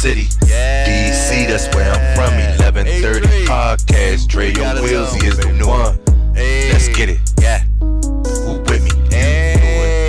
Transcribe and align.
city. 0.00 0.24
DC, 0.24 1.46
that's 1.46 1.68
where 1.76 1.92
I'm 1.92 2.16
from. 2.16 2.32
1130 2.32 3.44
podcast. 3.44 4.28
Dre 4.28 4.46
and 4.46 4.78
Willsy 4.78 5.22
is 5.24 5.36
the 5.36 5.66
one. 5.66 5.98
Let's 6.34 6.88
get 6.88 7.10
it. 7.10 7.20
Yeah. 7.38 7.60
Who 7.80 8.60
with 8.60 8.82
me? 8.82 8.92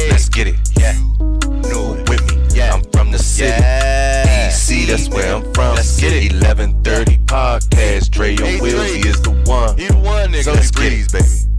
Let's 0.09 0.29
get 0.29 0.47
it. 0.47 0.55
Yeah. 0.79 0.93
No 1.69 2.01
with 2.07 2.23
me. 2.31 2.55
Yeah. 2.55 2.73
I'm 2.73 2.83
from 2.91 3.11
the 3.11 3.19
city. 3.19 3.51
DC, 3.51 4.87
that's 4.87 5.09
where 5.09 5.35
I'm 5.35 5.53
from. 5.53 5.75
Let's 5.75 5.99
get 5.99 6.13
it. 6.13 6.31
1130 6.31 7.17
podcast. 7.25 8.11
Dre 8.11 8.29
and 8.29 8.61
Willsy 8.61 9.05
is 9.05 9.21
the 9.21 9.31
one. 9.45 9.77
He 9.77 9.87
the 9.87 9.97
one, 9.97 10.31
nigga. 10.31 10.43
So 10.43 10.53
let's 10.53 10.71
get 10.71 10.93
it, 10.93 11.11
baby. 11.11 11.50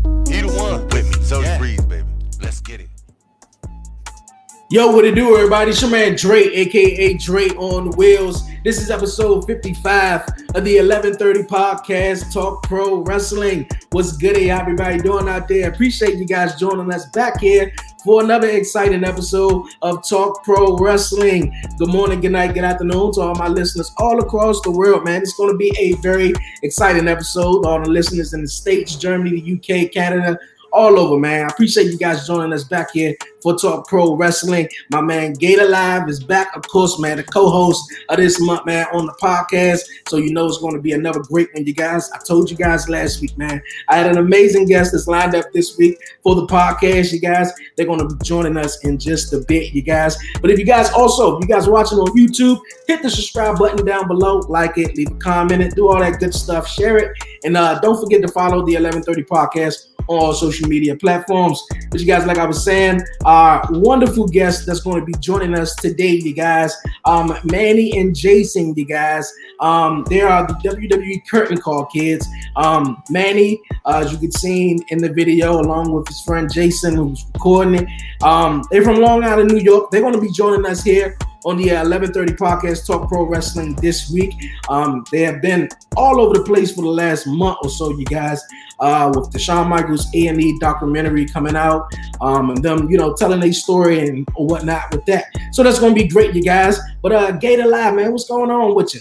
Yo, 4.72 4.90
what 4.90 5.04
it 5.04 5.14
do, 5.14 5.36
everybody? 5.36 5.70
It's 5.70 5.82
your 5.82 5.90
man 5.90 6.16
Dre, 6.16 6.44
aka 6.44 7.12
Dre 7.18 7.50
on 7.58 7.90
Wheels. 7.90 8.48
This 8.64 8.80
is 8.80 8.90
episode 8.90 9.46
55 9.46 10.22
of 10.54 10.64
the 10.64 10.80
1130 10.80 11.42
podcast, 11.42 12.32
Talk 12.32 12.62
Pro 12.62 13.02
Wrestling. 13.02 13.68
What's 13.90 14.16
good, 14.16 14.38
everybody 14.38 14.96
doing 14.96 15.28
out 15.28 15.46
there? 15.46 15.70
Appreciate 15.70 16.16
you 16.16 16.24
guys 16.24 16.54
joining 16.54 16.90
us 16.90 17.04
back 17.10 17.38
here 17.38 17.70
for 18.02 18.24
another 18.24 18.48
exciting 18.48 19.04
episode 19.04 19.66
of 19.82 20.08
Talk 20.08 20.42
Pro 20.42 20.78
Wrestling. 20.78 21.54
Good 21.76 21.90
morning, 21.90 22.22
good 22.22 22.32
night, 22.32 22.54
good 22.54 22.64
afternoon 22.64 23.12
to 23.12 23.20
all 23.20 23.34
my 23.34 23.48
listeners 23.48 23.92
all 23.98 24.20
across 24.20 24.62
the 24.62 24.70
world, 24.70 25.04
man. 25.04 25.20
It's 25.20 25.34
going 25.34 25.52
to 25.52 25.58
be 25.58 25.70
a 25.78 25.92
very 26.00 26.32
exciting 26.62 27.08
episode. 27.08 27.66
All 27.66 27.82
the 27.82 27.90
listeners 27.90 28.32
in 28.32 28.40
the 28.40 28.48
States, 28.48 28.96
Germany, 28.96 29.38
the 29.38 29.84
UK, 29.84 29.92
Canada, 29.92 30.38
all 30.72 30.98
over, 30.98 31.18
man. 31.18 31.44
I 31.44 31.48
appreciate 31.48 31.90
you 31.90 31.98
guys 31.98 32.26
joining 32.26 32.52
us 32.52 32.64
back 32.64 32.92
here 32.92 33.14
for 33.42 33.56
Talk 33.56 33.88
Pro 33.88 34.16
Wrestling. 34.16 34.68
My 34.90 35.00
man 35.00 35.34
Gator 35.34 35.68
Live 35.68 36.08
is 36.08 36.22
back, 36.22 36.56
of 36.56 36.66
course, 36.68 36.98
man, 36.98 37.18
the 37.18 37.24
co-host 37.24 37.92
of 38.08 38.16
this 38.16 38.40
month, 38.40 38.64
man, 38.64 38.86
on 38.92 39.06
the 39.06 39.12
podcast. 39.14 39.80
So 40.08 40.16
you 40.16 40.32
know 40.32 40.46
it's 40.46 40.58
going 40.58 40.74
to 40.74 40.80
be 40.80 40.92
another 40.92 41.20
great 41.20 41.52
one, 41.54 41.66
you 41.66 41.74
guys. 41.74 42.10
I 42.12 42.18
told 42.26 42.50
you 42.50 42.56
guys 42.56 42.88
last 42.88 43.20
week, 43.20 43.36
man. 43.36 43.62
I 43.88 43.96
had 43.96 44.10
an 44.10 44.18
amazing 44.18 44.66
guest 44.66 44.92
that's 44.92 45.06
lined 45.06 45.34
up 45.34 45.52
this 45.52 45.76
week 45.76 45.98
for 46.22 46.34
the 46.34 46.46
podcast, 46.46 47.12
you 47.12 47.20
guys. 47.20 47.52
They're 47.76 47.86
going 47.86 48.06
to 48.08 48.14
be 48.14 48.24
joining 48.24 48.56
us 48.56 48.82
in 48.84 48.98
just 48.98 49.32
a 49.32 49.40
bit, 49.40 49.74
you 49.74 49.82
guys. 49.82 50.16
But 50.40 50.50
if 50.50 50.58
you 50.58 50.64
guys 50.64 50.90
also, 50.92 51.36
if 51.36 51.42
you 51.42 51.48
guys 51.48 51.68
watching 51.68 51.98
on 51.98 52.16
YouTube, 52.16 52.60
hit 52.86 53.02
the 53.02 53.10
subscribe 53.10 53.58
button 53.58 53.84
down 53.84 54.08
below, 54.08 54.38
like 54.48 54.78
it, 54.78 54.96
leave 54.96 55.10
a 55.10 55.14
comment, 55.16 55.74
do 55.74 55.88
all 55.88 55.98
that 55.98 56.18
good 56.18 56.34
stuff, 56.34 56.66
share 56.68 56.96
it, 56.96 57.12
and 57.44 57.56
uh, 57.56 57.78
don't 57.80 58.00
forget 58.00 58.22
to 58.22 58.28
follow 58.28 58.64
the 58.64 58.74
1130 58.74 59.24
podcast 59.24 59.91
on 60.08 60.18
all 60.18 60.32
social 60.32 60.68
media 60.68 60.96
platforms. 60.96 61.62
But 61.90 62.00
you 62.00 62.06
guys, 62.06 62.26
like 62.26 62.38
I 62.38 62.46
was 62.46 62.64
saying, 62.64 63.00
our 63.24 63.66
wonderful 63.70 64.26
guest 64.26 64.66
that's 64.66 64.80
going 64.80 65.00
to 65.00 65.06
be 65.06 65.12
joining 65.20 65.54
us 65.54 65.74
today, 65.76 66.12
you 66.12 66.34
guys, 66.34 66.74
um, 67.04 67.36
Manny 67.44 67.98
and 67.98 68.14
Jason, 68.14 68.74
you 68.74 68.84
guys. 68.84 69.32
Um, 69.60 70.04
they 70.08 70.20
are 70.20 70.46
the 70.46 70.54
WWE 70.54 71.26
Curtain 71.28 71.58
Call 71.58 71.86
kids. 71.86 72.26
Um, 72.56 73.02
Manny, 73.10 73.60
uh, 73.84 74.02
as 74.04 74.12
you 74.12 74.18
can 74.18 74.32
see 74.32 74.78
in 74.88 74.98
the 74.98 75.12
video, 75.12 75.60
along 75.60 75.92
with 75.92 76.08
his 76.08 76.20
friend 76.22 76.52
Jason, 76.52 76.96
who's 76.96 77.24
recording 77.34 77.74
it. 77.74 78.22
Um, 78.22 78.62
they're 78.70 78.82
from 78.82 79.00
Long 79.00 79.24
Island, 79.24 79.50
New 79.50 79.60
York. 79.60 79.90
They're 79.90 80.00
going 80.00 80.14
to 80.14 80.20
be 80.20 80.32
joining 80.32 80.66
us 80.66 80.82
here 80.82 81.16
on 81.44 81.56
the 81.56 81.64
1130 81.64 82.34
podcast 82.34 82.86
talk 82.86 83.08
pro 83.08 83.24
wrestling 83.24 83.74
this 83.76 84.10
week. 84.10 84.34
Um, 84.68 85.04
they 85.10 85.22
have 85.22 85.42
been 85.42 85.68
all 85.96 86.20
over 86.20 86.34
the 86.34 86.44
place 86.44 86.74
for 86.74 86.82
the 86.82 86.88
last 86.88 87.26
month 87.26 87.58
or 87.62 87.70
so 87.70 87.90
you 87.90 88.04
guys 88.04 88.42
uh, 88.80 89.12
with 89.14 89.30
the 89.30 89.38
Shawn 89.38 89.68
Michaels 89.68 90.08
A&E 90.14 90.58
documentary 90.58 91.26
coming 91.26 91.56
out 91.56 91.92
um, 92.20 92.50
and 92.50 92.62
them 92.62 92.90
you 92.90 92.98
know 92.98 93.14
telling 93.14 93.40
their 93.40 93.52
story 93.52 94.08
and 94.08 94.28
whatnot 94.36 94.90
with 94.92 95.04
that. 95.06 95.26
So 95.52 95.62
that's 95.62 95.78
to 95.78 95.94
be 95.94 96.08
great 96.08 96.34
you 96.34 96.42
guys. 96.42 96.78
But 97.02 97.12
uh 97.12 97.32
Gator 97.32 97.66
Live 97.66 97.94
man 97.94 98.12
what's 98.12 98.28
going 98.28 98.50
on 98.50 98.74
with 98.74 98.94
you 98.94 99.00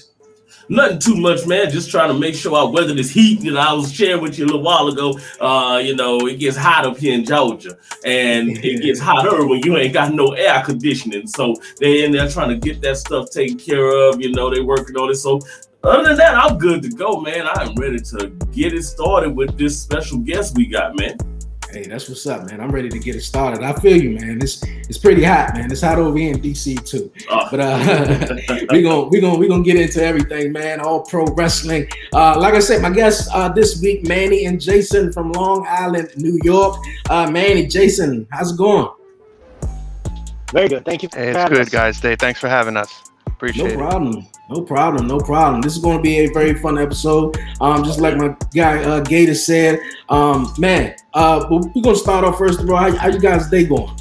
Nothing 0.71 0.99
too 0.99 1.15
much, 1.17 1.45
man. 1.45 1.69
Just 1.69 1.91
trying 1.91 2.07
to 2.07 2.17
make 2.17 2.33
sure 2.33 2.55
I 2.55 2.63
weather 2.63 2.93
this 2.93 3.09
heat. 3.09 3.41
You 3.41 3.51
know, 3.51 3.59
I 3.59 3.73
was 3.73 3.91
sharing 3.91 4.21
with 4.21 4.39
you 4.39 4.45
a 4.45 4.47
little 4.47 4.61
while 4.61 4.87
ago. 4.87 5.19
Uh, 5.41 5.79
you 5.79 5.97
know, 5.97 6.25
it 6.27 6.39
gets 6.39 6.55
hot 6.55 6.85
up 6.85 6.95
here 6.95 7.13
in 7.13 7.25
Georgia, 7.25 7.77
and 8.05 8.57
it 8.63 8.81
gets 8.81 8.97
hotter 8.97 9.45
when 9.45 9.59
you 9.65 9.75
ain't 9.75 9.93
got 9.93 10.13
no 10.13 10.31
air 10.31 10.63
conditioning. 10.63 11.27
So 11.27 11.55
they 11.81 12.05
in 12.05 12.13
there 12.13 12.29
trying 12.29 12.49
to 12.49 12.55
get 12.55 12.81
that 12.83 12.95
stuff 12.95 13.31
taken 13.31 13.57
care 13.57 13.85
of. 13.85 14.21
You 14.21 14.31
know, 14.31 14.49
they 14.49 14.61
working 14.61 14.95
on 14.95 15.11
it. 15.11 15.15
So 15.15 15.41
other 15.83 16.07
than 16.07 16.17
that, 16.17 16.35
I'm 16.35 16.57
good 16.57 16.81
to 16.83 16.89
go, 16.89 17.19
man. 17.19 17.47
I'm 17.47 17.75
ready 17.75 17.99
to 17.99 18.29
get 18.53 18.73
it 18.73 18.83
started 18.83 19.35
with 19.35 19.57
this 19.57 19.77
special 19.81 20.19
guest 20.19 20.55
we 20.55 20.67
got, 20.67 20.97
man. 20.97 21.17
Hey, 21.71 21.83
that's 21.87 22.09
what's 22.09 22.27
up, 22.27 22.49
man. 22.49 22.59
I'm 22.59 22.69
ready 22.69 22.89
to 22.89 22.99
get 22.99 23.15
it 23.15 23.21
started. 23.21 23.63
I 23.63 23.71
feel 23.79 23.95
you, 23.95 24.11
man. 24.11 24.39
It's 24.41 24.61
it's 24.65 24.97
pretty 24.97 25.23
hot, 25.23 25.53
man. 25.53 25.71
It's 25.71 25.81
hot 25.81 25.97
over 25.99 26.17
here 26.17 26.33
in 26.33 26.41
DC 26.41 26.85
too. 26.85 27.09
Oh. 27.29 27.47
But 27.49 27.59
uh 27.61 28.35
we 28.71 28.81
gonna 28.81 29.03
we 29.07 29.21
gonna 29.21 29.37
we 29.37 29.47
gonna 29.47 29.63
get 29.63 29.77
into 29.77 30.03
everything, 30.03 30.51
man. 30.51 30.81
All 30.81 31.01
pro 31.05 31.25
wrestling. 31.27 31.87
Uh 32.13 32.37
like 32.37 32.55
I 32.55 32.59
said, 32.59 32.81
my 32.81 32.89
guests 32.89 33.29
uh 33.33 33.47
this 33.49 33.81
week, 33.81 34.05
Manny 34.05 34.45
and 34.45 34.59
Jason 34.59 35.13
from 35.13 35.31
Long 35.31 35.65
Island, 35.67 36.09
New 36.17 36.37
York. 36.43 36.77
Uh 37.09 37.31
Manny, 37.31 37.67
Jason, 37.67 38.27
how's 38.31 38.51
it 38.51 38.57
going? 38.57 38.89
Very 40.51 40.67
good. 40.67 40.83
Thank 40.83 41.03
you. 41.03 41.09
For 41.09 41.19
Hey, 41.19 41.29
it's 41.29 41.49
good, 41.49 41.61
us. 41.61 41.69
guys. 41.69 42.01
Dave, 42.01 42.19
thanks 42.19 42.39
for 42.39 42.49
having 42.49 42.75
us. 42.75 43.10
No 43.41 43.47
Appreciate 43.47 43.71
it. 43.71 43.77
problem. 43.77 44.27
No 44.49 44.61
problem. 44.61 45.07
No 45.07 45.17
problem. 45.19 45.61
This 45.61 45.75
is 45.75 45.81
going 45.81 45.97
to 45.97 46.03
be 46.03 46.19
a 46.19 46.27
very 46.31 46.53
fun 46.53 46.77
episode. 46.77 47.35
Um, 47.59 47.83
just 47.83 47.99
like 47.99 48.15
my 48.15 48.35
guy 48.53 48.83
uh, 48.83 48.99
Gator 48.99 49.33
said. 49.33 49.79
Um, 50.09 50.53
man, 50.59 50.95
uh, 51.15 51.47
but 51.49 51.65
we're 51.73 51.81
gonna 51.81 51.95
start 51.95 52.23
off 52.23 52.37
first 52.37 52.59
of 52.59 52.69
all. 52.69 52.75
How, 52.77 52.95
how 52.95 53.07
you 53.07 53.19
guys 53.19 53.49
day 53.49 53.65
going? 53.65 53.97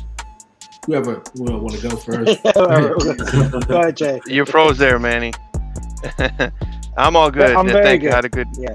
Whoever 0.86 1.22
want 1.36 1.74
to 1.74 1.80
go 1.88 1.96
first. 1.96 2.42
Go 3.68 3.80
ahead, 3.80 3.96
Jay. 3.96 4.20
You 4.26 4.44
froze 4.44 4.76
there, 4.76 4.98
Manny. 4.98 5.32
I'm 6.98 7.16
all 7.16 7.30
good. 7.30 7.56
I'm 7.56 7.66
very 7.66 7.82
Thank 7.82 8.02
you. 8.02 8.08
good. 8.10 8.14
Had 8.14 8.24
a 8.26 8.28
good. 8.28 8.48
Yeah. 8.58 8.74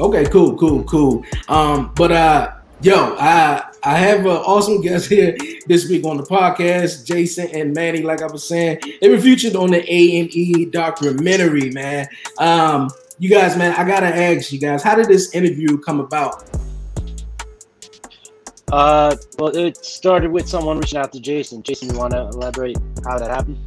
Okay, 0.00 0.26
cool, 0.26 0.56
cool, 0.56 0.84
cool. 0.84 1.24
Um, 1.48 1.92
but 1.96 2.12
uh, 2.12 2.52
yo, 2.80 3.16
I 3.18 3.64
I 3.82 3.98
have 3.98 4.20
an 4.20 4.26
awesome 4.26 4.80
guest 4.80 5.08
here 5.08 5.36
this 5.66 5.88
week 5.88 6.04
on 6.04 6.16
the 6.16 6.22
podcast, 6.22 7.04
Jason 7.04 7.48
and 7.52 7.74
Manny. 7.74 8.02
Like 8.02 8.22
I 8.22 8.26
was 8.26 8.46
saying, 8.46 8.80
they 9.00 9.08
were 9.08 9.18
featured 9.18 9.56
on 9.56 9.70
the 9.70 9.80
A 9.92 10.20
and 10.20 10.34
E 10.34 10.64
documentary, 10.66 11.70
man. 11.70 12.08
Um, 12.38 12.90
you 13.18 13.28
guys, 13.28 13.56
man, 13.56 13.72
I 13.72 13.84
gotta 13.84 14.06
ask 14.06 14.52
you 14.52 14.58
guys, 14.58 14.82
how 14.82 14.94
did 14.94 15.06
this 15.06 15.34
interview 15.34 15.78
come 15.78 16.00
about? 16.00 16.44
Uh, 18.70 19.16
well, 19.38 19.56
it 19.56 19.76
started 19.78 20.30
with 20.30 20.46
someone 20.46 20.78
reaching 20.78 20.98
out 20.98 21.12
to 21.12 21.20
Jason. 21.20 21.62
Jason, 21.62 21.90
you 21.90 21.98
want 21.98 22.12
to 22.12 22.20
elaborate 22.20 22.76
how 23.04 23.18
that 23.18 23.30
happened? 23.30 23.58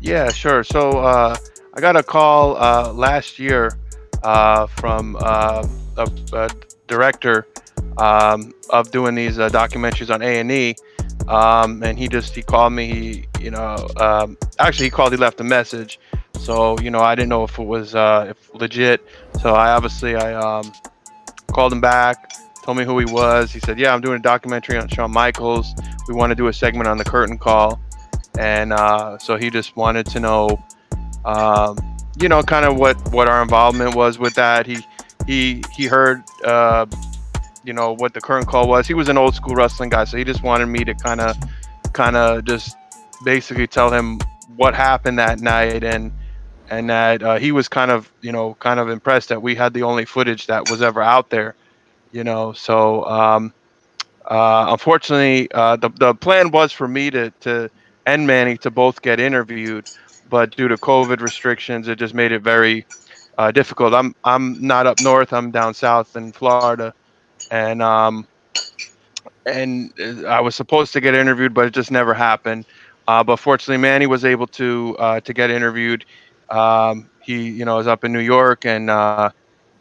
Yeah, 0.00 0.30
sure. 0.30 0.62
So 0.62 1.00
uh, 1.00 1.36
I 1.74 1.80
got 1.80 1.96
a 1.96 2.02
call 2.04 2.56
uh, 2.56 2.92
last 2.92 3.38
year 3.40 3.76
uh, 4.22 4.68
from 4.68 5.16
uh, 5.18 5.66
a, 5.96 6.10
a 6.32 6.50
director 6.86 7.48
um, 7.98 8.52
of 8.70 8.90
doing 8.90 9.14
these 9.14 9.38
uh, 9.38 9.48
documentaries 9.48 10.12
on 10.12 10.22
A 10.22 10.40
and 10.40 10.50
E, 10.50 10.74
um, 11.28 11.82
and 11.82 11.98
he 11.98 12.08
just 12.08 12.34
he 12.34 12.42
called 12.42 12.72
me. 12.72 12.86
He, 12.86 13.44
you 13.44 13.50
know, 13.50 13.88
um, 13.96 14.36
actually 14.58 14.86
he 14.86 14.90
called. 14.90 15.12
He 15.12 15.18
left 15.18 15.40
a 15.40 15.44
message. 15.44 15.98
So 16.38 16.78
you 16.80 16.90
know, 16.90 17.00
I 17.00 17.14
didn't 17.14 17.30
know 17.30 17.44
if 17.44 17.58
it 17.58 17.64
was 17.64 17.94
uh, 17.94 18.26
if 18.30 18.54
legit. 18.54 19.06
So 19.40 19.54
I 19.54 19.72
obviously 19.72 20.16
I 20.16 20.34
um, 20.34 20.72
called 21.52 21.72
him 21.72 21.80
back. 21.80 22.32
Told 22.62 22.78
me 22.78 22.84
who 22.84 22.98
he 22.98 23.04
was. 23.06 23.52
He 23.52 23.60
said, 23.60 23.78
"Yeah, 23.78 23.94
I'm 23.94 24.00
doing 24.00 24.16
a 24.16 24.22
documentary 24.22 24.78
on 24.78 24.88
Shawn 24.88 25.12
Michaels. 25.12 25.72
We 26.08 26.14
want 26.14 26.30
to 26.30 26.34
do 26.34 26.48
a 26.48 26.52
segment 26.52 26.88
on 26.88 26.98
the 26.98 27.04
curtain 27.04 27.38
call." 27.38 27.80
and 28.38 28.72
uh, 28.72 29.18
so 29.18 29.36
he 29.36 29.50
just 29.50 29.76
wanted 29.76 30.06
to 30.06 30.20
know, 30.20 30.62
um, 31.24 31.76
you 32.20 32.28
know, 32.28 32.42
kind 32.42 32.64
of 32.64 32.76
what 32.76 32.96
what 33.12 33.28
our 33.28 33.42
involvement 33.42 33.94
was 33.94 34.18
with 34.18 34.34
that. 34.34 34.66
He 34.66 34.78
he 35.26 35.62
he 35.74 35.86
heard, 35.86 36.22
uh, 36.44 36.86
you 37.66 37.72
know, 37.72 37.92
what 37.92 38.14
the 38.14 38.20
curtain 38.20 38.46
call 38.46 38.68
was. 38.68 38.86
He 38.86 38.94
was 38.94 39.08
an 39.08 39.18
old 39.18 39.34
school 39.34 39.54
wrestling 39.54 39.90
guy, 39.90 40.04
so 40.04 40.16
he 40.16 40.24
just 40.24 40.42
wanted 40.42 40.66
me 40.66 40.84
to 40.84 40.94
kind 40.94 41.20
of 41.20 41.36
kind 41.92 42.16
of 42.16 42.44
just 42.44 42.76
basically 43.24 43.66
tell 43.66 43.90
him 43.90 44.20
what 44.56 44.74
happened 44.74 45.18
that 45.18 45.40
night 45.40 45.82
and 45.82 46.12
and 46.70 46.90
that 46.90 47.22
uh, 47.22 47.38
he 47.38 47.52
was 47.52 47.68
kind 47.68 47.90
of 47.90 48.10
you 48.22 48.32
know 48.32 48.54
kind 48.60 48.78
of 48.78 48.88
impressed 48.88 49.28
that 49.28 49.42
we 49.42 49.54
had 49.54 49.74
the 49.74 49.82
only 49.82 50.04
footage 50.04 50.46
that 50.46 50.70
was 50.70 50.80
ever 50.80 51.02
out 51.02 51.30
there, 51.30 51.56
you 52.12 52.24
know. 52.24 52.52
So 52.52 53.04
um, 53.04 53.52
uh, 54.24 54.66
unfortunately, 54.70 55.50
uh, 55.52 55.76
the 55.76 55.90
the 55.90 56.14
plan 56.14 56.50
was 56.52 56.72
for 56.72 56.86
me 56.86 57.10
to 57.10 57.30
to 57.40 57.70
and 58.06 58.26
Manny 58.26 58.56
to 58.58 58.70
both 58.70 59.02
get 59.02 59.18
interviewed, 59.18 59.90
but 60.30 60.56
due 60.56 60.68
to 60.68 60.76
COVID 60.76 61.20
restrictions, 61.20 61.88
it 61.88 61.98
just 61.98 62.14
made 62.14 62.30
it 62.30 62.42
very 62.42 62.86
uh, 63.38 63.50
difficult. 63.50 63.92
I'm 63.94 64.14
I'm 64.24 64.64
not 64.64 64.86
up 64.86 65.00
north. 65.00 65.32
I'm 65.32 65.50
down 65.50 65.74
south 65.74 66.16
in 66.16 66.32
Florida, 66.32 66.94
and 67.50 67.82
um, 67.82 68.26
and 69.46 69.92
uh, 70.00 70.26
I 70.26 70.40
was 70.40 70.54
supposed 70.54 70.92
to 70.94 71.00
get 71.00 71.14
interviewed, 71.14 71.54
but 71.54 71.66
it 71.66 71.74
just 71.74 71.90
never 71.90 72.14
happened. 72.14 72.64
Uh, 73.08 73.22
but 73.22 73.36
fortunately, 73.36 73.80
Manny 73.80 74.06
was 74.06 74.24
able 74.24 74.46
to 74.48 74.96
uh, 74.98 75.20
to 75.20 75.32
get 75.32 75.50
interviewed. 75.50 76.04
Um, 76.50 77.08
he 77.20 77.50
you 77.50 77.64
know 77.64 77.78
is 77.78 77.86
up 77.86 78.04
in 78.04 78.12
New 78.12 78.20
York, 78.20 78.64
and 78.64 78.90
uh, 78.90 79.30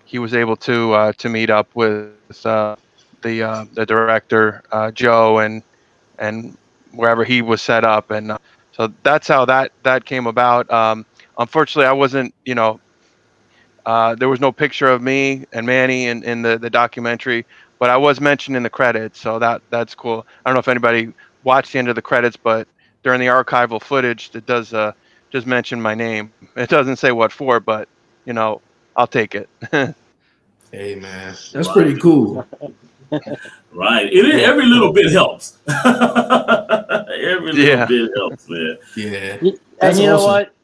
he 0.05 0.19
was 0.19 0.33
able 0.33 0.55
to 0.57 0.93
uh, 0.93 1.13
to 1.13 1.29
meet 1.29 1.49
up 1.49 1.67
with 1.75 2.45
uh, 2.45 2.75
the 3.21 3.67
the 3.73 3.85
director 3.85 4.63
Joe 4.93 5.39
and 5.39 5.63
and 6.19 6.57
wherever 6.91 7.23
he 7.23 7.41
was 7.41 7.61
set 7.61 7.83
up, 7.83 8.11
and 8.11 8.37
so 8.71 8.91
that's 9.03 9.27
how 9.27 9.45
that 9.45 9.71
that 9.83 10.05
came 10.05 10.27
about. 10.27 10.69
Um, 10.71 11.05
unfortunately, 11.37 11.87
I 11.87 11.93
wasn't, 11.93 12.33
you 12.45 12.55
know, 12.55 12.79
uh, 13.85 14.15
there 14.15 14.29
was 14.29 14.39
no 14.39 14.51
picture 14.51 14.87
of 14.87 15.01
me 15.01 15.45
and 15.53 15.65
Manny 15.65 16.07
in, 16.07 16.23
in 16.23 16.41
the, 16.41 16.57
the 16.57 16.69
documentary, 16.69 17.45
but 17.79 17.89
I 17.89 17.97
was 17.97 18.19
mentioned 18.19 18.57
in 18.57 18.63
the 18.63 18.69
credits, 18.69 19.19
so 19.19 19.39
that 19.39 19.61
that's 19.69 19.93
cool. 19.93 20.25
I 20.45 20.49
don't 20.49 20.55
know 20.55 20.59
if 20.59 20.67
anybody 20.67 21.13
watched 21.43 21.73
the 21.73 21.79
end 21.79 21.89
of 21.89 21.95
the 21.95 22.01
credits, 22.01 22.37
but 22.37 22.67
during 23.03 23.19
the 23.19 23.27
archival 23.27 23.81
footage, 23.81 24.31
it 24.33 24.45
does 24.45 24.73
uh, 24.73 24.93
just 25.29 25.45
mention 25.45 25.81
my 25.81 25.93
name. 25.93 26.31
It 26.55 26.69
doesn't 26.69 26.95
say 26.95 27.11
what 27.11 27.31
for, 27.31 27.59
but 27.59 27.87
you 28.25 28.33
know, 28.33 28.61
I'll 28.95 29.07
take 29.07 29.35
it. 29.35 29.49
hey 30.71 30.95
man, 30.95 31.35
that's 31.53 31.71
pretty 31.71 31.99
cool. 31.99 32.47
right. 33.71 34.11
It, 34.11 34.41
every 34.41 34.65
little 34.65 34.91
bit 34.91 35.11
helps. 35.11 35.57
every 35.67 37.51
little 37.51 37.55
yeah. 37.55 37.85
bit 37.85 38.11
helps, 38.15 38.49
man. 38.49 38.77
Yeah. 38.95 39.37
and 39.81 39.97
you 39.97 40.07
know 40.07 40.25
what? 40.25 40.54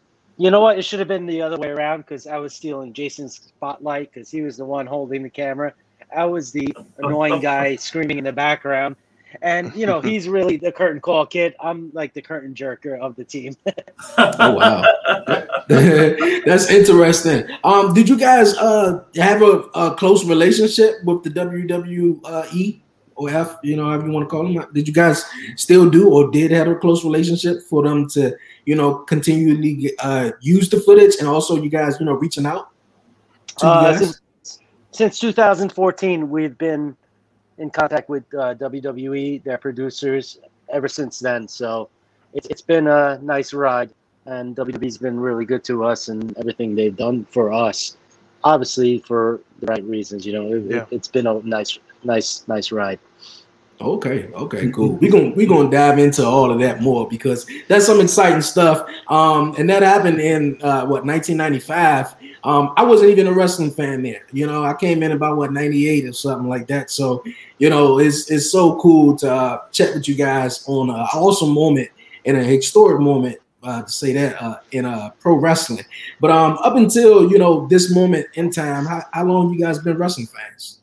You 0.42 0.50
know 0.50 0.60
what? 0.60 0.80
It 0.80 0.82
should 0.82 0.98
have 0.98 1.08
been 1.08 1.28
the 1.28 1.40
other 1.44 1.56
way 1.56 1.68
around 1.68 2.00
because 2.00 2.26
I 2.26 2.38
was 2.38 2.56
stealing 2.56 2.94
Jason's 2.94 3.36
spotlight 3.36 4.12
because 4.12 4.32
he 4.32 4.42
was 4.42 4.58
the 4.58 4.66
one 4.66 4.88
holding 4.88 5.22
the 5.22 5.30
camera. 5.30 5.72
I 6.18 6.26
was 6.26 6.52
the 6.52 6.76
annoying 6.98 7.42
guy 7.42 7.76
screaming 7.90 8.18
in 8.18 8.24
the 8.24 8.32
background. 8.32 8.96
And 9.44 9.72
you 9.76 9.86
know, 9.86 10.02
he's 10.02 10.28
really 10.28 10.58
the 10.58 10.72
curtain 10.72 11.00
call 11.00 11.28
kid. 11.28 11.54
I'm 11.60 11.92
like 11.94 12.16
the 12.16 12.24
curtain 12.24 12.56
jerker 12.56 13.00
of 13.00 13.16
the 13.16 13.24
team. 13.24 13.56
oh 14.18 14.52
wow. 14.56 14.84
That's 15.68 16.72
interesting. 16.72 17.48
Um, 17.64 17.94
did 17.94 18.10
you 18.10 18.18
guys 18.18 18.58
uh 18.58 19.04
have 19.18 19.44
a, 19.44 19.70
a 19.76 19.94
close 19.94 20.26
relationship 20.26 21.04
with 21.06 21.22
the 21.22 21.30
WWE 21.30 22.82
or 23.14 23.30
F, 23.30 23.58
you 23.62 23.78
know, 23.78 23.86
however 23.86 24.08
you 24.08 24.12
want 24.12 24.26
to 24.26 24.30
call 24.30 24.52
them? 24.52 24.66
Did 24.74 24.88
you 24.88 24.94
guys 24.94 25.24
still 25.56 25.88
do 25.88 26.10
or 26.10 26.32
did 26.32 26.50
have 26.50 26.68
a 26.68 26.76
close 26.76 27.06
relationship 27.06 27.62
for 27.70 27.84
them 27.84 28.10
to 28.10 28.36
you 28.66 28.76
know, 28.76 28.96
continually 28.96 29.92
uh, 30.00 30.32
use 30.42 30.70
the 30.70 30.80
footage 30.80 31.16
and 31.20 31.28
also 31.28 31.62
you 31.62 31.70
guys, 31.70 32.00
you 32.00 32.06
know, 32.06 32.14
reaching 32.14 32.46
out 32.46 32.72
uh, 33.62 33.98
since, 33.98 34.22
since, 34.92 35.20
2014, 35.20 36.30
we've 36.30 36.58
been 36.58 36.96
in 37.58 37.70
contact 37.70 38.10
with 38.10 38.24
uh, 38.34 38.56
WWE, 38.56 39.44
their 39.44 39.58
producers, 39.58 40.40
ever 40.70 40.88
since 40.88 41.20
then. 41.20 41.48
So 41.48 41.90
it's, 42.34 42.48
it's 42.48 42.62
been 42.62 42.88
a 42.88 43.20
nice 43.22 43.54
ride, 43.54 43.92
and 44.26 44.56
WWE's 44.56 44.98
been 44.98 45.20
really 45.20 45.46
good 45.46 45.64
to 45.66 45.84
us 45.84 46.08
and 46.08 46.36
everything 46.38 46.76
they've 46.76 46.96
done 46.96 47.26
for 47.26 47.52
us. 47.52 47.98
Obviously, 48.44 49.00
for 49.00 49.42
the 49.60 49.68
right 49.68 49.84
reasons, 49.84 50.26
you 50.26 50.34
know, 50.34 50.54
it, 50.54 50.64
yeah. 50.64 50.78
it, 50.78 50.88
it's 50.92 51.08
been 51.08 51.28
a 51.28 51.40
nice, 51.42 51.78
nice, 52.04 52.44
nice 52.48 52.72
ride. 52.72 53.00
Okay, 53.82 54.30
okay, 54.34 54.70
cool. 54.72 54.94
We're 54.98 55.12
gonna 55.12 55.32
we're 55.32 55.48
gonna 55.48 55.72
dive 55.72 55.98
into 55.98 56.24
all 56.24 56.52
of 56.52 56.60
that 56.60 56.82
more 56.82 57.10
because 57.10 57.48
that's 57.68 57.88
some 57.88 58.00
exciting 58.00 58.42
stuff. 58.42 58.88
Um, 59.08 59.56
and 59.58 59.68
that 59.72 59.82
happened 59.82 60.22
in 60.22 60.62
uh, 60.62 60.86
what 60.86 61.04
1995. 61.04 62.16
Um, 62.44 62.74
I 62.78 62.84
wasn't 62.84 63.12
even 63.12 63.28
a 63.28 63.34
wrestling 63.34 63.72
fan 63.72 64.04
there. 64.04 64.26
You 64.32 64.46
know, 64.46 64.64
I 64.64 64.76
came 64.76 65.02
in 65.04 65.12
about 65.12 65.38
what 65.38 65.52
98 65.52 66.06
or 66.06 66.14
something 66.14 66.48
like 66.48 66.68
that. 66.68 66.90
So, 66.92 67.24
you 67.58 67.70
know, 67.70 68.00
it's 68.00 68.30
it's 68.30 68.52
so 68.52 68.80
cool 68.80 69.16
to 69.18 69.32
uh, 69.34 69.62
chat 69.72 69.96
with 69.96 70.08
you 70.08 70.16
guys 70.16 70.64
on 70.68 70.90
an 70.90 70.96
awesome 70.96 71.52
moment 71.52 71.90
and 72.26 72.38
a 72.38 72.44
historic 72.44 73.02
moment 73.02 73.38
uh, 73.64 73.82
to 73.82 73.92
say 73.92 74.14
that 74.14 74.42
uh, 74.42 74.58
in 74.72 74.86
uh, 74.86 75.10
pro 75.20 75.36
wrestling. 75.36 75.86
But 76.20 76.30
um, 76.30 76.60
up 76.64 76.76
until 76.76 77.32
you 77.32 77.40
know 77.40 77.68
this 77.68 77.94
moment 77.94 78.28
in 78.36 78.52
time, 78.52 78.86
how, 78.86 79.04
how 79.12 79.26
long 79.26 79.54
you 79.54 79.60
guys 79.60 79.80
been 79.80 79.98
wrestling 79.98 80.28
fans? 80.28 80.81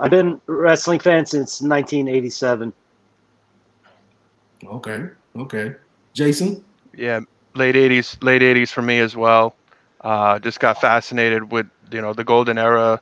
I've 0.00 0.10
been 0.10 0.40
wrestling 0.46 1.00
fan 1.00 1.26
since 1.26 1.62
1987. 1.62 2.72
Okay. 4.66 5.08
Okay. 5.36 5.74
Jason? 6.14 6.64
Yeah, 6.94 7.20
late 7.54 7.76
80s, 7.76 8.16
late 8.22 8.42
80s 8.42 8.70
for 8.70 8.82
me 8.82 8.98
as 9.00 9.16
well. 9.16 9.56
Uh, 10.00 10.38
just 10.38 10.60
got 10.60 10.80
fascinated 10.80 11.50
with, 11.52 11.66
you 11.90 12.00
know, 12.00 12.12
the 12.12 12.24
golden 12.24 12.58
era. 12.58 13.00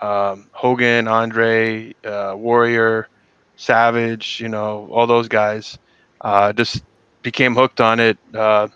Um, 0.00 0.48
Hogan, 0.52 1.08
Andre, 1.08 1.94
uh, 2.04 2.34
Warrior, 2.36 3.08
Savage, 3.56 4.40
you 4.40 4.48
know, 4.48 4.88
all 4.92 5.06
those 5.06 5.28
guys. 5.28 5.78
Uh, 6.20 6.52
just 6.52 6.82
became 7.22 7.54
hooked 7.54 7.80
on 7.80 8.00
it 8.00 8.18
uh, 8.34 8.68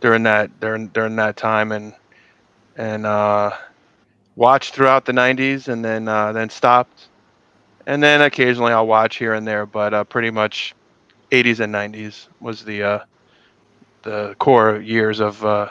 during 0.00 0.24
that 0.24 0.60
during 0.60 0.88
during 0.88 1.16
that 1.16 1.36
time, 1.36 1.72
and 1.72 1.94
and 2.76 3.06
uh, 3.06 3.50
watched 4.38 4.72
throughout 4.72 5.04
the 5.04 5.12
90s 5.12 5.66
and 5.66 5.84
then 5.84 6.06
uh, 6.06 6.32
then 6.32 6.48
stopped. 6.48 7.08
And 7.86 8.02
then 8.02 8.22
occasionally 8.22 8.72
I'll 8.72 8.86
watch 8.86 9.16
here 9.16 9.34
and 9.34 9.46
there, 9.46 9.66
but 9.66 9.92
uh, 9.92 10.04
pretty 10.04 10.30
much 10.30 10.74
80s 11.32 11.60
and 11.60 11.74
90s 11.74 12.28
was 12.40 12.64
the 12.64 12.82
uh, 12.82 12.98
the 14.02 14.36
core 14.38 14.76
years 14.80 15.20
of 15.20 15.44
uh, 15.44 15.70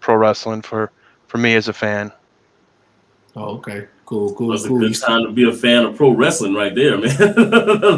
pro 0.00 0.14
wrestling 0.14 0.62
for 0.62 0.92
for 1.26 1.38
me 1.38 1.54
as 1.54 1.68
a 1.68 1.72
fan. 1.72 2.12
Oh, 3.34 3.56
okay. 3.56 3.88
Cool, 4.04 4.34
cool, 4.34 4.48
was 4.48 4.66
cool. 4.66 4.76
a 4.76 4.88
good 4.88 5.00
time 5.00 5.24
to 5.24 5.32
be 5.32 5.48
a 5.48 5.52
fan 5.52 5.84
of 5.84 5.96
pro 5.96 6.10
wrestling 6.10 6.52
right 6.52 6.74
there, 6.74 6.98
man. 6.98 7.16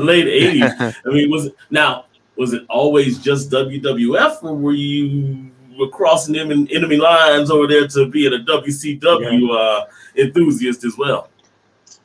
Late 0.07 0.27
80s. 0.27 0.95
I 1.07 1.09
mean, 1.09 1.29
was 1.29 1.47
it 1.47 1.57
now 1.71 2.05
was 2.37 2.53
it 2.53 2.65
always 2.69 3.19
just 3.19 3.51
WWF 3.51 4.45
or 4.45 4.55
were 4.55 4.73
you 4.73 5.51
were 5.79 5.89
crossing 5.89 6.35
them 6.35 6.51
in 6.51 6.69
enemy 6.71 6.97
lines 6.97 7.51
over 7.51 7.67
there 7.67 7.87
to 7.89 8.07
be 8.09 8.27
a 8.27 8.31
WCW 8.31 9.49
yeah. 9.49 9.55
uh, 9.55 9.87
enthusiast 10.17 10.85
as 10.85 10.97
well. 10.97 11.29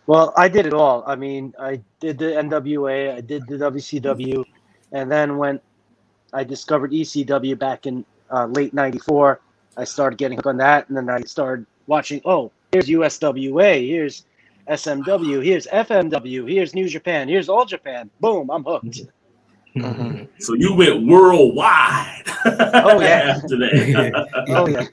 Well, 0.07 0.33
I 0.35 0.47
did 0.47 0.65
it 0.65 0.73
all. 0.73 1.03
I 1.05 1.15
mean, 1.15 1.53
I 1.59 1.81
did 1.99 2.17
the 2.17 2.25
NWA, 2.25 3.15
I 3.15 3.21
did 3.21 3.45
the 3.47 3.55
WCW, 3.55 4.43
and 4.91 5.11
then 5.11 5.37
when 5.37 5.59
I 6.33 6.43
discovered 6.43 6.91
ECW 6.91 7.57
back 7.57 7.85
in 7.85 8.03
uh, 8.31 8.45
late 8.47 8.73
'94, 8.73 9.39
I 9.77 9.83
started 9.83 10.17
getting 10.17 10.37
hooked 10.37 10.47
on 10.47 10.57
that, 10.57 10.89
and 10.89 10.97
then 10.97 11.09
I 11.09 11.21
started 11.21 11.65
watching. 11.85 12.21
Oh, 12.25 12.51
here's 12.71 12.87
USWA, 12.87 13.87
here's 13.87 14.25
SMW, 14.67 15.43
here's 15.43 15.67
FMW, 15.67 16.51
here's 16.51 16.73
New 16.73 16.87
Japan, 16.87 17.27
here's 17.27 17.49
All 17.49 17.65
Japan. 17.65 18.09
Boom, 18.19 18.49
I'm 18.49 18.63
hooked. 18.63 19.01
Mm-hmm. 19.75 20.25
So 20.39 20.53
you 20.53 20.73
went 20.73 21.05
worldwide. 21.07 22.23
Oh 22.45 23.01
yeah. 23.01 23.35
After 23.43 23.57
that. 23.57 24.45
oh 24.47 24.67
yeah. 24.67 24.85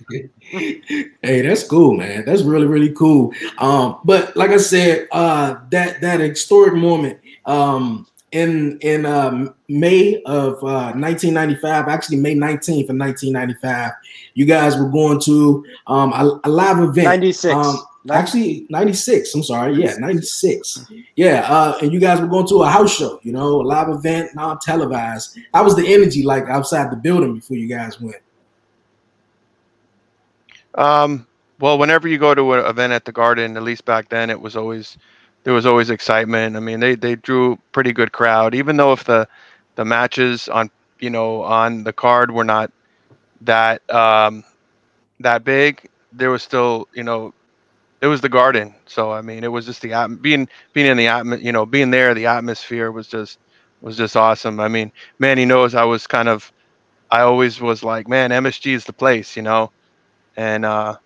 hey, 1.22 1.42
that's 1.42 1.62
cool, 1.62 1.94
man. 1.94 2.24
That's 2.24 2.42
really 2.42 2.66
really 2.66 2.92
cool. 2.92 3.32
Um, 3.58 4.00
but 4.04 4.36
like 4.36 4.50
I 4.50 4.56
said, 4.56 5.06
uh, 5.12 5.56
that 5.70 6.00
that 6.00 6.20
historic 6.20 6.74
moment. 6.74 7.20
Um, 7.44 8.06
in 8.32 8.78
in 8.80 9.06
um, 9.06 9.54
May 9.68 10.20
of 10.24 10.54
uh, 10.62 10.92
1995, 10.94 11.88
actually 11.88 12.18
May 12.18 12.34
19th 12.34 12.90
of 12.90 12.96
1995, 12.96 13.92
you 14.34 14.44
guys 14.44 14.76
were 14.76 14.88
going 14.88 15.20
to 15.20 15.64
um, 15.86 16.12
a, 16.12 16.40
a 16.44 16.50
live 16.50 16.78
event. 16.80 17.06
96. 17.06 17.54
Um, 17.54 17.78
Actually, 18.10 18.66
96. 18.68 19.34
I'm 19.34 19.42
sorry. 19.42 19.74
Yeah, 19.74 19.96
96. 19.98 20.90
Yeah. 21.14 21.46
Uh, 21.48 21.78
and 21.82 21.92
you 21.92 22.00
guys 22.00 22.20
were 22.20 22.26
going 22.26 22.46
to 22.48 22.62
a 22.62 22.68
house 22.68 22.94
show, 22.94 23.18
you 23.22 23.32
know, 23.32 23.60
a 23.60 23.62
live 23.62 23.88
event, 23.88 24.34
non 24.34 24.58
televised. 24.58 25.38
How 25.52 25.64
was 25.64 25.76
the 25.76 25.92
energy 25.92 26.22
like 26.22 26.44
outside 26.44 26.90
the 26.90 26.96
building 26.96 27.34
before 27.34 27.56
you 27.56 27.68
guys 27.68 28.00
went? 28.00 28.16
Um, 30.74 31.26
well, 31.58 31.78
whenever 31.78 32.06
you 32.06 32.18
go 32.18 32.34
to 32.34 32.52
an 32.52 32.66
event 32.66 32.92
at 32.92 33.04
the 33.04 33.12
Garden, 33.12 33.56
at 33.56 33.62
least 33.62 33.84
back 33.84 34.08
then, 34.08 34.30
it 34.30 34.40
was 34.40 34.56
always 34.56 34.98
there 35.44 35.54
was 35.54 35.64
always 35.64 35.90
excitement. 35.90 36.56
I 36.56 36.60
mean, 36.60 36.80
they 36.80 36.94
they 36.94 37.16
drew 37.16 37.58
pretty 37.72 37.92
good 37.92 38.12
crowd, 38.12 38.54
even 38.54 38.76
though 38.76 38.92
if 38.92 39.04
the 39.04 39.26
the 39.76 39.84
matches 39.84 40.48
on 40.48 40.70
you 41.00 41.08
know 41.10 41.42
on 41.42 41.84
the 41.84 41.92
card 41.92 42.30
were 42.30 42.44
not 42.44 42.70
that 43.42 43.88
um, 43.92 44.44
that 45.20 45.44
big, 45.44 45.88
there 46.12 46.30
was 46.30 46.42
still 46.42 46.88
you 46.94 47.02
know 47.02 47.32
it 48.00 48.06
was 48.06 48.20
the 48.20 48.28
garden. 48.28 48.74
So 48.86 49.12
I 49.12 49.22
mean, 49.22 49.44
it 49.44 49.52
was 49.52 49.66
just 49.66 49.82
the 49.82 50.18
being 50.20 50.48
being 50.72 50.86
in 50.86 50.96
the 50.96 51.08
atmosphere, 51.08 51.44
you 51.44 51.52
know, 51.52 51.66
being 51.66 51.90
there. 51.90 52.14
The 52.14 52.26
atmosphere 52.26 52.90
was 52.90 53.08
just 53.08 53.38
was 53.80 53.96
just 53.96 54.16
awesome. 54.16 54.60
I 54.60 54.68
mean, 54.68 54.92
man, 55.18 55.38
he 55.38 55.44
knows 55.44 55.74
I 55.74 55.84
was 55.84 56.06
kind 56.06 56.28
of, 56.28 56.52
I 57.10 57.20
always 57.20 57.60
was 57.60 57.82
like, 57.82 58.08
man, 58.08 58.30
MSG 58.30 58.72
is 58.72 58.84
the 58.84 58.92
place, 58.92 59.36
you 59.36 59.42
know, 59.42 59.70
and 60.36 60.64
uh, 60.64 60.96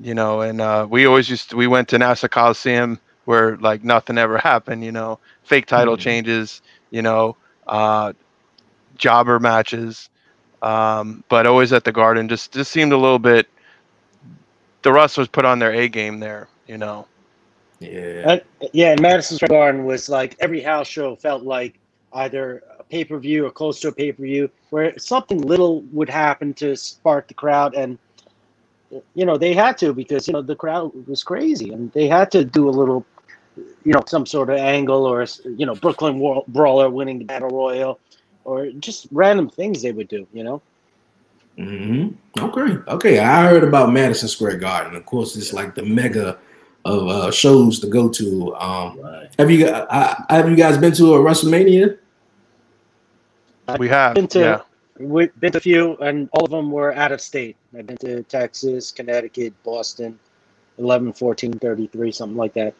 you 0.00 0.14
know, 0.14 0.40
and 0.40 0.60
uh, 0.60 0.86
we 0.88 1.06
always 1.06 1.30
used 1.30 1.50
to, 1.50 1.56
we 1.56 1.66
went 1.66 1.88
to 1.88 1.98
Nassau 1.98 2.28
Coliseum 2.28 3.00
where 3.24 3.56
like 3.56 3.84
nothing 3.84 4.18
ever 4.18 4.38
happened, 4.52 4.84
you 4.84 4.92
know, 4.92 5.18
fake 5.42 5.66
title 5.66 5.94
mm-hmm. 5.94 6.02
changes, 6.02 6.62
you 6.90 7.02
know, 7.02 7.36
uh, 7.66 8.12
jobber 8.96 9.40
matches, 9.40 10.10
um, 10.62 11.24
but 11.28 11.46
always 11.46 11.72
at 11.72 11.84
the 11.84 11.92
Garden. 11.92 12.28
Just 12.28 12.52
just 12.52 12.70
seemed 12.70 12.92
a 12.92 12.98
little 12.98 13.18
bit 13.18 13.48
the 14.84 14.92
wrestlers 14.92 15.26
put 15.26 15.44
on 15.44 15.58
their 15.58 15.72
A 15.72 15.88
game 15.88 16.20
there, 16.20 16.46
you 16.68 16.78
know. 16.78 17.08
Yeah. 17.80 18.38
Uh, 18.62 18.66
yeah, 18.72 18.92
and 18.92 19.00
Madison 19.00 19.36
Square 19.36 19.48
Garden 19.48 19.84
was 19.84 20.08
like 20.08 20.36
every 20.38 20.60
house 20.60 20.86
show 20.86 21.16
felt 21.16 21.42
like 21.42 21.74
either 22.12 22.62
a 22.78 22.84
pay 22.84 23.04
per 23.04 23.18
view 23.18 23.44
or 23.46 23.50
close 23.50 23.80
to 23.80 23.88
a 23.88 23.92
pay 23.92 24.12
per 24.12 24.22
view 24.22 24.48
where 24.70 24.96
something 24.98 25.40
little 25.40 25.80
would 25.92 26.08
happen 26.08 26.54
to 26.54 26.76
spark 26.76 27.26
the 27.26 27.34
crowd. 27.34 27.74
And, 27.74 27.98
you 29.14 29.24
know, 29.24 29.36
they 29.36 29.54
had 29.54 29.76
to 29.78 29.92
because, 29.92 30.28
you 30.28 30.34
know, 30.34 30.42
the 30.42 30.54
crowd 30.54 30.92
was 31.08 31.24
crazy 31.24 31.72
and 31.72 31.90
they 31.92 32.06
had 32.06 32.30
to 32.32 32.44
do 32.44 32.68
a 32.68 32.70
little, 32.70 33.04
you 33.56 33.92
know, 33.92 34.02
some 34.06 34.26
sort 34.26 34.50
of 34.50 34.58
angle 34.58 35.04
or, 35.04 35.26
you 35.56 35.66
know, 35.66 35.74
Brooklyn 35.74 36.42
Brawler 36.48 36.90
winning 36.90 37.18
the 37.18 37.24
Battle 37.24 37.48
Royal 37.48 37.98
or 38.44 38.70
just 38.72 39.08
random 39.10 39.48
things 39.48 39.82
they 39.82 39.92
would 39.92 40.08
do. 40.08 40.26
You 40.32 40.44
know. 40.44 40.62
Hmm 41.56 42.08
Okay, 42.38 42.78
okay. 42.88 43.18
I 43.20 43.46
heard 43.46 43.62
about 43.64 43.92
Madison 43.92 44.28
Square 44.28 44.58
Garden. 44.58 44.96
Of 44.96 45.06
course, 45.06 45.36
it's 45.36 45.52
like 45.52 45.74
the 45.74 45.84
mega 45.84 46.38
of 46.84 47.08
uh, 47.08 47.30
shows 47.30 47.78
to 47.80 47.86
go 47.86 48.08
to. 48.08 48.54
Um, 48.56 48.98
Right. 49.00 49.28
have 49.38 49.50
you 49.50 49.66
uh, 49.66 50.14
have 50.28 50.50
you 50.50 50.56
guys 50.56 50.78
been 50.78 50.92
to 50.94 51.14
a 51.14 51.18
WrestleMania? 51.18 51.98
We 53.78 53.88
have. 53.88 54.14
Been 54.14 54.28
to 54.28 54.40
yeah. 54.40 54.60
we've 54.98 55.34
been 55.40 55.52
to 55.52 55.58
a 55.58 55.60
few, 55.60 55.96
and 55.98 56.28
all 56.32 56.44
of 56.44 56.50
them 56.50 56.70
were 56.70 56.92
out 56.94 57.12
of 57.12 57.20
state. 57.20 57.56
I've 57.76 57.86
been 57.86 57.96
to 57.98 58.22
Texas, 58.24 58.92
Connecticut, 58.92 59.54
Boston, 59.62 60.18
11, 60.78 61.12
14, 61.12 61.52
33, 61.58 62.12
something 62.12 62.36
like 62.36 62.52
that. 62.54 62.74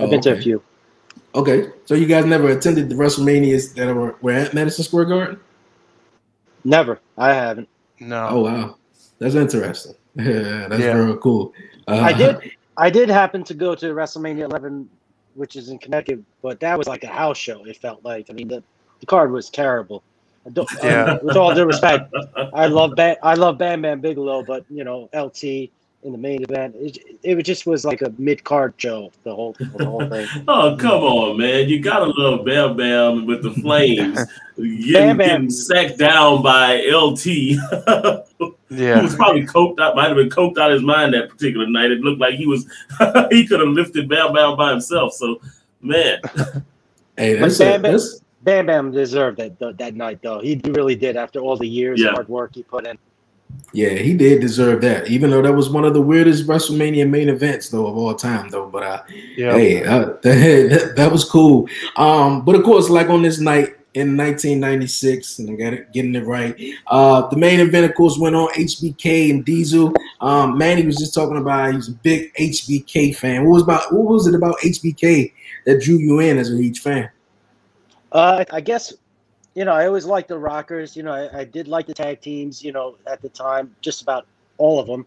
I've 0.00 0.06
Oh, 0.06 0.10
been 0.10 0.20
to 0.22 0.32
a 0.34 0.40
few. 0.40 0.62
Okay, 1.34 1.70
so 1.84 1.94
you 1.94 2.06
guys 2.06 2.24
never 2.24 2.48
attended 2.48 2.88
the 2.88 2.94
WrestleManias 2.94 3.74
that 3.74 3.94
were, 3.94 4.16
were 4.22 4.32
at 4.32 4.54
Madison 4.54 4.84
Square 4.84 5.06
Garden? 5.06 5.40
Never. 6.64 7.00
I 7.16 7.34
haven't. 7.34 7.68
No. 8.00 8.28
Oh 8.30 8.40
wow, 8.42 8.76
that's 9.18 9.34
interesting. 9.34 9.94
Yeah, 10.14 10.66
that's 10.68 10.80
Yeah. 10.82 10.92
real 10.94 11.16
cool. 11.16 11.52
Uh, 11.86 12.00
I 12.00 12.12
did. 12.12 12.36
I 12.76 12.90
did 12.90 13.08
happen 13.08 13.42
to 13.44 13.54
go 13.54 13.74
to 13.74 13.86
WrestleMania 13.86 14.44
11, 14.44 14.88
which 15.34 15.56
is 15.56 15.68
in 15.68 15.78
Connecticut, 15.78 16.22
but 16.42 16.60
that 16.60 16.78
was 16.78 16.86
like 16.86 17.02
a 17.02 17.08
house 17.08 17.36
show. 17.36 17.64
It 17.64 17.76
felt 17.76 18.04
like. 18.04 18.30
I 18.30 18.32
mean, 18.34 18.46
the, 18.46 18.62
the 19.00 19.06
card 19.06 19.32
was 19.32 19.50
terrible. 19.50 20.02
I 20.46 20.50
don't, 20.50 20.68
Yeah. 20.82 21.18
with 21.22 21.36
all 21.36 21.52
due 21.54 21.64
respect, 21.66 22.14
I 22.54 22.66
love 22.66 22.94
Bam, 22.94 23.16
I 23.22 23.34
love 23.34 23.58
Bam 23.58 23.82
Bam 23.82 24.00
Bigelow, 24.00 24.44
but 24.44 24.64
you 24.70 24.84
know, 24.84 25.08
LT 25.12 25.70
in 26.04 26.12
the 26.12 26.18
main 26.18 26.42
event, 26.44 26.76
it, 26.76 26.98
it 27.22 27.42
just 27.42 27.66
was 27.66 27.84
like 27.84 28.02
a 28.02 28.12
mid 28.18 28.44
card 28.44 28.74
show. 28.76 29.10
The 29.24 29.34
whole 29.34 29.54
the 29.76 29.84
whole 29.84 30.08
thing. 30.08 30.26
Oh, 30.48 30.76
come 30.78 31.02
on, 31.02 31.36
man. 31.38 31.68
You 31.68 31.80
gotta 31.80 32.06
love 32.06 32.44
Bam 32.46 32.76
Bam 32.76 33.26
with 33.26 33.42
the 33.42 33.50
flames. 33.52 34.18
Getting, 34.56 34.92
Bam 34.92 35.16
Bam. 35.16 35.28
getting 35.28 35.50
sacked 35.50 35.98
down 35.98 36.42
by 36.42 36.82
LT. 36.90 37.26
Yeah, 38.70 38.96
he 38.96 39.02
was 39.02 39.16
probably 39.16 39.46
coked 39.46 39.80
out, 39.80 39.96
might 39.96 40.08
have 40.08 40.16
been 40.16 40.28
coked 40.28 40.58
out 40.58 40.70
his 40.70 40.82
mind 40.82 41.14
that 41.14 41.30
particular 41.30 41.66
night. 41.66 41.90
It 41.90 42.00
looked 42.00 42.20
like 42.20 42.34
he 42.34 42.46
was 42.46 42.66
he 43.30 43.46
could 43.46 43.60
have 43.60 43.70
lifted 43.70 44.08
Bam 44.10 44.34
Bam 44.34 44.56
by 44.58 44.70
himself. 44.70 45.14
So 45.14 45.40
man, 45.80 46.20
Hey, 47.16 47.34
that's, 47.34 47.56
Bam 47.58 47.80
Bam- 47.82 47.92
that's 47.92 48.20
Bam 48.42 48.66
Bam 48.66 48.92
deserved 48.92 49.38
that 49.38 49.58
that, 49.58 49.78
that 49.78 49.94
night, 49.94 50.20
though. 50.22 50.40
He 50.40 50.60
really 50.66 50.94
did 50.94 51.16
after 51.16 51.40
all 51.40 51.56
the 51.56 51.66
years 51.66 51.98
Yeah. 52.00 52.08
of 52.08 52.14
hard 52.14 52.28
work 52.28 52.54
he 52.54 52.62
put 52.62 52.86
in. 52.86 52.98
Yeah, 53.72 53.90
he 53.90 54.14
did 54.14 54.40
deserve 54.40 54.80
that. 54.82 55.08
Even 55.08 55.30
though 55.30 55.42
that 55.42 55.52
was 55.52 55.68
one 55.70 55.84
of 55.84 55.94
the 55.94 56.00
weirdest 56.02 56.46
WrestleMania 56.46 57.08
main 57.08 57.28
events 57.28 57.68
though 57.68 57.86
of 57.86 57.96
all 57.96 58.14
time 58.14 58.48
though. 58.48 58.66
But 58.68 58.82
uh, 58.82 59.02
Yeah. 59.36 59.52
hey, 59.54 59.84
uh, 59.84 60.04
that, 60.22 60.94
that 60.96 61.12
was 61.12 61.24
cool. 61.24 61.68
Um, 61.96 62.44
but 62.44 62.54
of 62.54 62.64
course, 62.64 62.88
like 62.88 63.08
on 63.08 63.22
this 63.22 63.38
night 63.40 63.74
in 63.94 64.16
1996, 64.16 65.38
and 65.40 65.50
I 65.50 65.54
got 65.54 65.72
it 65.72 65.92
getting 65.92 66.14
it 66.14 66.24
right. 66.24 66.56
Uh, 66.86 67.26
the 67.28 67.36
main 67.36 67.60
event, 67.60 67.90
of 67.90 67.94
course, 67.96 68.18
went 68.18 68.36
on 68.36 68.48
HBK 68.50 69.30
and 69.30 69.44
Diesel. 69.44 69.92
Um, 70.20 70.56
Manny 70.56 70.84
was 70.86 70.96
just 70.96 71.14
talking 71.14 71.38
about 71.38 71.74
he's 71.74 71.88
a 71.88 71.92
big 71.92 72.32
HBK 72.34 73.16
fan. 73.16 73.44
What 73.44 73.52
was 73.54 73.62
about 73.62 73.92
what 73.92 74.04
was 74.04 74.26
it 74.26 74.34
about 74.34 74.58
HBK 74.60 75.32
that 75.66 75.82
drew 75.82 75.96
you 75.96 76.20
in 76.20 76.38
as 76.38 76.52
a 76.52 76.56
huge 76.56 76.80
fan? 76.80 77.10
Uh, 78.12 78.44
I 78.50 78.60
guess, 78.60 78.94
you 79.58 79.64
know, 79.64 79.72
I 79.72 79.88
always 79.88 80.04
liked 80.04 80.28
the 80.28 80.38
Rockers. 80.38 80.96
You 80.96 81.02
know, 81.02 81.10
I, 81.10 81.40
I 81.40 81.44
did 81.44 81.66
like 81.66 81.88
the 81.88 81.92
tag 81.92 82.20
teams. 82.20 82.62
You 82.62 82.70
know, 82.70 82.94
at 83.08 83.20
the 83.20 83.28
time, 83.28 83.74
just 83.80 84.02
about 84.02 84.24
all 84.56 84.78
of 84.78 84.86
them. 84.86 85.04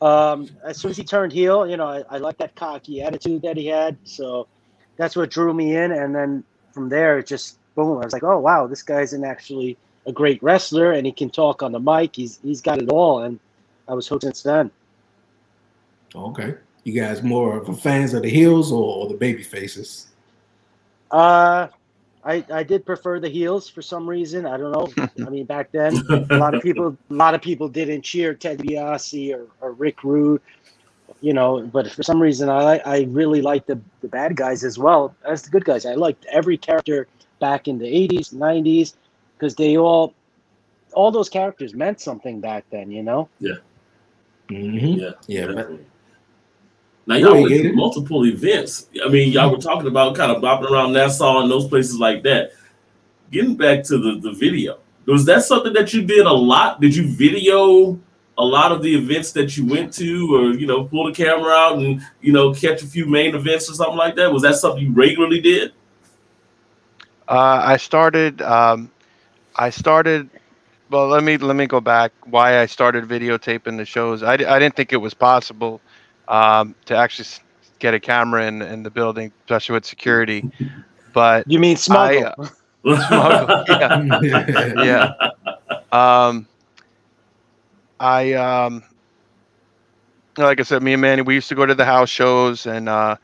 Um, 0.00 0.48
as 0.64 0.78
soon 0.78 0.90
as 0.90 0.96
he 0.96 1.04
turned 1.04 1.34
heel, 1.34 1.68
you 1.68 1.76
know, 1.76 1.86
I, 1.86 2.02
I 2.08 2.16
liked 2.16 2.38
that 2.38 2.56
cocky 2.56 3.02
attitude 3.02 3.42
that 3.42 3.58
he 3.58 3.66
had. 3.66 3.98
So 4.04 4.48
that's 4.96 5.14
what 5.14 5.30
drew 5.30 5.52
me 5.52 5.76
in. 5.76 5.92
And 5.92 6.14
then 6.14 6.44
from 6.72 6.88
there, 6.88 7.18
it 7.18 7.26
just 7.26 7.58
boom. 7.74 7.98
I 8.00 8.06
was 8.06 8.14
like, 8.14 8.22
oh 8.22 8.38
wow, 8.38 8.66
this 8.66 8.82
guy's 8.82 9.12
an 9.12 9.22
actually 9.22 9.76
a 10.06 10.12
great 10.12 10.42
wrestler, 10.42 10.92
and 10.92 11.04
he 11.04 11.12
can 11.12 11.28
talk 11.28 11.62
on 11.62 11.72
the 11.72 11.80
mic. 11.80 12.16
He's 12.16 12.38
he's 12.42 12.62
got 12.62 12.80
it 12.80 12.88
all, 12.88 13.22
and 13.22 13.38
I 13.86 13.92
was 13.92 14.08
hooked 14.08 14.22
since 14.22 14.42
then. 14.42 14.70
Okay, 16.14 16.54
you 16.84 16.98
guys 16.98 17.22
more 17.22 17.58
of 17.58 17.68
a 17.68 17.74
fans 17.74 18.14
of 18.14 18.22
the 18.22 18.30
heels 18.30 18.72
or, 18.72 18.82
or 18.82 19.08
the 19.08 19.14
baby 19.14 19.42
faces? 19.42 20.08
Uh, 21.10 21.68
I 22.24 22.44
I 22.52 22.62
did 22.62 22.86
prefer 22.86 23.20
the 23.20 23.28
heels 23.28 23.68
for 23.68 23.82
some 23.82 24.08
reason. 24.08 24.46
I 24.46 24.56
don't 24.56 24.72
know. 24.72 25.06
I 25.26 25.30
mean, 25.30 25.44
back 25.44 25.70
then, 25.72 26.02
a 26.30 26.36
lot 26.36 26.54
of 26.54 26.62
people 26.62 26.96
a 27.10 27.14
lot 27.14 27.34
of 27.34 27.42
people 27.42 27.68
didn't 27.68 28.02
cheer 28.02 28.34
Ted 28.34 28.58
DiBiase 28.58 29.34
or, 29.34 29.46
or 29.60 29.72
Rick 29.72 30.02
Rude, 30.04 30.40
you 31.20 31.32
know. 31.32 31.60
But 31.60 31.90
for 31.90 32.02
some 32.02 32.20
reason, 32.20 32.48
I 32.48 32.78
I 32.78 33.02
really 33.10 33.42
liked 33.42 33.66
the 33.66 33.78
the 34.00 34.08
bad 34.08 34.36
guys 34.36 34.64
as 34.64 34.78
well 34.78 35.14
as 35.24 35.42
the 35.42 35.50
good 35.50 35.64
guys. 35.64 35.86
I 35.86 35.94
liked 35.94 36.24
every 36.30 36.56
character 36.56 37.06
back 37.40 37.68
in 37.68 37.78
the 37.78 37.86
'80s, 37.86 38.32
'90s 38.34 38.94
because 39.36 39.54
they 39.54 39.76
all 39.76 40.14
all 40.92 41.10
those 41.10 41.28
characters 41.28 41.74
meant 41.74 42.00
something 42.00 42.40
back 42.40 42.64
then. 42.70 42.90
You 42.90 43.02
know. 43.02 43.28
Mm-hmm. 44.48 45.00
yeah, 45.00 45.10
Yeah, 45.26 45.46
definitely. 45.46 45.86
Now 47.06 47.16
y'all 47.16 47.34
Go 47.34 47.42
went 47.42 47.62
to 47.62 47.72
multiple 47.72 48.24
events. 48.26 48.88
I 49.04 49.08
mean, 49.08 49.30
y'all 49.32 49.50
were 49.50 49.58
talking 49.58 49.88
about 49.88 50.14
kind 50.14 50.32
of 50.32 50.42
bopping 50.42 50.70
around 50.70 50.92
Nassau 50.92 51.40
and 51.42 51.50
those 51.50 51.68
places 51.68 51.98
like 51.98 52.22
that. 52.22 52.52
Getting 53.30 53.56
back 53.56 53.82
to 53.84 53.98
the, 53.98 54.20
the 54.20 54.32
video, 54.32 54.78
was 55.06 55.24
that 55.26 55.42
something 55.42 55.72
that 55.74 55.92
you 55.92 56.02
did 56.02 56.26
a 56.26 56.32
lot? 56.32 56.80
Did 56.80 56.94
you 56.94 57.08
video 57.08 57.98
a 58.38 58.44
lot 58.44 58.72
of 58.72 58.82
the 58.82 58.94
events 58.94 59.32
that 59.32 59.56
you 59.56 59.66
went 59.66 59.92
to, 59.94 60.34
or 60.34 60.54
you 60.54 60.66
know, 60.66 60.84
pull 60.84 61.06
the 61.06 61.12
camera 61.12 61.52
out 61.52 61.78
and 61.78 62.00
you 62.20 62.32
know, 62.32 62.54
catch 62.54 62.82
a 62.82 62.86
few 62.86 63.06
main 63.06 63.34
events 63.34 63.68
or 63.70 63.74
something 63.74 63.96
like 63.96 64.16
that? 64.16 64.32
Was 64.32 64.42
that 64.42 64.56
something 64.56 64.82
you 64.82 64.92
regularly 64.92 65.40
did? 65.40 65.72
Uh, 67.28 67.60
I 67.64 67.76
started. 67.76 68.40
Um, 68.40 68.90
I 69.56 69.70
started. 69.70 70.30
Well, 70.90 71.08
let 71.08 71.24
me 71.24 71.36
let 71.38 71.56
me 71.56 71.66
go 71.66 71.80
back. 71.80 72.12
Why 72.24 72.60
I 72.60 72.66
started 72.66 73.04
videotaping 73.04 73.76
the 73.76 73.84
shows. 73.84 74.22
I, 74.22 74.34
I 74.34 74.58
didn't 74.58 74.76
think 74.76 74.92
it 74.92 74.98
was 74.98 75.12
possible 75.12 75.80
um, 76.28 76.74
to 76.86 76.96
actually 76.96 77.26
get 77.78 77.94
a 77.94 78.00
camera 78.00 78.46
in 78.46 78.62
in 78.62 78.82
the 78.82 78.90
building, 78.90 79.32
especially 79.44 79.74
with 79.74 79.84
security. 79.84 80.46
But 81.12 81.46
You 81.46 81.58
mean 81.58 81.76
smuggle? 81.76 82.24
I, 82.36 82.94
Smuggle, 82.96 83.48
yeah. 83.68 83.98
yeah. 84.80 85.12
Um, 85.92 86.46
I 88.00 88.32
um, 88.34 88.82
like 90.36 90.60
I 90.60 90.62
said, 90.62 90.82
me 90.82 90.92
and 90.94 91.02
Manny, 91.02 91.22
we 91.22 91.34
used 91.34 91.48
to 91.48 91.54
go 91.54 91.66
to 91.66 91.74
the 91.74 91.84
house 91.84 92.08
shows, 92.10 92.66
and 92.66 92.88
uh, 92.88 93.16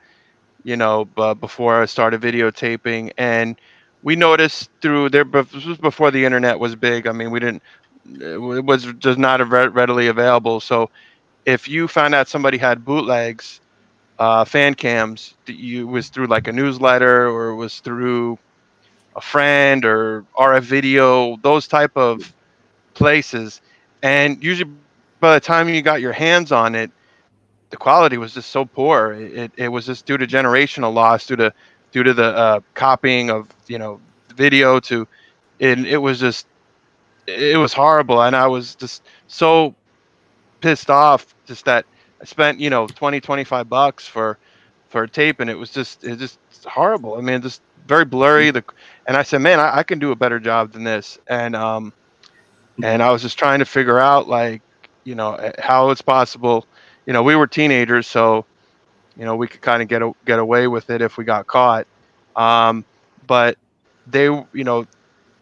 you 0.63 0.77
know, 0.77 1.05
but 1.05 1.35
before 1.35 1.81
I 1.83 1.87
started 1.87 2.21
videotaping, 2.21 3.13
and 3.19 3.59
we 4.03 4.17
noticed 4.17 4.71
through 4.81 5.11
there. 5.11 5.25
This 5.25 5.65
was 5.67 5.79
before 5.79 6.11
the 6.11 6.25
internet 6.25 6.59
was 6.59 6.75
big. 6.77 7.07
I 7.07 7.13
mean, 7.13 7.31
we 7.31 7.41
didn't. 7.41 7.63
It 8.21 8.41
was 8.41 8.85
just 8.99 9.19
not 9.19 9.47
re- 9.49 9.69
readily 9.69 10.09
available. 10.09 10.61
So, 10.61 10.91
if 11.47 11.69
you 11.69 11.89
found 11.89 12.15
out 12.15 12.29
somebody 12.29 12.59
had 12.59 12.85
bootlegs, 12.85 13.61
uh, 14.19 14.45
fan 14.45 14.75
cams, 14.75 15.35
that 15.47 15.57
you 15.57 15.87
was 15.87 16.09
through 16.09 16.27
like 16.27 16.49
a 16.49 16.53
newsletter 16.53 17.29
or 17.29 17.49
it 17.51 17.57
was 17.57 17.81
through 17.81 18.39
a 19.17 19.21
friend 19.21 19.85
or 19.85 20.25
RF 20.37 20.63
video, 20.63 21.37
those 21.39 21.67
type 21.67 21.97
of 21.97 22.33
places. 22.95 23.61
And 24.03 24.43
usually 24.43 24.71
by 25.21 25.35
the 25.35 25.41
time 25.41 25.69
you 25.69 25.83
got 25.83 26.01
your 26.01 26.13
hands 26.13 26.53
on 26.53 26.75
it, 26.75 26.91
the 27.71 27.77
quality 27.77 28.19
was 28.19 28.35
just 28.35 28.51
so 28.51 28.65
poor. 28.65 29.13
It, 29.13 29.33
it, 29.33 29.53
it 29.57 29.69
was 29.69 29.87
just 29.87 30.07
due 30.07 30.19
to 30.19 30.27
generational 30.27 30.93
loss, 30.93 31.27
due 31.27 31.37
to 31.37 31.53
due 31.93 32.03
to 32.03 32.15
the 32.15 32.25
uh, 32.37 32.61
copying 32.75 33.31
of 33.31 33.49
you 33.67 33.79
know 33.79 34.01
video 34.35 34.81
to, 34.81 35.07
and 35.61 35.87
it 35.87 35.99
was 35.99 36.21
just 36.21 36.47
it 37.27 37.59
was 37.59 37.73
horrible. 37.73 38.23
And 38.23 38.35
I 38.37 38.47
was 38.47 38.75
just 38.75 39.03
so 39.29 39.75
pissed 40.61 40.91
off 40.91 41.35
just 41.47 41.65
that 41.65 41.87
I 42.21 42.25
spent 42.25 42.61
you 42.61 42.71
know 42.71 42.87
20 42.87 43.21
25 43.21 43.69
bucks 43.69 44.07
for 44.07 44.39
for 44.89 45.05
a 45.05 45.09
tape 45.09 45.41
and 45.41 45.49
it 45.51 45.57
was 45.57 45.71
just 45.71 46.05
it 46.05 46.19
just 46.19 46.39
horrible. 46.65 47.15
I 47.15 47.21
mean 47.21 47.43
just 47.43 47.63
very 47.87 48.05
blurry 48.05 48.51
the 48.51 48.65
and 49.07 49.17
I 49.17 49.25
said, 49.25 49.41
man, 49.43 49.59
I, 49.59 49.79
I 49.79 49.83
can 49.83 49.99
do 49.99 50.13
a 50.13 50.17
better 50.17 50.39
job 50.39 50.73
than 50.73 50.85
this. 50.85 51.19
And 51.27 51.57
um, 51.57 51.93
and 52.83 53.03
I 53.03 53.11
was 53.11 53.23
just 53.23 53.39
trying 53.39 53.59
to 53.59 53.65
figure 53.65 53.99
out 53.99 54.29
like, 54.29 54.63
you 55.03 55.17
know, 55.17 55.35
eh, 55.35 55.53
how 55.59 55.91
it's 55.91 56.03
possible. 56.03 56.67
You 57.07 57.13
know, 57.13 57.23
we 57.23 57.35
were 57.35 57.49
teenagers, 57.49 58.07
so 58.07 58.45
you 59.17 59.25
know 59.25 59.35
we 59.35 59.49
could 59.49 59.61
kind 59.63 59.83
of 59.83 59.89
get 59.89 60.03
a, 60.03 60.13
get 60.25 60.39
away 60.39 60.69
with 60.69 60.91
it 60.91 61.03
if 61.03 61.17
we 61.17 61.25
got 61.25 61.49
caught. 61.49 61.89
Um, 62.37 62.85
but 63.27 63.59
they, 64.07 64.25
you 64.25 64.65
know, 64.65 64.87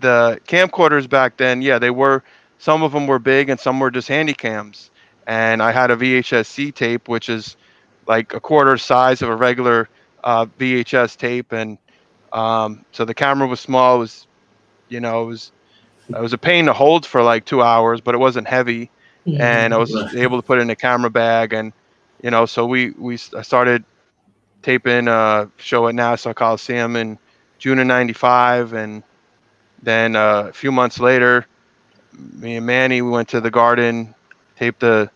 the 0.00 0.40
camcorders 0.46 1.08
back 1.08 1.36
then, 1.36 1.60
yeah, 1.60 1.78
they 1.78 1.90
were. 1.90 2.22
Some 2.60 2.82
of 2.82 2.92
them 2.92 3.06
were 3.06 3.18
big, 3.18 3.50
and 3.50 3.60
some 3.60 3.78
were 3.78 3.90
just 3.90 4.08
handy 4.08 4.34
cams. 4.34 4.90
And 5.28 5.62
I 5.62 5.72
had 5.72 5.92
a 5.92 5.96
VHS-C 5.96 6.72
tape, 6.72 7.08
which 7.08 7.30
is 7.30 7.56
like 8.06 8.34
a 8.34 8.40
quarter 8.40 8.78
size 8.78 9.22
of 9.22 9.30
a 9.30 9.36
regular 9.36 9.88
uh, 10.24 10.46
VHS 10.58 11.16
tape, 11.16 11.52
and 11.52 11.78
um, 12.32 12.84
so 12.92 13.04
the 13.06 13.14
camera 13.14 13.48
was 13.48 13.60
small. 13.60 13.96
It 13.96 14.00
was, 14.00 14.28
you 14.88 15.00
know, 15.00 15.24
it 15.24 15.26
was 15.26 15.52
it 16.16 16.20
was 16.20 16.34
a 16.34 16.38
pain 16.38 16.66
to 16.66 16.74
hold 16.74 17.06
for 17.06 17.22
like 17.22 17.46
two 17.46 17.62
hours, 17.62 18.00
but 18.00 18.14
it 18.14 18.18
wasn't 18.18 18.48
heavy, 18.48 18.90
and 19.38 19.74
I 19.74 19.78
was 19.78 19.96
able 20.14 20.38
to 20.38 20.42
put 20.46 20.58
it 20.58 20.62
in 20.62 20.70
a 20.70 20.76
camera 20.76 21.10
bag, 21.10 21.52
and 21.54 21.72
you 22.22 22.30
know, 22.30 22.46
so 22.46 22.66
we 22.66 22.90
we 22.92 23.14
s- 23.14 23.34
I 23.34 23.42
started 23.42 23.84
taping 24.62 25.08
a 25.08 25.50
show 25.58 25.88
at 25.88 25.94
Nassau 25.94 26.34
Coliseum 26.34 26.96
in 26.96 27.18
June 27.58 27.78
of 27.78 27.86
'95, 27.86 28.72
and 28.74 29.04
Then 29.82 30.16
uh, 30.16 30.46
a 30.48 30.52
few 30.52 30.72
months 30.72 31.00
later, 31.00 31.46
me 32.12 32.56
and 32.56 32.66
Manny 32.66 33.02
we 33.02 33.10
went 33.10 33.28
to 33.30 33.40
the 33.40 33.50
Garden, 33.50 34.14
taped 34.56 34.80
the 34.80 35.10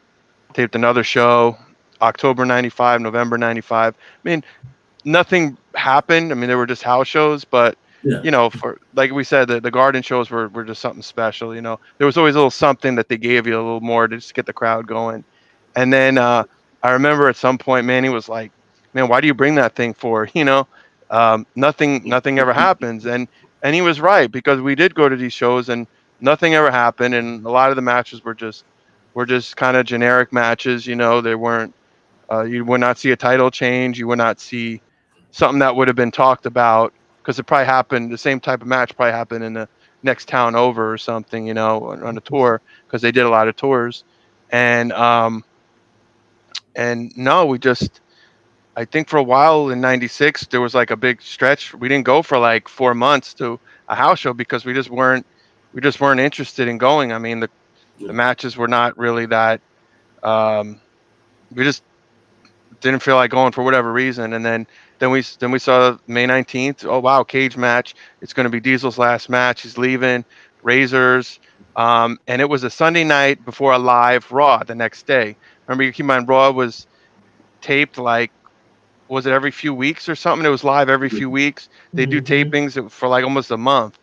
taped 0.54 0.74
another 0.74 1.04
show, 1.04 1.56
October 2.00 2.44
'95, 2.44 3.00
November 3.00 3.38
'95. 3.38 3.94
I 3.94 4.28
mean, 4.28 4.44
nothing 5.04 5.56
happened. 5.74 6.32
I 6.32 6.34
mean, 6.34 6.48
there 6.48 6.58
were 6.58 6.66
just 6.66 6.82
house 6.82 7.08
shows, 7.08 7.44
but 7.44 7.76
yeah. 8.02 8.22
you 8.22 8.30
know, 8.30 8.50
for 8.50 8.80
like 8.94 9.12
we 9.12 9.24
said, 9.24 9.48
the, 9.48 9.60
the 9.60 9.70
garden 9.70 10.02
shows 10.02 10.30
were, 10.30 10.48
were 10.48 10.64
just 10.64 10.80
something 10.80 11.02
special. 11.02 11.54
You 11.54 11.60
know, 11.60 11.78
there 11.98 12.06
was 12.06 12.16
always 12.16 12.34
a 12.34 12.38
little 12.38 12.50
something 12.50 12.94
that 12.96 13.08
they 13.08 13.16
gave 13.16 13.46
you 13.46 13.54
a 13.54 13.62
little 13.62 13.80
more 13.80 14.08
to 14.08 14.16
just 14.16 14.34
get 14.34 14.46
the 14.46 14.52
crowd 14.52 14.86
going. 14.86 15.24
And 15.74 15.92
then 15.92 16.18
uh, 16.18 16.44
I 16.82 16.90
remember 16.90 17.28
at 17.28 17.36
some 17.36 17.58
point, 17.58 17.86
Manny 17.86 18.08
was 18.08 18.28
like, 18.28 18.52
"Man, 18.94 19.08
why 19.08 19.20
do 19.20 19.26
you 19.26 19.34
bring 19.34 19.54
that 19.56 19.74
thing 19.74 19.94
for?" 19.94 20.28
You 20.34 20.44
know, 20.44 20.66
um, 21.10 21.46
nothing 21.54 22.02
nothing 22.04 22.38
ever 22.38 22.52
happens, 22.52 23.06
and 23.06 23.28
and 23.62 23.74
he 23.74 23.80
was 23.80 24.00
right 24.00 24.30
because 24.30 24.60
we 24.60 24.74
did 24.74 24.94
go 24.94 25.08
to 25.08 25.16
these 25.16 25.32
shows 25.32 25.68
and 25.68 25.86
nothing 26.20 26.54
ever 26.54 26.70
happened, 26.70 27.14
and 27.14 27.44
a 27.46 27.50
lot 27.50 27.70
of 27.70 27.76
the 27.76 27.82
matches 27.82 28.24
were 28.24 28.34
just 28.34 28.64
were 29.14 29.26
just 29.26 29.56
kind 29.56 29.76
of 29.76 29.86
generic 29.86 30.32
matches. 30.32 30.86
You 30.86 30.96
know, 30.96 31.20
they 31.20 31.34
weren't. 31.34 31.74
Uh, 32.30 32.42
you 32.42 32.64
would 32.64 32.80
not 32.80 32.98
see 32.98 33.10
a 33.10 33.16
title 33.16 33.50
change. 33.50 33.98
You 33.98 34.06
would 34.08 34.18
not 34.18 34.40
see 34.40 34.80
something 35.30 35.58
that 35.58 35.76
would 35.76 35.88
have 35.88 35.96
been 35.96 36.10
talked 36.10 36.46
about 36.46 36.92
because 37.18 37.38
it 37.38 37.44
probably 37.44 37.66
happened. 37.66 38.10
The 38.10 38.18
same 38.18 38.40
type 38.40 38.62
of 38.62 38.68
match 38.68 38.96
probably 38.96 39.12
happened 39.12 39.44
in 39.44 39.52
the 39.52 39.68
next 40.02 40.28
town 40.28 40.54
over 40.54 40.92
or 40.92 40.98
something. 40.98 41.46
You 41.46 41.54
know, 41.54 41.90
on, 41.90 42.16
a 42.16 42.20
tour 42.20 42.60
because 42.86 43.02
they 43.02 43.12
did 43.12 43.24
a 43.24 43.28
lot 43.28 43.48
of 43.48 43.56
tours, 43.56 44.04
and 44.50 44.92
um, 44.92 45.44
and 46.74 47.16
no, 47.16 47.46
we 47.46 47.58
just 47.58 48.00
I 48.76 48.84
think 48.84 49.08
for 49.08 49.18
a 49.18 49.22
while 49.22 49.70
in 49.70 49.80
'96 49.80 50.46
there 50.46 50.60
was 50.60 50.74
like 50.74 50.90
a 50.90 50.96
big 50.96 51.20
stretch. 51.20 51.74
We 51.74 51.88
didn't 51.88 52.06
go 52.06 52.22
for 52.22 52.38
like 52.38 52.68
four 52.68 52.94
months 52.94 53.34
to 53.34 53.60
a 53.88 53.94
house 53.94 54.20
show 54.20 54.32
because 54.32 54.64
we 54.64 54.72
just 54.72 54.90
weren't 54.90 55.26
we 55.72 55.80
just 55.80 56.00
weren't 56.00 56.20
interested 56.20 56.68
in 56.68 56.78
going. 56.78 57.12
I 57.12 57.18
mean 57.18 57.40
the 57.40 57.50
the 58.00 58.12
matches 58.12 58.56
were 58.56 58.68
not 58.68 58.96
really 58.98 59.26
that. 59.26 59.60
Um, 60.22 60.80
we 61.54 61.64
just 61.64 61.82
didn't 62.80 63.00
feel 63.00 63.16
like 63.16 63.30
going 63.30 63.52
for 63.52 63.62
whatever 63.62 63.92
reason, 63.92 64.32
and 64.32 64.44
then 64.44 64.66
then 64.98 65.10
we 65.10 65.22
then 65.38 65.50
we 65.50 65.58
saw 65.58 65.96
May 66.06 66.26
19th. 66.26 66.84
Oh 66.84 67.00
wow, 67.00 67.24
cage 67.24 67.56
match. 67.56 67.94
It's 68.20 68.32
going 68.32 68.44
to 68.44 68.50
be 68.50 68.60
Diesel's 68.60 68.98
last 68.98 69.28
match. 69.28 69.62
He's 69.62 69.78
leaving. 69.78 70.24
Razors. 70.62 71.40
Um, 71.74 72.20
and 72.28 72.40
it 72.40 72.48
was 72.48 72.64
a 72.64 72.70
Sunday 72.70 73.02
night 73.02 73.44
before 73.44 73.72
a 73.72 73.78
live 73.78 74.30
Raw 74.30 74.62
the 74.62 74.74
next 74.74 75.06
day. 75.06 75.36
Remember, 75.66 75.84
you 75.84 75.92
keep 75.92 76.00
in 76.00 76.06
mind 76.06 76.28
Raw 76.28 76.50
was 76.50 76.86
taped 77.60 77.98
like 77.98 78.30
was 79.08 79.26
it 79.26 79.32
every 79.32 79.50
few 79.50 79.74
weeks 79.74 80.08
or 80.08 80.14
something? 80.14 80.46
It 80.46 80.50
was 80.50 80.64
live 80.64 80.88
every 80.88 81.10
few 81.10 81.28
weeks. 81.28 81.68
They 81.92 82.06
do 82.06 82.22
mm-hmm. 82.22 82.50
tapings 82.50 82.90
for 82.90 83.08
like 83.08 83.24
almost 83.24 83.50
a 83.50 83.58
month 83.58 83.98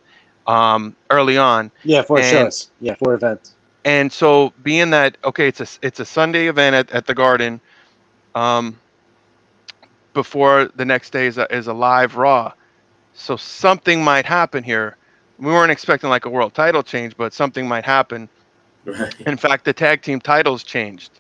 um, 0.46 0.96
early 1.10 1.38
on. 1.38 1.72
Yeah, 1.84 2.04
for 2.04 2.20
and, 2.20 2.28
shows. 2.28 2.70
Yeah, 2.80 2.94
for 2.94 3.16
events. 3.16 3.56
And 3.86 4.12
so, 4.12 4.54
being 4.62 4.90
that 4.90 5.18
okay, 5.24 5.48
it's 5.48 5.62
a 5.62 5.68
it's 5.82 6.00
a 6.00 6.06
Sunday 6.06 6.48
event 6.48 6.76
at, 6.76 6.92
at 6.92 7.06
the 7.06 7.16
Garden. 7.16 7.62
Um, 8.36 8.78
before 10.14 10.70
the 10.76 10.86
next 10.86 11.12
day 11.12 11.28
is 11.28 11.38
a, 11.38 11.54
is 11.56 11.68
a 11.68 11.74
live 11.74 12.16
Raw, 12.16 12.52
so 13.14 13.36
something 13.38 14.04
might 14.04 14.26
happen 14.26 14.64
here. 14.64 14.98
We 15.38 15.48
weren't 15.48 15.72
expecting 15.72 16.10
like 16.10 16.26
a 16.26 16.30
world 16.30 16.54
title 16.54 16.84
change, 16.84 17.16
but 17.16 17.34
something 17.34 17.68
might 17.68 17.86
happen. 17.86 18.28
Right. 18.86 19.22
In 19.22 19.38
fact, 19.38 19.66
the 19.66 19.74
tag 19.74 20.02
team 20.02 20.20
titles 20.20 20.64
changed. 20.64 21.20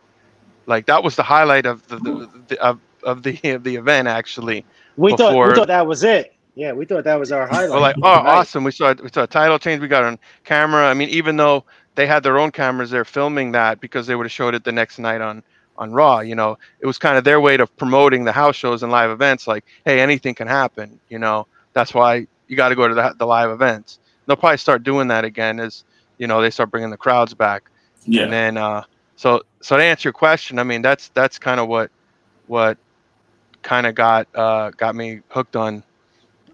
Like 0.65 0.85
that 0.87 1.03
was 1.03 1.15
the 1.15 1.23
highlight 1.23 1.65
of 1.65 1.87
the, 1.87 1.97
the, 1.97 2.29
the 2.47 2.61
of 2.61 2.79
of 3.03 3.23
the 3.23 3.39
of 3.55 3.63
the 3.63 3.75
event 3.75 4.07
actually. 4.07 4.65
We 4.97 5.15
thought 5.15 5.33
we 5.33 5.55
thought 5.55 5.67
that 5.67 5.87
was 5.87 6.03
it. 6.03 6.35
Yeah, 6.55 6.73
we 6.73 6.83
thought 6.83 7.05
that 7.05 7.17
was 7.17 7.31
our 7.31 7.47
highlight. 7.47 7.69
We're 7.69 7.79
like, 7.79 7.95
oh, 8.01 8.07
awesome! 8.07 8.63
We 8.63 8.71
saw 8.71 8.93
we 9.01 9.09
saw 9.09 9.23
a 9.23 9.27
title 9.27 9.59
change. 9.59 9.81
We 9.81 9.87
got 9.87 10.03
on 10.03 10.19
camera. 10.43 10.89
I 10.89 10.93
mean, 10.93 11.09
even 11.09 11.37
though 11.37 11.63
they 11.95 12.07
had 12.07 12.23
their 12.23 12.39
own 12.39 12.51
cameras, 12.51 12.89
they're 12.89 13.05
filming 13.05 13.51
that 13.53 13.79
because 13.79 14.07
they 14.07 14.15
would 14.15 14.25
have 14.25 14.31
showed 14.31 14.55
it 14.55 14.63
the 14.63 14.71
next 14.71 14.99
night 14.99 15.21
on 15.21 15.43
on 15.77 15.93
Raw. 15.93 16.19
You 16.19 16.35
know, 16.35 16.57
it 16.79 16.85
was 16.85 16.97
kind 16.97 17.17
of 17.17 17.23
their 17.23 17.39
way 17.41 17.57
of 17.57 17.75
promoting 17.77 18.25
the 18.25 18.31
house 18.31 18.55
shows 18.55 18.83
and 18.83 18.91
live 18.91 19.09
events. 19.09 19.47
Like, 19.47 19.65
hey, 19.85 19.99
anything 19.99 20.35
can 20.35 20.47
happen. 20.47 20.99
You 21.09 21.19
know, 21.19 21.47
that's 21.73 21.93
why 21.93 22.27
you 22.47 22.55
got 22.55 22.69
to 22.69 22.75
go 22.75 22.87
to 22.87 22.93
the, 22.93 23.15
the 23.17 23.25
live 23.25 23.49
events. 23.49 23.99
They'll 24.25 24.35
probably 24.35 24.57
start 24.57 24.83
doing 24.83 25.07
that 25.07 25.25
again 25.25 25.59
as 25.59 25.83
you 26.17 26.27
know 26.27 26.41
they 26.41 26.51
start 26.51 26.69
bringing 26.69 26.89
the 26.89 26.97
crowds 26.97 27.33
back. 27.33 27.69
Yeah. 28.05 28.23
And 28.23 28.33
then, 28.33 28.57
uh, 28.57 28.83
so 29.15 29.43
so 29.61 29.77
to 29.77 29.83
answer 29.83 30.07
your 30.07 30.13
question, 30.13 30.59
I 30.59 30.63
mean, 30.63 30.81
that's 30.81 31.09
that's 31.09 31.39
kind 31.39 31.59
of 31.59 31.67
what 31.67 31.89
what 32.47 32.77
kind 33.61 33.87
of 33.87 33.95
got 33.95 34.27
uh, 34.35 34.71
got 34.71 34.95
me 34.95 35.21
hooked 35.29 35.55
on 35.55 35.83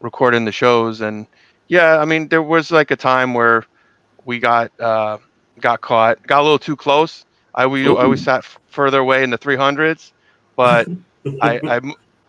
recording 0.02 0.46
the 0.46 0.52
shows. 0.52 1.02
And 1.02 1.28
yeah, 1.68 1.98
I 1.98 2.06
mean, 2.06 2.28
there 2.28 2.44
was 2.44 2.72
like 2.72 2.92
a 2.92 2.96
time 2.96 3.34
where 3.34 3.66
we 4.26 4.40
got 4.40 4.78
uh, 4.80 5.18
got 5.60 5.82
caught, 5.82 6.22
got 6.28 6.42
a 6.42 6.44
little 6.44 6.60
too 6.60 6.76
close. 6.76 7.26
I 7.54 7.66
we 7.66 7.88
I 7.88 7.90
always 7.90 8.24
sat 8.24 8.40
f- 8.40 8.60
further 8.68 9.00
away 9.00 9.24
in 9.24 9.30
the 9.30 9.38
300s, 9.38 10.12
but 10.56 10.88
I, 11.42 11.60
I 11.64 11.82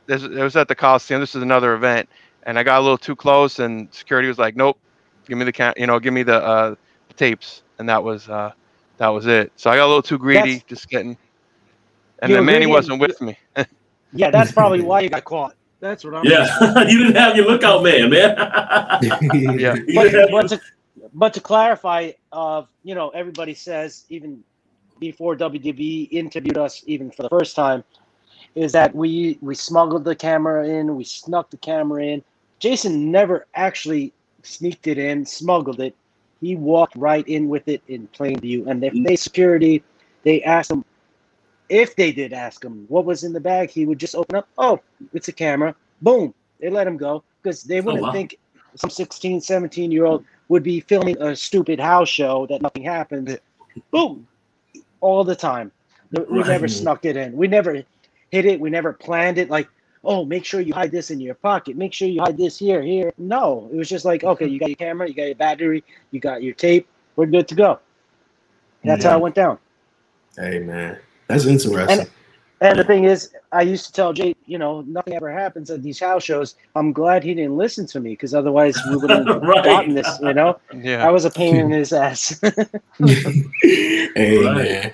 it 0.08 0.42
was 0.42 0.54
at 0.54 0.68
the 0.68 0.74
Coliseum. 0.74 1.20
This 1.20 1.34
is 1.34 1.42
another 1.42 1.74
event, 1.74 2.08
and 2.44 2.58
I 2.58 2.62
got 2.62 2.78
a 2.78 2.82
little 2.82 2.98
too 2.98 3.16
close, 3.16 3.58
and 3.58 3.92
security 3.92 4.28
was 4.28 4.38
like, 4.38 4.54
"Nope, 4.54 4.78
give 5.26 5.36
me 5.36 5.44
the 5.44 5.52
can, 5.52 5.74
you 5.76 5.86
know, 5.86 5.98
give 5.98 6.14
me 6.14 6.22
the 6.22 6.42
uh, 6.42 6.74
tapes," 7.16 7.62
and 7.78 7.88
that 7.88 8.02
was 8.02 8.28
uh, 8.28 8.52
that 8.98 9.08
was 9.08 9.26
it. 9.26 9.52
So 9.56 9.70
I 9.70 9.76
got 9.76 9.86
a 9.86 9.88
little 9.88 10.02
too 10.02 10.18
greedy, 10.18 10.54
That's, 10.54 10.64
just 10.64 10.88
getting. 10.88 11.16
And 12.20 12.32
then 12.32 12.44
Manny 12.44 12.66
wasn't 12.66 13.00
with 13.00 13.20
me. 13.20 13.38
Yeah, 14.12 14.30
that's 14.30 14.52
probably 14.52 14.80
why 14.82 15.00
you 15.00 15.10
got 15.10 15.24
caught. 15.24 15.54
That's 15.80 16.02
what 16.04 16.14
I'm. 16.14 16.24
Yeah, 16.24 16.46
you 16.88 16.98
didn't 16.98 17.16
have 17.16 17.36
your 17.36 17.44
lookout 17.44 17.82
man, 17.82 18.08
man. 18.08 18.34
yeah, 19.58 19.74
but, 19.94 20.30
but, 20.30 20.48
to, 20.48 20.60
but 21.16 21.32
to 21.32 21.40
clarify, 21.40 22.12
uh, 22.30 22.62
you 22.84 22.94
know, 22.94 23.08
everybody 23.08 23.54
says 23.54 24.04
even 24.10 24.44
before 25.00 25.34
WDB 25.34 26.08
interviewed 26.12 26.58
us, 26.58 26.84
even 26.86 27.10
for 27.10 27.22
the 27.22 27.30
first 27.30 27.56
time, 27.56 27.82
is 28.54 28.72
that 28.72 28.94
we 28.94 29.38
we 29.40 29.54
smuggled 29.54 30.04
the 30.04 30.14
camera 30.14 30.68
in, 30.68 30.94
we 30.94 31.04
snuck 31.04 31.50
the 31.50 31.56
camera 31.56 32.04
in. 32.04 32.22
Jason 32.58 33.10
never 33.10 33.46
actually 33.54 34.12
sneaked 34.42 34.86
it 34.86 34.98
in, 34.98 35.24
smuggled 35.24 35.80
it. 35.80 35.94
He 36.42 36.54
walked 36.54 36.94
right 36.96 37.26
in 37.26 37.48
with 37.48 37.66
it 37.66 37.82
in 37.88 38.08
plain 38.08 38.38
view, 38.38 38.68
and 38.68 38.84
if 38.84 38.92
they 38.92 39.16
security, 39.16 39.82
they 40.22 40.42
asked 40.42 40.70
him, 40.70 40.84
if 41.70 41.96
they 41.96 42.12
did 42.12 42.34
ask 42.34 42.62
him 42.62 42.84
what 42.88 43.06
was 43.06 43.24
in 43.24 43.32
the 43.32 43.40
bag, 43.40 43.70
he 43.70 43.86
would 43.86 43.98
just 43.98 44.14
open 44.14 44.36
up, 44.36 44.48
oh, 44.58 44.80
it's 45.14 45.28
a 45.28 45.32
camera. 45.32 45.74
Boom. 46.02 46.34
They 46.60 46.68
let 46.68 46.86
him 46.86 46.98
go 46.98 47.24
because 47.42 47.62
they 47.62 47.80
oh, 47.80 47.84
wouldn't 47.84 48.04
oh, 48.04 48.08
wow. 48.08 48.12
think 48.12 48.38
some 48.74 48.90
16, 48.90 49.40
17 49.40 49.90
year 49.90 50.04
old 50.04 50.24
would 50.48 50.62
be 50.62 50.80
filming 50.80 51.20
a 51.20 51.34
stupid 51.34 51.80
house 51.80 52.08
show 52.08 52.46
that 52.46 52.62
nothing 52.62 52.84
happens. 52.84 53.36
Boom. 53.90 54.26
All 55.00 55.24
the 55.24 55.36
time. 55.36 55.72
We 56.12 56.40
right. 56.40 56.46
never 56.46 56.68
snuck 56.68 57.04
it 57.04 57.16
in. 57.16 57.36
We 57.36 57.48
never 57.48 57.82
hit 58.30 58.46
it. 58.46 58.60
We 58.60 58.70
never 58.70 58.92
planned 58.92 59.38
it. 59.38 59.50
Like, 59.50 59.68
oh, 60.04 60.24
make 60.24 60.44
sure 60.44 60.60
you 60.60 60.72
hide 60.72 60.92
this 60.92 61.10
in 61.10 61.20
your 61.20 61.34
pocket. 61.34 61.76
Make 61.76 61.92
sure 61.92 62.08
you 62.08 62.20
hide 62.20 62.36
this 62.36 62.58
here, 62.58 62.80
here. 62.80 63.12
No, 63.18 63.68
it 63.72 63.76
was 63.76 63.88
just 63.88 64.04
like, 64.04 64.22
okay, 64.22 64.46
you 64.46 64.58
got 64.58 64.68
your 64.68 64.76
camera, 64.76 65.08
you 65.08 65.14
got 65.14 65.24
your 65.24 65.34
battery, 65.34 65.82
you 66.12 66.20
got 66.20 66.42
your 66.42 66.54
tape. 66.54 66.86
We're 67.16 67.26
good 67.26 67.48
to 67.48 67.54
go. 67.54 67.80
That's 68.84 69.04
yeah. 69.04 69.10
how 69.10 69.18
it 69.18 69.22
went 69.22 69.34
down. 69.34 69.58
Hey, 70.36 70.60
man. 70.60 70.98
That's 71.26 71.46
interesting. 71.46 72.00
And, 72.00 72.10
and 72.60 72.78
the 72.78 72.84
thing 72.84 73.04
is, 73.04 73.34
I 73.52 73.62
used 73.62 73.86
to 73.86 73.92
tell 73.92 74.12
Jay, 74.12 74.34
you 74.46 74.58
know, 74.58 74.80
nothing 74.82 75.14
ever 75.14 75.30
happens 75.30 75.70
at 75.70 75.82
these 75.82 76.00
house 76.00 76.24
shows. 76.24 76.54
I'm 76.74 76.92
glad 76.92 77.22
he 77.22 77.34
didn't 77.34 77.56
listen 77.56 77.86
to 77.88 78.00
me 78.00 78.10
because 78.10 78.34
otherwise 78.34 78.78
we 78.88 78.96
would 78.96 79.10
have 79.26 79.26
right. 79.26 79.64
gotten 79.64 79.94
this. 79.94 80.18
You 80.22 80.32
know, 80.32 80.58
yeah. 80.74 81.06
I 81.06 81.10
was 81.10 81.24
a 81.26 81.30
pain 81.30 81.56
in 81.56 81.70
his 81.70 81.92
ass. 81.92 82.40
hey 82.98 84.44
right. 84.44 84.56
man, 84.56 84.92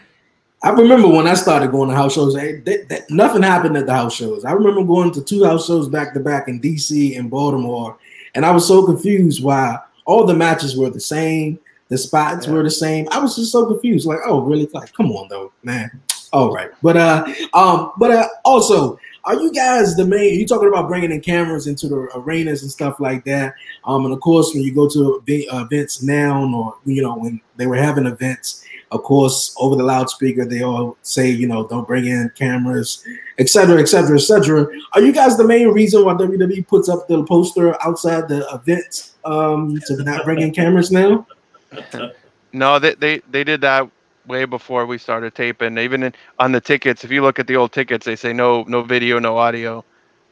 I 0.64 0.70
remember 0.70 1.08
when 1.08 1.28
I 1.28 1.34
started 1.34 1.70
going 1.70 1.88
to 1.88 1.94
house 1.94 2.14
shows. 2.14 2.36
Hey, 2.36 2.60
that, 2.60 2.88
that, 2.88 3.10
nothing 3.10 3.42
happened 3.42 3.76
at 3.76 3.86
the 3.86 3.94
house 3.94 4.14
shows. 4.14 4.44
I 4.44 4.52
remember 4.52 4.82
going 4.84 5.12
to 5.12 5.22
two 5.22 5.44
house 5.44 5.66
shows 5.66 5.88
back 5.88 6.14
to 6.14 6.20
back 6.20 6.48
in 6.48 6.58
D.C. 6.58 7.14
and 7.14 7.30
Baltimore, 7.30 7.96
and 8.34 8.44
I 8.44 8.50
was 8.50 8.66
so 8.66 8.84
confused 8.84 9.42
why 9.42 9.78
all 10.04 10.26
the 10.26 10.34
matches 10.34 10.76
were 10.76 10.90
the 10.90 11.00
same. 11.00 11.60
The 11.88 11.98
spots 11.98 12.46
yeah. 12.46 12.54
were 12.54 12.62
the 12.62 12.70
same. 12.70 13.06
I 13.12 13.18
was 13.18 13.36
just 13.36 13.52
so 13.52 13.66
confused. 13.66 14.06
Like, 14.06 14.20
oh, 14.24 14.40
really? 14.40 14.66
Like, 14.72 14.92
come 14.94 15.12
on, 15.12 15.28
though, 15.28 15.52
man. 15.62 16.00
All 16.32 16.52
right, 16.52 16.70
but 16.82 16.96
uh, 16.96 17.26
um, 17.52 17.92
but 17.98 18.10
uh, 18.10 18.26
also, 18.44 18.98
are 19.24 19.34
you 19.34 19.52
guys 19.52 19.96
the 19.96 20.06
main? 20.06 20.40
You 20.40 20.46
talking 20.46 20.68
about 20.68 20.88
bringing 20.88 21.12
in 21.12 21.20
cameras 21.20 21.66
into 21.66 21.88
the 21.88 22.08
arenas 22.14 22.62
and 22.62 22.70
stuff 22.70 23.00
like 23.00 23.24
that? 23.26 23.54
Um, 23.84 24.06
and 24.06 24.14
of 24.14 24.20
course, 24.20 24.52
when 24.54 24.62
you 24.62 24.74
go 24.74 24.88
to 24.88 25.22
events 25.26 26.02
now, 26.02 26.42
or 26.42 26.76
you 26.86 27.02
know, 27.02 27.16
when 27.16 27.38
they 27.56 27.66
were 27.66 27.76
having 27.76 28.06
events, 28.06 28.64
of 28.92 29.02
course, 29.02 29.54
over 29.58 29.76
the 29.76 29.82
loudspeaker, 29.82 30.46
they 30.46 30.62
all 30.62 30.96
say, 31.02 31.28
you 31.28 31.46
know, 31.46 31.68
don't 31.68 31.86
bring 31.86 32.06
in 32.06 32.32
cameras, 32.34 33.06
etc., 33.38 33.78
etc., 33.78 34.16
etc. 34.16 34.66
Are 34.94 35.02
you 35.02 35.12
guys 35.12 35.36
the 35.36 35.46
main 35.46 35.68
reason 35.68 36.04
why 36.04 36.14
WWE 36.14 36.66
puts 36.66 36.88
up 36.88 37.08
the 37.08 37.24
poster 37.24 37.76
outside 37.84 38.28
the 38.28 38.48
events 38.54 39.16
um, 39.26 39.78
to 39.86 40.02
not 40.02 40.24
bring 40.24 40.40
in 40.40 40.52
cameras 40.52 40.90
now? 40.90 41.26
No, 42.54 42.78
they, 42.78 42.94
they 42.94 43.18
they 43.30 43.44
did 43.44 43.60
that 43.62 43.88
way 44.26 44.44
before 44.44 44.86
we 44.86 44.98
started 44.98 45.34
taping. 45.34 45.78
Even 45.78 46.02
in, 46.04 46.14
on 46.38 46.52
the 46.52 46.60
tickets, 46.60 47.04
if 47.04 47.10
you 47.10 47.22
look 47.22 47.38
at 47.38 47.46
the 47.46 47.56
old 47.56 47.72
tickets, 47.72 48.04
they 48.04 48.16
say 48.16 48.32
no 48.32 48.64
no 48.68 48.82
video, 48.82 49.18
no 49.18 49.38
audio. 49.38 49.84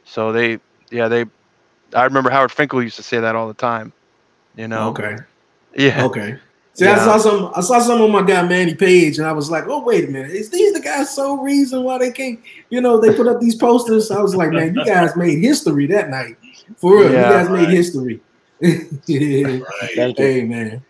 So 0.05 0.31
they 0.31 0.59
yeah 0.89 1.07
they. 1.07 1.25
I 1.93 2.03
remember 2.03 2.29
Howard 2.29 2.51
Finkel 2.51 2.81
used 2.81 2.95
to 2.97 3.03
say 3.03 3.19
that 3.19 3.35
all 3.35 3.47
the 3.47 3.53
time. 3.53 3.91
You 4.55 4.67
know. 4.67 4.89
Okay. 4.89 5.17
Yeah. 5.75 6.05
Okay. 6.05 6.37
See, 6.73 6.85
I 6.87 6.97
saw 6.97 7.17
some. 7.17 7.51
I 7.53 7.61
saw 7.61 7.79
some 7.79 8.01
on 8.01 8.11
my 8.11 8.23
guy 8.23 8.47
Manny 8.47 8.73
Page, 8.73 9.17
and 9.17 9.27
I 9.27 9.33
was 9.33 9.51
like, 9.51 9.65
"Oh, 9.67 9.83
wait 9.83 10.07
a 10.07 10.07
minute! 10.07 10.31
Is 10.31 10.49
these 10.49 10.71
the 10.73 10.79
guys' 10.79 11.13
sole 11.13 11.43
reason 11.43 11.83
why 11.83 11.97
they 11.97 12.11
can't?" 12.11 12.39
You 12.69 12.79
know, 12.79 12.99
they 12.99 13.13
put 13.13 13.27
up 13.27 13.41
these 13.41 13.55
posters. 13.55 14.09
I 14.09 14.21
was 14.21 14.35
like, 14.35 14.51
"Man, 14.51 14.73
you 14.73 14.85
guys 14.85 15.15
made 15.17 15.39
history 15.39 15.85
that 15.87 16.09
night. 16.09 16.37
For 16.77 16.97
real, 16.97 17.11
Yeah. 17.11 17.27
you 17.27 17.33
guys 17.33 17.49
made 17.49 17.69
history." 17.69 18.21
yeah. 18.61 19.47
Right. 19.59 19.91
Thank 19.95 20.17
you. 20.19 20.25
Hey, 20.25 20.43
man, 20.45 20.81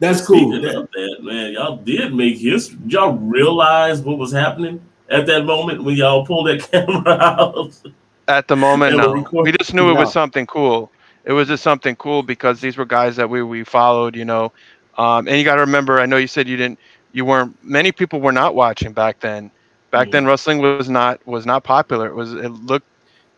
that's 0.00 0.24
cool. 0.24 0.52
Speaking 0.52 0.76
of 0.76 0.88
that, 0.92 1.18
man, 1.22 1.52
y'all 1.52 1.76
did 1.76 2.14
make 2.14 2.38
history. 2.38 2.78
Did 2.82 2.92
y'all 2.92 3.16
realize 3.16 4.00
what 4.00 4.18
was 4.18 4.32
happening 4.32 4.80
at 5.08 5.26
that 5.26 5.44
moment 5.44 5.82
when 5.82 5.96
y'all 5.96 6.24
pulled 6.24 6.46
that 6.48 6.62
camera 6.70 7.18
out? 7.18 7.80
At 8.28 8.46
the 8.46 8.56
moment, 8.56 8.96
no. 8.96 9.26
we 9.42 9.52
just 9.52 9.74
knew 9.74 9.90
it 9.90 9.98
was 9.98 10.12
something 10.12 10.46
cool. 10.46 10.92
It 11.24 11.32
was 11.32 11.48
just 11.48 11.62
something 11.62 11.96
cool 11.96 12.22
because 12.22 12.60
these 12.60 12.76
were 12.76 12.84
guys 12.84 13.16
that 13.16 13.28
we 13.28 13.42
we 13.42 13.64
followed, 13.64 14.14
you 14.14 14.24
know. 14.24 14.52
Um, 14.96 15.28
and 15.28 15.36
you 15.36 15.44
got 15.44 15.56
to 15.56 15.60
remember, 15.62 16.00
I 16.00 16.06
know 16.06 16.16
you 16.16 16.26
said 16.26 16.48
you 16.48 16.56
didn't, 16.56 16.78
you 17.12 17.24
weren't. 17.24 17.56
Many 17.64 17.92
people 17.92 18.20
were 18.20 18.32
not 18.32 18.54
watching 18.54 18.92
back 18.92 19.20
then. 19.20 19.50
Back 19.90 20.10
then, 20.10 20.26
wrestling 20.26 20.58
was 20.58 20.88
not 20.88 21.26
was 21.26 21.46
not 21.46 21.64
popular. 21.64 22.06
It 22.06 22.14
was 22.14 22.34
it 22.34 22.50
looked, 22.50 22.86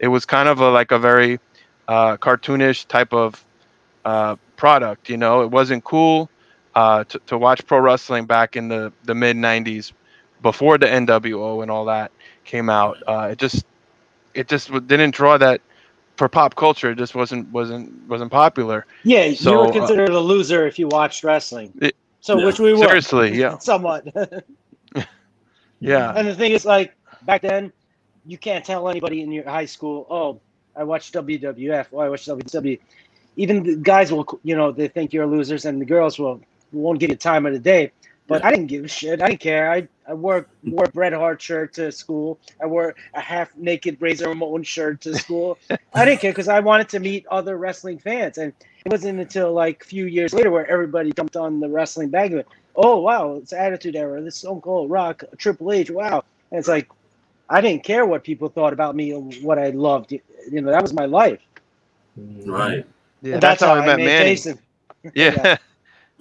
it 0.00 0.08
was 0.08 0.26
kind 0.26 0.48
of 0.48 0.60
a 0.60 0.70
like 0.70 0.90
a 0.90 0.98
very 0.98 1.38
uh, 1.88 2.16
cartoonish 2.16 2.86
type 2.88 3.14
of 3.14 3.44
uh, 4.04 4.36
product. 4.56 5.08
You 5.08 5.16
know, 5.16 5.42
it 5.42 5.50
wasn't 5.50 5.84
cool 5.84 6.28
uh, 6.74 7.04
to 7.04 7.18
to 7.26 7.38
watch 7.38 7.66
pro 7.66 7.78
wrestling 7.80 8.26
back 8.26 8.56
in 8.56 8.68
the 8.68 8.92
the 9.04 9.14
mid 9.14 9.36
'90s, 9.36 9.92
before 10.42 10.78
the 10.78 10.86
NWO 10.86 11.62
and 11.62 11.70
all 11.70 11.86
that 11.86 12.12
came 12.44 12.68
out. 12.70 12.98
Uh, 13.06 13.28
it 13.32 13.38
just 13.38 13.64
it 14.34 14.48
just 14.48 14.70
didn't 14.86 15.14
draw 15.14 15.38
that 15.38 15.60
for 16.16 16.28
pop 16.28 16.54
culture. 16.56 16.90
It 16.90 16.98
just 16.98 17.14
wasn't 17.14 17.50
wasn't 17.50 17.92
wasn't 18.08 18.30
popular. 18.30 18.86
Yeah, 19.04 19.24
you 19.26 19.36
So, 19.36 19.60
were 19.60 19.68
uh, 19.68 19.72
considered 19.72 20.10
a 20.10 20.20
loser 20.20 20.66
if 20.66 20.78
you 20.78 20.88
watched 20.88 21.24
wrestling. 21.24 21.72
It- 21.80 21.96
so 22.20 22.38
which 22.38 22.58
we 22.58 22.74
were. 22.74 22.86
Seriously, 22.86 23.36
yeah, 23.38 23.56
Somewhat. 23.60 24.06
yeah, 25.80 26.12
and 26.14 26.28
the 26.28 26.34
thing 26.34 26.52
is, 26.52 26.64
like 26.64 26.94
back 27.22 27.42
then, 27.42 27.72
you 28.26 28.38
can't 28.38 28.64
tell 28.64 28.88
anybody 28.88 29.22
in 29.22 29.32
your 29.32 29.48
high 29.48 29.64
school, 29.66 30.06
"Oh, 30.10 30.40
I 30.76 30.84
watched 30.84 31.14
WWF. 31.14 31.86
Oh, 31.92 31.98
I 31.98 32.08
watched 32.08 32.28
WCW." 32.28 32.78
Even 33.36 33.62
the 33.62 33.76
guys 33.76 34.12
will, 34.12 34.26
you 34.42 34.56
know, 34.56 34.72
they 34.72 34.88
think 34.88 35.12
you're 35.12 35.26
losers, 35.26 35.64
and 35.64 35.80
the 35.80 35.86
girls 35.86 36.18
will 36.18 36.40
won't 36.72 37.00
give 37.00 37.10
you 37.10 37.16
time 37.16 37.46
of 37.46 37.52
the 37.52 37.58
day. 37.58 37.92
But 38.26 38.44
I 38.44 38.50
didn't 38.50 38.66
give 38.68 38.84
a 38.84 38.88
shit. 38.88 39.20
I 39.20 39.28
didn't 39.28 39.40
care. 39.40 39.72
I 39.72 39.88
I 40.06 40.14
wore 40.14 40.46
wore 40.64 40.84
a 40.84 40.88
Bret 40.88 41.12
Hart 41.12 41.42
shirt 41.42 41.72
to 41.74 41.90
school. 41.90 42.38
I 42.62 42.66
wore 42.66 42.94
a 43.14 43.20
half 43.20 43.56
naked 43.56 43.96
Razor 44.00 44.28
Ramon 44.28 44.62
shirt 44.62 45.00
to 45.00 45.16
school. 45.16 45.58
I 45.94 46.04
didn't 46.04 46.20
care 46.20 46.30
because 46.30 46.46
I 46.46 46.60
wanted 46.60 46.88
to 46.90 47.00
meet 47.00 47.26
other 47.28 47.56
wrestling 47.56 47.98
fans, 47.98 48.38
and 48.38 48.52
it 48.84 48.90
wasn't 48.90 49.18
until 49.18 49.52
like 49.52 49.82
a 49.82 49.86
few 49.86 50.06
years 50.06 50.32
later 50.32 50.52
where 50.52 50.68
everybody 50.70 51.12
jumped 51.12 51.36
on 51.36 51.58
the 51.58 51.68
wrestling 51.68 52.08
bandwagon. 52.10 52.46
Oh 52.76 52.98
wow, 52.98 53.34
it's 53.34 53.52
Attitude 53.52 53.96
Era. 53.96 54.20
This 54.22 54.36
Stone 54.36 54.60
Cold 54.60 54.90
Rock, 54.90 55.24
Triple 55.36 55.72
H. 55.72 55.90
Wow, 55.90 56.22
and 56.52 56.58
it's 56.60 56.68
like 56.68 56.88
I 57.48 57.60
didn't 57.60 57.82
care 57.82 58.06
what 58.06 58.22
people 58.22 58.48
thought 58.48 58.72
about 58.72 58.94
me 58.94 59.12
or 59.12 59.22
what 59.42 59.58
I 59.58 59.70
loved. 59.70 60.12
You 60.12 60.20
know, 60.60 60.70
that 60.70 60.82
was 60.82 60.92
my 60.92 61.06
life. 61.06 61.40
Right. 62.16 62.86
yeah. 63.22 63.34
And 63.34 63.42
That's, 63.42 63.62
how 63.62 63.74
I 63.74 63.84
met 63.84 63.96
made 63.96 64.06
Manny. 64.06 64.30
Jason. 64.30 64.58
Yeah. 65.14 65.56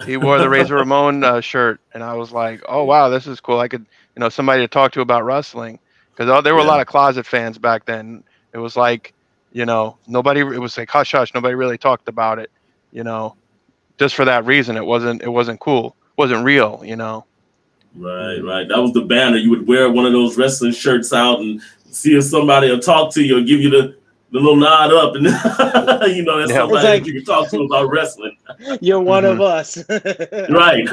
he 0.06 0.18
wore 0.18 0.38
the 0.38 0.50
Razor 0.50 0.76
Ramon 0.78 1.24
uh, 1.24 1.42
shirt, 1.42 1.80
and 1.94 2.04
I 2.04 2.14
was 2.14 2.32
like, 2.32 2.62
"Oh 2.68 2.84
wow, 2.84 3.10
this 3.10 3.28
is 3.28 3.40
cool. 3.40 3.60
I 3.60 3.68
could, 3.68 3.86
you 4.16 4.20
know, 4.20 4.30
somebody 4.30 4.62
to 4.62 4.68
talk 4.68 4.92
to 4.94 5.02
about 5.02 5.26
wrestling." 5.26 5.80
Because 6.16 6.44
there 6.44 6.54
were 6.54 6.62
a 6.62 6.66
lot 6.66 6.82
of 6.82 6.88
closet 6.88 7.26
fans 7.26 7.58
back 7.58 7.86
then. 7.86 8.24
It 8.54 8.58
was 8.58 8.76
like, 8.76 9.14
you 9.54 9.66
know, 9.66 9.98
nobody. 10.06 10.42
It 10.42 10.60
was 10.60 10.78
like 10.78 10.90
hush 10.90 11.14
hush. 11.14 11.34
Nobody 11.34 11.56
really 11.56 11.78
talked 11.78 12.08
about 12.08 12.40
it. 12.40 12.52
You 12.92 13.04
know, 13.04 13.36
just 13.98 14.16
for 14.16 14.26
that 14.26 14.46
reason, 14.46 14.76
it 14.76 14.86
wasn't. 14.86 15.22
It 15.22 15.30
wasn't 15.30 15.60
cool. 15.60 15.96
wasn't 16.18 16.44
real. 16.44 16.82
You 16.84 16.96
know. 16.96 17.26
Right, 17.96 18.38
right. 18.40 18.68
That 18.68 18.80
was 18.80 18.94
the 18.94 19.02
banner. 19.02 19.38
You 19.38 19.50
would 19.50 19.68
wear 19.68 19.90
one 19.90 20.06
of 20.06 20.14
those 20.14 20.38
wrestling 20.38 20.74
shirts 20.74 21.12
out 21.12 21.40
and 21.40 21.62
see 21.90 22.16
if 22.16 22.24
somebody 22.26 22.70
will 22.70 22.80
talk 22.80 23.14
to 23.14 23.24
you 23.24 23.38
or 23.38 23.42
give 23.42 23.60
you 23.62 23.70
the, 23.70 23.98
the 24.32 24.40
little 24.40 24.56
nod 24.56 24.94
up, 24.94 25.16
and 25.16 25.24
you 26.16 26.24
know 26.24 26.38
that's 26.40 26.52
Yeah. 26.52 26.58
somebody 26.60 26.76
It's 26.78 26.84
like- 26.84 26.84
that 26.84 27.06
you 27.06 27.14
can 27.14 27.26
talk 27.26 27.50
to 27.50 27.62
about 27.62 27.90
wrestling. 27.92 28.38
You're 28.82 29.00
one 29.02 29.24
Mm-hmm. 29.24 29.42
of 29.42 29.42
us. 29.42 29.78
Right. 30.50 30.88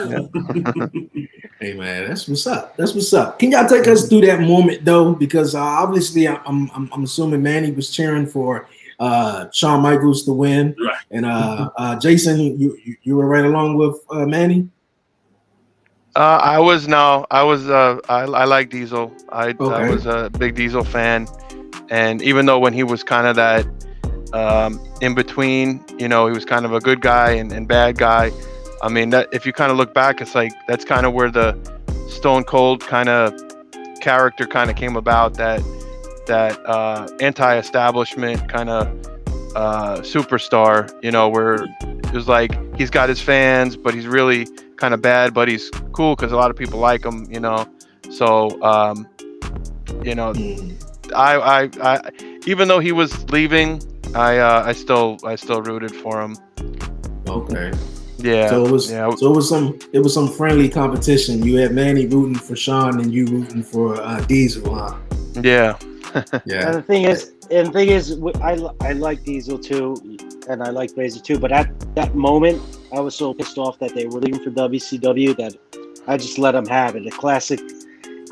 Hey 1.61 1.73
man, 1.75 2.09
that's 2.09 2.29
what's 2.29 2.47
up. 2.47 2.77
That's 2.77 2.95
what's 2.95 3.13
up. 3.15 3.39
Can 3.39 3.51
y'all 3.51 3.69
take 3.69 3.87
us 3.89 4.09
through 4.09 4.23
that 4.23 4.41
moment 4.41 4.85
though? 4.85 5.15
Because 5.15 5.55
uh, 5.55 5.61
obviously, 5.63 6.29
I- 6.29 6.41
I'm, 6.47 6.71
I'm 6.75 6.89
I'm 6.93 7.05
assuming 7.05 7.43
Manny 7.43 7.71
was 7.73 7.91
cheering 7.91 8.27
for 8.27 8.69
uh, 9.01 9.47
Shawn 9.53 9.83
Michaels 9.83 10.25
to 10.25 10.33
win, 10.33 10.75
Right. 10.79 10.97
and 11.11 11.27
uh, 11.27 11.71
uh, 11.77 11.97
Jason, 11.99 12.39
you 12.59 12.79
you, 12.85 12.97
you 13.03 13.17
were 13.17 13.27
right 13.27 13.45
along 13.45 13.77
with 13.77 13.97
uh, 14.11 14.27
Manny. 14.27 14.69
Uh, 16.15 16.41
I 16.43 16.59
was 16.59 16.89
no, 16.89 17.27
I 17.31 17.43
was. 17.43 17.69
Uh, 17.69 17.99
I, 18.09 18.23
I 18.23 18.45
like 18.45 18.71
Diesel. 18.71 19.13
I, 19.31 19.55
I 19.61 19.91
was 19.91 20.07
a 20.07 20.31
big 20.39 20.55
Diesel 20.55 20.83
fan, 20.85 21.27
and 21.91 22.23
even 22.23 22.47
though 22.47 22.59
when 22.59 22.73
he 22.73 22.83
was 22.83 23.03
kind 23.03 23.27
of 23.27 23.37
that 23.37 23.67
um, 24.33 24.81
in 25.01 25.15
between, 25.15 25.85
you 25.99 26.09
know, 26.09 26.27
he 26.27 26.33
was 26.33 26.45
kind 26.45 26.65
of 26.65 26.73
a 26.73 26.81
good 26.81 27.01
guy 27.01 27.31
and, 27.31 27.53
and 27.53 27.69
bad 27.69 27.99
guy. 27.99 28.31
I 28.83 28.89
mean, 28.89 29.11
that 29.11 29.29
if 29.33 29.47
you 29.47 29.53
kind 29.53 29.71
of 29.71 29.79
look 29.79 29.95
back, 29.95 30.21
it's 30.21 30.35
like 30.35 30.53
that's 30.67 30.85
kind 30.85 31.07
of 31.07 31.13
where 31.13 31.31
the 31.31 31.57
Stone 32.09 32.45
Cold 32.45 32.81
kind 32.81 33.09
of 33.09 33.33
character 34.01 34.47
kind 34.47 34.71
of 34.71 34.77
came 34.77 34.97
about. 34.97 35.35
That 35.35 35.63
that 36.27 36.59
uh, 36.67 37.09
anti-establishment 37.21 38.49
kind 38.49 38.69
of 38.69 38.87
uh, 39.57 40.01
superstar. 40.01 40.93
You 41.03 41.11
know, 41.11 41.29
where 41.29 41.65
it 41.81 42.13
was 42.13 42.29
like 42.29 42.53
he's 42.77 42.91
got 42.91 43.09
his 43.09 43.21
fans, 43.21 43.77
but 43.77 43.95
he's 43.95 44.07
really 44.07 44.47
kind 44.77 44.93
of 44.93 45.01
bad, 45.01 45.33
but 45.33 45.49
he's 45.49 45.71
cool 45.93 46.15
because 46.15 46.33
a 46.33 46.37
lot 46.37 46.51
of 46.51 46.57
people 46.57 46.79
like 46.79 47.05
him, 47.05 47.27
you 47.31 47.41
know. 47.41 47.67
So, 48.11 48.63
um, 48.63 49.09
you 50.03 50.15
know, 50.15 50.33
I, 51.17 51.63
I, 51.63 51.71
I, 51.81 52.11
even 52.47 52.69
though 52.69 52.79
he 52.79 52.93
was 52.93 53.29
leaving, 53.31 53.83
I, 54.15 54.39
uh, 54.39 54.63
I 54.67 54.73
still, 54.73 55.19
I 55.25 55.35
still 55.37 55.63
rooted 55.63 55.95
for 55.95 56.21
him. 56.21 56.37
Okay. 57.29 57.73
Yeah. 58.19 58.49
So 58.49 58.65
it 58.65 58.71
was 58.71 58.91
yeah. 58.91 59.11
so 59.17 59.33
it 59.33 59.37
was 59.37 59.49
some 59.49 59.79
it 59.93 59.99
was 59.99 60.15
some 60.15 60.29
friendly 60.29 60.69
competition. 60.69 61.43
You 61.45 61.57
had 61.57 61.73
Manny 61.73 62.07
rooting 62.07 62.35
for 62.35 62.57
Shawn 62.57 62.99
and 63.01 63.13
you 63.13 63.27
rooting 63.27 63.63
for 63.63 64.01
uh, 64.01 64.21
Diesel, 64.23 64.75
huh? 64.75 64.97
yeah. 65.43 65.77
And 66.15 66.43
Yeah. 66.47 66.71
the 66.73 66.83
thing 66.83 67.05
is, 67.05 67.33
and 67.51 67.69
the 67.69 67.73
thing 67.73 67.89
is, 67.91 68.15
w- 68.15 68.33
I, 68.41 68.55
li- 68.55 68.71
I 68.81 68.93
like 68.93 69.23
Diesel 69.25 69.59
too, 69.59 69.97
and 70.49 70.63
I 70.63 70.71
like 70.71 70.93
Razor 70.97 71.21
too. 71.21 71.39
But 71.39 71.53
at 71.53 71.69
that 71.95 72.15
moment, 72.15 72.63
I 72.95 73.01
was 73.01 73.15
so 73.15 73.35
pissed 73.35 73.59
off 73.59 73.79
that 73.81 73.95
they 73.95 74.07
were 74.07 74.21
leaving 74.21 74.43
for 74.43 74.51
WCW 74.51 75.37
that 75.37 75.55
I 76.07 76.17
just 76.17 76.39
let 76.39 76.53
them 76.53 76.67
have 76.69 76.97
it. 76.97 77.07
A 77.07 77.11
classic 77.11 77.61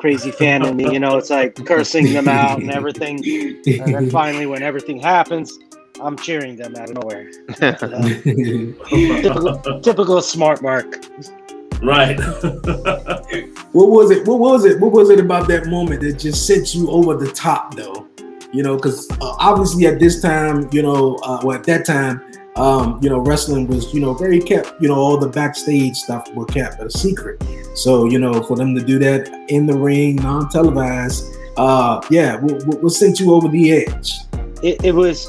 crazy 0.04 0.30
fan 0.30 0.66
in 0.66 0.76
me, 0.76 0.92
you 0.92 1.00
know, 1.00 1.16
it's 1.16 1.30
like 1.30 1.54
cursing 1.64 2.12
them 2.12 2.28
out 2.28 2.60
and 2.60 2.70
everything. 2.70 3.16
And 3.24 3.94
then 3.94 4.10
finally, 4.20 4.44
when 4.44 4.62
everything 4.62 5.00
happens, 5.00 5.58
I'm 5.98 6.18
cheering 6.18 6.56
them 6.56 6.76
out 6.76 6.90
of 6.90 6.96
nowhere. 6.96 7.30
typical, 9.22 9.80
typical 9.80 10.20
smart 10.20 10.60
mark. 10.60 11.06
right. 11.80 12.20
What 13.72 13.88
was 13.88 14.10
it? 14.10 14.26
What 14.26 14.40
was 14.40 14.66
it? 14.66 14.78
What 14.78 14.92
was 14.92 15.08
it 15.08 15.20
about 15.20 15.48
that 15.48 15.68
moment 15.68 16.02
that 16.02 16.18
just 16.18 16.46
sent 16.46 16.74
you 16.74 16.90
over 16.90 17.16
the 17.16 17.32
top, 17.32 17.74
though? 17.74 18.06
You 18.52 18.62
know, 18.62 18.76
because 18.76 19.10
uh, 19.10 19.36
obviously 19.38 19.86
at 19.86 20.00
this 20.00 20.20
time, 20.20 20.68
you 20.70 20.82
know, 20.82 21.14
uh, 21.22 21.40
well 21.42 21.56
at 21.56 21.64
that 21.64 21.86
time, 21.86 22.20
um, 22.56 22.98
you 23.02 23.08
know, 23.08 23.18
wrestling 23.18 23.66
was, 23.66 23.92
you 23.92 24.00
know, 24.00 24.14
very 24.14 24.40
kept. 24.40 24.80
You 24.80 24.88
know, 24.88 24.96
all 24.96 25.16
the 25.16 25.28
backstage 25.28 25.96
stuff 25.96 26.32
were 26.34 26.46
kept 26.46 26.80
a 26.82 26.90
secret. 26.90 27.42
So, 27.74 28.06
you 28.06 28.18
know, 28.18 28.42
for 28.42 28.56
them 28.56 28.74
to 28.74 28.84
do 28.84 28.98
that 29.00 29.28
in 29.48 29.66
the 29.66 29.76
ring, 29.76 30.16
non-televised, 30.16 31.24
uh, 31.56 32.00
yeah, 32.10 32.36
what, 32.36 32.66
what, 32.66 32.82
what 32.82 32.92
sent 32.92 33.20
you 33.20 33.34
over 33.34 33.48
the 33.48 33.72
edge? 33.72 34.12
it, 34.64 34.82
it 34.82 34.94
was 34.94 35.28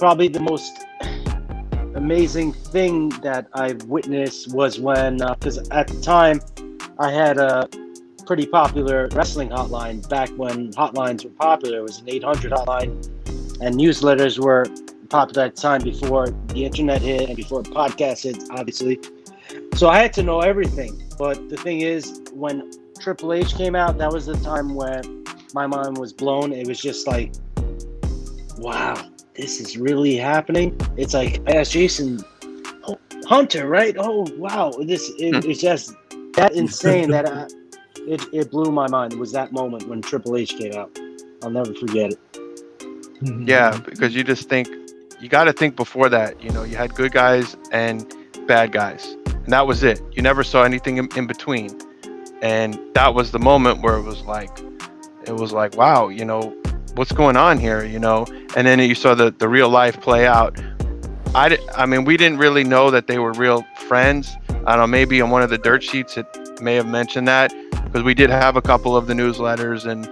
probably 0.00 0.26
the 0.26 0.40
most 0.40 0.84
amazing 1.94 2.52
thing 2.52 3.10
that 3.22 3.46
I've 3.52 3.84
witnessed 3.84 4.52
was 4.52 4.80
when, 4.80 5.18
because 5.18 5.58
at 5.70 5.86
the 5.86 6.00
time 6.00 6.40
I 6.98 7.12
had 7.12 7.38
a 7.38 7.68
pretty 8.26 8.46
popular 8.46 9.08
wrestling 9.12 9.50
hotline 9.50 10.06
back 10.08 10.30
when 10.30 10.72
hotlines 10.72 11.24
were 11.24 11.30
popular. 11.30 11.78
It 11.78 11.82
was 11.82 12.00
an 12.00 12.08
800 12.08 12.50
hotline, 12.50 12.90
and 13.60 13.76
newsletters 13.76 14.42
were 14.42 14.66
popular 15.14 15.44
at 15.44 15.54
the 15.54 15.62
time 15.62 15.80
before 15.80 16.26
the 16.48 16.64
internet 16.64 17.00
hit 17.00 17.28
and 17.28 17.36
before 17.36 17.62
podcasts 17.62 18.24
hit, 18.24 18.42
obviously. 18.50 18.98
So 19.76 19.88
I 19.88 19.98
had 19.98 20.12
to 20.14 20.24
know 20.24 20.40
everything. 20.40 21.08
But 21.16 21.48
the 21.48 21.56
thing 21.56 21.82
is, 21.82 22.20
when 22.32 22.72
Triple 22.98 23.32
H 23.32 23.54
came 23.54 23.76
out, 23.76 23.96
that 23.98 24.12
was 24.12 24.26
the 24.26 24.34
time 24.38 24.74
when 24.74 25.24
my 25.52 25.68
mind 25.68 25.98
was 25.98 26.12
blown. 26.12 26.52
It 26.52 26.66
was 26.66 26.80
just 26.80 27.06
like, 27.06 27.32
wow, 28.58 29.08
this 29.36 29.60
is 29.60 29.76
really 29.76 30.16
happening. 30.16 30.76
It's 30.96 31.14
like 31.14 31.40
I 31.48 31.58
asked 31.58 31.70
Jason, 31.70 32.20
oh, 32.88 32.98
Hunter, 33.28 33.68
right? 33.68 33.94
Oh, 33.96 34.26
wow, 34.36 34.72
this 34.80 35.12
it, 35.20 35.44
hmm. 35.44 35.48
it's 35.48 35.60
just 35.60 35.94
that 36.32 36.52
insane 36.56 37.10
that 37.10 37.30
I, 37.30 37.46
it 37.98 38.20
it 38.32 38.50
blew 38.50 38.72
my 38.72 38.88
mind. 38.88 39.12
It 39.12 39.20
was 39.20 39.30
that 39.30 39.52
moment 39.52 39.86
when 39.88 40.02
Triple 40.02 40.36
H 40.36 40.58
came 40.58 40.72
out. 40.72 40.90
I'll 41.44 41.50
never 41.50 41.72
forget 41.74 42.14
it. 42.14 42.18
yeah. 43.46 43.78
Because 43.78 44.12
you 44.12 44.24
just 44.24 44.48
think, 44.48 44.66
you 45.24 45.30
got 45.30 45.44
to 45.44 45.54
think 45.54 45.74
before 45.74 46.10
that. 46.10 46.42
You 46.42 46.50
know, 46.50 46.64
you 46.64 46.76
had 46.76 46.94
good 46.94 47.10
guys 47.10 47.56
and 47.72 48.14
bad 48.46 48.72
guys, 48.72 49.16
and 49.26 49.46
that 49.54 49.66
was 49.66 49.82
it. 49.82 50.02
You 50.12 50.20
never 50.20 50.44
saw 50.44 50.64
anything 50.64 50.98
in, 50.98 51.08
in 51.16 51.26
between, 51.26 51.70
and 52.42 52.78
that 52.92 53.14
was 53.14 53.30
the 53.32 53.38
moment 53.38 53.80
where 53.80 53.96
it 53.96 54.02
was 54.02 54.20
like, 54.24 54.50
it 55.26 55.34
was 55.34 55.50
like, 55.50 55.78
wow, 55.78 56.08
you 56.08 56.26
know, 56.26 56.54
what's 56.94 57.12
going 57.12 57.38
on 57.38 57.58
here, 57.58 57.82
you 57.86 57.98
know? 57.98 58.26
And 58.54 58.66
then 58.66 58.78
you 58.80 58.94
saw 58.94 59.14
the 59.14 59.30
the 59.30 59.48
real 59.48 59.70
life 59.70 59.98
play 60.02 60.26
out. 60.26 60.60
I, 61.34 61.56
I 61.74 61.86
mean, 61.86 62.04
we 62.04 62.18
didn't 62.18 62.36
really 62.36 62.62
know 62.62 62.90
that 62.90 63.06
they 63.06 63.18
were 63.18 63.32
real 63.32 63.64
friends. 63.88 64.36
I 64.50 64.76
don't 64.76 64.78
know, 64.78 64.86
maybe 64.86 65.22
on 65.22 65.30
one 65.30 65.40
of 65.40 65.48
the 65.48 65.58
dirt 65.58 65.82
sheets 65.82 66.18
it 66.18 66.26
may 66.60 66.74
have 66.74 66.86
mentioned 66.86 67.26
that 67.28 67.50
because 67.84 68.02
we 68.02 68.12
did 68.12 68.28
have 68.28 68.56
a 68.56 68.62
couple 68.62 68.94
of 68.94 69.06
the 69.06 69.14
newsletters 69.14 69.86
and 69.86 70.06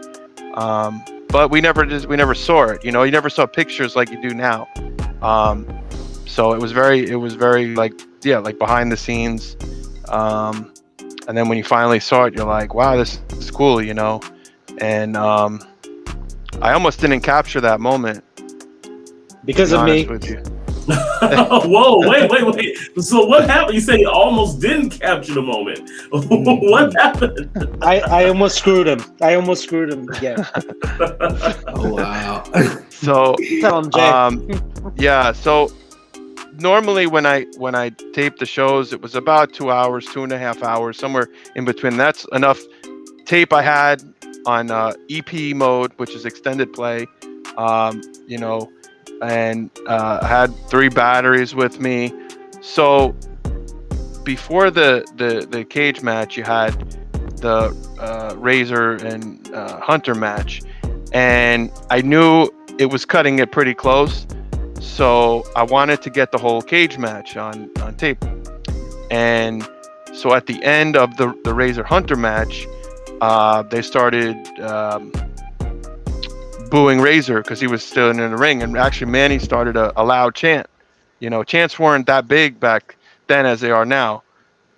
um, 0.56 1.04
but 1.28 1.50
we 1.50 1.60
never 1.60 1.84
just 1.84 2.06
we 2.06 2.16
never 2.16 2.34
saw 2.34 2.64
it. 2.64 2.82
You 2.82 2.92
know, 2.92 3.02
you 3.02 3.12
never 3.12 3.28
saw 3.28 3.44
pictures 3.44 3.94
like 3.94 4.10
you 4.10 4.20
do 4.22 4.34
now. 4.34 4.68
Um, 5.22 5.66
so 6.26 6.52
it 6.52 6.60
was 6.60 6.72
very 6.72 7.08
it 7.08 7.16
was 7.16 7.34
very 7.34 7.74
like 7.74 7.94
yeah 8.22 8.38
like 8.38 8.58
behind 8.58 8.90
the 8.90 8.96
scenes. 8.96 9.56
Um, 10.08 10.72
and 11.28 11.36
then 11.36 11.48
when 11.48 11.56
you 11.56 11.64
finally 11.64 12.00
saw 12.00 12.24
it, 12.24 12.34
you're 12.34 12.46
like, 12.46 12.74
wow, 12.74 12.96
this, 12.96 13.18
this 13.28 13.38
is 13.38 13.50
cool, 13.50 13.80
you 13.80 13.94
know. 13.94 14.20
And 14.78 15.16
um, 15.16 15.60
I 16.60 16.72
almost 16.72 17.00
didn't 17.00 17.20
capture 17.20 17.60
that 17.60 17.80
moment 17.80 18.24
because 19.44 19.72
of 19.72 19.84
me. 19.84 20.06
Whoa, 21.22 22.08
wait, 22.08 22.30
wait, 22.30 22.44
wait. 22.44 22.76
So 23.04 23.24
what 23.24 23.48
happened? 23.48 23.74
You 23.74 23.80
say 23.80 24.00
you 24.00 24.10
almost 24.10 24.60
didn't 24.60 24.90
capture 24.90 25.34
the 25.34 25.42
moment. 25.42 25.88
what 26.10 26.92
happened? 26.94 27.50
I, 27.82 28.00
I 28.00 28.28
almost 28.28 28.58
screwed 28.58 28.88
him. 28.88 29.04
I 29.20 29.34
almost 29.34 29.62
screwed 29.62 29.92
him 29.92 30.08
again. 30.08 30.44
oh 31.68 31.94
wow. 31.94 32.42
So 32.90 33.36
Tell 33.60 33.78
him, 33.78 33.90
Jay. 33.90 34.08
um, 34.08 34.48
yeah, 34.96 35.32
so 35.32 35.70
normally 36.58 37.06
when 37.06 37.26
I 37.26 37.42
when 37.58 37.74
I 37.74 37.90
tape 38.12 38.38
the 38.38 38.46
shows, 38.46 38.92
it 38.92 39.00
was 39.00 39.14
about 39.14 39.52
two 39.52 39.70
hours, 39.70 40.06
two 40.06 40.22
and 40.24 40.32
a 40.32 40.38
half 40.38 40.62
hours, 40.62 40.98
somewhere 40.98 41.28
in 41.54 41.64
between. 41.64 41.96
That's 41.96 42.26
enough 42.32 42.60
tape 43.24 43.52
I 43.52 43.62
had 43.62 44.02
on 44.46 44.70
uh, 44.70 44.92
EP 45.10 45.54
mode, 45.54 45.92
which 45.96 46.14
is 46.14 46.24
extended 46.24 46.72
play. 46.72 47.06
Um, 47.56 48.00
you 48.26 48.38
know, 48.38 48.70
and 49.22 49.70
uh, 49.86 50.24
had 50.26 50.54
three 50.68 50.88
batteries 50.88 51.54
with 51.54 51.80
me. 51.80 52.12
So 52.60 53.14
before 54.24 54.70
the 54.70 55.04
the 55.16 55.46
the 55.46 55.64
cage 55.64 56.02
match, 56.02 56.36
you 56.36 56.44
had 56.44 56.72
the 57.40 57.74
uh, 57.98 58.34
Razor 58.36 58.96
and 58.96 59.52
uh, 59.52 59.80
Hunter 59.80 60.14
match, 60.14 60.62
and 61.12 61.70
I 61.90 62.02
knew 62.02 62.48
it 62.78 62.86
was 62.86 63.04
cutting 63.04 63.38
it 63.38 63.52
pretty 63.52 63.74
close. 63.74 64.26
So 64.80 65.44
I 65.56 65.62
wanted 65.62 66.02
to 66.02 66.10
get 66.10 66.32
the 66.32 66.38
whole 66.38 66.62
cage 66.62 66.98
match 66.98 67.36
on 67.36 67.70
on 67.80 67.94
tape, 67.96 68.24
and 69.10 69.68
so 70.12 70.34
at 70.34 70.46
the 70.46 70.62
end 70.64 70.96
of 70.96 71.16
the 71.16 71.34
the 71.44 71.54
Razor 71.54 71.84
Hunter 71.84 72.16
match, 72.16 72.66
uh, 73.20 73.62
they 73.62 73.82
started. 73.82 74.36
Um, 74.60 75.12
booing 76.72 77.00
Razor 77.02 77.42
because 77.42 77.60
he 77.60 77.66
was 77.66 77.84
still 77.84 78.08
in 78.08 78.16
the 78.16 78.28
ring. 78.30 78.62
And 78.62 78.76
actually, 78.78 79.10
Manny 79.10 79.38
started 79.38 79.76
a, 79.76 79.92
a, 80.00 80.02
loud 80.02 80.34
chant. 80.34 80.66
You 81.20 81.28
know, 81.28 81.44
chants 81.44 81.78
weren't 81.78 82.06
that 82.06 82.26
big 82.26 82.58
back 82.58 82.96
then 83.26 83.44
as 83.44 83.60
they 83.60 83.70
are 83.70 83.84
now. 83.84 84.22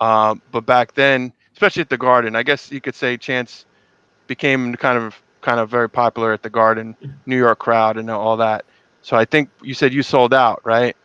Um, 0.00 0.42
but 0.50 0.66
back 0.66 0.94
then, 0.94 1.32
especially 1.52 1.82
at 1.82 1.88
the 1.88 1.96
Garden, 1.96 2.34
I 2.34 2.42
guess 2.42 2.72
you 2.72 2.80
could 2.80 2.96
say 2.96 3.16
chants 3.16 3.64
became 4.26 4.74
kind 4.74 4.98
of 4.98 5.22
kind 5.40 5.60
of 5.60 5.70
very 5.70 5.88
popular 5.88 6.32
at 6.32 6.42
the 6.42 6.50
Garden, 6.50 6.96
New 7.26 7.38
York 7.38 7.60
crowd, 7.60 7.96
and 7.96 8.10
all 8.10 8.36
that. 8.38 8.64
So 9.02 9.16
I 9.16 9.24
think 9.24 9.48
you 9.62 9.72
said 9.72 9.94
you 9.94 10.02
sold 10.02 10.34
out, 10.34 10.60
right? 10.64 10.96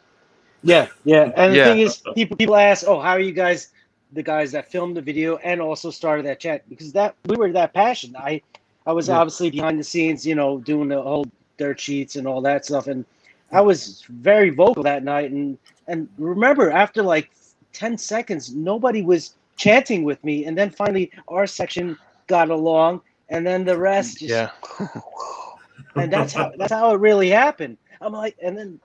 Yeah, 0.63 0.87
yeah. 1.03 1.31
And 1.35 1.53
yeah. 1.53 1.65
the 1.65 1.69
thing 1.69 1.79
is, 1.81 2.01
people 2.15 2.35
people 2.35 2.55
ask, 2.55 2.85
"Oh, 2.87 2.99
how 2.99 3.11
are 3.11 3.19
you 3.19 3.31
guys?" 3.31 3.69
The 4.13 4.23
guys 4.23 4.51
that 4.53 4.71
filmed 4.71 4.97
the 4.97 5.03
video 5.03 5.37
and 5.37 5.61
also 5.61 5.91
started 5.91 6.25
that 6.25 6.39
chat 6.39 6.67
because 6.67 6.91
that 6.93 7.15
we 7.27 7.35
were 7.35 7.51
that 7.51 7.75
passionate. 7.75 8.19
I 8.19 8.41
I 8.89 8.91
was 8.91 9.07
yeah. 9.07 9.19
obviously 9.19 9.51
behind 9.51 9.79
the 9.79 9.83
scenes, 9.83 10.25
you 10.25 10.33
know, 10.33 10.57
doing 10.57 10.87
the 10.87 10.99
whole 10.99 11.27
dirt 11.57 11.79
sheets 11.79 12.15
and 12.15 12.27
all 12.27 12.41
that 12.41 12.65
stuff, 12.65 12.87
and 12.87 13.05
I 13.51 13.61
was 13.61 14.03
very 14.09 14.49
vocal 14.49 14.81
that 14.81 15.03
night. 15.03 15.29
And 15.29 15.59
and 15.87 16.09
remember, 16.17 16.71
after 16.71 17.03
like 17.03 17.29
ten 17.71 17.99
seconds, 17.99 18.55
nobody 18.55 19.03
was 19.03 19.35
chanting 19.57 20.03
with 20.03 20.23
me, 20.23 20.45
and 20.45 20.57
then 20.57 20.71
finally 20.71 21.11
our 21.27 21.45
section 21.45 21.99
got 22.25 22.49
along, 22.49 23.01
and 23.29 23.45
then 23.45 23.63
the 23.63 23.77
rest 23.77 24.21
just 24.21 24.31
yeah. 24.31 24.49
and 25.95 26.11
that's 26.11 26.33
how 26.33 26.51
that's 26.57 26.73
how 26.73 26.91
it 26.91 26.99
really 26.99 27.29
happened. 27.29 27.77
I'm 28.01 28.13
like, 28.13 28.37
and 28.41 28.57
then 28.57 28.79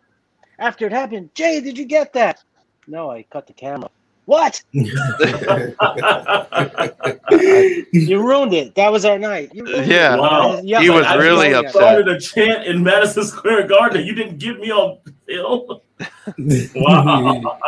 after 0.59 0.85
it 0.87 0.93
happened, 0.93 1.35
Jay, 1.35 1.62
did 1.62 1.79
you 1.79 1.87
get 1.87 2.12
that? 2.12 2.45
No, 2.87 3.11
I 3.11 3.23
cut 3.23 3.47
the 3.47 3.55
camera. 3.55 3.88
What? 4.26 4.62
you 4.72 4.87
ruined 8.22 8.54
it. 8.54 8.74
That 8.74 8.90
was 8.90 9.04
our 9.04 9.18
night. 9.18 9.50
yeah, 9.54 10.16
wow. 10.16 10.62
he 10.62 10.88
was 10.90 11.04
I 11.04 11.16
really 11.16 11.52
upset. 11.52 11.72
Started 11.72 12.08
a 12.08 12.18
chant 12.18 12.64
in 12.64 12.82
Madison 12.82 13.24
Square 13.24 13.68
Garden. 13.68 14.06
You 14.06 14.14
didn't 14.14 14.38
give 14.38 14.58
me 14.58 14.72
on 14.72 14.98
film. 15.26 15.80
wow. 16.74 17.58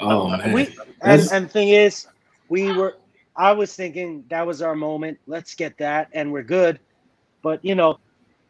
oh 0.00 0.28
man. 0.28 0.52
We, 0.52 0.76
and, 1.02 1.22
and 1.32 1.50
thing 1.50 1.68
is, 1.68 2.08
we 2.48 2.72
were. 2.72 2.96
I 3.36 3.52
was 3.52 3.74
thinking 3.76 4.24
that 4.28 4.46
was 4.46 4.62
our 4.62 4.74
moment. 4.74 5.18
Let's 5.26 5.54
get 5.54 5.78
that, 5.78 6.08
and 6.12 6.32
we're 6.32 6.42
good. 6.42 6.80
But 7.42 7.64
you 7.64 7.76
know, 7.76 7.98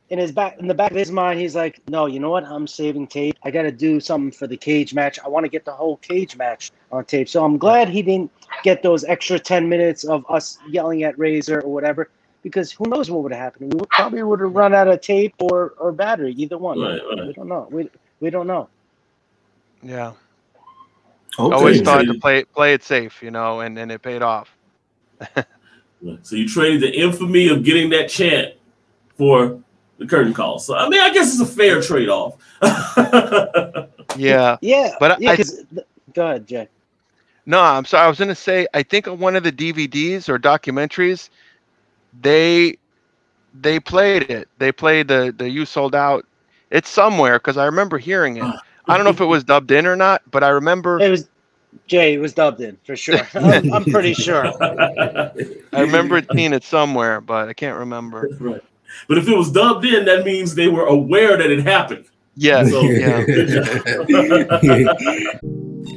in 0.08 0.18
his 0.18 0.30
back 0.30 0.58
in 0.58 0.68
the 0.68 0.74
back 0.74 0.92
of 0.92 0.96
his 0.96 1.10
mind, 1.10 1.40
he's 1.40 1.56
like, 1.56 1.80
"No, 1.88 2.06
you 2.06 2.20
know 2.20 2.30
what? 2.30 2.44
I'm 2.44 2.66
saving 2.66 3.08
tape. 3.08 3.36
I 3.42 3.50
got 3.50 3.62
to 3.62 3.72
do 3.72 3.98
something 3.98 4.30
for 4.30 4.46
the 4.46 4.56
cage 4.56 4.94
match. 4.94 5.18
I 5.24 5.28
want 5.28 5.44
to 5.44 5.50
get 5.50 5.64
the 5.64 5.72
whole 5.72 5.96
cage 5.96 6.36
match 6.36 6.70
on 6.92 7.04
tape." 7.04 7.28
So 7.28 7.44
I'm 7.44 7.58
glad 7.58 7.88
he 7.88 8.02
didn't 8.02 8.30
get 8.62 8.82
those 8.82 9.04
extra 9.04 9.38
ten 9.38 9.68
minutes 9.68 10.04
of 10.04 10.24
us 10.28 10.58
yelling 10.68 11.02
at 11.02 11.18
Razor 11.18 11.60
or 11.60 11.72
whatever, 11.72 12.10
because 12.42 12.70
who 12.70 12.84
knows 12.88 13.10
what 13.10 13.24
would 13.24 13.32
have 13.32 13.40
happened? 13.40 13.74
We 13.74 13.80
probably 13.90 14.22
would 14.22 14.40
have 14.40 14.54
run 14.54 14.74
out 14.74 14.86
of 14.86 15.00
tape 15.00 15.34
or 15.40 15.74
or 15.78 15.90
battery, 15.90 16.32
either 16.34 16.58
one. 16.58 16.80
Right, 16.80 17.00
right. 17.10 17.26
We 17.26 17.32
don't 17.32 17.48
know. 17.48 17.66
We 17.70 17.90
we 18.20 18.30
don't 18.30 18.46
know. 18.46 18.68
Yeah. 19.82 20.12
Okay. 21.38 21.54
Always 21.54 21.82
thought 21.82 22.02
to 22.02 22.14
play 22.14 22.44
play 22.44 22.74
it 22.74 22.84
safe, 22.84 23.22
you 23.22 23.32
know, 23.32 23.60
and 23.60 23.76
and 23.76 23.90
it 23.90 24.02
paid 24.02 24.22
off. 24.22 24.56
so 26.22 26.36
you 26.36 26.48
traded 26.48 26.80
the 26.82 26.92
infamy 26.96 27.48
of 27.48 27.64
getting 27.64 27.90
that 27.90 28.08
chant 28.08 28.54
for 29.16 29.60
the 29.98 30.06
curtain 30.06 30.34
call. 30.34 30.58
So 30.58 30.74
I 30.74 30.88
mean, 30.88 31.00
I 31.00 31.12
guess 31.12 31.32
it's 31.32 31.40
a 31.40 31.52
fair 31.52 31.80
trade 31.80 32.08
off. 32.08 32.36
yeah, 34.16 34.56
yeah, 34.60 34.94
but 35.00 35.20
yeah, 35.20 35.32
I, 35.32 35.44
go 36.14 36.26
ahead, 36.26 36.46
Jay. 36.46 36.68
No, 37.46 37.60
I'm 37.60 37.84
sorry. 37.84 38.04
I 38.04 38.08
was 38.08 38.18
going 38.18 38.28
to 38.28 38.34
say 38.34 38.66
I 38.74 38.82
think 38.82 39.06
on 39.06 39.18
one 39.18 39.36
of 39.36 39.44
the 39.44 39.52
DVDs 39.52 40.28
or 40.28 40.38
documentaries, 40.38 41.30
they 42.20 42.76
they 43.54 43.78
played 43.80 44.30
it. 44.30 44.48
They 44.58 44.72
played 44.72 45.08
the 45.08 45.34
the 45.36 45.48
"You 45.48 45.64
Sold 45.64 45.94
Out." 45.94 46.26
It's 46.70 46.88
somewhere 46.88 47.38
because 47.38 47.56
I 47.56 47.64
remember 47.66 47.98
hearing 47.98 48.38
it. 48.38 48.44
I 48.88 48.96
don't 48.96 49.04
know 49.04 49.10
if 49.10 49.20
it 49.20 49.26
was 49.26 49.44
dubbed 49.44 49.70
in 49.70 49.86
or 49.86 49.96
not, 49.96 50.22
but 50.30 50.42
I 50.42 50.48
remember 50.48 51.00
it 51.00 51.10
was. 51.10 51.28
Jay 51.86 52.14
it 52.14 52.18
was 52.18 52.32
dubbed 52.32 52.60
in 52.62 52.78
for 52.84 52.96
sure. 52.96 53.20
I'm, 53.34 53.72
I'm 53.72 53.84
pretty 53.84 54.14
sure. 54.14 54.46
I 54.62 55.80
remember 55.80 56.22
seeing 56.32 56.52
it 56.52 56.64
somewhere, 56.64 57.20
but 57.20 57.48
I 57.48 57.52
can't 57.52 57.78
remember. 57.78 58.30
Right. 58.40 58.62
But 59.08 59.18
if 59.18 59.28
it 59.28 59.36
was 59.36 59.50
dubbed 59.50 59.84
in, 59.84 60.04
that 60.06 60.24
means 60.24 60.54
they 60.54 60.68
were 60.68 60.86
aware 60.86 61.36
that 61.36 61.50
it 61.50 61.62
happened. 61.62 62.06
Yeah. 62.34 62.64
So, 62.64 62.82
yeah. 62.82 63.24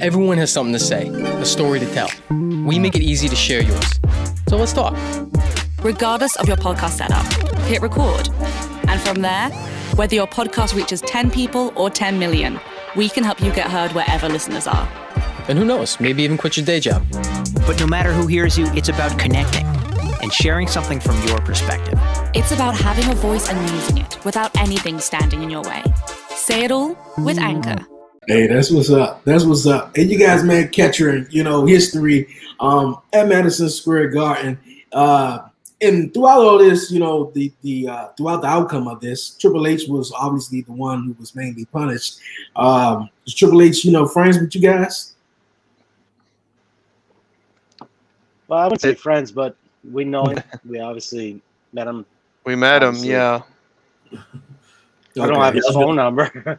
Everyone 0.00 0.38
has 0.38 0.52
something 0.52 0.72
to 0.72 0.78
say, 0.78 1.08
a 1.08 1.44
story 1.44 1.80
to 1.80 1.92
tell. 1.92 2.08
We 2.30 2.78
make 2.78 2.94
it 2.94 3.02
easy 3.02 3.28
to 3.28 3.36
share 3.36 3.62
yours. 3.62 4.00
So 4.48 4.56
let's 4.56 4.72
talk. 4.72 4.96
Regardless 5.82 6.36
of 6.36 6.48
your 6.48 6.56
podcast 6.56 6.90
setup, 6.90 7.26
hit 7.62 7.82
record. 7.82 8.28
And 8.88 9.00
from 9.00 9.20
there, 9.22 9.50
whether 9.96 10.14
your 10.14 10.26
podcast 10.26 10.74
reaches 10.74 11.00
10 11.02 11.30
people 11.30 11.72
or 11.76 11.90
10 11.90 12.18
million, 12.18 12.58
we 12.96 13.08
can 13.08 13.24
help 13.24 13.40
you 13.40 13.52
get 13.52 13.70
heard 13.70 13.92
wherever 13.92 14.28
listeners 14.28 14.66
are. 14.66 14.88
And 15.48 15.58
who 15.58 15.64
knows, 15.64 15.98
maybe 16.00 16.22
even 16.22 16.38
quit 16.38 16.56
your 16.56 16.64
day 16.64 16.80
job. 16.80 17.04
But 17.66 17.78
no 17.78 17.86
matter 17.86 18.12
who 18.12 18.26
hears 18.26 18.56
you, 18.56 18.66
it's 18.72 18.88
about 18.88 19.18
connecting 19.18 19.66
and 20.30 20.34
sharing 20.34 20.68
something 20.68 21.00
from 21.00 21.20
your 21.26 21.40
perspective. 21.40 21.98
It's 22.34 22.52
about 22.52 22.76
having 22.76 23.10
a 23.10 23.14
voice 23.16 23.48
and 23.48 23.70
using 23.70 23.98
it 23.98 24.24
without 24.24 24.56
anything 24.56 25.00
standing 25.00 25.42
in 25.42 25.50
your 25.50 25.62
way. 25.62 25.82
Say 26.28 26.64
it 26.64 26.70
all 26.70 26.96
with 27.18 27.38
Anchor. 27.38 27.84
Hey, 28.28 28.46
that's 28.46 28.70
what's 28.70 28.90
up. 28.90 29.24
That's 29.24 29.44
what's 29.44 29.66
up. 29.66 29.96
And 29.96 30.08
you 30.08 30.18
guys, 30.18 30.44
man, 30.44 30.68
catching, 30.68 31.26
you 31.30 31.42
know, 31.42 31.66
history 31.66 32.28
um, 32.60 33.00
at 33.12 33.26
Madison 33.26 33.68
Square 33.70 34.10
Garden. 34.10 34.58
Uh, 34.92 35.48
and 35.80 36.14
throughout 36.14 36.38
all 36.38 36.58
this, 36.58 36.92
you 36.92 37.00
know, 37.00 37.32
the 37.34 37.50
the 37.62 37.88
uh, 37.88 38.08
throughout 38.16 38.42
the 38.42 38.48
outcome 38.48 38.86
of 38.86 39.00
this, 39.00 39.30
Triple 39.30 39.66
H 39.66 39.88
was 39.88 40.12
obviously 40.12 40.60
the 40.60 40.72
one 40.72 41.06
who 41.06 41.16
was 41.18 41.34
mainly 41.34 41.64
punished. 41.64 42.20
Um, 42.54 43.08
Triple 43.26 43.62
H, 43.62 43.84
you 43.84 43.90
know, 43.90 44.06
friends 44.06 44.38
with 44.38 44.54
you 44.54 44.60
guys? 44.60 45.14
Well, 48.46 48.58
I 48.58 48.64
wouldn't 48.64 48.82
say 48.82 48.94
friends, 48.94 49.32
but 49.32 49.56
we 49.90 50.04
know 50.04 50.26
him. 50.26 50.42
we 50.64 50.80
obviously 50.80 51.40
met 51.72 51.86
him. 51.86 52.04
We 52.44 52.56
met 52.56 52.82
obviously. 52.82 53.10
him, 53.10 53.14
yeah. 53.14 53.42
I 55.20 55.26
don't 55.26 55.36
have 55.40 55.54
his 55.54 55.64
Yeah, 55.68 55.74
I 55.74 55.76
was 55.76 55.84
phone 55.84 55.96
number. 55.96 56.58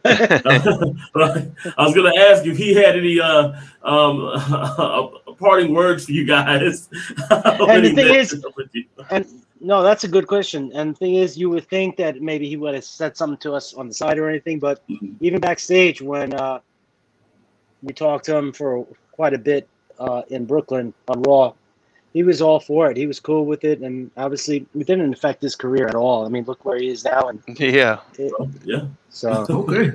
I 1.76 1.84
was 1.86 1.94
gonna 1.94 2.12
ask 2.18 2.44
if 2.46 2.56
he 2.56 2.74
had 2.74 2.96
any 2.96 3.18
uh 3.20 3.52
um 3.82 5.10
parting 5.38 5.72
words 5.74 6.04
for 6.06 6.12
you 6.12 6.24
guys. 6.26 6.88
And 7.30 7.84
the 7.84 7.92
thing 7.94 8.14
is- 8.14 8.44
and 9.10 9.26
no, 9.60 9.82
that's 9.82 10.02
a 10.04 10.08
good 10.08 10.26
question. 10.26 10.72
And 10.74 10.94
the 10.94 10.98
thing 10.98 11.14
is, 11.14 11.38
you 11.38 11.48
would 11.50 11.66
think 11.68 11.96
that 11.96 12.20
maybe 12.20 12.48
he 12.48 12.56
would 12.56 12.74
have 12.74 12.84
said 12.84 13.16
something 13.16 13.38
to 13.38 13.52
us 13.54 13.74
on 13.74 13.86
the 13.86 13.94
side 13.94 14.18
or 14.18 14.28
anything, 14.28 14.58
but 14.58 14.82
even 15.20 15.40
backstage 15.40 16.02
when 16.02 16.34
uh, 16.34 16.58
we 17.82 17.92
talked 17.92 18.24
to 18.26 18.36
him 18.36 18.52
for 18.52 18.84
quite 19.12 19.34
a 19.34 19.38
bit 19.38 19.68
uh, 20.00 20.22
in 20.30 20.46
Brooklyn 20.46 20.92
on 21.06 21.22
Raw, 21.22 21.54
he 22.12 22.22
was 22.22 22.42
all 22.42 22.60
for 22.60 22.90
it. 22.90 22.96
He 22.96 23.06
was 23.06 23.20
cool 23.20 23.46
with 23.46 23.64
it, 23.64 23.80
and 23.80 24.10
obviously, 24.16 24.66
it 24.74 24.86
didn't 24.86 25.12
affect 25.12 25.42
his 25.42 25.56
career 25.56 25.86
at 25.86 25.94
all. 25.94 26.26
I 26.26 26.28
mean, 26.28 26.44
look 26.44 26.64
where 26.64 26.78
he 26.78 26.88
is 26.88 27.04
now, 27.04 27.28
and 27.28 27.42
Yeah. 27.60 28.00
it, 28.18 28.32
yeah. 28.64 28.82
so 29.10 29.46
Okay. 29.48 29.92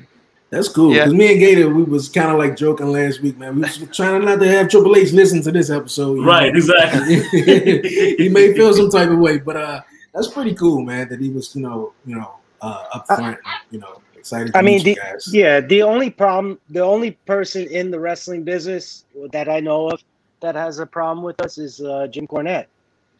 That's 0.49 0.69
cool. 0.69 0.93
Yeah. 0.93 1.03
Because 1.03 1.13
me 1.13 1.31
and 1.31 1.39
Gator, 1.41 1.69
we 1.69 1.83
was 1.83 2.07
kind 2.07 2.31
of 2.31 2.37
like 2.37 2.55
joking 2.55 2.87
last 2.87 3.21
week, 3.21 3.37
man. 3.37 3.55
We 3.55 3.61
was 3.61 3.77
trying 3.91 4.23
not 4.23 4.39
to 4.39 4.47
have 4.47 4.69
Triple 4.69 4.95
H 4.95 5.11
listen 5.11 5.41
to 5.43 5.51
this 5.51 5.69
episode. 5.69 6.15
you 6.15 6.21
know? 6.21 6.27
Right, 6.27 6.55
exactly. 6.55 7.21
he 8.17 8.29
may 8.29 8.53
feel 8.53 8.73
some 8.73 8.89
type 8.89 9.09
of 9.09 9.19
way, 9.19 9.39
but 9.39 9.57
uh, 9.57 9.81
that's 10.13 10.29
pretty 10.29 10.55
cool, 10.55 10.81
man. 10.81 11.09
That 11.09 11.19
he 11.19 11.29
was, 11.29 11.53
you 11.53 11.63
know, 11.63 11.93
you 12.05 12.15
know, 12.15 12.35
uh, 12.61 12.85
up 12.93 13.07
front, 13.07 13.39
you 13.71 13.79
know, 13.79 14.01
excited. 14.15 14.55
I 14.55 14.61
mean, 14.61 14.83
the, 14.83 14.97
yeah, 15.31 15.59
the 15.59 15.83
only 15.83 16.09
problem, 16.09 16.59
the 16.69 16.79
only 16.81 17.11
person 17.25 17.67
in 17.67 17.91
the 17.91 17.99
wrestling 17.99 18.43
business 18.43 19.03
that 19.33 19.49
I 19.49 19.59
know 19.59 19.89
of 19.89 20.01
that 20.41 20.55
has 20.55 20.79
a 20.79 20.85
problem 20.85 21.23
with 21.23 21.41
us 21.41 21.57
is 21.57 21.81
uh, 21.81 22.07
Jim 22.07 22.27
Cornette. 22.27 22.67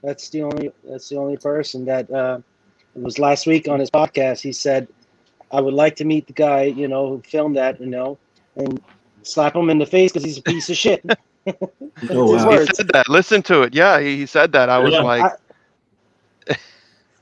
That's 0.04 0.30
the 0.30 0.44
only. 0.44 0.72
That's 0.90 1.10
the 1.10 1.18
only 1.18 1.38
person 1.38 1.86
that 1.86 2.10
uh, 2.12 2.40
it 2.96 3.02
was 3.02 3.20
last 3.20 3.48
week 3.48 3.68
on 3.68 3.80
his 3.80 3.90
podcast. 3.90 4.42
He 4.42 4.52
said, 4.52 4.88
"I 5.52 5.62
would 5.62 5.74
like 5.74 5.96
to 5.98 6.06
meet 6.06 6.28
the 6.28 6.34
guy, 6.34 6.64
you 6.64 6.88
know, 6.88 7.10
who 7.10 7.22
filmed 7.22 7.58
that, 7.58 7.80
you 7.82 7.88
know, 7.88 8.18
and 8.56 8.82
slap 9.24 9.56
him 9.56 9.70
in 9.70 9.80
the 9.80 9.86
face 9.86 10.12
because 10.12 10.24
he's 10.26 10.38
a 10.38 10.44
piece 10.44 10.70
of 10.70 10.78
shit." 10.78 11.04
Oh, 12.12 12.34
wow. 12.34 12.60
He 12.60 12.68
said 12.76 12.90
that. 12.94 13.10
Listen 13.10 13.42
to 13.44 13.64
it. 13.64 13.74
Yeah, 13.74 14.00
he, 14.00 14.18
he 14.18 14.26
said 14.26 14.52
that. 14.54 14.70
I 14.70 14.80
was 14.80 14.94
Yeah. 14.94 15.02
like, 15.02 15.32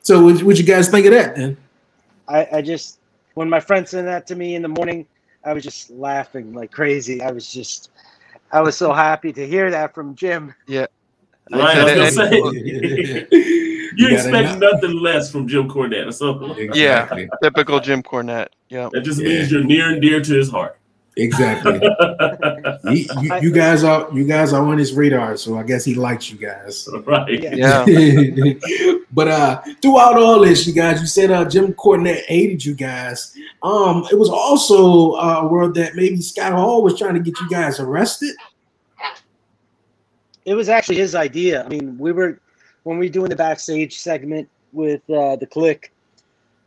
So, 0.02 0.24
what 0.24 0.44
what 0.44 0.58
you 0.58 0.64
guys 0.66 0.90
think 0.90 1.06
of 1.08 1.14
that? 1.14 1.36
Then? 1.36 1.58
I, 2.28 2.48
I 2.54 2.62
just 2.62 3.00
when 3.36 3.50
my 3.50 3.60
friend 3.60 3.88
sent 3.88 4.08
that 4.08 4.28
to 4.28 4.36
me 4.36 4.56
in 4.56 4.62
the 4.62 4.68
morning, 4.70 5.08
I 5.46 5.54
was 5.54 5.64
just 5.64 5.90
laughing 5.92 6.54
like 6.54 6.72
crazy. 6.72 7.22
I 7.22 7.32
was 7.32 7.52
just, 7.52 7.90
I 8.56 8.62
was 8.62 8.78
so 8.78 8.94
happy 8.94 9.34
to 9.34 9.46
hear 9.46 9.70
that 9.70 9.94
from 9.94 10.16
Jim. 10.16 10.54
Yeah. 10.66 10.86
Right, 11.52 11.78
I 11.78 11.84
was 11.84 12.16
gonna 12.16 12.30
say 12.32 12.38
you 13.36 13.92
You 13.98 14.08
expect 14.16 14.60
nothing 14.60 14.98
less 15.00 15.30
from 15.30 15.46
Jim 15.46 15.70
Cornette. 15.70 16.14
So 16.14 16.54
Exactly. 16.54 17.28
typical 17.44 17.82
Jim 17.82 18.02
Cornette. 18.02 18.48
Yeah. 18.70 18.88
that 18.94 19.02
just 19.02 19.22
Yeah. 19.22 19.28
means 19.28 19.52
you're 19.52 19.64
near 19.64 19.90
and 19.90 20.02
dear 20.02 20.22
to 20.22 20.34
his 20.34 20.50
heart. 20.50 20.78
Exactly. 21.18 21.74
you, 22.92 23.06
you, 23.22 23.36
you 23.42 23.52
guys 23.52 23.84
are 23.84 24.10
you 24.14 24.26
guys 24.26 24.52
are 24.52 24.66
on 24.66 24.78
his 24.78 24.94
radar, 24.94 25.38
so 25.38 25.58
I 25.58 25.64
guess 25.64 25.86
he 25.86 25.96
likes 25.96 26.30
you 26.30 26.38
guys. 26.38 26.90
right. 27.06 27.42
Yeah. 27.42 27.86
Yeah. 27.88 28.54
but 29.12 29.28
uh 29.30 29.62
throughout 29.82 30.18
all 30.18 30.42
this, 30.42 30.68
you 30.68 30.74
guys, 30.74 31.00
you 31.00 31.08
said 31.08 31.32
uh 31.32 31.46
Jim 31.46 31.74
Cornette 31.74 32.26
hated 32.26 32.66
you 32.66 32.74
guys. 32.74 33.36
Um, 33.64 34.06
it 34.12 34.20
was 34.20 34.30
also 34.30 35.14
uh, 35.14 35.42
a 35.44 35.48
word 35.48 35.74
that 35.76 35.96
maybe 35.96 36.22
Scott 36.22 36.52
Hall 36.52 36.84
was 36.84 36.98
trying 36.98 37.14
to 37.14 37.22
get 37.22 37.40
you 37.40 37.50
guys 37.50 37.80
arrested. 37.80 38.36
It 40.44 40.54
was 40.54 40.70
actually 40.70 40.98
his 40.98 41.16
idea. 41.16 41.64
I 41.64 41.70
mean, 41.70 41.98
we 41.98 42.12
were 42.12 42.40
when 42.84 43.00
we 43.00 43.08
were 43.08 43.14
doing 43.14 43.30
the 43.30 43.36
backstage 43.36 43.98
segment 43.98 44.50
with 44.74 45.02
uh, 45.10 45.38
the 45.38 45.48
Kliq, 45.48 45.86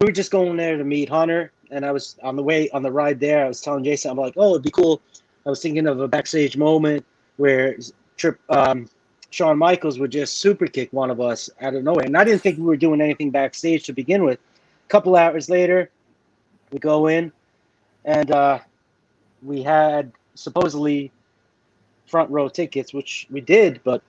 we 0.01 0.07
were 0.07 0.13
just 0.13 0.31
going 0.31 0.57
there 0.57 0.77
to 0.77 0.85
meet 0.85 1.09
Hunter, 1.09 1.53
and 1.71 1.85
I 1.85 1.93
was 1.93 2.17
on 2.23 2.37
the 2.37 2.43
way 2.43 2.69
on 2.71 2.83
the 2.83 2.91
ride 2.91 3.21
there. 3.21 3.45
I 3.45 3.49
was 3.49 3.61
telling 3.61 3.85
Jason, 3.85 4.11
I'm 4.11 4.17
like, 4.17 4.35
oh, 4.37 4.51
it'd 4.51 4.63
be 4.63 4.71
cool. 4.71 5.01
I 5.47 5.51
was 5.51 5.63
thinking 5.63 5.87
of 5.87 6.01
a 6.01 6.09
backstage 6.09 6.57
moment 6.57 7.05
where 7.37 7.77
Trip 8.17 8.39
um, 8.51 8.89
Shawn 9.31 9.59
Michaels 9.59 9.99
would 9.99 10.11
just 10.11 10.39
super 10.39 10.67
kick 10.67 10.93
one 10.93 11.11
of 11.11 11.21
us 11.21 11.51
out 11.61 11.75
of 11.75 11.85
nowhere, 11.85 12.05
and 12.05 12.17
I 12.17 12.25
didn't 12.25 12.43
think 12.43 12.59
we 12.59 12.65
were 12.65 12.77
doing 12.77 13.01
anything 13.01 13.31
backstage 13.31 13.85
to 13.85 13.93
begin 13.93 14.25
with. 14.25 14.39
A 14.39 14.89
couple 14.89 15.17
hours 15.17 15.49
later, 15.49 15.91
we 16.71 16.79
go 16.79 17.07
in, 17.07 17.33
and 18.05 18.31
uh, 18.31 18.59
we 19.43 19.63
had 19.63 20.13
supposedly 20.35 21.13
front 22.07 22.31
row 22.31 22.49
tickets, 22.49 22.95
which 22.95 23.27
we 23.31 23.41
did, 23.41 23.81
but 23.85 24.03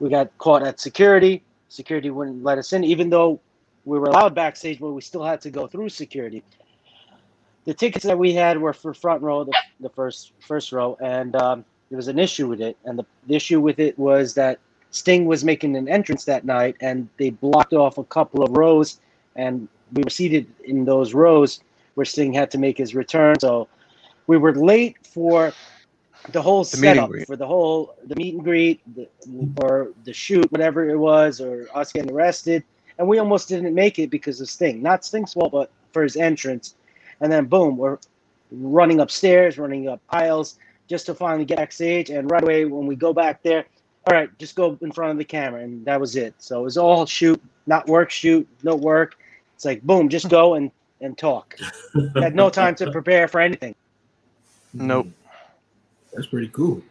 we 0.00 0.08
got 0.08 0.36
caught 0.38 0.62
at 0.62 0.80
security. 0.80 1.42
Security 1.68 2.10
wouldn't 2.10 2.42
let 2.42 2.58
us 2.58 2.72
in, 2.72 2.84
even 2.84 3.10
though 3.10 3.40
we 3.84 3.98
were 3.98 4.06
allowed 4.06 4.34
backstage, 4.34 4.78
but 4.78 4.90
we 4.90 5.00
still 5.00 5.24
had 5.24 5.40
to 5.40 5.50
go 5.50 5.66
through 5.66 5.88
security. 5.88 6.42
The 7.68 7.74
tickets 7.74 8.06
that 8.06 8.18
we 8.18 8.32
had 8.32 8.56
were 8.56 8.72
for 8.72 8.94
front 8.94 9.20
row, 9.20 9.44
the, 9.44 9.52
the 9.80 9.90
first 9.90 10.32
first 10.40 10.72
row, 10.72 10.96
and 11.02 11.36
um, 11.36 11.66
there 11.90 11.96
was 11.96 12.08
an 12.08 12.18
issue 12.18 12.48
with 12.48 12.62
it. 12.62 12.78
And 12.86 12.98
the, 12.98 13.04
the 13.26 13.36
issue 13.36 13.60
with 13.60 13.78
it 13.78 13.98
was 13.98 14.32
that 14.36 14.58
Sting 14.90 15.26
was 15.26 15.44
making 15.44 15.76
an 15.76 15.86
entrance 15.86 16.24
that 16.24 16.46
night, 16.46 16.76
and 16.80 17.10
they 17.18 17.28
blocked 17.28 17.74
off 17.74 17.98
a 17.98 18.04
couple 18.04 18.42
of 18.42 18.56
rows, 18.56 19.00
and 19.36 19.68
we 19.92 20.02
were 20.02 20.08
seated 20.08 20.46
in 20.64 20.86
those 20.86 21.12
rows 21.12 21.60
where 21.92 22.06
Sting 22.06 22.32
had 22.32 22.50
to 22.52 22.58
make 22.58 22.78
his 22.78 22.94
return. 22.94 23.38
So 23.38 23.68
we 24.28 24.38
were 24.38 24.54
late 24.54 24.96
for 25.06 25.52
the 26.32 26.40
whole 26.40 26.64
The 26.64 26.78
setup 26.78 27.10
for 27.26 27.36
the 27.36 27.46
whole 27.46 27.96
the 28.06 28.16
meet 28.16 28.32
and 28.32 28.42
greet 28.42 28.80
the, 28.96 29.06
or 29.60 29.92
the 30.04 30.14
shoot, 30.14 30.50
whatever 30.50 30.88
it 30.88 30.96
was, 30.96 31.38
or 31.38 31.68
us 31.74 31.92
getting 31.92 32.12
arrested, 32.12 32.64
and 32.98 33.06
we 33.06 33.18
almost 33.18 33.46
didn't 33.50 33.74
make 33.74 33.98
it 33.98 34.08
because 34.08 34.40
of 34.40 34.48
Sting. 34.48 34.80
Not 34.80 35.04
Sting's 35.04 35.34
fault, 35.34 35.52
but 35.52 35.70
for 35.92 36.02
his 36.02 36.16
entrance. 36.16 36.74
And 37.20 37.32
then 37.32 37.46
boom, 37.46 37.76
we're 37.76 37.98
running 38.50 39.00
upstairs, 39.00 39.58
running 39.58 39.88
up 39.88 40.00
aisles, 40.10 40.58
just 40.88 41.06
to 41.06 41.14
finally 41.14 41.44
get 41.44 41.58
backstage. 41.58 42.10
And 42.10 42.30
right 42.30 42.42
away, 42.42 42.64
when 42.64 42.86
we 42.86 42.96
go 42.96 43.12
back 43.12 43.42
there, 43.42 43.64
all 44.06 44.14
right, 44.14 44.38
just 44.38 44.54
go 44.54 44.78
in 44.80 44.92
front 44.92 45.12
of 45.12 45.18
the 45.18 45.24
camera, 45.24 45.62
and 45.62 45.84
that 45.84 46.00
was 46.00 46.16
it. 46.16 46.34
So 46.38 46.60
it 46.60 46.64
was 46.64 46.78
all 46.78 47.04
shoot, 47.04 47.42
not 47.66 47.86
work, 47.86 48.10
shoot, 48.10 48.48
no 48.62 48.74
work. 48.74 49.18
It's 49.54 49.64
like 49.64 49.82
boom, 49.82 50.08
just 50.08 50.28
go 50.28 50.54
and 50.54 50.70
and 51.00 51.16
talk. 51.16 51.56
Had 52.14 52.34
no 52.34 52.50
time 52.50 52.74
to 52.76 52.90
prepare 52.90 53.28
for 53.28 53.40
anything. 53.40 53.74
Nope. 54.72 55.08
That's 56.12 56.26
pretty 56.26 56.48
cool. 56.48 56.82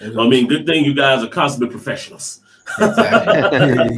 That's 0.00 0.16
I 0.16 0.28
mean, 0.28 0.46
good 0.46 0.66
thing 0.66 0.84
you 0.84 0.94
guys 0.94 1.22
are 1.24 1.28
consummate 1.28 1.70
professionals. 1.70 2.40
Exactly. 2.80 3.96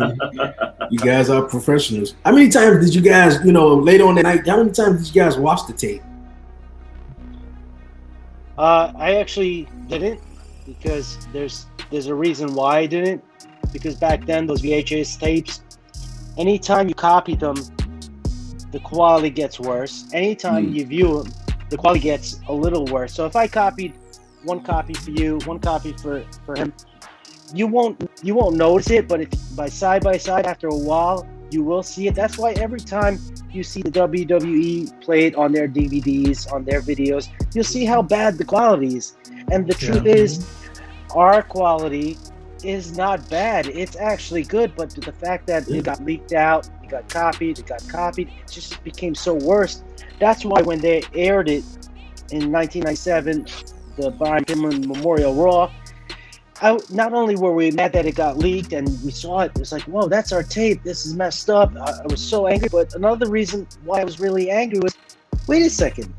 you 0.91 0.99
guys 0.99 1.31
are 1.31 1.43
professionals. 1.43 2.15
How 2.25 2.33
many 2.33 2.49
times 2.49 2.85
did 2.85 2.95
you 2.95 3.01
guys, 3.01 3.39
you 3.45 3.53
know, 3.53 3.75
later 3.75 4.05
on 4.07 4.15
the 4.15 4.23
night, 4.23 4.47
how 4.47 4.57
many 4.59 4.71
times 4.71 4.99
did 5.07 5.15
you 5.15 5.23
guys 5.23 5.37
watch 5.37 5.67
the 5.67 5.73
tape? 5.73 6.03
Uh, 8.59 8.93
I 8.97 9.15
actually 9.17 9.69
didn't 9.89 10.21
because 10.67 11.19
there's 11.33 11.67
there's 11.91 12.07
a 12.07 12.15
reason 12.15 12.55
why 12.55 12.79
I 12.79 12.87
didn't. 12.87 13.25
Because 13.73 13.97
back 13.97 14.27
then 14.27 14.47
those 14.47 14.63
VHS 14.63 15.19
tapes, 15.19 15.63
anytime 16.37 16.89
you 16.89 16.95
copy 16.95 17.35
them, 17.37 17.57
the 18.73 18.81
quality 18.81 19.31
gets 19.31 19.59
worse. 19.61 20.07
Anytime 20.13 20.69
Hmm. 20.69 20.75
you 20.75 20.87
view 20.87 21.23
them, 21.23 21.33
the 21.71 21.77
quality 21.77 22.01
gets 22.01 22.41
a 22.49 22.53
little 22.53 22.85
worse. 22.87 23.15
So 23.15 23.27
if 23.27 23.37
I 23.37 23.47
copied 23.47 23.95
one 24.45 24.61
copy 24.61 24.95
for 24.95 25.11
you, 25.11 25.39
one 25.47 25.59
copy 25.59 25.93
for 25.93 26.23
for 26.45 26.55
him, 26.57 26.73
you 27.55 27.67
won't 27.67 28.09
you 28.23 28.35
won't 28.35 28.57
notice 28.57 28.91
it. 28.91 29.09
But 29.09 29.23
if 29.23 29.29
by 29.57 29.69
side 29.69 30.03
by 30.03 30.17
side 30.17 30.47
after 30.47 30.69
a 30.69 30.77
while, 30.77 31.27
you 31.51 31.63
will 31.63 31.83
see 31.83 32.07
it. 32.09 32.15
That's 32.15 32.39
why 32.39 32.53
every 32.53 32.81
time 32.81 33.19
you 33.51 33.63
see 33.63 33.83
the 33.83 33.91
WWE 33.91 35.01
played 35.01 35.35
on 35.35 35.53
their 35.53 35.69
DVDs, 35.69 36.51
on 36.53 36.65
their 36.65 36.81
videos, 36.81 37.29
you'll 37.55 37.65
see 37.65 37.85
how 37.85 38.03
bad 38.03 38.39
the 38.39 38.45
quality 38.45 38.97
is. 38.97 39.17
And 39.51 39.67
the 39.67 39.75
truth 39.75 40.05
Yeah. 40.07 40.15
is, 40.15 40.47
our 41.15 41.43
quality 41.43 42.17
is 42.63 42.97
not 42.97 43.29
bad. 43.29 43.67
It's 43.67 43.97
actually 43.97 44.43
good, 44.45 44.75
but 44.77 44.91
the 44.91 45.13
fact 45.13 45.47
that 45.49 45.69
it 45.69 45.85
got 45.85 46.05
leaked 46.05 46.33
out, 46.33 46.69
it 46.85 46.91
got 46.91 47.09
copied, 47.09 47.59
it 47.59 47.67
got 47.67 47.87
copied, 47.89 48.29
it 48.29 48.51
just 48.51 48.83
became 48.85 49.15
so 49.15 49.35
worse. 49.35 49.83
That's 50.21 50.45
why 50.45 50.61
when 50.63 50.79
they 50.81 51.03
aired 51.15 51.49
it 51.49 51.65
in 52.31 52.53
1997, 52.53 53.47
the 53.97 54.11
Brian 54.13 54.45
Pillman 54.45 54.87
Memorial 54.87 55.35
Raw, 55.35 55.71
I, 56.63 56.79
not 56.91 57.15
only 57.15 57.37
were 57.37 57.55
we 57.55 57.71
mad 57.71 57.93
that 57.95 58.05
it 58.05 58.15
got 58.15 58.37
leaked 58.37 58.73
and 58.73 58.87
we 59.03 59.11
saw 59.11 59.41
it, 59.41 59.53
it 59.55 59.59
was 59.59 59.73
like, 59.73 59.83
whoa, 59.83 60.09
that's 60.09 60.31
our 60.31 60.43
tape. 60.43 60.83
This 60.83 61.07
is 61.07 61.15
messed 61.15 61.49
up. 61.49 61.75
I, 61.77 62.01
I 62.03 62.07
was 62.07 62.21
so 62.21 62.47
angry. 62.47 62.69
But 62.71 62.95
another 62.95 63.29
reason 63.31 63.67
why 63.85 64.01
I 64.01 64.05
was 64.05 64.21
really 64.21 64.51
angry 64.51 64.79
was, 64.81 64.97
wait 65.47 65.65
a 65.65 65.71
second, 65.71 66.13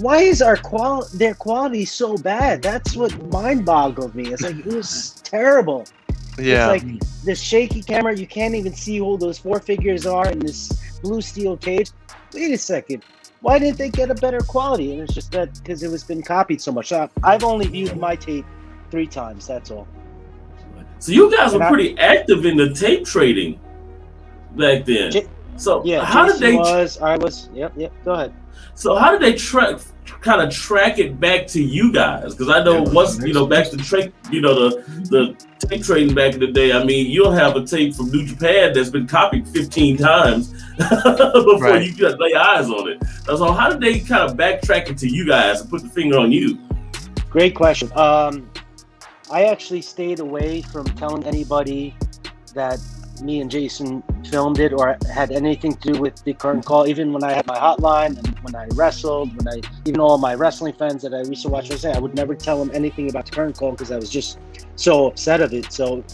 why 0.00 0.18
is 0.18 0.40
our 0.40 0.56
qual 0.56 1.06
their 1.14 1.34
quality 1.34 1.84
so 1.84 2.16
bad? 2.16 2.62
That's 2.62 2.94
what 2.94 3.12
mind 3.32 3.64
boggled 3.64 4.14
me. 4.14 4.32
It's 4.32 4.42
like 4.42 4.58
it 4.58 4.66
was 4.66 5.20
terrible. 5.24 5.84
Yeah. 6.38 6.72
It's 6.72 6.84
like 6.84 7.24
the 7.24 7.34
shaky 7.34 7.82
camera, 7.82 8.16
you 8.16 8.26
can't 8.26 8.54
even 8.54 8.74
see 8.74 8.98
who 8.98 9.18
those 9.18 9.38
four 9.38 9.58
figures 9.58 10.06
are 10.06 10.30
in 10.30 10.38
this 10.38 10.68
blue 11.02 11.20
steel 11.20 11.56
cage. 11.56 11.90
Wait 12.32 12.52
a 12.52 12.58
second. 12.58 13.02
Why 13.40 13.58
didn't 13.58 13.78
they 13.78 13.88
get 13.88 14.10
a 14.10 14.14
better 14.14 14.40
quality? 14.40 14.92
And 14.92 15.02
it's 15.02 15.14
just 15.14 15.32
that 15.32 15.58
because 15.58 15.82
it 15.82 15.90
was 15.90 16.04
been 16.04 16.22
copied 16.22 16.60
so 16.60 16.70
much. 16.70 16.92
I've 16.92 17.44
only 17.44 17.66
viewed 17.66 17.96
my 17.96 18.14
tape 18.14 18.44
three 18.90 19.06
times. 19.06 19.46
That's 19.46 19.70
all. 19.70 19.86
So 20.98 21.12
you 21.12 21.30
guys 21.34 21.52
And 21.52 21.60
were 21.60 21.66
I- 21.66 21.70
pretty 21.70 21.98
active 21.98 22.44
in 22.46 22.56
the 22.56 22.70
tape 22.74 23.04
trading 23.04 23.60
back 24.56 24.84
then. 24.84 25.10
J- 25.12 25.26
so 25.56 25.82
Yeah, 25.84 26.04
how 26.04 26.24
Jason 26.26 26.40
did 26.40 26.52
they? 26.52 26.56
was. 26.56 26.98
I 27.00 27.16
was. 27.16 27.48
Yep, 27.54 27.72
yep. 27.76 27.92
Go 28.04 28.12
ahead. 28.14 28.32
So 28.74 28.94
how 28.96 29.10
did 29.12 29.20
they 29.20 29.32
track 29.34 29.78
kind 30.20 30.40
of 30.40 30.50
track 30.52 30.98
it 30.98 31.18
back 31.20 31.46
to 31.48 31.62
you 31.62 31.92
guys? 31.92 32.34
Because 32.34 32.48
I 32.48 32.62
know 32.62 32.82
once 32.82 33.18
you 33.24 33.32
know 33.32 33.46
back 33.46 33.68
to 33.70 33.76
track, 33.76 34.10
you 34.30 34.40
know 34.40 34.54
the 34.68 34.82
the 35.10 35.66
tape 35.66 35.82
trading 35.82 36.14
back 36.14 36.34
in 36.34 36.40
the 36.40 36.46
day. 36.48 36.72
I 36.72 36.84
mean, 36.84 37.06
you'll 37.10 37.32
have 37.32 37.56
a 37.56 37.64
tape 37.64 37.94
from 37.94 38.10
New 38.10 38.24
Japan 38.24 38.72
that's 38.72 38.90
been 38.90 39.06
copied 39.06 39.46
15 39.48 39.96
times 39.96 40.52
before 40.78 41.58
right. 41.60 41.84
you 41.84 41.92
get 41.92 42.18
lay 42.20 42.34
eyes 42.34 42.70
on 42.70 42.88
it. 42.88 43.02
So 43.24 43.52
how 43.52 43.68
did 43.68 43.80
they 43.80 43.98
kind 44.00 44.28
of 44.30 44.36
backtrack 44.36 44.88
it 44.90 44.98
to 44.98 45.08
you 45.08 45.26
guys 45.26 45.60
and 45.60 45.70
put 45.70 45.82
the 45.82 45.88
finger 45.88 46.18
on 46.18 46.30
you? 46.32 46.58
Great 47.30 47.54
question. 47.56 47.90
Um, 47.96 48.47
I 49.30 49.44
actually 49.44 49.82
stayed 49.82 50.20
away 50.20 50.62
from 50.62 50.84
telling 50.84 51.24
anybody 51.24 51.94
that 52.54 52.80
me 53.22 53.40
and 53.40 53.50
Jason 53.50 54.02
filmed 54.30 54.58
it 54.58 54.72
or 54.72 54.96
had 55.12 55.30
anything 55.32 55.74
to 55.74 55.92
do 55.92 56.00
with 56.00 56.22
the 56.24 56.32
curtain 56.32 56.62
call. 56.62 56.86
Even 56.86 57.12
when 57.12 57.24
I 57.24 57.32
had 57.32 57.46
my 57.46 57.56
hotline 57.58 58.16
and 58.18 58.38
when 58.40 58.54
I 58.54 58.66
wrestled, 58.74 59.36
when 59.36 59.48
I 59.48 59.60
even 59.84 60.00
all 60.00 60.18
my 60.18 60.34
wrestling 60.34 60.72
fans 60.72 61.02
that 61.02 61.12
I 61.12 61.22
used 61.22 61.42
to 61.42 61.48
watch 61.48 61.68
wrestling, 61.70 61.96
I 61.96 61.98
would 61.98 62.14
never 62.14 62.34
tell 62.34 62.62
them 62.62 62.74
anything 62.74 63.10
about 63.10 63.26
the 63.26 63.32
curtain 63.32 63.52
call 63.52 63.72
because 63.72 63.90
I 63.90 63.96
was 63.96 64.08
just 64.08 64.38
so 64.76 65.08
upset 65.08 65.40
of 65.40 65.52
it. 65.52 65.72
So 65.72 66.04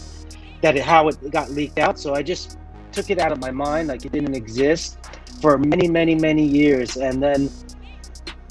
that 0.61 0.75
it, 0.75 0.83
how 0.83 1.07
it 1.07 1.31
got 1.31 1.51
leaked 1.51 1.79
out. 1.79 1.99
So 1.99 2.13
I 2.15 2.23
just 2.23 2.57
took 2.91 3.09
it 3.09 3.19
out 3.19 3.31
of 3.31 3.39
my 3.39 3.51
mind, 3.51 3.89
like 3.89 4.03
it 4.05 4.11
didn't 4.11 4.35
exist 4.35 4.97
for 5.41 5.57
many, 5.57 5.87
many, 5.87 6.15
many 6.15 6.43
years. 6.43 6.97
And 6.97 7.21
then 7.21 7.49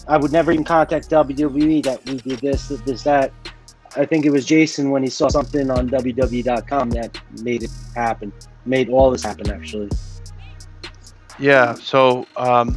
I 0.07 0.17
would 0.17 0.33
never 0.33 0.53
even 0.53 0.65
contact 0.65 1.11
WWE 1.11 1.83
that 1.85 2.05
we 2.05 2.17
did 2.19 2.39
this, 2.41 2.69
this, 2.69 3.03
that. 3.05 3.33
I 3.97 4.05
think 4.05 4.24
it 4.24 4.30
was 4.30 4.45
Jason 4.45 4.90
when 4.90 5.03
he 5.03 5.09
saw 5.09 5.28
something 5.28 5.70
on 5.70 5.88
WWE.com 5.88 6.90
that 6.90 7.20
made 7.42 7.62
it 7.62 7.70
happen, 7.95 8.32
made 8.64 8.88
all 8.88 9.11
this 9.11 9.22
happen 9.22 9.51
actually. 9.51 9.90
Yeah. 11.38 11.74
So, 11.74 12.26
um, 12.36 12.76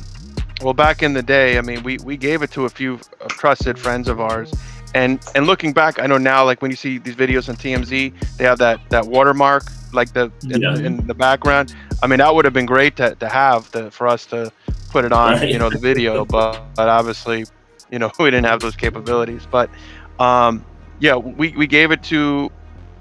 well, 0.61 0.73
back 0.73 1.03
in 1.03 1.13
the 1.13 1.21
day, 1.21 1.57
I 1.57 1.61
mean, 1.61 1.83
we, 1.83 1.97
we 2.03 2.17
gave 2.17 2.41
it 2.41 2.51
to 2.51 2.65
a 2.65 2.69
few 2.69 2.99
uh, 3.21 3.27
trusted 3.27 3.77
friends 3.77 4.07
of 4.07 4.19
ours, 4.19 4.51
and 4.95 5.19
and 5.35 5.45
looking 5.45 5.73
back, 5.73 5.99
I 5.99 6.07
know 6.07 6.17
now, 6.17 6.43
like 6.43 6.61
when 6.61 6.71
you 6.71 6.77
see 6.77 6.97
these 6.97 7.15
videos 7.15 7.49
on 7.49 7.55
TMZ, 7.55 8.37
they 8.37 8.43
have 8.43 8.57
that 8.57 8.79
that 8.89 9.05
watermark, 9.05 9.65
like 9.93 10.13
the 10.13 10.31
in, 10.49 10.61
yeah. 10.61 10.75
in 10.75 11.05
the 11.05 11.13
background. 11.13 11.75
I 12.01 12.07
mean, 12.07 12.19
that 12.19 12.33
would 12.33 12.45
have 12.45 12.53
been 12.53 12.65
great 12.65 12.95
to, 12.97 13.15
to 13.15 13.27
have 13.27 13.71
to, 13.71 13.91
for 13.91 14.07
us 14.07 14.25
to 14.27 14.51
put 14.89 15.05
it 15.05 15.11
on, 15.11 15.33
right. 15.33 15.49
you 15.49 15.59
know, 15.59 15.69
the 15.69 15.77
video, 15.77 16.25
but 16.25 16.63
but 16.75 16.89
obviously, 16.89 17.45
you 17.91 17.99
know, 17.99 18.11
we 18.19 18.25
didn't 18.25 18.45
have 18.45 18.59
those 18.59 18.75
capabilities. 18.75 19.47
But 19.49 19.69
um, 20.19 20.65
yeah, 20.99 21.15
we, 21.15 21.49
we 21.51 21.67
gave 21.67 21.91
it 21.91 22.03
to 22.03 22.51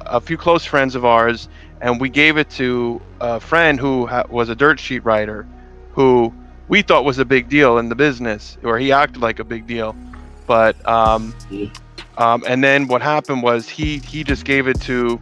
a 0.00 0.20
few 0.20 0.36
close 0.36 0.64
friends 0.64 0.94
of 0.94 1.04
ours, 1.04 1.48
and 1.80 2.00
we 2.00 2.08
gave 2.08 2.36
it 2.36 2.50
to 2.50 3.00
a 3.20 3.40
friend 3.40 3.78
who 3.78 4.06
ha- 4.06 4.24
was 4.28 4.48
a 4.48 4.54
dirt 4.54 4.78
sheet 4.78 5.04
writer, 5.04 5.46
who 5.92 6.32
we 6.68 6.82
thought 6.82 7.04
was 7.04 7.18
a 7.18 7.24
big 7.24 7.48
deal 7.48 7.78
in 7.78 7.88
the 7.88 7.94
business, 7.94 8.58
or 8.62 8.78
he 8.78 8.92
acted 8.92 9.22
like 9.22 9.38
a 9.38 9.44
big 9.44 9.66
deal. 9.66 9.96
But 10.46 10.86
um, 10.86 11.34
um, 12.18 12.44
and 12.46 12.62
then 12.62 12.86
what 12.86 13.02
happened 13.02 13.42
was 13.42 13.68
he 13.68 13.98
he 13.98 14.22
just 14.24 14.44
gave 14.44 14.68
it 14.68 14.80
to 14.82 15.20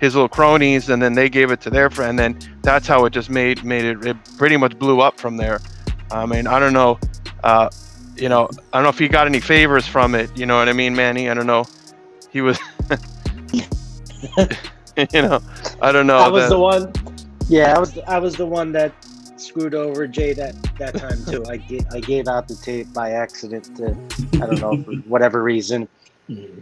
his 0.00 0.14
little 0.14 0.28
cronies, 0.28 0.88
and 0.88 1.00
then 1.00 1.14
they 1.14 1.28
gave 1.28 1.50
it 1.50 1.60
to 1.62 1.70
their 1.70 1.90
friend, 1.90 2.18
and 2.18 2.36
then 2.36 2.58
that's 2.62 2.86
how 2.86 3.04
it 3.04 3.10
just 3.10 3.30
made 3.30 3.64
made 3.64 3.84
it. 3.84 4.04
It 4.04 4.16
pretty 4.38 4.56
much 4.56 4.78
blew 4.78 5.00
up 5.00 5.20
from 5.20 5.36
there. 5.36 5.60
I 6.10 6.26
mean, 6.26 6.46
I 6.46 6.58
don't 6.58 6.72
know. 6.72 6.98
Uh, 7.44 7.70
you 8.16 8.28
know, 8.28 8.48
I 8.72 8.78
don't 8.78 8.84
know 8.84 8.88
if 8.88 8.98
he 8.98 9.08
got 9.08 9.26
any 9.26 9.40
favors 9.40 9.86
from 9.86 10.14
it. 10.14 10.36
You 10.36 10.46
know 10.46 10.56
what 10.58 10.68
I 10.68 10.72
mean, 10.72 10.96
Mani? 10.96 11.28
I 11.30 11.34
don't 11.34 11.46
know 11.46 11.66
he 12.36 12.42
was 12.42 12.58
you 15.14 15.22
know 15.22 15.40
i 15.80 15.90
don't 15.90 16.06
know 16.06 16.18
i 16.18 16.28
was 16.28 16.50
the 16.50 16.58
one 16.58 16.92
yeah 17.48 17.74
i 17.74 17.78
was 17.78 17.96
i 18.06 18.18
was 18.18 18.36
the 18.36 18.44
one 18.44 18.72
that 18.72 18.92
screwed 19.38 19.74
over 19.74 20.06
jay 20.06 20.34
that 20.34 20.54
that 20.78 20.94
time 20.94 21.18
too. 21.24 21.42
I 21.48 21.56
gave 21.56 21.86
i 21.92 22.00
gave 22.00 22.28
out 22.28 22.46
the 22.46 22.56
tape 22.56 22.92
by 22.92 23.12
accident 23.12 23.74
to 23.78 23.96
i 24.34 24.46
don't 24.46 24.60
know 24.60 24.82
for 24.82 24.92
whatever 25.12 25.42
reason. 25.42 25.88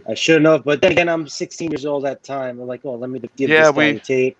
I 0.07 0.13
shouldn't 0.13 0.45
have 0.45 0.63
but 0.63 0.81
then 0.81 0.93
again 0.93 1.09
i'm 1.09 1.27
16 1.27 1.71
years 1.71 1.85
old 1.85 2.05
at 2.05 2.23
that 2.23 2.23
time. 2.23 2.61
I'm 2.61 2.67
like 2.67 2.85
oh 2.85 2.95
let 2.95 3.09
me 3.09 3.19
give 3.35 3.49
yeah, 3.49 3.63
this 3.63 3.71
guy 3.71 3.77
we, 3.77 3.91
the 3.93 3.99
tape. 3.99 4.37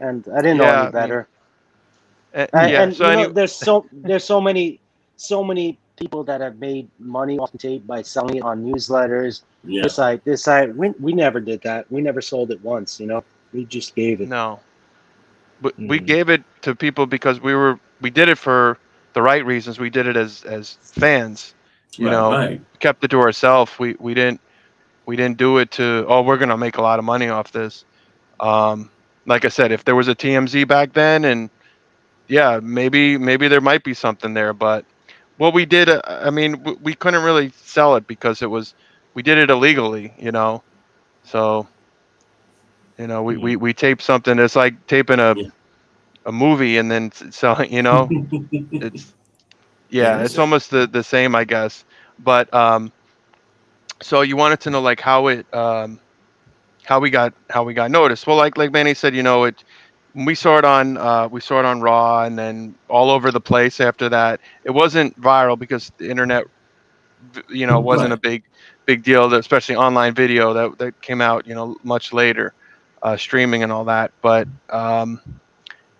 And 0.00 0.26
i 0.34 0.40
didn't 0.40 0.56
know 0.56 0.64
yeah, 0.64 0.82
any 0.84 0.92
better. 0.92 1.28
Uh, 2.34 2.46
and, 2.54 2.70
yeah, 2.70 2.82
and 2.82 2.96
so 2.96 3.10
you 3.10 3.16
know, 3.16 3.28
there's 3.28 3.52
so 3.52 3.84
there's 3.92 4.24
so 4.24 4.40
many 4.40 4.80
so 5.16 5.44
many 5.44 5.78
people 5.96 6.22
that 6.24 6.40
have 6.40 6.58
made 6.58 6.88
money 6.98 7.38
off 7.38 7.52
the 7.52 7.58
tape 7.58 7.86
by 7.86 8.02
selling 8.02 8.36
it 8.36 8.42
on 8.42 8.64
newsletters. 8.64 9.42
Yeah. 9.64 9.82
This 9.82 9.94
site, 9.94 10.24
this 10.24 10.44
site, 10.44 10.74
we, 10.76 10.90
we 11.00 11.12
never 11.12 11.40
did 11.40 11.62
that. 11.62 11.90
We 11.90 12.00
never 12.00 12.20
sold 12.20 12.50
it 12.50 12.62
once, 12.62 13.00
you 13.00 13.06
know. 13.06 13.24
We 13.52 13.64
just 13.64 13.94
gave 13.94 14.20
it. 14.20 14.28
No. 14.28 14.60
But 15.60 15.78
mm. 15.80 15.88
we 15.88 15.98
gave 15.98 16.28
it 16.28 16.42
to 16.62 16.74
people 16.74 17.06
because 17.06 17.40
we 17.40 17.54
were 17.54 17.80
we 18.00 18.10
did 18.10 18.28
it 18.28 18.36
for 18.36 18.78
the 19.14 19.22
right 19.22 19.44
reasons. 19.44 19.78
We 19.78 19.90
did 19.90 20.06
it 20.06 20.16
as 20.16 20.44
as 20.44 20.78
fans. 20.82 21.54
You 21.92 22.06
right, 22.06 22.12
know, 22.12 22.30
right. 22.30 22.60
kept 22.80 23.02
it 23.04 23.08
to 23.08 23.20
ourselves. 23.20 23.72
We 23.78 23.96
we 23.98 24.12
didn't 24.12 24.40
we 25.06 25.16
didn't 25.16 25.38
do 25.38 25.58
it 25.58 25.70
to 25.72 26.04
oh 26.08 26.20
we're 26.22 26.36
gonna 26.36 26.58
make 26.58 26.76
a 26.76 26.82
lot 26.82 26.98
of 26.98 27.04
money 27.04 27.28
off 27.28 27.52
this. 27.52 27.84
Um, 28.38 28.90
like 29.24 29.46
I 29.46 29.48
said, 29.48 29.72
if 29.72 29.84
there 29.84 29.96
was 29.96 30.08
a 30.08 30.14
TMZ 30.14 30.68
back 30.68 30.92
then, 30.92 31.24
and 31.24 31.48
yeah, 32.28 32.60
maybe 32.62 33.16
maybe 33.16 33.48
there 33.48 33.62
might 33.62 33.82
be 33.82 33.94
something 33.94 34.34
there, 34.34 34.52
but 34.52 34.84
well, 35.38 35.52
we 35.52 35.66
did. 35.66 35.88
Uh, 35.88 36.00
I 36.06 36.30
mean, 36.30 36.62
we, 36.62 36.72
we 36.74 36.94
couldn't 36.94 37.22
really 37.22 37.50
sell 37.56 37.96
it 37.96 38.06
because 38.06 38.42
it 38.42 38.50
was 38.50 38.74
we 39.14 39.22
did 39.22 39.38
it 39.38 39.50
illegally, 39.50 40.12
you 40.18 40.32
know. 40.32 40.62
So, 41.24 41.66
you 42.98 43.06
know, 43.06 43.22
we, 43.22 43.36
we, 43.36 43.54
mm-hmm. 43.54 43.62
we 43.62 43.74
taped 43.74 44.02
something. 44.02 44.38
It's 44.38 44.56
like 44.56 44.86
taping 44.86 45.20
a 45.20 45.34
a 46.26 46.32
movie 46.32 46.78
and 46.78 46.90
then 46.90 47.12
selling. 47.12 47.72
You 47.72 47.82
know, 47.82 48.08
it's 48.72 49.14
yeah, 49.90 50.22
it's 50.22 50.38
almost 50.38 50.70
the 50.70 50.86
the 50.86 51.02
same, 51.02 51.34
I 51.34 51.44
guess. 51.44 51.84
But 52.18 52.52
um, 52.54 52.92
so 54.02 54.22
you 54.22 54.36
wanted 54.36 54.60
to 54.60 54.70
know 54.70 54.80
like 54.80 55.00
how 55.00 55.28
it 55.28 55.52
um, 55.54 56.00
how 56.84 57.00
we 57.00 57.10
got 57.10 57.34
how 57.50 57.64
we 57.64 57.74
got 57.74 57.90
noticed. 57.90 58.26
Well, 58.26 58.36
like 58.36 58.56
like 58.56 58.72
Mani 58.72 58.94
said, 58.94 59.14
you 59.14 59.22
know, 59.22 59.44
it 59.44 59.64
we 60.24 60.34
saw 60.34 60.56
it 60.58 60.64
on 60.64 60.96
uh, 60.96 61.28
we 61.28 61.40
saw 61.40 61.58
it 61.58 61.66
on 61.66 61.80
Raw 61.80 62.24
and 62.24 62.38
then 62.38 62.74
all 62.88 63.10
over 63.10 63.30
the 63.30 63.40
place 63.40 63.80
after 63.80 64.08
that. 64.08 64.40
It 64.64 64.70
wasn't 64.70 65.20
viral 65.20 65.58
because 65.58 65.92
the 65.98 66.08
internet, 66.08 66.46
you 67.50 67.66
know, 67.66 67.78
wasn't 67.80 68.10
right. 68.10 68.18
a 68.18 68.20
big 68.20 68.42
big 68.86 69.02
deal, 69.02 69.32
especially 69.34 69.76
online 69.76 70.14
video 70.14 70.54
that 70.54 70.78
that 70.78 71.00
came 71.02 71.20
out, 71.20 71.46
you 71.46 71.54
know, 71.54 71.76
much 71.82 72.14
later, 72.14 72.54
uh, 73.02 73.16
streaming 73.16 73.62
and 73.62 73.70
all 73.70 73.84
that. 73.84 74.12
But 74.22 74.48
um, 74.70 75.20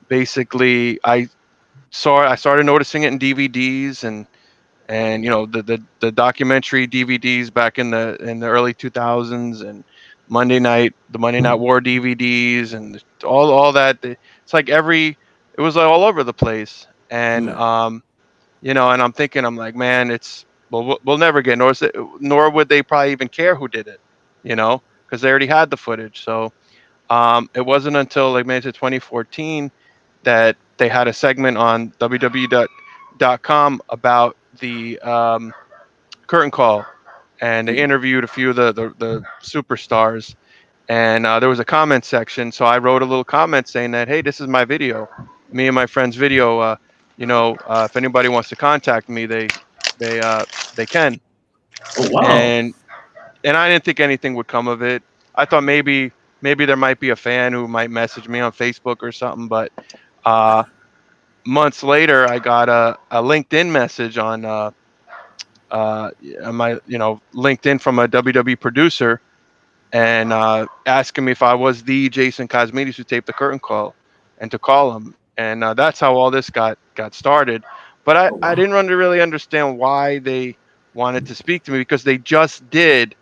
basically, 0.08 0.98
I 1.04 1.28
saw 1.90 2.18
I 2.26 2.36
started 2.36 2.64
noticing 2.64 3.02
it 3.02 3.12
in 3.12 3.18
DVDs 3.18 4.02
and 4.02 4.26
and 4.88 5.24
you 5.24 5.30
know 5.30 5.44
the 5.44 5.62
the, 5.62 5.82
the 6.00 6.10
documentary 6.10 6.88
DVDs 6.88 7.52
back 7.52 7.78
in 7.78 7.90
the 7.90 8.16
in 8.22 8.40
the 8.40 8.46
early 8.46 8.72
2000s 8.72 9.62
and 9.62 9.84
Monday 10.28 10.58
night, 10.58 10.94
the 11.10 11.18
Monday 11.18 11.40
Night 11.40 11.54
War 11.54 11.80
DVDs, 11.80 12.74
and 12.74 13.02
all 13.24 13.50
all 13.50 13.72
that. 13.72 13.98
It's 14.04 14.52
like 14.52 14.68
every, 14.68 15.16
it 15.56 15.60
was 15.60 15.76
like 15.76 15.86
all 15.86 16.04
over 16.04 16.24
the 16.24 16.32
place, 16.34 16.86
and 17.10 17.50
um, 17.50 18.02
you 18.62 18.74
know, 18.74 18.90
and 18.90 19.02
I'm 19.02 19.12
thinking, 19.12 19.44
I'm 19.44 19.56
like, 19.56 19.74
man, 19.74 20.10
it's 20.10 20.44
well, 20.70 20.98
we'll 21.04 21.18
never 21.18 21.42
get 21.42 21.58
nor 21.58 21.72
nor 22.20 22.50
would 22.50 22.68
they 22.68 22.82
probably 22.82 23.12
even 23.12 23.28
care 23.28 23.54
who 23.54 23.68
did 23.68 23.86
it, 23.88 24.00
you 24.42 24.56
know, 24.56 24.82
because 25.06 25.20
they 25.20 25.30
already 25.30 25.46
had 25.46 25.70
the 25.70 25.76
footage. 25.76 26.22
So 26.22 26.52
um, 27.10 27.48
it 27.54 27.60
wasn't 27.64 27.96
until 27.96 28.32
like 28.32 28.46
maybe 28.46 28.62
2014 28.62 29.70
that 30.24 30.56
they 30.76 30.88
had 30.88 31.08
a 31.08 31.12
segment 31.12 31.56
on 31.56 31.90
WWE.com 31.92 33.82
about 33.88 34.36
the 34.58 34.98
um, 35.00 35.54
curtain 36.26 36.50
call 36.50 36.84
and 37.40 37.68
they 37.68 37.74
mm-hmm. 37.74 37.84
interviewed 37.84 38.24
a 38.24 38.28
few 38.28 38.50
of 38.50 38.56
the 38.56 38.72
the, 38.72 38.94
the 38.98 39.22
superstars 39.40 40.34
and 40.88 41.26
uh, 41.26 41.40
there 41.40 41.48
was 41.48 41.58
a 41.58 41.64
comment 41.64 42.04
section 42.04 42.52
so 42.52 42.64
i 42.64 42.78
wrote 42.78 43.02
a 43.02 43.04
little 43.04 43.24
comment 43.24 43.68
saying 43.68 43.90
that 43.90 44.08
hey 44.08 44.22
this 44.22 44.40
is 44.40 44.46
my 44.46 44.64
video 44.64 45.08
me 45.52 45.66
and 45.66 45.74
my 45.74 45.86
friend's 45.86 46.16
video 46.16 46.58
uh, 46.60 46.76
you 47.16 47.26
know 47.26 47.56
uh, 47.66 47.86
if 47.88 47.96
anybody 47.96 48.28
wants 48.28 48.48
to 48.48 48.56
contact 48.56 49.08
me 49.08 49.26
they 49.26 49.48
they 49.98 50.20
uh, 50.20 50.44
they 50.74 50.86
can 50.86 51.20
oh, 51.98 52.08
wow. 52.10 52.22
and 52.22 52.74
and 53.44 53.56
i 53.56 53.68
didn't 53.68 53.84
think 53.84 54.00
anything 54.00 54.34
would 54.34 54.46
come 54.46 54.68
of 54.68 54.82
it 54.82 55.02
i 55.34 55.44
thought 55.44 55.64
maybe 55.64 56.12
maybe 56.40 56.64
there 56.64 56.76
might 56.76 57.00
be 57.00 57.10
a 57.10 57.16
fan 57.16 57.52
who 57.52 57.66
might 57.66 57.90
message 57.90 58.28
me 58.28 58.40
on 58.40 58.52
facebook 58.52 59.02
or 59.02 59.12
something 59.12 59.48
but 59.48 59.72
uh, 60.24 60.62
months 61.44 61.82
later 61.82 62.26
i 62.28 62.38
got 62.38 62.68
a, 62.68 62.98
a 63.10 63.22
linkedin 63.22 63.70
message 63.70 64.18
on 64.18 64.44
uh, 65.70 66.10
my 66.52 66.78
you 66.86 66.98
know 66.98 67.20
LinkedIn 67.34 67.80
from 67.80 67.98
a 67.98 68.08
WWE 68.08 68.58
producer 68.58 69.20
and 69.92 70.32
uh, 70.32 70.66
asking 70.84 71.24
me 71.24 71.32
if 71.32 71.42
I 71.42 71.54
was 71.54 71.82
the 71.84 72.08
Jason 72.08 72.48
Cosmides 72.48 72.96
who 72.96 73.04
taped 73.04 73.26
the 73.26 73.32
curtain 73.32 73.58
call 73.58 73.94
and 74.38 74.50
to 74.50 74.58
call 74.58 74.94
him. 74.96 75.14
And 75.38 75.62
uh, 75.62 75.74
that's 75.74 76.00
how 76.00 76.14
all 76.16 76.30
this 76.30 76.50
got 76.50 76.78
got 76.94 77.14
started. 77.14 77.64
But 78.04 78.16
I, 78.16 78.28
oh. 78.30 78.38
I 78.42 78.54
didn't 78.54 78.72
really 78.88 79.20
understand 79.20 79.78
why 79.78 80.18
they 80.18 80.56
wanted 80.94 81.26
to 81.26 81.34
speak 81.34 81.64
to 81.64 81.72
me 81.72 81.78
because 81.78 82.04
they 82.04 82.18
just 82.18 82.68
did 82.70 83.14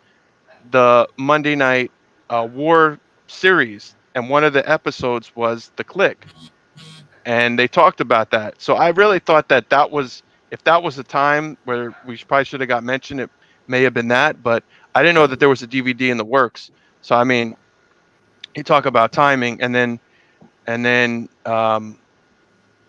the 0.71 1.09
Monday 1.17 1.57
Night 1.57 1.91
uh, 2.31 2.49
War 2.51 2.99
series, 3.27 3.95
and 4.15 4.31
one 4.31 4.45
of 4.45 4.53
the 4.53 4.69
episodes 4.71 5.35
was 5.35 5.73
the 5.77 5.85
Kliq, 5.85 6.17
and 7.25 7.59
they 7.59 7.67
talked 7.67 8.01
about 8.01 8.31
that. 8.31 8.61
So 8.61 8.75
I 8.75 8.91
really 8.91 9.19
thought 9.19 9.49
that 9.49 9.71
that 9.71 9.91
was 9.91 10.23
if 10.51 10.63
that 10.65 10.83
was 10.83 10.97
the 10.97 11.05
time 11.05 11.57
where 11.65 11.95
we 12.05 12.17
probably 12.19 12.45
should 12.45 12.61
have 12.61 12.69
got 12.69 12.85
mentioned, 12.85 13.21
it 13.21 13.31
may 13.67 13.83
have 13.83 13.95
been 13.95 14.09
that. 14.09 14.43
But 14.43 14.65
I 14.95 15.03
didn't 15.03 15.15
know 15.15 15.27
that 15.27 15.41
there 15.41 15.49
was 15.49 15.63
a 15.63 15.67
DVD 15.67 16.11
in 16.11 16.17
the 16.17 16.25
works. 16.25 16.71
So 17.01 17.17
I 17.17 17.25
mean, 17.25 17.57
you 18.55 18.63
talk 18.63 18.87
about 18.87 19.13
timing, 19.13 19.61
and 19.63 19.75
then 19.75 20.01
and 20.67 20.85
then 20.85 21.29
um, 21.45 21.99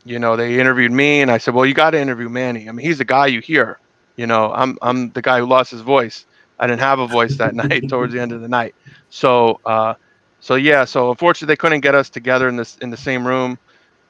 you 0.04 0.20
know 0.20 0.36
they 0.36 0.60
interviewed 0.60 0.92
me, 0.92 1.22
and 1.22 1.32
I 1.32 1.38
said, 1.38 1.54
well, 1.54 1.66
you 1.66 1.74
got 1.74 1.92
to 1.92 2.00
interview 2.00 2.30
Mani. 2.30 2.70
I 2.70 2.72
mean, 2.72 2.86
he's 2.86 2.98
the 3.00 3.06
guy 3.06 3.28
you 3.28 3.42
hear. 3.42 3.80
You 4.16 4.28
know, 4.28 4.52
I'm 4.54 4.78
I'm 4.82 5.12
the 5.12 5.22
guy 5.22 5.40
who 5.40 5.46
lost 5.46 5.72
his 5.72 5.82
voice. 5.82 6.26
I 6.60 6.68
didn't 6.68 6.82
have 6.82 7.00
a 7.00 7.08
voice 7.08 7.38
that 7.38 7.56
night 7.56 7.88
towards 7.88 8.14
the 8.14 8.22
end 8.22 8.32
of 8.32 8.42
the 8.42 8.48
night. 8.48 8.76
So 9.10 9.60
uh, 9.66 9.96
so 10.40 10.56
yeah, 10.56 10.86
so 10.86 11.10
unfortunately 11.12 11.52
they 11.52 11.58
couldn't 11.58 11.82
get 11.82 11.96
us 11.96 12.10
together 12.10 12.48
in 12.48 12.56
this 12.56 12.78
in 12.78 12.90
the 12.90 12.98
same 12.98 13.26
room 13.28 13.58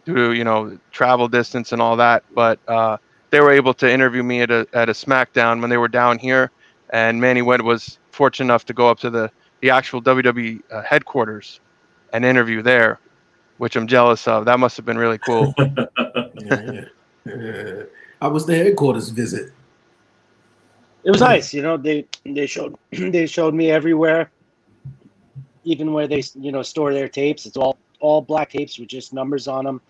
due 0.05 0.15
to 0.15 0.33
you 0.33 0.43
know 0.43 0.77
travel 0.91 1.27
distance 1.27 1.71
and 1.71 1.81
all 1.81 1.97
that. 1.97 2.23
But 2.33 2.59
uh, 2.67 2.97
they 3.35 3.41
were 3.41 3.51
able 3.51 3.73
to 3.73 3.91
interview 3.91 4.23
me 4.23 4.39
at 4.39 4.49
a 4.49 4.65
at 4.71 4.87
a 4.87 4.93
SmackDown 4.93 5.59
when 5.59 5.69
they 5.69 5.75
were 5.75 5.89
down 5.89 6.17
here, 6.17 6.51
and 6.91 7.19
Mani 7.19 7.41
Went 7.41 7.65
was 7.65 7.99
fortunate 8.11 8.45
enough 8.45 8.65
to 8.67 8.73
go 8.73 8.89
up 8.89 8.97
to 8.99 9.09
the 9.09 9.29
the 9.59 9.69
actual 9.71 10.01
WWE 10.01 10.63
uh, 10.71 10.81
headquarters 10.83 11.59
and 12.13 12.23
interview 12.23 12.61
there, 12.61 12.97
which 13.57 13.75
I'm 13.75 13.87
jealous 13.87 14.25
of. 14.25 14.45
That 14.45 14.57
must 14.57 14.77
have 14.77 14.85
been 14.85 14.97
really 14.97 15.17
cool. 15.17 15.53
yeah, 15.57 16.85
yeah. 17.25 17.83
How 18.21 18.29
was 18.29 18.45
the 18.45 18.55
headquarters 18.55 19.09
visit? 19.09 19.51
It 21.03 21.11
was 21.11 21.19
nice, 21.19 21.53
you 21.53 21.61
know. 21.61 21.75
They 21.75 22.07
they 22.25 22.47
showed 22.47 22.77
they 22.91 23.25
showed 23.25 23.53
me 23.53 23.69
everywhere, 23.69 24.31
even 25.65 25.91
where 25.91 26.07
they 26.07 26.23
you 26.35 26.53
know 26.53 26.61
store 26.61 26.93
their 26.93 27.09
tapes. 27.09 27.45
It's 27.45 27.57
all 27.57 27.77
all 27.99 28.21
black 28.21 28.51
tapes 28.51 28.79
with 28.79 28.87
just 28.87 29.11
numbers 29.11 29.49
on 29.49 29.65
them. 29.65 29.81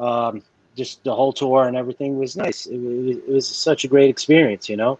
Um, 0.00 0.42
just 0.78 1.04
the 1.04 1.14
whole 1.14 1.32
tour 1.32 1.66
and 1.66 1.76
everything 1.76 2.18
was 2.18 2.36
nice. 2.36 2.66
It, 2.66 2.78
it, 2.78 3.18
it 3.26 3.28
was 3.28 3.46
such 3.46 3.84
a 3.84 3.88
great 3.88 4.08
experience, 4.08 4.68
you 4.68 4.76
know. 4.76 4.98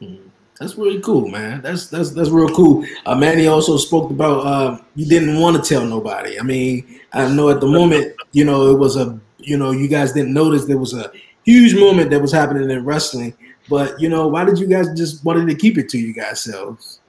Mm-hmm. 0.00 0.28
That's 0.60 0.76
really 0.76 1.00
cool, 1.00 1.28
man. 1.28 1.62
That's 1.62 1.88
that's 1.88 2.10
that's 2.10 2.30
real 2.30 2.48
cool. 2.48 2.84
Uh, 3.06 3.14
Mani 3.14 3.46
also 3.46 3.76
spoke 3.76 4.10
about 4.10 4.44
uh, 4.44 4.78
you 4.96 5.06
didn't 5.06 5.38
want 5.40 5.56
to 5.56 5.62
tell 5.62 5.84
nobody. 5.84 6.38
I 6.38 6.42
mean, 6.42 7.00
I 7.12 7.28
know 7.28 7.48
at 7.48 7.60
the 7.60 7.68
moment, 7.68 8.14
you 8.32 8.44
know, 8.44 8.68
it 8.72 8.78
was 8.78 8.96
a, 8.96 9.18
you 9.38 9.56
know, 9.56 9.70
you 9.70 9.86
guys 9.86 10.12
didn't 10.12 10.34
notice 10.34 10.64
there 10.64 10.76
was 10.76 10.94
a 10.94 11.12
huge 11.44 11.74
moment 11.76 12.10
that 12.10 12.20
was 12.20 12.32
happening 12.32 12.68
in 12.70 12.84
wrestling. 12.84 13.34
But 13.68 14.00
you 14.00 14.08
know, 14.08 14.26
why 14.26 14.44
did 14.44 14.58
you 14.58 14.66
guys 14.66 14.88
just 14.96 15.24
wanted 15.24 15.46
to 15.46 15.54
keep 15.54 15.78
it 15.78 15.88
to 15.90 15.98
you 15.98 16.12
guys 16.12 16.40
selves? 16.40 17.00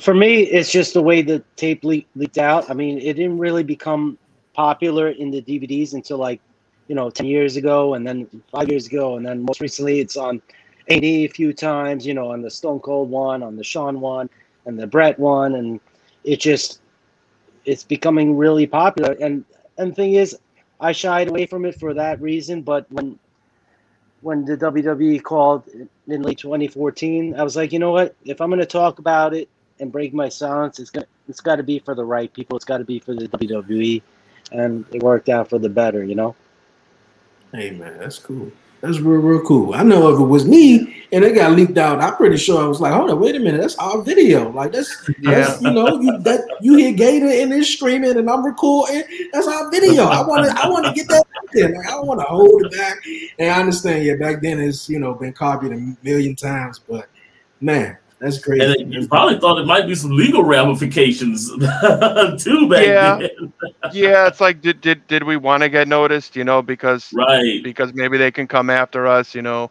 For 0.00 0.12
me, 0.12 0.42
it's 0.42 0.72
just 0.72 0.94
the 0.94 1.02
way 1.02 1.22
the 1.22 1.44
tape 1.54 1.84
le- 1.84 2.02
leaked 2.16 2.38
out. 2.38 2.68
I 2.68 2.74
mean, 2.74 2.98
it 2.98 3.14
didn't 3.14 3.38
really 3.38 3.62
become 3.62 4.18
popular 4.52 5.10
in 5.10 5.30
the 5.30 5.40
DVDs 5.40 5.94
until 5.94 6.18
like, 6.18 6.40
you 6.88 6.94
know, 6.94 7.10
ten 7.10 7.26
years 7.26 7.56
ago, 7.56 7.94
and 7.94 8.06
then 8.06 8.26
five 8.50 8.68
years 8.68 8.86
ago, 8.86 9.16
and 9.16 9.26
then 9.26 9.42
most 9.42 9.60
recently 9.60 10.00
it's 10.00 10.16
on 10.16 10.40
A&E 10.88 11.24
a 11.24 11.28
few 11.28 11.52
times, 11.52 12.06
you 12.06 12.14
know, 12.14 12.30
on 12.30 12.42
the 12.42 12.50
Stone 12.50 12.80
Cold 12.80 13.10
one, 13.10 13.42
on 13.42 13.56
the 13.56 13.64
Shawn 13.64 14.00
one, 14.00 14.28
and 14.66 14.78
the 14.78 14.86
Bret 14.86 15.18
one, 15.18 15.54
and 15.54 15.80
it 16.24 16.40
just 16.40 16.80
it's 17.64 17.84
becoming 17.84 18.36
really 18.36 18.66
popular. 18.66 19.16
And 19.20 19.44
and 19.78 19.94
thing 19.94 20.14
is, 20.14 20.36
I 20.80 20.92
shied 20.92 21.28
away 21.28 21.46
from 21.46 21.64
it 21.64 21.78
for 21.78 21.94
that 21.94 22.20
reason. 22.20 22.62
But 22.62 22.90
when 22.90 23.18
when 24.22 24.44
the 24.44 24.56
WWE 24.56 25.20
called 25.20 25.64
in 26.06 26.22
late 26.22 26.38
2014, 26.38 27.34
I 27.34 27.42
was 27.42 27.56
like, 27.56 27.72
you 27.72 27.78
know 27.78 27.92
what? 27.92 28.14
If 28.24 28.40
I'm 28.40 28.48
going 28.50 28.60
to 28.60 28.66
talk 28.66 28.98
about 28.98 29.34
it 29.34 29.48
and 29.80 29.92
break 29.92 30.14
my 30.14 30.28
silence, 30.28 30.78
it's 30.78 30.90
gonna 30.90 31.06
it's 31.28 31.40
got 31.40 31.56
to 31.56 31.62
be 31.62 31.78
for 31.78 31.94
the 31.94 32.04
right 32.04 32.32
people. 32.32 32.56
It's 32.56 32.64
got 32.64 32.78
to 32.78 32.84
be 32.84 32.98
for 32.98 33.14
the 33.14 33.28
WWE, 33.28 34.02
and 34.52 34.84
it 34.92 35.02
worked 35.02 35.28
out 35.28 35.48
for 35.48 35.58
the 35.58 35.68
better, 35.68 36.04
you 36.04 36.14
know. 36.14 36.34
Hey 37.56 37.70
man, 37.70 37.96
that's 37.98 38.18
cool. 38.18 38.52
That's 38.82 39.00
real, 39.00 39.22
real 39.22 39.40
cool. 39.40 39.72
I 39.72 39.82
know 39.82 40.12
if 40.12 40.20
it 40.20 40.24
was 40.24 40.44
me 40.44 41.02
and 41.10 41.24
it 41.24 41.34
got 41.34 41.52
leaked 41.52 41.78
out, 41.78 42.02
I'm 42.02 42.14
pretty 42.16 42.36
sure 42.36 42.62
I 42.62 42.66
was 42.66 42.82
like, 42.82 42.92
hold 42.92 43.08
on, 43.08 43.18
wait 43.18 43.34
a 43.34 43.38
minute, 43.38 43.62
that's 43.62 43.76
our 43.76 44.02
video. 44.02 44.50
Like 44.50 44.72
that's, 44.72 45.08
yeah. 45.20 45.30
that's 45.30 45.62
you 45.62 45.70
know, 45.70 45.98
you 45.98 46.18
that 46.18 46.42
you 46.60 46.76
hear 46.76 46.92
Gator 46.92 47.30
in 47.30 47.48
there 47.48 47.62
streaming 47.62 48.18
and 48.18 48.28
I'm 48.28 48.44
recording. 48.44 49.04
That's 49.32 49.48
our 49.48 49.70
video. 49.70 50.04
I 50.04 50.20
want 50.26 50.44
to, 50.44 50.62
I 50.62 50.68
want 50.68 50.84
to 50.84 50.92
get 50.92 51.08
that 51.08 51.26
out 51.38 51.48
there. 51.54 51.74
Like 51.74 51.86
I 51.86 51.92
don't 51.92 52.06
want 52.06 52.20
to 52.20 52.26
hold 52.26 52.66
it 52.66 52.72
back. 52.72 52.98
And 53.38 53.50
I 53.50 53.58
understand, 53.58 54.04
yeah, 54.04 54.16
back 54.16 54.42
then 54.42 54.60
it's 54.60 54.86
you 54.90 54.98
know 54.98 55.14
been 55.14 55.32
copied 55.32 55.72
a 55.72 55.96
million 56.02 56.36
times, 56.36 56.78
but 56.78 57.08
man, 57.62 57.96
that's 58.18 58.38
crazy. 58.38 58.82
And 58.82 58.92
you 58.92 59.06
probably 59.08 59.38
thought 59.38 59.58
it 59.58 59.66
might 59.66 59.86
be 59.86 59.94
some 59.94 60.12
legal 60.12 60.42
ramifications 60.42 61.48
too 61.50 62.68
back 62.68 62.86
yeah. 62.86 63.18
then. 63.18 63.52
yeah, 63.92 64.26
it's 64.26 64.40
like 64.40 64.62
did 64.62 64.80
did 64.80 65.06
did 65.06 65.22
we 65.22 65.36
want 65.36 65.62
to 65.62 65.68
get 65.68 65.86
noticed, 65.86 66.34
you 66.34 66.44
know, 66.44 66.62
because 66.62 67.12
right 67.12 67.62
because 67.62 67.92
maybe 67.92 68.16
they 68.16 68.30
can 68.30 68.46
come 68.46 68.70
after 68.70 69.06
us, 69.06 69.34
you 69.34 69.42
know. 69.42 69.70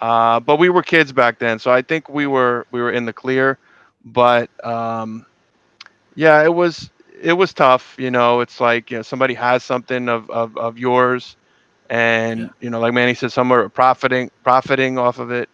Uh, 0.00 0.38
but 0.40 0.58
we 0.58 0.68
were 0.68 0.82
kids 0.82 1.10
back 1.10 1.38
then, 1.38 1.58
so 1.58 1.70
I 1.70 1.80
think 1.80 2.08
we 2.10 2.26
were 2.26 2.66
we 2.70 2.80
were 2.82 2.92
in 2.92 3.06
the 3.06 3.12
clear. 3.14 3.58
But 4.04 4.50
um, 4.64 5.24
yeah, 6.14 6.44
it 6.44 6.52
was 6.52 6.90
it 7.22 7.32
was 7.32 7.54
tough, 7.54 7.96
you 7.98 8.10
know. 8.10 8.40
It's 8.40 8.60
like 8.60 8.90
you 8.90 8.98
know 8.98 9.02
somebody 9.02 9.32
has 9.34 9.64
something 9.64 10.10
of 10.10 10.28
of, 10.28 10.54
of 10.58 10.78
yours, 10.78 11.36
and 11.88 12.40
yeah. 12.40 12.48
you 12.60 12.68
know, 12.68 12.78
like 12.78 12.92
Mani 12.92 13.14
said, 13.14 13.32
some 13.32 13.50
are 13.52 13.70
profiting 13.70 14.30
profiting 14.44 14.98
off 14.98 15.18
of 15.18 15.30
it, 15.30 15.48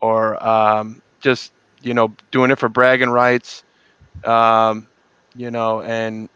or 0.00 0.46
um, 0.46 1.00
just 1.20 1.52
you 1.86 1.94
know, 1.94 2.14
doing 2.32 2.50
it 2.50 2.58
for 2.58 2.68
bragging 2.68 3.10
rights, 3.10 3.64
um, 4.24 4.88
you 5.36 5.50
know, 5.50 5.82
and 5.82 6.28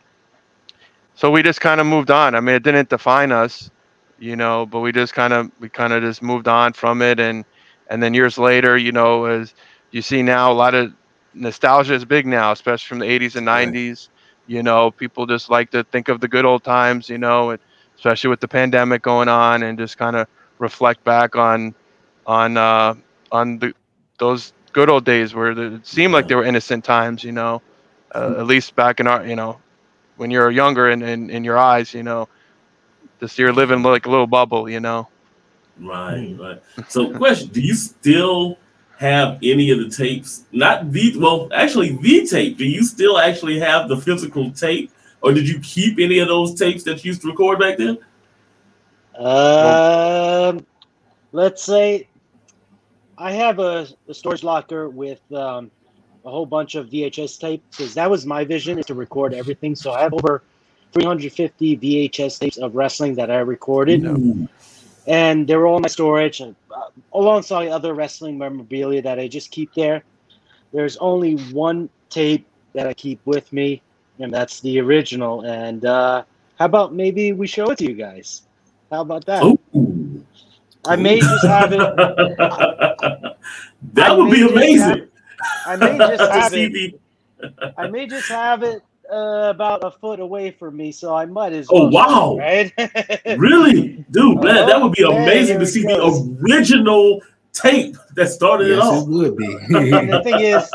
so 1.15 1.31
we 1.31 1.43
just 1.43 1.61
kind 1.61 1.81
of 1.81 1.87
moved 1.87 2.11
on. 2.11 2.35
I 2.35 2.41
mean, 2.41 2.55
it 2.57 2.63
didn't 2.63 2.89
define 2.89 3.33
us, 3.33 3.71
you 4.19 4.37
know, 4.37 4.67
but 4.67 4.81
we 4.81 4.93
just 4.93 5.15
kind 5.15 5.33
of 5.33 5.51
we 5.61 5.69
kind 5.69 5.93
of 5.93 6.03
just 6.03 6.23
moved 6.23 6.49
on 6.49 6.73
from 6.73 7.03
it, 7.03 7.21
and 7.21 7.45
and 7.89 8.03
then 8.03 8.15
years 8.15 8.39
later, 8.39 8.77
you 8.77 8.93
know, 8.93 9.25
as 9.27 9.55
you 9.91 10.03
see 10.03 10.23
now, 10.23 10.53
a 10.53 10.55
lot 10.55 10.75
of 10.75 10.93
nostalgia 11.35 11.95
is 11.95 12.05
big 12.05 12.27
now, 12.27 12.53
especially 12.53 12.89
from 12.89 12.99
the 13.01 13.07
80s 13.07 13.37
and 13.37 13.47
90s. 13.47 14.09
You 14.47 14.63
know, 14.63 14.91
people 14.91 15.27
just 15.27 15.51
like 15.51 15.71
to 15.73 15.85
think 15.85 16.09
of 16.09 16.21
the 16.21 16.29
good 16.29 16.45
old 16.45 16.65
times, 16.65 17.09
you 17.09 17.19
know, 17.19 17.51
and 17.51 17.61
especially 17.97 18.31
with 18.31 18.41
the 18.41 18.49
pandemic 18.49 19.03
going 19.03 19.29
on, 19.29 19.63
and 19.63 19.79
just 19.79 19.99
kind 19.99 20.17
of 20.17 20.27
reflect 20.59 21.05
back 21.05 21.37
on 21.37 21.75
on 22.27 22.57
uh, 22.57 22.95
on 23.33 23.59
the 23.59 23.75
those 24.19 24.53
good 24.73 24.89
old 24.89 25.05
days 25.05 25.35
where 25.35 25.51
it 25.51 25.87
seemed 25.87 26.13
like 26.13 26.29
they 26.29 26.35
were 26.35 26.45
innocent 26.45 26.85
times, 26.85 27.25
you 27.25 27.33
know, 27.33 27.63
uh, 28.15 28.37
at 28.39 28.47
least 28.47 28.75
back 28.77 29.01
in 29.01 29.07
our, 29.07 29.27
you 29.27 29.37
know, 29.37 29.61
when 30.17 30.31
you're 30.31 30.51
younger 30.51 30.91
and 30.91 31.03
in, 31.03 31.31
in 31.31 31.45
your 31.45 31.59
eyes, 31.59 31.95
you 31.95 32.03
know, 32.03 32.29
just 33.21 33.39
you're 33.39 33.53
living 33.53 33.83
like 33.83 34.07
a 34.07 34.11
little 34.11 34.27
bubble, 34.27 34.69
you 34.69 34.81
know. 34.81 35.09
Right, 35.79 36.37
right. 36.39 36.63
So, 36.89 37.17
question: 37.17 37.49
Do 37.49 37.61
you 37.61 37.75
still 37.75 38.59
have 38.99 39.39
any 39.43 39.71
of 39.71 39.79
the 39.79 39.89
tapes? 39.89 40.45
Not 40.53 40.93
the 40.93 41.17
well, 41.17 41.49
actually, 41.55 41.97
the 41.97 42.27
tape. 42.27 42.59
Do 42.59 42.67
you 42.67 42.85
still 42.85 43.19
actually 43.19 43.59
have 43.61 43.89
the 43.89 43.97
physical 43.97 44.51
tape, 44.51 44.91
or 45.23 45.33
did 45.33 45.49
you 45.49 45.59
keep 45.61 45.99
any 45.99 46.19
of 46.19 46.29
those 46.29 46.55
tapes 46.55 46.83
that 46.85 47.03
you 47.03 47.09
used 47.09 47.23
to 47.23 47.29
record 47.29 47.59
back 47.59 47.79
then? 47.79 47.99
Um, 49.19 50.67
let's 51.33 51.63
say 51.63 52.09
I 53.21 53.33
have 53.33 53.59
a, 53.59 53.87
a 54.09 54.15
storage 54.15 54.43
locker 54.43 54.89
with 54.89 55.21
um, 55.31 55.71
a 56.25 56.31
whole 56.31 56.47
bunch 56.47 56.75
of 56.75 56.89
VHS 56.89 57.39
tapes 57.39 57.77
because 57.77 57.93
that 57.95 58.11
was 58.11 58.25
my 58.25 58.45
vision 58.45 58.79
is 58.79 58.87
to 58.87 58.95
record 58.95 59.35
everything. 59.35 59.77
So 59.77 59.93
I 59.93 60.01
have 60.01 60.15
over 60.15 60.43
350 60.93 61.77
VHS 61.77 62.41
tapes 62.41 62.57
of 62.57 62.75
wrestling 62.75 63.15
that 63.17 63.31
I 63.31 63.41
recorded, 63.41 64.07
Ooh. 64.07 64.49
and 65.07 65.47
they're 65.47 65.67
all 65.67 65.77
in 65.77 65.83
my 65.83 65.89
storage, 65.89 66.41
uh, 66.41 66.53
alongside 67.13 67.69
other 67.69 67.93
wrestling 67.93 68.39
memorabilia 68.39 69.03
that 69.03 69.19
I 69.19 69.29
just 69.29 69.51
keep 69.51 69.75
there. 69.75 70.03
There's 70.73 70.97
only 70.97 71.37
one 71.53 71.91
tape 72.09 72.47
that 72.73 72.87
I 72.87 72.95
keep 72.95 73.21
with 73.27 73.53
me, 73.53 73.83
and 74.19 74.33
that's 74.33 74.61
the 74.61 74.81
original. 74.81 75.43
And 75.43 75.85
uh, 75.85 76.25
how 76.59 76.65
about 76.65 76.95
maybe 76.95 77.33
we 77.35 77.47
show 77.47 77.71
it 77.71 77.79
to 77.79 77.85
you 77.85 77.95
guys? 77.95 78.43
How 78.91 79.03
about 79.03 79.27
that? 79.27 79.45
Ooh. 79.45 79.90
I 80.87 80.97
may 80.97 81.21
just 81.21 81.47
have 81.47 81.73
it. 81.73 81.79
that 83.93 84.11
I 84.11 84.13
would 84.13 84.31
be 84.31 84.43
amazing. 84.49 84.89
Have, 84.89 85.09
I 85.67 85.77
may 85.77 85.99
just 85.99 86.33
have 86.33 86.55
it. 86.55 87.01
I 87.77 87.89
may 87.89 88.07
just 88.07 88.29
have 88.29 88.63
it 88.63 88.83
uh, 89.13 89.51
about 89.51 89.85
a 89.85 89.91
foot 89.91 90.21
away 90.21 90.51
from 90.51 90.77
me, 90.77 90.93
so 90.93 91.15
I 91.15 91.27
might 91.27 91.53
as 91.53 91.67
oh, 91.71 91.89
well. 91.89 92.11
Oh 92.11 92.35
wow! 92.35 92.39
Right? 92.39 92.73
really, 93.39 94.05
dude, 94.11 94.43
man, 94.43 94.67
that 94.67 94.81
would 94.81 94.93
be 94.93 95.03
amazing 95.03 95.59
to 95.59 95.67
see 95.67 95.83
goes. 95.83 96.25
the 96.25 96.45
original 96.45 97.21
tape 97.53 97.97
that 98.15 98.29
started 98.29 98.69
yes, 98.69 98.77
it 98.77 98.83
off. 98.83 99.03
It 99.03 99.09
would 99.09 99.37
be. 99.37 99.47
the 99.47 100.21
thing 100.23 100.41
is, 100.41 100.71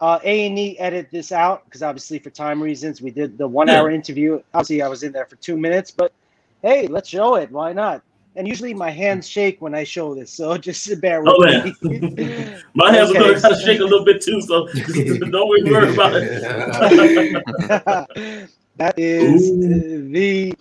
uh, 0.00 0.18
A 0.22 0.46
and 0.46 0.58
E 0.58 0.78
edit 0.78 1.08
this 1.10 1.32
out 1.32 1.64
because 1.64 1.82
obviously 1.82 2.18
for 2.18 2.30
time 2.30 2.62
reasons 2.62 3.00
we 3.00 3.10
did 3.10 3.38
the 3.38 3.48
one 3.48 3.68
hour 3.68 3.90
interview. 3.90 4.40
Obviously, 4.52 4.82
I 4.82 4.88
was 4.88 5.02
in 5.02 5.12
there 5.12 5.26
for 5.26 5.36
two 5.36 5.56
minutes, 5.56 5.90
but 5.90 6.12
hey, 6.62 6.86
let's 6.86 7.08
show 7.08 7.36
it. 7.36 7.50
Why 7.50 7.72
not? 7.72 8.02
And 8.36 8.48
usually 8.48 8.74
my 8.74 8.90
hands 8.90 9.28
shake 9.28 9.60
when 9.60 9.74
I 9.74 9.84
show 9.84 10.14
this, 10.14 10.30
so 10.30 10.56
just 10.68 11.00
bear 11.00 11.22
with 11.22 11.34
oh, 11.36 11.72
me. 11.82 12.56
my 12.74 12.92
hands 12.92 13.10
okay. 13.10 13.18
are 13.18 13.40
going 13.40 13.40
to 13.40 13.60
shake 13.64 13.80
a 13.80 13.84
little 13.84 14.04
bit 14.04 14.22
too, 14.22 14.40
so 14.40 14.66
don't 14.72 15.48
worry 15.48 15.92
about 15.92 16.12
it. 16.14 16.42
that 18.76 18.94
is 18.98 19.50
Ooh. 19.50 20.08
the 20.10 20.54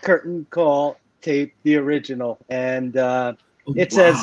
curtain 0.00 0.46
call 0.50 0.98
tape, 1.20 1.54
the 1.62 1.76
original, 1.76 2.38
and 2.48 2.96
uh, 2.96 3.34
Oh, 3.66 3.74
it 3.76 3.92
says 3.92 4.18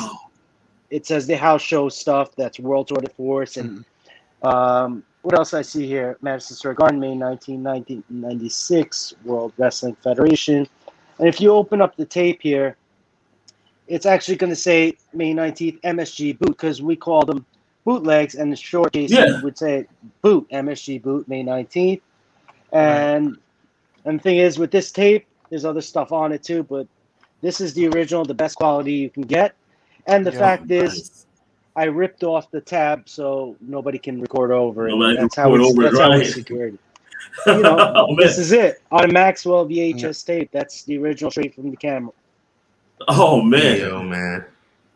it 0.90 1.06
says 1.06 1.26
the 1.26 1.36
house 1.36 1.62
show 1.62 1.88
stuff. 1.88 2.34
That's 2.36 2.58
World 2.58 2.88
Tour 2.88 3.00
de 3.00 3.08
Force, 3.10 3.56
and 3.56 3.84
um, 4.42 5.02
what 5.22 5.34
else 5.34 5.54
I 5.54 5.62
see 5.62 5.86
here? 5.86 6.18
Madison 6.20 6.56
Square 6.56 6.74
Garden, 6.74 7.00
May 7.00 7.14
19, 7.14 7.62
1996, 7.62 9.14
World 9.24 9.52
Wrestling 9.56 9.96
Federation. 10.02 10.66
And 11.20 11.28
if 11.28 11.38
you 11.38 11.52
open 11.52 11.82
up 11.82 11.96
the 11.96 12.06
tape 12.06 12.40
here, 12.40 12.78
it's 13.86 14.06
actually 14.06 14.36
going 14.36 14.48
to 14.50 14.56
say 14.56 14.96
May 15.12 15.34
19th 15.34 15.78
MSG 15.82 16.38
boot 16.38 16.48
because 16.48 16.80
we 16.80 16.96
call 16.96 17.26
them 17.26 17.44
bootlegs, 17.84 18.36
and 18.36 18.50
the 18.50 18.56
short 18.56 18.94
case 18.94 19.10
Yeah. 19.10 19.38
would 19.42 19.58
say 19.58 19.86
boot 20.22 20.48
MSG 20.50 21.02
boot 21.02 21.28
May 21.28 21.44
19th. 21.44 22.00
And 22.72 23.36
and 24.06 24.18
the 24.18 24.22
thing 24.22 24.38
is, 24.38 24.58
with 24.58 24.70
this 24.70 24.92
tape, 24.92 25.26
there's 25.50 25.66
other 25.66 25.82
stuff 25.82 26.10
on 26.10 26.32
it 26.32 26.42
too, 26.42 26.62
but 26.62 26.86
this 27.42 27.60
is 27.60 27.74
the 27.74 27.88
original, 27.88 28.24
the 28.24 28.32
best 28.32 28.56
quality 28.56 28.94
you 28.94 29.10
can 29.10 29.24
get. 29.24 29.54
And 30.06 30.24
the 30.24 30.32
Yeah. 30.32 30.38
fact 30.38 30.70
is, 30.70 31.26
I 31.76 31.84
ripped 31.84 32.24
off 32.24 32.50
the 32.50 32.62
tab 32.62 33.10
so 33.10 33.56
nobody 33.60 33.98
can 33.98 34.22
record 34.22 34.52
over 34.52 34.88
it. 34.88 34.92
Nobody 34.92 35.16
can 35.16 35.24
that's 35.24 35.36
how 35.36 35.52
record 35.52 35.60
it's, 35.68 35.78
over 35.78 35.86
it, 35.86 36.00
how 36.00 36.08
right. 36.08 36.20
it's 36.22 36.34
secured. 36.34 36.78
You 37.46 37.60
know, 37.60 37.76
Oh, 37.96 38.16
this 38.16 38.38
is 38.38 38.52
it 38.52 38.82
on 38.90 39.04
a 39.04 39.12
Maxell 39.12 39.68
VHS 39.68 40.24
tape. 40.24 40.50
That's 40.52 40.84
the 40.84 40.98
original 40.98 41.30
straight 41.30 41.54
from 41.54 41.70
the 41.70 41.76
camera. 41.76 42.12
Oh 43.08 43.40
man, 43.40 43.78
Yo, 43.78 44.02
man. 44.02 44.44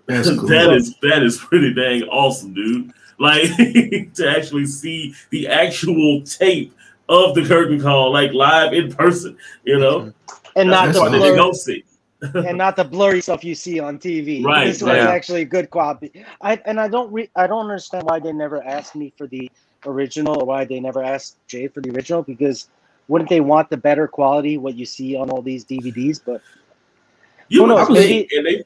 That's 0.07 0.29
cool. 0.29 0.49
that 0.49 0.73
is 0.73 0.95
that 1.03 1.23
is 1.23 1.39
pretty 1.39 1.73
dang 1.73 2.03
awesome, 2.05 2.55
dude. 2.55 2.93
Like 3.19 3.57
to 4.15 4.35
actually 4.37 4.67
see 4.67 5.15
the 5.31 5.49
actual 5.49 6.23
tape 6.23 6.75
of 7.09 7.35
the 7.35 7.45
curtain 7.45 7.81
call, 7.81 8.13
like 8.13 8.33
live 8.33 8.73
in 8.73 8.93
person, 8.93 9.37
you 9.65 9.79
know. 9.79 10.01
Mm-hmm. 10.01 10.45
And 10.57 10.71
not 10.71 10.87
That's 10.87 10.99
the 10.99 11.03
what 11.03 11.13
they 11.13 11.19
blur, 11.19 11.37
go 11.37 11.53
see. 11.53 11.85
and 12.35 12.57
not 12.57 12.77
the 12.77 12.85
blurry 12.85 13.21
stuff 13.21 13.45
you 13.45 13.55
see 13.55 13.81
on 13.81 13.99
TV. 13.99 14.45
Right, 14.45 14.67
This 14.67 14.83
was 14.83 14.93
yeah. 14.93 15.09
actually 15.09 15.43
a 15.43 15.47
good 15.47 15.71
quality. 15.71 16.25
I 16.41 16.61
and 16.65 16.81
I 16.81 16.89
don't 16.89 17.13
re, 17.13 17.29
I 17.37 17.47
don't 17.47 17.61
understand 17.61 18.05
why 18.05 18.19
they 18.19 18.33
never 18.33 18.63
asked 18.65 18.95
me 18.95 19.13
for 19.17 19.27
the 19.27 19.51
original 19.87 20.41
or 20.41 20.47
why 20.47 20.65
they 20.65 20.81
never 20.81 21.03
asked 21.03 21.37
Jay 21.47 21.69
for 21.69 21.81
the 21.81 21.91
original 21.91 22.23
because 22.23 22.69
wouldn't 23.09 23.29
they 23.31 23.41
want 23.41 23.71
the 23.71 23.77
better 23.77 24.07
quality 24.09 24.57
what 24.59 24.75
you 24.75 24.87
see 24.87 25.17
on 25.17 25.31
all 25.31 25.43
these 25.43 25.65
DVDs? 25.65 26.21
But 26.25 26.41
You 27.49 27.61
Who 27.63 27.67
knows, 27.69 27.89
and 27.89 27.97
they, 27.97 28.65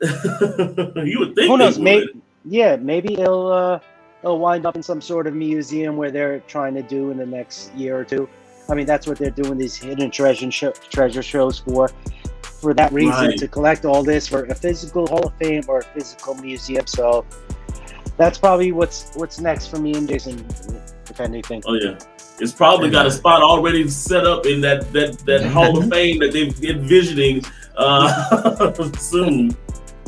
you 1.04 1.18
would 1.20 1.34
think 1.34 1.48
who 1.48 1.58
knows? 1.58 1.78
Maybe 1.78 2.08
yeah, 2.44 2.76
maybe 2.76 3.14
it'll 3.14 3.52
uh, 3.52 3.80
it'll 4.22 4.38
wind 4.38 4.66
up 4.66 4.76
in 4.76 4.82
some 4.82 5.00
sort 5.00 5.26
of 5.26 5.34
museum 5.34 5.96
where 5.96 6.10
they're 6.10 6.40
trying 6.40 6.74
to 6.74 6.82
do 6.82 7.10
in 7.10 7.16
the 7.16 7.26
next 7.26 7.74
year 7.74 7.98
or 7.98 8.04
two. 8.04 8.28
I 8.68 8.74
mean, 8.74 8.86
that's 8.86 9.06
what 9.06 9.18
they're 9.18 9.30
doing 9.30 9.58
these 9.58 9.76
hidden 9.76 10.10
treasure 10.10 10.50
show, 10.50 10.72
treasure 10.72 11.22
shows 11.22 11.58
for. 11.58 11.90
For 12.42 12.72
that 12.72 12.90
reason, 12.90 13.26
Right. 13.26 13.38
to 13.38 13.48
collect 13.48 13.84
all 13.84 14.02
this 14.02 14.26
for 14.26 14.44
a 14.46 14.54
physical 14.54 15.06
Hall 15.06 15.26
of 15.26 15.34
Fame 15.34 15.62
or 15.68 15.80
a 15.80 15.82
physical 15.82 16.34
museum. 16.36 16.86
So 16.86 17.24
that's 18.16 18.38
probably 18.38 18.72
what's 18.72 19.14
what's 19.14 19.40
next 19.40 19.66
for 19.68 19.78
me 19.78 19.94
and 19.94 20.08
Jason, 20.08 20.44
if 21.10 21.20
anything. 21.20 21.62
Oh 21.66 21.74
yeah. 21.74 21.98
It's 22.38 22.52
probably 22.52 22.90
got 22.90 23.06
a 23.06 23.10
spot 23.10 23.42
already 23.42 23.88
set 23.88 24.26
up 24.26 24.44
in 24.46 24.60
that 24.62 24.92
that 24.92 25.18
that 25.20 25.44
Hall 25.52 25.78
of 25.78 25.88
Fame 25.90 26.18
that 26.20 26.32
they're 26.32 26.70
envisioning 26.70 27.42
uh 27.76 28.72
soon. 28.98 29.56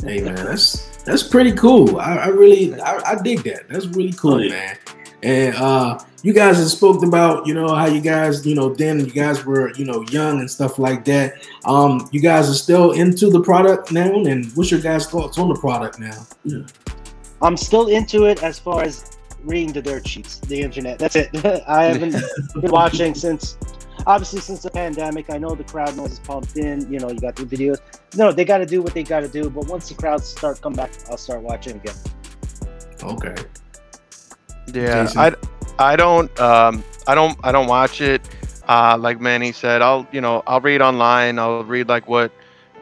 Hey 0.03 0.21
man, 0.21 0.35
that's 0.35 0.87
that's 1.03 1.23
pretty 1.23 1.53
cool. 1.53 1.99
I, 1.99 2.15
I 2.17 2.27
really 2.27 2.79
I, 2.81 3.13
I 3.13 3.21
dig 3.21 3.43
that. 3.43 3.67
That's 3.69 3.87
really 3.87 4.13
cool, 4.13 4.35
Oh, 4.35 4.37
yeah. 4.37 4.49
man. 4.49 4.77
And 5.23 5.55
uh 5.55 5.99
you 6.21 6.33
guys 6.33 6.57
have 6.57 6.67
spoken 6.69 7.07
about, 7.07 7.47
you 7.47 7.53
know, 7.53 7.73
how 7.73 7.85
you 7.87 8.01
guys, 8.01 8.45
you 8.45 8.53
know, 8.53 8.73
then 8.73 8.99
you 8.99 9.11
guys 9.11 9.45
were, 9.45 9.71
you 9.75 9.85
know, 9.85 10.01
young 10.11 10.39
and 10.39 10.51
stuff 10.51 10.77
like 10.77 11.05
that. 11.05 11.33
Um, 11.63 12.09
you 12.11 12.19
guys 12.19 12.49
are 12.49 12.53
still 12.55 12.91
into 12.91 13.29
the 13.29 13.41
product 13.41 13.93
now, 13.93 14.11
and 14.25 14.45
what's 14.55 14.69
your 14.69 14.81
guys' 14.81 15.07
thoughts 15.07 15.37
on 15.37 15.47
the 15.47 15.55
product 15.55 15.97
now? 15.97 16.25
I'm 17.41 17.57
still 17.57 17.87
into 17.87 18.25
it 18.25 18.43
as 18.43 18.59
far 18.59 18.83
as 18.83 19.17
reading 19.43 19.71
the 19.71 19.81
dirt 19.81 20.07
sheets, 20.07 20.39
the 20.39 20.61
internet. 20.61 20.99
That's 20.99 21.15
it. 21.15 21.29
I 21.67 21.83
haven't 21.83 22.15
been 22.61 22.71
watching 22.71 23.15
since, 23.15 23.57
obviously, 24.05 24.41
since 24.41 24.61
the 24.63 24.69
pandemic. 24.69 25.29
I 25.29 25.37
know 25.37 25.55
the 25.55 25.63
crowd 25.63 25.95
noise 25.95 26.13
is 26.13 26.19
pumped 26.19 26.57
in. 26.57 26.91
You 26.91 26.99
know, 26.99 27.09
you 27.09 27.19
got 27.19 27.35
the 27.35 27.43
videos. 27.43 27.79
No, 28.15 28.31
they 28.31 28.45
got 28.45 28.57
to 28.57 28.65
do 28.65 28.81
what 28.81 28.93
they 28.93 29.03
got 29.03 29.21
to 29.21 29.27
do. 29.27 29.49
But 29.49 29.67
once 29.67 29.89
the 29.89 29.95
crowds 29.95 30.27
start 30.27 30.61
come 30.61 30.73
back, 30.73 30.91
I'll 31.09 31.17
start 31.17 31.41
watching 31.41 31.77
again. 31.77 31.95
Okay. 33.01 33.35
Yeah, 34.73 35.05
Jason? 35.05 35.19
I, 35.19 35.35
I 35.79 35.95
don't, 35.95 36.39
um, 36.39 36.83
I 37.07 37.15
don't, 37.15 37.37
I 37.43 37.51
don't 37.51 37.67
watch 37.67 38.01
it. 38.01 38.21
Uh, 38.67 38.97
like 38.99 39.19
Mani 39.19 39.51
said, 39.51 39.81
I'll, 39.81 40.07
you 40.11 40.21
know, 40.21 40.43
I'll 40.45 40.61
read 40.61 40.81
online. 40.81 41.39
I'll 41.39 41.63
read 41.63 41.87
like 41.87 42.07
what, 42.07 42.31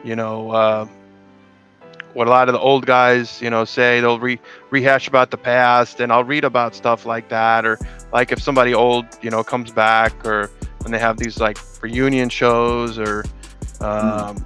you 0.04 0.16
know, 0.16 0.50
uh, 0.50 0.88
what 2.14 2.26
a 2.26 2.30
lot 2.30 2.48
of 2.48 2.52
the 2.52 2.58
old 2.58 2.86
guys, 2.86 3.40
you 3.40 3.50
know, 3.50 3.64
say. 3.64 4.00
They'll 4.00 4.18
re- 4.18 4.40
rehash 4.70 5.08
about 5.08 5.30
the 5.30 5.36
past, 5.36 6.00
and 6.00 6.12
I'll 6.12 6.24
read 6.24 6.44
about 6.44 6.74
stuff 6.74 7.06
like 7.06 7.28
that, 7.28 7.64
or 7.64 7.78
like 8.12 8.32
if 8.32 8.42
somebody 8.42 8.74
old, 8.74 9.06
you 9.22 9.30
know, 9.30 9.44
comes 9.44 9.70
back, 9.70 10.26
or 10.26 10.50
when 10.82 10.92
they 10.92 10.98
have 10.98 11.18
these 11.18 11.38
like 11.38 11.58
reunion 11.82 12.28
shows, 12.28 12.98
or, 12.98 13.24
um, 13.80 14.44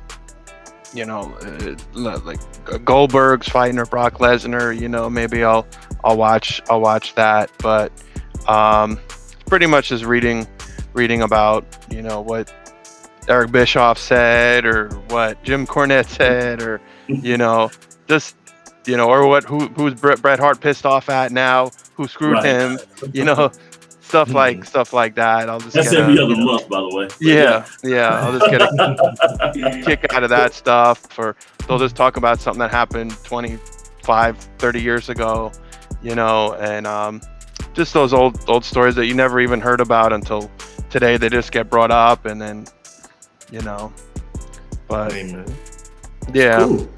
you 0.92 1.04
know, 1.04 1.34
uh, 1.96 2.18
like 2.24 2.40
Goldberg's 2.84 3.48
fighting 3.48 3.78
or 3.78 3.86
Brock 3.86 4.18
Lesnar, 4.18 4.78
you 4.78 4.88
know, 4.88 5.08
maybe 5.08 5.44
I'll 5.44 5.66
I'll 6.04 6.16
watch 6.16 6.60
I'll 6.68 6.80
watch 6.80 7.14
that, 7.14 7.50
but 7.58 7.92
um, 8.48 8.98
pretty 9.46 9.66
much 9.66 9.88
just 9.88 10.04
reading 10.04 10.46
reading 10.94 11.22
about 11.22 11.64
you 11.90 12.02
know 12.02 12.20
what 12.20 12.52
Eric 13.28 13.52
Bischoff 13.52 13.98
said 13.98 14.66
or 14.66 14.88
what 15.08 15.42
Jim 15.42 15.66
Cornette 15.66 16.08
said 16.08 16.60
or 16.60 16.80
you 17.22 17.36
know 17.36 17.70
just 18.08 18.36
you 18.86 18.96
know 18.96 19.08
or 19.08 19.26
what 19.26 19.44
who 19.44 19.66
who's 19.68 19.94
Bret, 19.94 20.38
Hart 20.38 20.60
pissed 20.60 20.86
off 20.86 21.08
at 21.08 21.32
now 21.32 21.70
who 21.94 22.06
screwed 22.08 22.34
Right. 22.34 22.44
him 22.44 22.78
you 23.12 23.24
know 23.24 23.50
stuff 24.00 24.32
like 24.34 24.64
stuff 24.64 24.92
like 24.92 25.14
that 25.14 25.48
I'll 25.48 25.60
just 25.60 25.74
That's 25.74 25.90
get 25.90 25.98
a, 26.00 26.02
every 26.02 26.18
other 26.18 26.30
you 26.32 26.36
know, 26.36 26.44
month, 26.44 26.68
by 26.68 26.80
the 26.80 26.94
way. 26.94 27.06
But 27.06 27.20
yeah 27.20 27.66
yeah 27.82 28.20
I'll 28.20 28.38
just 28.38 28.50
get 28.50 28.60
a 28.62 29.82
kick 29.84 30.12
out 30.12 30.22
of 30.24 30.30
that 30.30 30.52
stuff 30.52 31.18
or 31.18 31.36
they'll 31.66 31.78
just 31.78 31.96
talk 31.96 32.16
about 32.16 32.40
something 32.40 32.58
that 32.60 32.70
happened 32.70 33.16
25 33.24 34.38
30 34.58 34.80
years 34.82 35.08
ago 35.08 35.50
you 36.02 36.14
know 36.14 36.54
and 36.54 36.86
um, 36.86 37.20
just 37.72 37.94
those 37.94 38.12
old 38.12 38.38
old 38.48 38.64
stories 38.64 38.94
that 38.96 39.06
you 39.06 39.14
never 39.14 39.40
even 39.40 39.60
heard 39.60 39.80
about 39.80 40.12
until 40.12 40.50
today 40.90 41.16
they 41.16 41.28
just 41.28 41.52
get 41.52 41.70
brought 41.70 41.90
up 41.90 42.26
and 42.26 42.40
then 42.40 42.66
you 43.50 43.60
know 43.62 43.92
but 44.88 45.12
man. 45.12 45.46
yeah 46.34 46.66
Cool. 46.66 46.88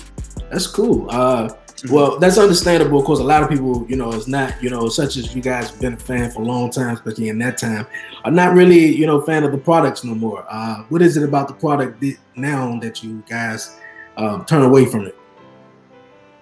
That's 0.55 0.69
cool. 0.69 1.09
Uh, 1.11 1.49
well, 1.91 2.17
that's 2.21 2.39
understandable 2.39 3.01
because 3.01 3.19
a 3.19 3.25
lot 3.25 3.43
of 3.43 3.49
people, 3.51 3.85
you 3.89 3.97
know, 3.97 4.13
it's 4.13 4.29
not, 4.29 4.63
you 4.63 4.71
know, 4.71 4.89
such 4.89 5.17
as 5.17 5.35
you 5.35 5.43
guys 5.43 5.73
been 5.73 5.95
a 5.95 5.97
fan 5.97 6.31
for 6.31 6.43
a 6.43 6.45
long 6.45 6.71
time, 6.71 6.95
especially 6.95 7.29
in 7.29 7.39
that 7.41 7.59
time, 7.59 7.89
are 8.25 8.31
not 8.31 8.55
really, 8.55 8.87
you 8.95 9.05
know, 9.05 9.21
fan 9.21 9.43
of 9.43 9.51
the 9.51 9.59
products 9.59 10.05
no 10.05 10.15
more. 10.15 10.47
Uh, 10.49 10.85
what 10.91 11.03
is 11.03 11.17
it 11.17 11.25
about 11.25 11.49
the 11.49 11.55
product 11.55 12.01
that- 12.03 12.19
now 12.37 12.79
that 12.79 13.03
you 13.03 13.21
guys 13.29 13.81
um, 14.17 14.45
turn 14.45 14.63
away 14.63 14.85
from 14.87 15.07
it? 15.07 15.19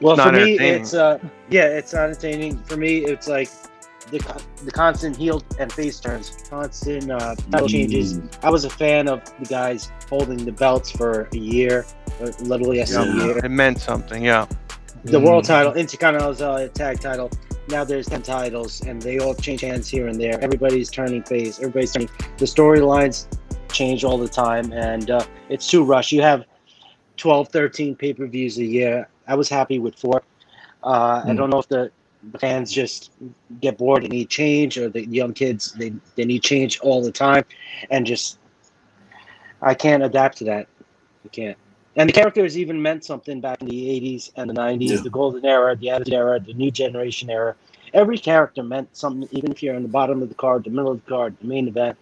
Well, 0.03 0.15
for 0.17 0.31
me, 0.33 0.59
it's 0.59 0.93
uh, 0.93 1.19
yeah, 1.49 1.69
it's 1.69 1.95
not 1.95 2.11
entertaining. 2.11 2.59
For 2.65 2.77
me, 2.77 2.99
it's 2.99 3.29
like 3.29 3.49
the 4.13 4.45
the 4.65 4.71
constant 4.71 5.17
heel 5.17 5.43
and 5.59 5.73
face 5.73 5.99
turns, 5.99 6.31
constant 6.49 7.11
uh, 7.11 7.35
title 7.51 7.69
changes. 7.69 8.21
I 8.43 8.51
was 8.51 8.65
a 8.65 8.71
fan 8.71 9.09
of 9.09 9.23
the 9.41 9.47
guys 9.47 9.91
holding 10.11 10.45
the 10.45 10.53
belts 10.53 10.91
for 10.93 11.29
a 11.33 11.37
year, 11.37 11.85
literally 12.41 12.81
a 12.81 12.87
Yeah. 12.87 13.05
year. 13.05 13.39
it 13.39 13.51
meant 13.51 13.81
something 13.81 14.23
yeah 14.33 14.47
The 15.05 15.19
world 15.19 15.45
Mm. 15.45 15.49
title, 15.49 15.73
Intercontinental 15.73 16.47
uh, 16.47 16.69
Tag 16.69 17.01
Title. 17.01 17.29
Now 17.69 17.83
there's 17.85 18.07
ten 18.07 18.23
titles, 18.23 18.81
and 18.87 19.01
they 19.03 19.19
all 19.19 19.35
change 19.35 19.63
hands 19.63 19.89
here 19.89 20.07
and 20.09 20.21
there. 20.21 20.37
Everybody's 20.41 20.91
turning 20.91 21.23
face. 21.25 21.59
Everybody's 21.59 21.93
turning. 21.93 22.11
The 22.39 22.45
storylines 22.45 23.27
change 23.73 24.05
all 24.05 24.19
the 24.19 24.29
time, 24.29 24.73
and 24.73 25.11
uh, 25.11 25.25
it's 25.49 25.67
too 25.67 25.83
rush. 25.83 26.13
You 26.13 26.23
have 26.23 26.45
12, 27.17 27.49
13 27.49 27.97
pay 27.97 28.13
per 28.15 28.27
views 28.27 28.59
a 28.59 28.65
year. 28.65 29.09
I 29.27 29.35
was 29.35 29.49
happy 29.49 29.79
with 29.79 29.95
four. 29.97 30.23
Uh, 30.85 31.23
I 31.25 31.31
Hmm. 31.31 31.37
don't 31.37 31.51
know 31.51 31.59
if 31.61 31.69
the, 31.69 31.91
the 32.31 32.39
fans 32.39 32.71
just 32.71 33.11
get 33.61 33.79
bored 33.79 34.05
and 34.05 34.13
need 34.13 34.29
change, 34.29 34.79
or 34.79 34.89
the 34.89 35.07
young 35.07 35.33
kids 35.33 35.73
they, 35.73 35.93
they 36.17 36.25
need 36.25 36.43
change 36.43 36.79
all 36.81 37.03
the 37.03 37.13
time, 37.13 37.45
and 37.91 38.07
just 38.07 38.39
I 39.61 39.75
can't 39.75 40.03
adapt 40.03 40.39
to 40.39 40.45
that. 40.45 40.69
I 41.25 41.29
can't. 41.29 41.57
And 41.97 42.09
the 42.09 42.13
characters 42.13 42.57
even 42.57 42.81
meant 42.81 43.05
something 43.05 43.41
back 43.41 43.61
in 43.61 43.69
the 43.69 44.01
80s 44.01 44.33
and 44.37 44.49
the 44.49 44.55
90s, 44.55 44.91
Yeah. 44.91 44.97
the 45.03 45.11
golden 45.11 45.45
era, 45.45 45.77
the 45.77 45.91
attitude 45.91 46.15
era, 46.15 46.41
the 46.41 46.55
new 46.55 46.71
generation 46.71 47.29
era. 47.29 47.55
Every 47.93 48.17
character 48.17 48.63
meant 48.63 48.97
something, 48.97 49.29
even 49.33 49.53
if 49.53 49.63
you're 49.63 49.75
in 49.75 49.83
the 49.83 49.89
bottom 49.89 50.23
of 50.23 50.29
the 50.31 50.35
card, 50.35 50.65
the 50.65 50.71
middle 50.71 50.93
of 50.93 51.05
the 51.05 51.11
card, 51.11 51.37
the 51.41 51.47
main 51.47 51.69
event. 51.69 51.99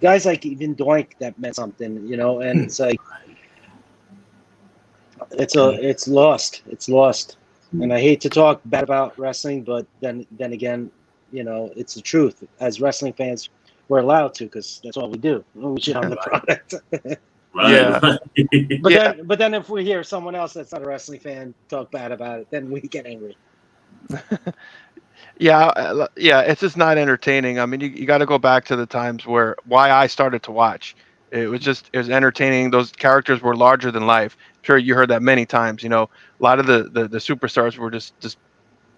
Guys 0.00 0.24
like 0.24 0.46
even 0.46 0.74
Doink 0.74 1.18
that 1.18 1.38
meant 1.38 1.56
something, 1.56 2.06
you 2.06 2.16
know, 2.16 2.40
and 2.40 2.60
hmm. 2.60 2.64
it's 2.64 2.80
like 2.80 2.98
it's 5.32 5.56
a 5.56 5.70
it's 5.72 6.08
lost. 6.08 6.62
It's 6.68 6.88
lost. 6.88 7.37
And 7.72 7.92
I 7.92 8.00
hate 8.00 8.20
to 8.22 8.30
talk 8.30 8.62
bad 8.66 8.84
about 8.84 9.18
wrestling, 9.18 9.64
but 9.64 9.86
then 10.00 10.26
then 10.32 10.52
again, 10.52 10.92
you 11.30 11.44
know, 11.44 11.70
it's 11.76 11.94
the 11.94 12.02
truth. 12.02 12.42
As 12.60 12.80
wrestling 12.80 13.14
fans, 13.14 13.50
we're 13.88 14.00
allowed 14.00 14.34
to 14.36 14.44
because 14.44 14.80
that's 14.84 14.96
all 14.96 15.10
we 15.10 15.18
do. 15.18 15.44
We 15.54 15.80
shit 15.80 15.96
on 15.96 16.10
the 16.10 16.16
product. 16.16 16.74
Right. 17.54 17.92
Yeah. 18.00 18.00
But 18.82 18.92
Yeah. 18.92 19.14
then, 19.14 19.26
but 19.26 19.38
then 19.38 19.54
if 19.54 19.68
we 19.70 19.84
hear 19.84 20.04
someone 20.04 20.34
else 20.36 20.54
that's 20.54 20.72
not 20.72 20.82
a 20.82 20.86
wrestling 20.86 21.20
fan 21.20 21.54
talk 21.68 21.90
bad 21.90 22.12
about 22.12 22.40
it, 22.40 22.48
then 22.50 22.70
we 22.70 22.80
get 22.82 23.06
angry. 23.06 23.36
Yeah, 25.38 25.66
uh, 25.68 26.08
yeah, 26.16 26.40
it's 26.42 26.60
just 26.60 26.76
not 26.76 26.98
entertaining. 26.98 27.58
I 27.58 27.66
mean, 27.66 27.80
you, 27.80 27.88
you 27.88 28.06
got 28.06 28.18
to 28.18 28.26
go 28.26 28.38
back 28.38 28.64
to 28.66 28.76
the 28.76 28.86
times 28.86 29.26
where 29.26 29.56
why 29.64 29.90
I 29.90 30.06
started 30.06 30.42
to 30.44 30.52
watch. 30.52 30.96
It 31.32 31.48
was 31.50 31.60
just 31.60 31.90
it 31.92 31.98
was 31.98 32.10
entertaining. 32.10 32.70
Those 32.70 32.92
characters 32.92 33.42
were 33.42 33.56
larger 33.56 33.90
than 33.90 34.06
life. 34.06 34.36
Sure 34.62 34.76
you 34.76 34.94
heard 34.94 35.10
that 35.10 35.22
many 35.22 35.46
times. 35.46 35.82
You 35.82 35.88
know, 35.88 36.02
a 36.04 36.42
lot 36.42 36.58
of 36.58 36.66
the 36.66 36.84
the, 36.84 37.08
the 37.08 37.18
superstars 37.18 37.76
were 37.76 37.90
just 37.90 38.18
just 38.20 38.38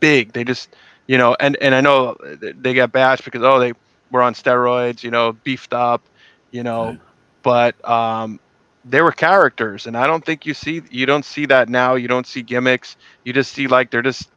big. 0.00 0.32
They 0.32 0.44
just 0.44 0.74
you 1.06 1.18
know, 1.18 1.36
and 1.38 1.56
and 1.60 1.74
I 1.74 1.80
know 1.80 2.16
they 2.40 2.74
got 2.74 2.92
bashed 2.92 3.24
because 3.24 3.42
oh 3.42 3.58
they 3.58 3.72
were 4.10 4.22
on 4.22 4.34
steroids. 4.34 5.02
You 5.02 5.10
know, 5.10 5.32
beefed 5.32 5.72
up. 5.72 6.02
You 6.50 6.64
know, 6.64 6.96
but 7.42 7.88
um, 7.88 8.40
they 8.84 9.00
were 9.02 9.12
characters, 9.12 9.86
and 9.86 9.96
I 9.96 10.06
don't 10.06 10.24
think 10.24 10.46
you 10.46 10.54
see 10.54 10.82
you 10.90 11.06
don't 11.06 11.24
see 11.24 11.46
that 11.46 11.68
now. 11.68 11.94
You 11.94 12.08
don't 12.08 12.26
see 12.26 12.42
gimmicks. 12.42 12.96
You 13.24 13.32
just 13.32 13.52
see 13.52 13.68
like 13.68 13.90
they're 13.90 14.02
just 14.02 14.30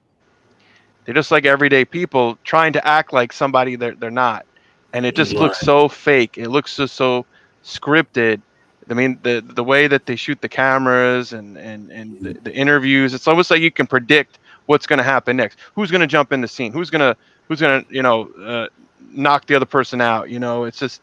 they're 1.05 1.15
just 1.15 1.31
like 1.31 1.45
everyday 1.45 1.85
people 1.85 2.37
trying 2.43 2.73
to 2.73 2.87
act 2.87 3.13
like 3.13 3.33
somebody 3.33 3.75
they're, 3.75 3.95
they're 3.95 4.11
not 4.11 4.45
and 4.93 5.05
it 5.05 5.15
just 5.15 5.33
looks 5.33 5.59
so 5.59 5.87
fake 5.87 6.37
it 6.37 6.49
looks 6.49 6.77
just 6.77 6.95
so 6.95 7.25
scripted 7.63 8.41
i 8.89 8.93
mean 8.93 9.19
the 9.23 9.43
the 9.45 9.63
way 9.63 9.87
that 9.87 10.05
they 10.05 10.15
shoot 10.15 10.41
the 10.41 10.49
cameras 10.49 11.33
and 11.33 11.57
and 11.57 11.91
and 11.91 12.19
the, 12.21 12.33
the 12.33 12.53
interviews 12.53 13.13
it's 13.13 13.27
almost 13.27 13.49
like 13.51 13.61
you 13.61 13.71
can 13.71 13.87
predict 13.87 14.39
what's 14.65 14.85
going 14.87 14.97
to 14.97 15.03
happen 15.03 15.35
next 15.37 15.59
who's 15.75 15.91
going 15.91 16.01
to 16.01 16.07
jump 16.07 16.31
in 16.31 16.41
the 16.41 16.47
scene 16.47 16.71
who's 16.71 16.89
going 16.89 17.01
to 17.01 17.15
who's 17.47 17.59
going 17.59 17.83
to 17.83 17.93
you 17.93 18.01
know 18.01 18.29
uh, 18.41 18.67
knock 19.11 19.45
the 19.45 19.55
other 19.55 19.65
person 19.65 20.01
out 20.01 20.29
you 20.29 20.39
know 20.39 20.63
it's 20.65 20.79
just 20.79 21.01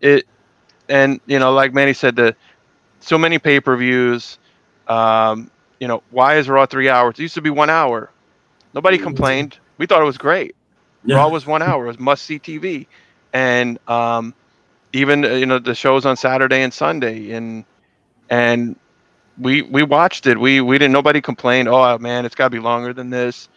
it 0.00 0.26
and 0.88 1.20
you 1.26 1.38
know 1.38 1.52
like 1.52 1.72
mani 1.72 1.92
said 1.92 2.16
the 2.16 2.34
so 3.00 3.18
many 3.18 3.38
pay-per-views 3.38 4.38
um 4.88 5.50
you 5.80 5.88
know 5.88 6.02
why 6.10 6.36
is 6.36 6.48
raw 6.48 6.66
three 6.66 6.88
hours 6.88 7.18
it 7.18 7.22
used 7.22 7.34
to 7.34 7.42
be 7.42 7.50
one 7.50 7.70
hour 7.70 8.10
Nobody 8.74 8.98
complained. 8.98 9.58
We 9.78 9.86
thought 9.86 10.02
it 10.02 10.06
was 10.06 10.18
great. 10.18 10.54
Yeah. 11.04 11.16
Raw 11.16 11.28
was 11.28 11.46
one 11.46 11.62
hour. 11.62 11.84
It 11.84 11.88
was 11.88 11.98
must 11.98 12.24
see 12.24 12.38
TV, 12.38 12.86
and 13.32 13.78
um, 13.88 14.34
even 14.94 15.24
uh, 15.24 15.30
you 15.30 15.46
know 15.46 15.60
the 15.60 15.74
shows 15.74 16.06
on 16.06 16.16
Saturday 16.16 16.62
and 16.62 16.74
Sunday, 16.74 17.32
and 17.32 17.66
and 18.30 18.76
we 19.38 19.62
we 19.62 19.82
watched 19.82 20.26
it. 20.26 20.38
We 20.38 20.60
we 20.60 20.78
didn't. 20.78 20.92
Nobody 20.92 21.22
complained. 21.22 21.68
Oh 21.68 21.98
man, 21.98 22.26
it's 22.26 22.36
got 22.36 22.46
to 22.46 22.50
be 22.50 22.60
longer 22.60 22.94
than 22.94 23.10
this. 23.10 23.48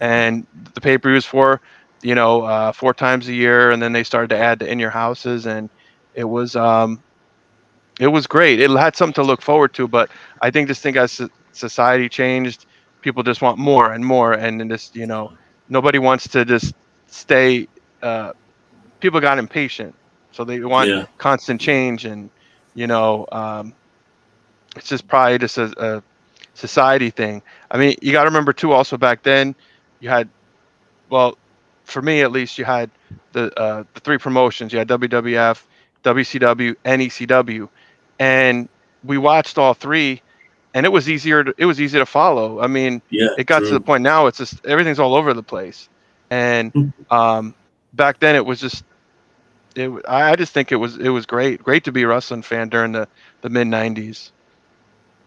And 0.00 0.46
the 0.74 0.80
pay 0.82 0.98
per 0.98 1.10
views 1.10 1.26
for 1.26 1.62
you 2.02 2.14
know 2.14 2.42
uh, 2.42 2.72
four 2.72 2.94
times 2.94 3.28
a 3.28 3.34
year, 3.34 3.70
and 3.70 3.82
then 3.82 3.92
they 3.92 4.04
started 4.04 4.30
to 4.30 4.38
add 4.38 4.60
the 4.60 4.70
in 4.70 4.80
your 4.80 4.90
houses, 4.90 5.46
and 5.46 5.70
it 6.14 6.24
was 6.24 6.56
um, 6.56 7.04
it 8.00 8.08
was 8.08 8.26
great. 8.26 8.60
It 8.60 8.70
had 8.70 8.96
something 8.96 9.14
to 9.14 9.24
look 9.24 9.42
forward 9.42 9.74
to. 9.74 9.88
But 9.88 10.10
I 10.42 10.50
think 10.50 10.68
this 10.68 10.80
thing 10.80 10.96
as 10.96 11.20
society 11.52 12.08
changed, 12.08 12.66
people 13.02 13.22
just 13.22 13.42
want 13.42 13.58
more 13.58 13.92
and 13.92 14.04
more, 14.04 14.32
and 14.32 14.60
then 14.60 14.68
just 14.68 14.96
you 14.96 15.06
know 15.06 15.32
nobody 15.68 15.98
wants 15.98 16.28
to 16.30 16.44
just 16.44 16.74
stay. 17.06 17.68
Uh, 18.02 18.32
people 19.00 19.20
got 19.20 19.38
impatient, 19.38 19.96
so 20.36 20.44
they 20.44 20.60
want 20.60 20.88
Yeah. 20.90 21.06
constant 21.18 21.60
change, 21.60 22.04
and 22.04 22.30
you 22.74 22.86
know 22.86 23.26
um, 23.32 23.74
it's 24.76 24.88
just 24.88 25.08
probably 25.08 25.38
just 25.38 25.56
a, 25.58 25.72
a 25.78 26.02
society 26.54 27.10
thing. 27.10 27.42
I 27.70 27.78
mean, 27.78 27.96
you 28.02 28.12
got 28.12 28.24
to 28.24 28.28
remember 28.30 28.52
too. 28.52 28.72
Also 28.72 28.96
back 28.98 29.22
then, 29.22 29.54
you 30.00 30.10
had, 30.10 30.28
well, 31.08 31.38
for 31.84 32.02
me 32.02 32.20
at 32.22 32.32
least, 32.32 32.58
you 32.58 32.64
had 32.64 32.90
the 33.32 33.52
uh, 33.58 33.84
the 33.94 34.00
three 34.00 34.18
promotions. 34.18 34.72
You 34.72 34.78
had 34.78 34.88
WWF, 34.88 35.62
WCW, 36.04 36.76
and 36.84 37.02
ECW, 37.02 37.68
and 38.18 38.68
we 39.04 39.16
watched 39.18 39.58
all 39.58 39.72
three, 39.74 40.20
and 40.74 40.84
it 40.84 40.90
was 40.90 41.08
easier. 41.08 41.44
To, 41.44 41.54
it 41.56 41.64
was 41.64 41.80
easy 41.80 41.98
to 41.98 42.06
follow. 42.06 42.60
I 42.60 42.66
mean, 42.66 43.00
Yeah. 43.10 43.28
it 43.38 43.46
got 43.46 43.60
to 43.60 43.72
the 43.72 43.80
point 43.80 44.02
now. 44.02 44.26
It's 44.26 44.38
just 44.38 44.64
everything's 44.66 44.98
all 44.98 45.14
over 45.14 45.32
the 45.32 45.42
place, 45.42 45.88
and 46.30 46.74
um, 47.10 47.54
back 47.94 48.18
then 48.20 48.36
it 48.36 48.44
was 48.44 48.60
just. 48.60 48.84
It, 49.76 49.90
I 50.08 50.34
just 50.36 50.52
think 50.52 50.72
it 50.72 50.76
was 50.76 50.96
it 50.96 51.10
was 51.10 51.26
great, 51.26 51.62
great 51.62 51.84
to 51.84 51.92
be 51.92 52.02
a 52.02 52.08
wrestling 52.08 52.42
fan 52.42 52.68
during 52.68 52.92
the, 52.92 53.06
the 53.42 53.50
mid 53.50 53.68
'90s. 53.68 54.30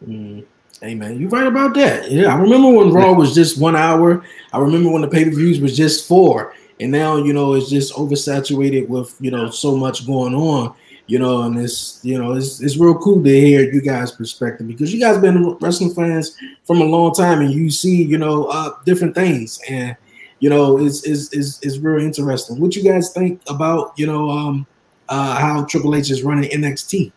Mm. 0.06 0.46
Hey 0.82 0.96
man, 0.96 1.20
you're 1.20 1.30
right 1.30 1.46
about 1.46 1.76
that. 1.76 2.10
Yeah, 2.10 2.34
I 2.34 2.40
remember 2.40 2.70
when 2.70 2.92
Raw 2.92 3.14
was 3.14 3.36
just 3.36 3.60
one 3.60 3.76
hour. 3.76 4.24
I 4.54 4.60
remember 4.60 4.90
when 4.90 5.02
the 5.02 5.08
pay 5.08 5.26
per 5.26 5.32
views 5.32 5.60
was 5.60 5.76
just 5.76 6.08
four, 6.08 6.56
and 6.80 6.92
now 6.92 7.18
you 7.18 7.34
know 7.34 7.54
it's 7.54 7.70
just 7.70 7.94
oversaturated 7.94 8.88
with 8.88 9.16
you 9.20 9.30
know 9.30 9.50
so 9.50 9.76
much 9.76 10.08
going 10.08 10.34
on. 10.34 10.74
You 11.06 11.20
know, 11.20 11.42
and 11.44 11.60
it's 11.60 12.00
you 12.04 12.18
know 12.18 12.34
it's 12.34 12.62
it's 12.62 12.78
real 12.78 12.98
cool 12.98 13.22
to 13.22 13.30
hear 13.30 13.72
you 13.72 13.82
guys' 13.82 14.14
perspective 14.14 14.68
because 14.68 14.94
you 14.94 15.00
guys 15.00 15.18
been 15.18 15.58
wrestling 15.60 15.94
fans 15.94 16.38
from 16.64 16.82
a 16.82 16.86
long 16.86 17.14
time, 17.14 17.42
and 17.42 17.52
you 17.52 17.70
see 17.70 18.04
you 18.04 18.18
know 18.18 18.46
uh, 18.46 18.72
different 18.86 19.16
things, 19.16 19.60
and 19.70 19.98
you 20.40 20.50
know 20.50 20.78
is 20.78 21.04
is 21.04 21.32
is 21.34 21.60
is 21.62 21.80
real 21.80 22.04
interesting. 22.04 22.60
What 22.60 22.76
you 22.76 22.84
guys 22.84 23.12
think 23.12 23.42
about 23.48 23.94
you 23.98 24.08
know 24.08 24.30
um 24.30 24.68
uh, 25.10 25.36
how 25.36 25.66
Triple 25.66 25.96
H 25.96 26.12
is 26.12 26.24
running 26.24 26.50
NXT? 26.50 27.12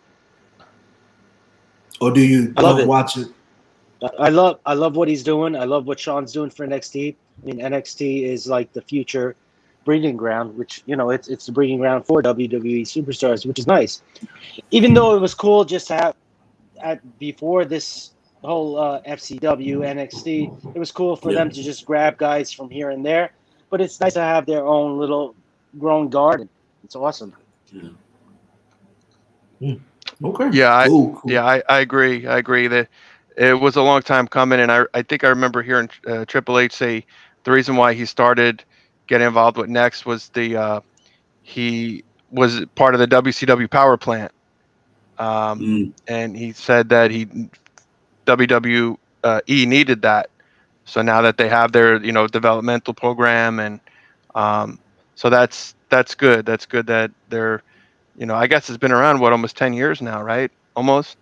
Or 2.01 2.11
do 2.11 2.21
you 2.21 2.53
I 2.57 2.63
love 2.63 2.79
it. 2.81 2.89
watch 2.89 3.17
it? 3.17 3.29
I 4.19 4.31
love 4.31 4.59
I 4.67 4.75
love 4.75 4.97
what 4.97 5.09
he's 5.09 5.23
doing. 5.23 5.55
I 5.55 5.65
love 5.65 5.87
what 5.87 6.01
Shawn's 6.01 6.33
doing 6.33 6.51
for 6.51 6.67
NXT. 6.67 7.15
I 7.15 7.47
mean, 7.47 7.59
NXT 7.59 8.25
is 8.25 8.47
like 8.47 8.73
the 8.73 8.83
future 8.83 9.37
breeding 9.85 10.17
ground, 10.17 10.57
which 10.57 10.83
you 10.87 10.97
know 10.97 11.11
it's 11.11 11.29
it's 11.29 11.47
the 11.47 11.53
breeding 11.53 11.79
ground 11.79 12.07
for 12.07 12.23
WWE 12.23 12.83
superstars, 12.83 13.47
which 13.47 13.59
is 13.59 13.67
nice. 13.67 14.03
Even 14.71 14.95
though 14.95 15.15
it 15.15 15.21
was 15.21 15.35
cool 15.35 15.65
just 15.65 15.87
to 15.89 15.95
have 15.95 16.17
at 16.83 17.19
before 17.19 17.65
this 17.65 18.12
whole 18.49 18.79
uh, 18.79 19.01
FCW 19.07 19.79
NXT, 19.85 20.53
it 20.75 20.79
was 20.79 20.93
cool 20.93 21.17
for 21.17 21.33
Yeah. 21.33 21.35
them 21.35 21.51
to 21.51 21.63
just 21.63 21.85
grab 21.85 22.19
guys 22.19 22.53
from 22.53 22.71
here 22.71 22.91
and 22.91 23.05
there. 23.05 23.33
But 23.71 23.81
it's 23.81 24.01
nice 24.01 24.15
to 24.15 24.21
have 24.21 24.47
their 24.47 24.67
own 24.67 24.99
little 24.99 25.37
grown 25.79 26.09
garden. 26.11 26.49
It's 26.85 26.97
awesome. 26.97 27.35
Okay. 30.25 30.51
Yeah, 30.51 30.73
I, 30.75 30.91
Cool, 30.91 31.15
cool. 31.15 31.27
yeah, 31.27 31.45
I, 31.45 31.63
I 31.69 31.81
agree. 31.81 32.27
I 32.27 32.39
agree 32.39 32.69
that 32.69 32.89
it 33.37 33.55
was 33.59 33.77
a 33.77 33.83
long 33.83 34.03
time 34.03 34.27
coming, 34.27 34.61
and 34.61 34.71
I 34.71 34.85
I 34.95 35.03
think 35.03 35.25
I 35.25 35.29
remember 35.29 35.63
hearing 35.63 35.89
uh, 36.07 36.25
Triple 36.27 36.59
H 36.59 36.73
say 36.73 37.05
the 37.45 37.53
reason 37.53 37.77
why 37.77 37.95
he 37.95 38.05
started 38.07 38.65
getting 39.09 39.27
involved 39.27 39.57
with 39.59 39.69
Next 39.69 40.07
was 40.07 40.29
the 40.31 40.57
uh, 40.57 40.81
he 41.43 42.05
was 42.31 42.65
part 42.77 42.95
of 42.95 43.01
the 43.01 43.07
WCW 43.07 43.69
power 43.69 43.97
plant, 43.97 44.33
um, 45.19 45.69
Mm. 45.69 45.93
and 46.09 46.37
he 46.37 46.53
said 46.53 46.91
that 46.91 47.11
he 47.11 47.27
WWE 48.27 48.97
needed 49.67 50.03
that. 50.03 50.31
So 50.85 51.01
now 51.03 51.23
that 51.23 51.37
they 51.37 51.49
have 51.49 51.73
their 51.73 52.03
you 52.05 52.13
know 52.13 52.27
developmental 52.27 52.95
program, 52.95 53.61
and 53.61 53.81
um, 54.35 54.79
so 55.15 55.31
that's 55.31 55.75
that's 55.91 56.15
good. 56.15 56.45
That's 56.45 56.67
good 56.67 56.87
that 56.87 57.11
they're 57.29 57.63
you 58.17 58.27
know 58.27 58.35
I 58.35 58.47
guess 58.47 58.69
it's 58.69 58.79
been 58.79 58.93
around 58.93 59.21
what 59.21 59.33
almost 59.33 59.57
ten 59.57 59.73
years 59.73 60.03
now, 60.03 60.23
right? 60.23 60.51
Almost. 60.75 61.19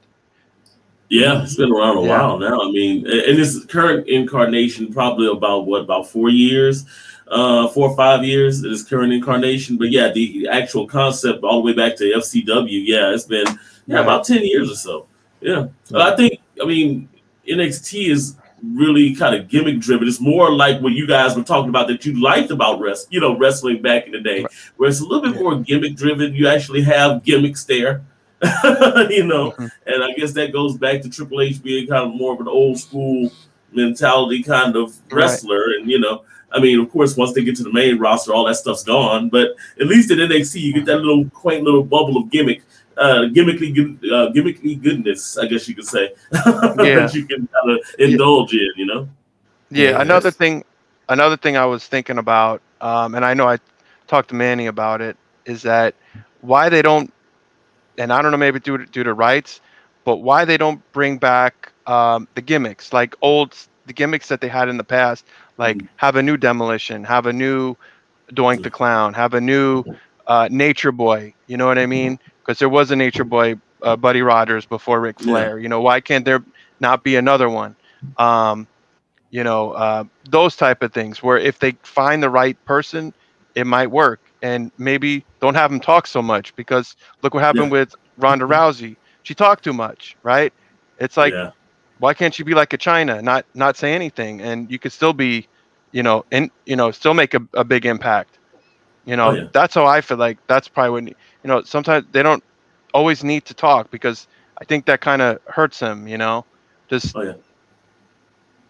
Yeah, 1.11 1.43
it's 1.43 1.57
been 1.57 1.73
around 1.73 1.99
a 1.99 2.03
Yeah. 2.03 2.09
while 2.23 2.39
now. 2.39 2.61
I 2.63 2.71
mean, 2.71 3.05
in 3.07 3.37
this 3.37 3.65
current 3.67 4.09
incarnation 4.09 4.93
probably 4.93 5.27
about 5.27 5.67
what 5.67 5.83
about 5.83 6.09
four 6.09 6.31
years, 6.31 6.85
uh, 7.29 7.67
four 7.69 7.91
or 7.91 7.97
five 7.97 8.25
years. 8.25 8.63
in 8.63 8.71
This 8.71 8.85
current 8.85 9.13
incarnation, 9.13 9.77
but 9.77 9.91
yeah, 9.91 10.13
the 10.13 10.49
actual 10.49 10.87
concept 10.87 11.43
all 11.43 11.57
the 11.57 11.67
way 11.67 11.73
back 11.73 11.97
to 11.97 12.05
FCW. 12.05 12.83
Yeah, 12.87 13.13
it's 13.13 13.25
been 13.25 13.47
yeah 13.87 14.01
about 14.01 14.25
ten 14.25 14.45
years 14.45 14.71
or 14.71 14.77
so. 14.77 15.07
Yeah, 15.41 15.67
I 15.95 16.15
think. 16.17 16.41
I 16.63 16.67
mean, 16.67 17.09
NXT 17.49 18.09
is 18.11 18.37
really 18.63 19.15
kind 19.15 19.35
of 19.35 19.49
gimmick 19.49 19.81
driven. 19.81 20.07
It's 20.07 20.21
more 20.21 20.53
like 20.53 20.81
what 20.81 20.93
you 20.93 21.07
guys 21.07 21.35
were 21.35 21.43
talking 21.43 21.71
about 21.71 21.89
that 21.89 22.05
you 22.05 22.21
liked 22.21 22.51
about 22.51 22.79
rest, 22.81 23.09
you 23.11 23.19
know, 23.21 23.37
wrestling 23.39 23.81
back 23.81 24.07
in 24.07 24.13
the 24.13 24.21
day, 24.21 24.45
where 24.77 24.89
it's 24.91 25.01
a 25.01 25.05
little 25.07 25.31
bit 25.33 25.41
more 25.41 25.57
gimmick 25.59 25.97
driven. 25.97 26.35
You 26.35 26.47
actually 26.49 26.83
have 26.83 27.23
gimmicks 27.25 27.65
there, 27.65 28.03
you 29.09 29.25
know. 29.27 29.53
Mhm. 29.53 29.71
And 29.87 30.05
I 30.05 30.13
guess 30.13 30.33
that 30.33 30.53
goes 30.53 30.77
back 30.77 31.01
to 31.03 31.09
Triple 31.11 31.41
H 31.41 31.63
being 31.63 31.87
kind 31.87 32.05
of 32.11 32.15
more 32.15 32.35
of 32.35 32.41
an 32.41 32.49
old 32.49 32.79
school 32.79 33.31
mentality 33.73 34.43
kind 34.43 34.77
of 34.77 34.95
Right. 35.11 35.23
wrestler. 35.23 35.63
And, 35.79 35.91
you 35.91 35.99
know, 35.99 36.23
I 36.53 36.61
mean, 36.61 36.81
of 36.81 36.91
course, 36.91 37.17
once 37.17 37.33
they 37.33 37.45
get 37.45 37.57
to 37.57 37.63
the 37.63 37.73
main 37.73 37.99
roster, 37.99 38.33
all 38.35 38.45
that 38.47 38.57
stuff's 38.57 38.83
gone. 38.85 39.29
But 39.29 39.55
at 39.81 39.87
least 39.87 40.11
in 40.11 40.19
NXT, 40.19 40.61
you 40.61 40.73
get 40.75 40.85
that 40.87 40.99
little 40.99 41.25
quaint 41.31 41.63
little 41.65 41.85
bubble 41.85 42.17
of 42.17 42.31
gimmick, 42.31 42.63
uh, 43.01 43.23
gimmickly, 43.35 43.71
uh, 44.13 44.31
gimmickly 44.33 44.81
goodness, 44.81 45.37
I 45.39 45.47
guess 45.47 45.69
you 45.69 45.75
could 45.75 45.87
say, 45.87 46.13
that 46.31 47.11
you 47.15 47.25
can 47.27 47.49
kind 47.49 47.71
of 47.73 47.79
indulge 47.99 48.53
in, 48.55 48.69
you 48.77 48.87
know? 48.87 49.09
Yeah, 49.71 49.91
Yeah, 49.91 50.01
another 50.03 50.31
that's- 50.31 50.37
thing, 50.37 50.65
another 51.09 51.37
thing 51.37 51.57
I 51.57 51.67
was 51.67 51.87
thinking 51.87 52.19
about, 52.19 52.61
um, 52.81 53.15
and 53.15 53.25
I 53.25 53.35
know 53.35 53.49
I 53.49 53.59
talked 54.07 54.29
to 54.31 54.35
Mani 54.35 54.67
about 54.67 55.01
it, 55.01 55.17
is 55.47 55.63
that 55.63 55.95
why 56.43 56.69
they 56.69 56.83
don't, 56.83 57.13
and 57.99 58.13
I 58.13 58.23
don't 58.23 58.31
know 58.31 58.37
maybe 58.39 58.61
due 58.61 58.79
to, 58.79 58.87
due 58.87 59.03
to 59.05 59.15
rights, 59.15 59.61
but 60.05 60.17
why 60.19 60.45
they 60.45 60.57
don't 60.57 60.81
bring 60.93 61.19
back 61.19 61.73
um, 61.87 62.29
the 62.35 62.43
gimmicks, 62.43 62.93
like 62.93 63.15
old 63.23 63.57
the 63.87 63.93
gimmicks 63.93 64.29
that 64.29 64.41
they 64.41 64.49
had 64.49 64.69
in 64.69 64.77
the 64.77 64.85
past, 64.85 65.27
like 65.59 65.77
Mm. 65.79 65.89
have 65.97 66.17
a 66.17 66.23
new 66.23 66.37
demolition, 66.37 67.03
have 67.05 67.27
a 67.27 67.33
new 67.33 67.77
Doink 68.33 68.63
the 68.63 68.71
Clown, 68.71 69.13
have 69.15 69.35
a 69.35 69.41
new 69.41 69.85
uh, 70.27 70.49
Nature 70.51 70.93
Boy. 70.93 71.35
You 71.49 71.57
know 71.57 71.67
what 71.67 71.79
I 71.79 71.87
mean? 71.87 72.19
Because 72.51 72.59
there 72.59 72.69
was 72.69 72.91
a 72.91 72.97
Nature 72.97 73.23
Boy 73.23 73.55
uh, 73.81 73.95
Buddy 73.95 74.23
Rogers 74.23 74.67
before 74.67 75.01
Ric 75.01 75.21
Flair? 75.21 75.57
Yeah. 75.57 75.63
You 75.63 75.69
know, 75.69 75.81
why 75.81 76.01
can't 76.01 76.25
there 76.25 76.43
not 76.81 77.05
be 77.05 77.15
another 77.15 77.49
one? 77.49 77.77
Um, 78.17 78.67
you 79.31 79.45
know, 79.45 79.71
uh, 79.71 80.03
those 80.29 80.57
type 80.57 80.83
of 80.83 80.93
things 80.93 81.23
where 81.23 81.39
if 81.39 81.61
they 81.61 81.77
find 81.85 82.21
the 82.21 82.29
right 82.29 82.57
person, 82.65 83.15
it 83.55 83.69
might 83.69 83.87
work. 83.87 84.19
And 84.43 84.73
maybe 84.79 85.25
don't 85.39 85.55
have 85.55 85.71
them 85.71 85.79
talk 85.79 86.09
so 86.09 86.21
much 86.21 86.57
because 86.57 86.97
look 87.23 87.35
what 87.35 87.45
happened 87.45 87.67
yeah. 87.67 87.71
with 87.71 87.95
Ronda 88.19 88.47
Rousey. 88.47 88.97
She 89.23 89.33
talked 89.33 89.63
too 89.63 89.73
much, 89.73 90.17
right? 90.25 90.53
It's 90.99 91.17
like, 91.17 91.33
yeah. 91.33 91.53
why 92.01 92.15
can't 92.15 92.35
she 92.35 92.43
be 92.43 92.55
like 92.55 92.73
a 92.73 92.79
Chyna, 92.79 93.23
not 93.23 93.47
not 93.55 93.77
say 93.77 93.95
anything, 93.95 94.41
and 94.41 94.69
you 94.69 94.81
could 94.81 94.91
still 94.91 95.13
be, 95.13 95.47
you 95.93 96.03
know, 96.03 96.25
and 96.33 96.51
you 96.67 96.75
know, 96.75 96.91
still 96.91 97.15
make 97.15 97.33
a, 97.33 97.47
a 97.55 97.63
big 97.63 97.87
impact. 97.87 98.40
You 99.11 99.17
know, 99.17 99.31
oh, 99.31 99.35
yeah. 99.35 99.49
that's 99.51 99.75
how 99.75 99.87
I 99.87 100.03
feel 100.03 100.19
like. 100.19 100.39
That's 100.47 100.69
probably 100.69 100.93
when 100.93 101.07
you 101.09 101.15
know 101.43 101.63
sometimes 101.63 102.07
they 102.13 102.23
don't 102.23 102.45
always 102.95 103.25
need 103.25 103.45
to 103.47 103.55
talk 103.55 103.91
because 103.91 104.29
I 104.59 104.65
think 104.65 104.87
that 104.87 105.01
kind 105.01 105.21
of 105.21 105.41
hurts 105.49 105.81
them. 105.81 106.07
You 106.07 106.17
know, 106.17 106.45
just. 106.89 107.17
Oh 107.17 107.23
yeah. 107.23 107.33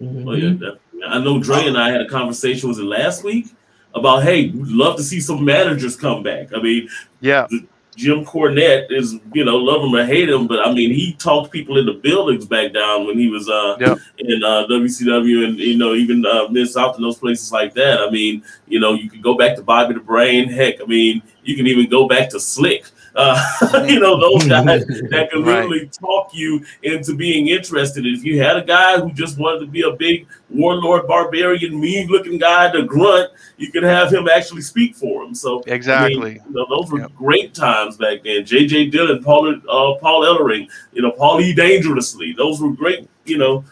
Mm-hmm. 0.01 0.26
Oh 0.26 0.32
yeah, 0.32 1.09
I 1.09 1.18
know 1.18 1.43
Dre 1.43 1.66
and 1.66 1.76
I 1.76 1.91
had 1.91 2.01
a 2.01 2.09
conversation. 2.09 2.70
Was 2.70 2.78
it 2.78 2.84
last 2.84 3.22
week? 3.22 3.49
About 3.95 4.22
hey, 4.22 4.49
we'd 4.49 4.68
love 4.68 4.97
to 4.97 5.03
see 5.03 5.20
some 5.20 5.45
managers 5.45 5.95
come 5.95 6.22
back. 6.22 6.55
I 6.55 6.62
mean, 6.62 6.88
yeah, 7.20 7.47
the, 7.51 7.66
Jim 8.01 8.24
Cornette 8.24 8.90
is, 8.90 9.16
you 9.34 9.44
know, 9.44 9.57
love 9.57 9.84
him 9.84 9.94
or 9.94 10.07
hate 10.07 10.30
him, 10.30 10.46
but 10.46 10.66
I 10.66 10.72
mean, 10.72 10.90
he 10.90 11.12
talked 11.12 11.53
people 11.53 11.76
in 11.76 11.84
the 11.84 11.92
buildings 11.92 12.46
back 12.46 12.72
down 12.72 13.07
when 13.07 13.18
he 13.18 13.28
was 13.28 13.46
uh, 13.46 13.76
yep. 13.78 13.98
in 14.18 14.42
uh, 14.42 14.64
WCW 14.70 15.46
and, 15.46 15.59
you 15.59 15.76
know, 15.76 15.92
even 15.92 16.24
uh, 16.24 16.48
Mid 16.48 16.66
South 16.70 16.96
and 16.96 17.05
those 17.05 17.18
places 17.18 17.53
like 17.53 17.74
that. 17.74 18.01
I 18.01 18.09
mean, 18.09 18.42
you 18.66 18.80
know, 18.80 18.94
you 18.94 19.11
can 19.11 19.20
go 19.20 19.36
back 19.36 19.55
to 19.57 19.62
Bobby 19.62 19.92
the 19.92 20.01
Brain. 20.01 20.48
Heck, 20.48 20.80
I 20.80 20.86
mean, 20.86 21.22
you 21.44 21.55
can 21.55 21.66
even 21.66 21.90
go 21.90 22.09
back 22.09 22.30
to 22.30 22.40
Slick. 22.40 22.86
Uh, 23.14 23.84
you 23.88 24.00
know, 24.00 24.18
those 24.18 24.44
guys 24.48 24.86
that 24.86 25.28
can 25.30 25.44
literally 25.44 25.80
right. 25.80 25.92
talk 25.92 26.30
you 26.32 26.64
into 26.82 27.14
being 27.14 27.48
interested. 27.48 28.06
If 28.06 28.24
you 28.24 28.40
had 28.40 28.56
a 28.56 28.64
guy 28.64 29.00
who 29.00 29.12
just 29.12 29.38
wanted 29.38 29.61
to 29.61 29.66
be 29.66 29.82
a 29.82 29.92
big 29.92 30.26
warlord, 30.48 31.06
barbarian, 31.06 31.80
mean 31.80 32.08
looking 32.08 32.38
guy 32.38 32.70
to 32.72 32.82
grunt, 32.82 33.30
you 33.56 33.70
could 33.70 33.82
have 33.82 34.12
him 34.12 34.28
actually 34.28 34.62
speak 34.62 34.96
for 34.96 35.22
him. 35.22 35.34
So 35.34 35.62
exactly, 35.66 36.16
I 36.16 36.34
mean, 36.34 36.42
you 36.48 36.54
know, 36.54 36.66
those 36.68 36.90
were 36.90 37.00
yep. 37.00 37.14
great 37.14 37.54
times 37.54 37.96
back 37.96 38.22
then. 38.24 38.42
JJ 38.42 38.90
Dillon, 38.90 39.22
Paul, 39.22 39.54
uh, 39.54 39.98
Paul 40.00 40.22
Ellering, 40.22 40.68
you 40.92 41.02
know, 41.02 41.11
Paul 41.12 41.40
E. 41.40 41.52
Dangerously. 41.54 42.32
Those 42.32 42.61
were 42.61 42.72
great, 42.72 43.08
you 43.24 43.38
know, 43.38 43.64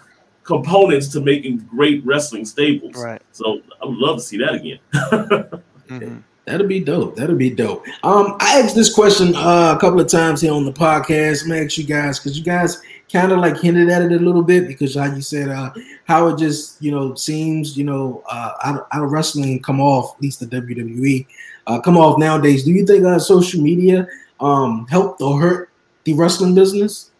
components 0.42 1.08
to 1.08 1.20
making 1.20 1.58
great 1.58 2.04
wrestling 2.04 2.44
stables. 2.44 2.96
Right. 2.96 3.20
So 3.32 3.60
I 3.82 3.86
would 3.86 3.98
love 3.98 4.16
to 4.16 4.22
see 4.22 4.38
that 4.38 4.54
again. 4.54 4.78
mm-hmm. 4.94 6.18
That'll 6.48 6.66
be 6.66 6.80
dope. 6.80 7.14
That'll 7.14 7.36
be 7.36 7.50
dope. 7.50 7.86
Um, 8.02 8.38
I 8.40 8.58
asked 8.58 8.74
this 8.74 8.94
question 8.94 9.36
uh, 9.36 9.74
a 9.76 9.78
couple 9.78 10.00
of 10.00 10.08
times 10.08 10.40
here 10.40 10.52
on 10.54 10.64
the 10.64 10.72
podcast. 10.72 11.44
I'm 11.44 11.52
ask 11.52 11.76
you 11.76 11.84
guys 11.84 12.18
because 12.18 12.38
you 12.38 12.42
guys 12.42 12.80
kind 13.12 13.32
of 13.32 13.38
like 13.38 13.60
hinted 13.60 13.90
at 13.90 14.00
it 14.00 14.12
a 14.12 14.18
little 14.24 14.42
bit 14.42 14.66
because 14.66 14.94
how 14.94 15.14
you 15.14 15.20
said 15.20 15.50
uh, 15.50 15.70
how 16.06 16.28
it 16.28 16.38
just 16.38 16.80
you 16.82 16.90
know 16.90 17.14
seems 17.14 17.76
you 17.76 17.84
know 17.84 18.22
uh, 18.30 18.52
out, 18.64 18.88
out 18.92 19.04
of 19.04 19.12
wrestling 19.12 19.60
come 19.60 19.78
off 19.78 20.14
at 20.16 20.22
least 20.22 20.40
the 20.40 20.46
WWE 20.46 21.26
uh, 21.66 21.78
come 21.80 21.98
off 21.98 22.18
nowadays. 22.18 22.64
Do 22.64 22.72
you 22.72 22.86
think 22.86 23.04
uh, 23.04 23.18
social 23.18 23.60
media 23.60 24.06
um, 24.40 24.86
helped 24.88 25.20
or 25.20 25.38
hurt 25.38 25.70
the 26.04 26.14
wrestling 26.14 26.54
business? 26.54 27.10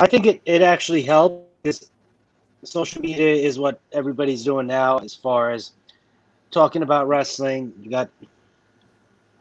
I 0.00 0.06
think 0.06 0.24
it, 0.24 0.40
it 0.46 0.62
actually 0.62 1.02
helped 1.02 1.44
social 2.64 3.02
media 3.02 3.34
is 3.34 3.58
what 3.58 3.80
everybody's 3.92 4.44
doing 4.44 4.66
now 4.66 4.98
as 4.98 5.14
far 5.14 5.50
as 5.50 5.72
talking 6.50 6.82
about 6.82 7.08
wrestling. 7.08 7.72
You 7.82 7.90
got, 7.90 8.10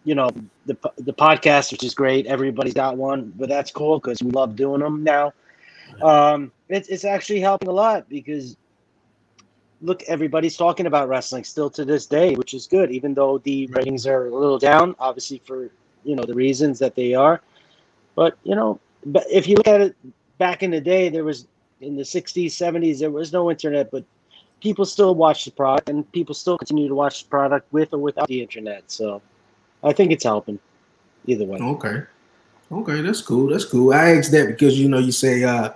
you 0.03 0.15
know, 0.15 0.29
the 0.65 0.77
the 0.97 1.13
podcast, 1.13 1.71
which 1.71 1.83
is 1.83 1.93
great. 1.93 2.25
Everybody's 2.27 2.73
got 2.73 2.97
one, 2.97 3.33
but 3.35 3.49
that's 3.49 3.71
cool 3.71 3.99
because 3.99 4.21
we 4.21 4.31
love 4.31 4.55
doing 4.55 4.81
them 4.81 5.03
now. 5.03 5.33
Um, 6.01 6.51
it's 6.69 6.89
it's 6.89 7.05
actually 7.05 7.39
helping 7.39 7.69
a 7.69 7.73
lot 7.73 8.09
because 8.09 8.57
look, 9.81 10.03
everybody's 10.03 10.57
talking 10.57 10.85
about 10.87 11.07
wrestling 11.09 11.43
still 11.43 11.69
to 11.71 11.85
this 11.85 12.05
day, 12.05 12.35
which 12.35 12.53
is 12.53 12.67
good, 12.67 12.91
even 12.91 13.13
though 13.13 13.37
the 13.39 13.67
ratings 13.67 14.07
are 14.07 14.27
a 14.27 14.35
little 14.35 14.59
down, 14.59 14.95
obviously 14.99 15.41
for 15.45 15.69
you 16.03 16.15
know 16.15 16.23
the 16.23 16.33
reasons 16.33 16.79
that 16.79 16.95
they 16.95 17.13
are. 17.13 17.41
But 18.15 18.37
you 18.43 18.55
know, 18.55 18.79
but 19.05 19.25
if 19.31 19.47
you 19.47 19.55
look 19.55 19.67
at 19.67 19.81
it 19.81 19.95
back 20.37 20.63
in 20.63 20.71
the 20.71 20.81
day, 20.81 21.09
there 21.09 21.23
was 21.23 21.47
in 21.81 21.95
the 21.95 22.03
60s, 22.03 22.47
70s, 22.47 22.99
there 22.99 23.11
was 23.11 23.31
no 23.33 23.51
internet, 23.51 23.91
but 23.91 24.03
people 24.65 24.83
still 24.83 25.13
watch 25.13 25.45
the 25.45 25.51
product 25.51 25.89
and 25.89 26.11
people 26.11 26.33
still 26.33 26.57
continue 26.57 26.87
to 26.87 26.95
watch 26.95 27.23
the 27.23 27.29
product 27.29 27.71
with 27.71 27.93
or 27.93 27.99
without 27.99 28.27
the 28.27 28.41
internet. 28.41 28.81
So 28.87 29.21
I 29.83 29.93
think 29.93 30.11
it's 30.11 30.23
helping 30.23 30.57
either 31.27 31.45
way. 31.45 31.59
Okay. 31.59 32.01
Okay, 32.71 33.01
that's 33.01 33.21
cool. 33.21 33.45
That's 33.47 33.63
cool. 33.63 33.93
I 33.93 34.15
asked 34.15 34.31
that 34.31 34.47
because 34.47 34.79
you 34.79 34.89
know 34.89 34.97
you 34.97 35.11
say 35.11 35.43
uh 35.43 35.69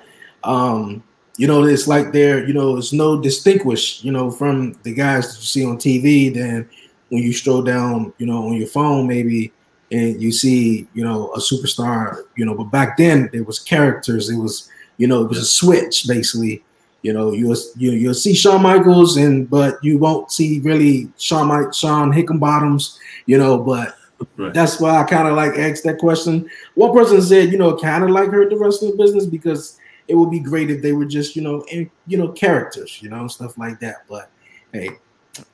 um 0.44 1.04
you 1.38 1.46
know 1.46 1.64
it's 1.66 1.88
like 1.88 2.12
there 2.12 2.48
you 2.48 2.54
know 2.54 2.78
it's 2.78 2.92
no 2.92 3.22
distinguish 3.22 4.04
you 4.04 4.12
know 4.12 4.32
from 4.32 4.74
the 4.82 4.94
guys 4.96 5.24
that 5.28 5.40
you 5.40 5.46
see 5.46 5.66
on 5.66 5.78
TV 5.78 6.34
then 6.34 6.68
when 7.10 7.22
you 7.22 7.32
stroll 7.32 7.62
down 7.62 8.12
you 8.18 8.26
know 8.26 8.48
on 8.48 8.54
your 8.54 8.68
phone 8.68 9.06
maybe 9.06 9.54
and 9.92 10.20
you 10.20 10.32
see 10.32 10.88
you 10.96 11.04
know 11.04 11.32
a 11.34 11.40
superstar 11.40 12.24
you 12.38 12.46
know 12.46 12.56
but 12.56 12.72
back 12.72 12.98
then 12.98 13.30
it 13.34 13.46
was 13.46 13.60
characters 13.60 14.30
it 14.30 14.38
was 14.38 14.70
you 14.98 15.08
know 15.08 15.22
it 15.22 15.30
was 15.30 15.38
a 15.38 15.46
switch 15.46 16.08
basically 16.08 16.64
you 17.02 17.14
know, 17.14 17.32
you'll 17.32 17.56
you, 17.78 17.92
you'll 17.92 18.14
see 18.14 18.34
Shawn 18.34 18.62
Michaels, 18.62 19.18
and 19.18 19.50
but 19.50 19.82
you 19.84 19.98
won't 19.98 20.32
see 20.32 20.60
really 20.60 21.10
Shawn 21.18 21.48
Mike 21.48 21.74
Shawn 21.74 22.12
Hickenbottoms. 22.12 22.98
You 23.26 23.38
know, 23.38 23.58
but 23.58 23.96
right. 24.38 24.54
that's 24.54 24.80
why 24.80 24.98
I 24.98 25.04
kind 25.04 25.28
of 25.28 25.36
like 25.36 25.54
asked 25.54 25.84
that 25.86 26.00
question. 26.00 26.50
One 26.76 26.94
person 26.94 27.22
said, 27.22 27.52
you 27.52 27.58
know, 27.58 27.78
kind 27.78 28.04
of 28.04 28.10
like 28.10 28.30
hurt 28.30 28.50
the 28.50 28.58
wrestling 28.58 28.98
business 28.98 29.26
because 29.26 29.80
it 30.08 30.16
would 30.16 30.32
be 30.32 30.40
great 30.40 30.70
if 30.70 30.82
they 30.82 30.92
were 30.92 31.06
just 31.06 31.36
you 31.36 31.42
know 31.42 31.62
in, 31.72 31.90
you 32.08 32.18
know 32.18 32.30
characters, 32.30 33.02
you 33.02 33.10
know, 33.10 33.28
stuff 33.28 33.58
like 33.58 33.80
that. 33.80 34.06
But 34.10 34.30
hey, 34.74 34.90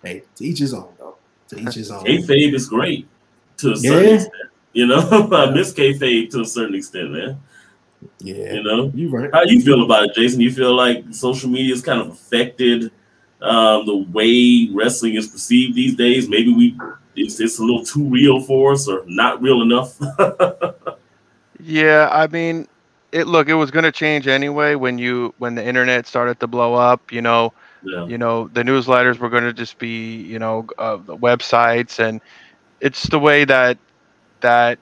hey, 0.02 0.24
to 0.36 0.46
each 0.46 0.60
his 0.60 0.74
own 0.74 0.94
though. 0.98 1.18
To 1.50 1.60
each 1.60 1.76
his 1.76 1.92
own. 1.92 2.04
Kayfabe 2.04 2.54
is 2.54 2.68
great 2.68 3.08
to 3.58 3.74
a 3.74 3.76
certain 3.76 4.10
yeah. 4.10 4.16
extent. 4.16 4.34
You 4.74 4.88
know, 4.88 5.30
I 5.32 5.52
miss 5.52 5.74
kayfabe 5.74 6.32
to 6.32 6.42
a 6.42 6.46
certain 6.46 6.76
extent, 6.76 7.12
man. 7.12 7.40
Yeah, 8.20 8.54
you 8.54 8.64
know, 8.64 8.92
you 8.94 9.10
right. 9.10 9.30
How 9.34 9.44
you 9.44 9.62
feel 9.62 9.84
about 9.84 10.06
it, 10.06 10.16
Jason? 10.16 10.42
You 10.42 10.52
feel 10.52 10.76
like 10.76 11.06
social 11.12 11.50
media 11.50 11.74
has 11.74 11.82
kind 11.82 12.02
of 12.02 12.08
affected 12.10 12.92
um, 13.42 13.86
the 13.86 13.98
way 14.12 14.70
wrestling 14.74 15.16
is 15.16 15.28
perceived 15.28 15.76
these 15.76 15.96
days? 15.96 16.28
Maybe 16.28 16.54
we 16.54 16.78
it's, 17.16 17.40
it's 17.40 17.60
a 17.60 17.64
little 17.64 17.84
too 17.84 18.04
real 18.04 18.42
for 18.42 18.74
us, 18.74 18.88
or 18.88 19.04
not 19.06 19.42
real 19.42 19.62
enough. 19.62 19.98
yeah, 21.60 22.10
I 22.12 22.28
mean, 22.28 22.68
it. 23.12 23.28
Look, 23.28 23.48
it 23.48 23.54
was 23.54 23.72
going 23.72 23.84
to 23.84 23.92
change 23.92 24.28
anyway 24.28 24.76
when 24.76 24.98
you 24.98 25.34
when 25.38 25.56
the 25.56 25.66
internet 25.66 26.08
started 26.08 26.40
to 26.40 26.48
blow 26.48 26.74
up. 26.74 27.12
You 27.12 27.22
know, 27.22 27.54
yeah. 27.84 28.06
you 28.06 28.18
know, 28.18 28.48
the 28.50 28.64
newsletters 28.64 29.20
were 29.20 29.30
going 29.30 29.44
to 29.44 29.54
just 29.54 29.78
be 29.78 30.16
you 30.24 30.40
know 30.40 30.68
uh, 30.78 30.98
websites, 30.98 32.00
and 32.00 32.22
it's 32.82 33.08
the 33.10 33.20
way 33.20 33.46
that 33.46 33.78
that 34.42 34.80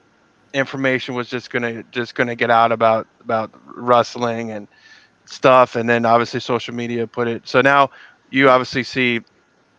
information 0.54 1.14
was 1.14 1.28
just 1.28 1.50
gonna 1.50 1.82
just 1.92 2.14
gonna 2.14 2.36
get 2.36 2.50
out 2.50 2.72
about 2.72 3.08
about 3.20 3.52
wrestling 3.76 4.52
and 4.52 4.68
stuff, 5.26 5.76
and 5.76 5.88
then 5.88 6.06
obviously 6.06 6.40
social 6.40 6.74
media 6.74 7.06
put 7.06 7.28
it. 7.28 7.46
So 7.46 7.60
now 7.60 7.90
you 8.30 8.48
obviously 8.50 8.84
see 8.84 9.20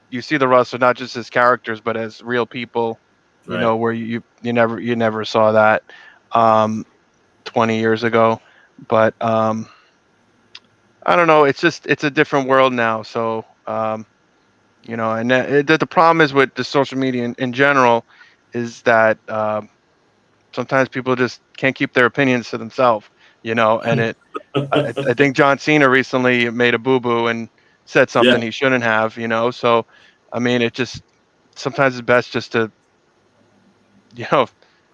you 0.10 0.22
see 0.22 0.38
the 0.38 0.48
wrestler 0.48 0.80
not 0.80 0.98
just 0.98 1.18
as 1.18 1.30
characters 1.30 1.82
but 1.82 1.98
as 1.98 2.22
real 2.22 2.46
people. 2.46 3.00
You 3.48 3.58
know 3.60 3.76
where 3.78 3.94
you 3.94 4.24
you 4.42 4.54
never 4.54 4.80
you 4.80 4.96
never 4.96 5.24
saw 5.26 5.52
that 5.54 5.84
um, 6.32 6.86
20 7.46 7.80
years 7.80 8.04
ago, 8.04 8.42
but 8.88 9.20
um, 9.22 9.68
I 11.06 11.16
don't 11.16 11.28
know. 11.28 11.44
It's 11.46 11.62
just 11.62 11.86
it's 11.88 12.04
a 12.04 12.12
different 12.12 12.48
world 12.50 12.74
now. 12.74 13.04
So 13.04 13.46
um, 13.68 14.06
you 14.84 14.98
know, 14.98 15.14
and 15.14 15.32
it, 15.32 15.68
the 15.68 15.88
problem 15.88 16.22
is 16.22 16.34
with 16.34 16.56
the 16.56 16.64
social 16.64 16.98
media 16.98 17.24
in, 17.24 17.36
in 17.38 17.54
general 17.54 18.06
is 18.54 18.82
that 18.84 19.18
um, 19.30 19.70
sometimes 20.56 20.90
people 20.90 21.16
just 21.16 21.42
can't 21.58 21.76
keep 21.76 21.94
their 21.94 22.06
opinions 22.06 22.50
to 22.50 22.58
themselves, 22.58 23.08
you 23.44 23.54
know. 23.54 23.80
And 23.82 24.00
it, 24.00 24.18
I, 24.56 24.94
I, 24.98 25.14
think 25.14 25.36
John 25.36 25.60
Cena 25.60 25.90
recently 25.90 26.50
made 26.50 26.74
a 26.74 26.80
boo 26.80 27.00
boo 27.00 27.28
and 27.28 27.50
said 27.86 28.10
something 28.10 28.40
yeah. 28.40 28.46
he 28.46 28.52
shouldn't 28.52 28.84
have, 28.84 29.18
you 29.18 29.28
know. 29.28 29.52
So, 29.52 29.86
I 30.34 30.40
mean, 30.40 30.62
it 30.62 30.74
just 30.74 31.04
sometimes 31.56 31.96
it's 31.96 32.06
best 32.06 32.32
just 32.32 32.54
to, 32.54 32.72
you 34.16 34.26
know, 34.32 34.48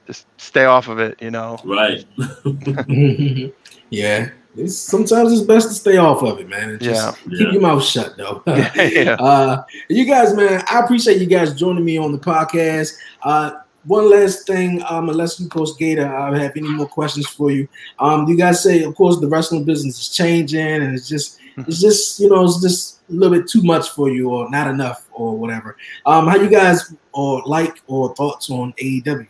just 0.08 0.26
stay 0.38 0.66
off 0.66 0.88
of 0.88 1.00
it, 1.00 1.22
you 1.22 1.32
know. 1.32 1.58
Right. 1.64 2.06
yeah. 3.90 4.30
It's, 4.58 4.76
sometimes 4.76 5.32
it's 5.32 5.44
best 5.44 5.70
to 5.70 5.74
stay 5.74 5.96
off 5.96 6.24
of 6.24 6.40
it, 6.40 6.50
man. 6.50 6.78
just 6.80 7.18
yeah. 7.26 7.30
keep 7.30 7.40
yeah. 7.40 7.52
your 7.52 7.62
mouth 7.62 7.84
shut, 7.84 8.18
though. 8.18 8.44
yeah. 8.46 9.16
Uh, 9.18 9.64
you 9.88 10.04
guys, 10.06 10.34
man, 10.34 10.62
I 10.70 10.82
appreciate 10.82 11.22
you 11.22 11.28
guys 11.28 11.54
joining 11.54 11.86
me 11.86 11.98
on 11.98 12.12
the 12.12 12.18
podcast. 12.18 12.98
Uh, 13.24 13.52
one 13.84 14.10
last 14.10 14.46
thing, 14.46 14.84
um, 14.90 15.10
unless 15.10 15.40
you, 15.40 15.50
Coach 15.50 15.70
Gator, 15.80 16.08
I 16.08 16.38
have 16.38 16.56
any 16.56 16.70
more 16.70 16.88
questions 16.88 17.28
for 17.28 17.52
you. 17.52 17.68
Um, 18.00 18.28
you 18.28 18.38
guys 18.38 18.62
say, 18.62 18.84
of 18.84 18.96
course, 18.96 19.20
the 19.20 19.28
wrestling 19.28 19.64
business 19.64 20.00
is 20.00 20.10
changing, 20.10 20.60
and 20.60 20.96
it's 20.96 21.08
just, 21.08 21.40
mm-hmm. 21.40 21.64
it's 21.68 21.82
just, 21.82 22.20
you 22.20 22.30
know, 22.30 22.44
it's 22.46 22.62
just 22.62 23.02
a 23.10 23.14
little 23.14 23.38
bit 23.38 23.50
too 23.50 23.64
much 23.64 23.90
for 23.90 24.10
you, 24.10 24.30
or 24.30 24.50
not 24.50 24.68
enough, 24.68 25.08
or 25.12 25.36
whatever. 25.36 25.78
Um, 26.06 26.28
how 26.28 26.36
you 26.36 26.50
guys 26.50 26.94
or 27.14 27.42
like 27.46 27.82
or 27.88 28.14
thoughts 28.16 28.50
on 28.50 28.74
AEW? 28.74 29.28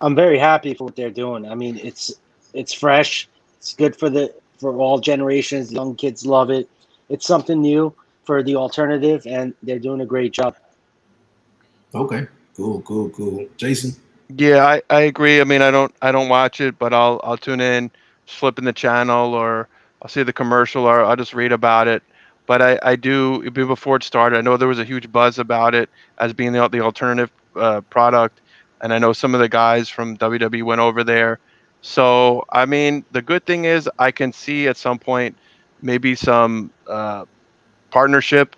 I'm 0.00 0.14
very 0.14 0.38
happy 0.38 0.74
for 0.74 0.84
what 0.84 0.96
they're 0.96 1.10
doing. 1.10 1.48
I 1.48 1.54
mean, 1.54 1.78
it's 1.78 2.12
it's 2.52 2.72
fresh. 2.72 3.28
It's 3.58 3.74
good 3.74 3.96
for 3.96 4.10
the 4.10 4.34
for 4.58 4.76
all 4.76 4.98
generations. 4.98 5.72
Young 5.72 5.94
kids 5.94 6.26
love 6.26 6.50
it. 6.50 6.68
It's 7.08 7.26
something 7.26 7.60
new 7.60 7.94
for 8.24 8.42
the 8.42 8.56
alternative, 8.56 9.26
and 9.26 9.54
they're 9.62 9.78
doing 9.78 10.00
a 10.00 10.06
great 10.06 10.32
job. 10.32 10.56
Okay, 11.94 12.26
cool, 12.56 12.80
cool, 12.82 13.10
cool. 13.10 13.46
Jason. 13.56 13.94
Yeah, 14.28 14.64
I, 14.64 14.82
I 14.90 15.02
agree. 15.02 15.40
I 15.40 15.44
mean, 15.44 15.62
I 15.62 15.70
don't 15.70 15.94
I 16.00 16.12
don't 16.12 16.28
watch 16.28 16.60
it, 16.60 16.78
but 16.78 16.94
I'll 16.94 17.20
I'll 17.22 17.36
tune 17.36 17.60
in, 17.60 17.90
flipping 18.26 18.64
the 18.64 18.72
channel, 18.72 19.34
or 19.34 19.68
I'll 20.02 20.08
see 20.08 20.22
the 20.22 20.32
commercial, 20.32 20.84
or 20.84 21.04
I'll 21.04 21.16
just 21.16 21.34
read 21.34 21.52
about 21.52 21.88
it. 21.88 22.02
But 22.46 22.60
I, 22.60 22.78
I 22.82 22.96
do 22.96 23.50
before 23.50 23.96
it 23.96 24.02
started. 24.02 24.38
I 24.38 24.42
know 24.42 24.56
there 24.56 24.68
was 24.68 24.78
a 24.78 24.84
huge 24.84 25.10
buzz 25.10 25.38
about 25.38 25.74
it 25.74 25.88
as 26.18 26.32
being 26.32 26.52
the 26.52 26.66
the 26.68 26.80
alternative 26.80 27.30
uh, 27.56 27.80
product, 27.82 28.40
and 28.80 28.92
I 28.92 28.98
know 28.98 29.12
some 29.12 29.34
of 29.34 29.40
the 29.40 29.48
guys 29.48 29.88
from 29.88 30.16
WWE 30.16 30.62
went 30.62 30.80
over 30.80 31.04
there. 31.04 31.38
So 31.82 32.44
I 32.50 32.64
mean, 32.66 33.04
the 33.12 33.22
good 33.22 33.44
thing 33.44 33.66
is 33.66 33.88
I 33.98 34.10
can 34.10 34.32
see 34.32 34.68
at 34.68 34.76
some 34.76 34.98
point 34.98 35.36
maybe 35.82 36.14
some 36.14 36.70
uh, 36.86 37.26
partnership, 37.90 38.56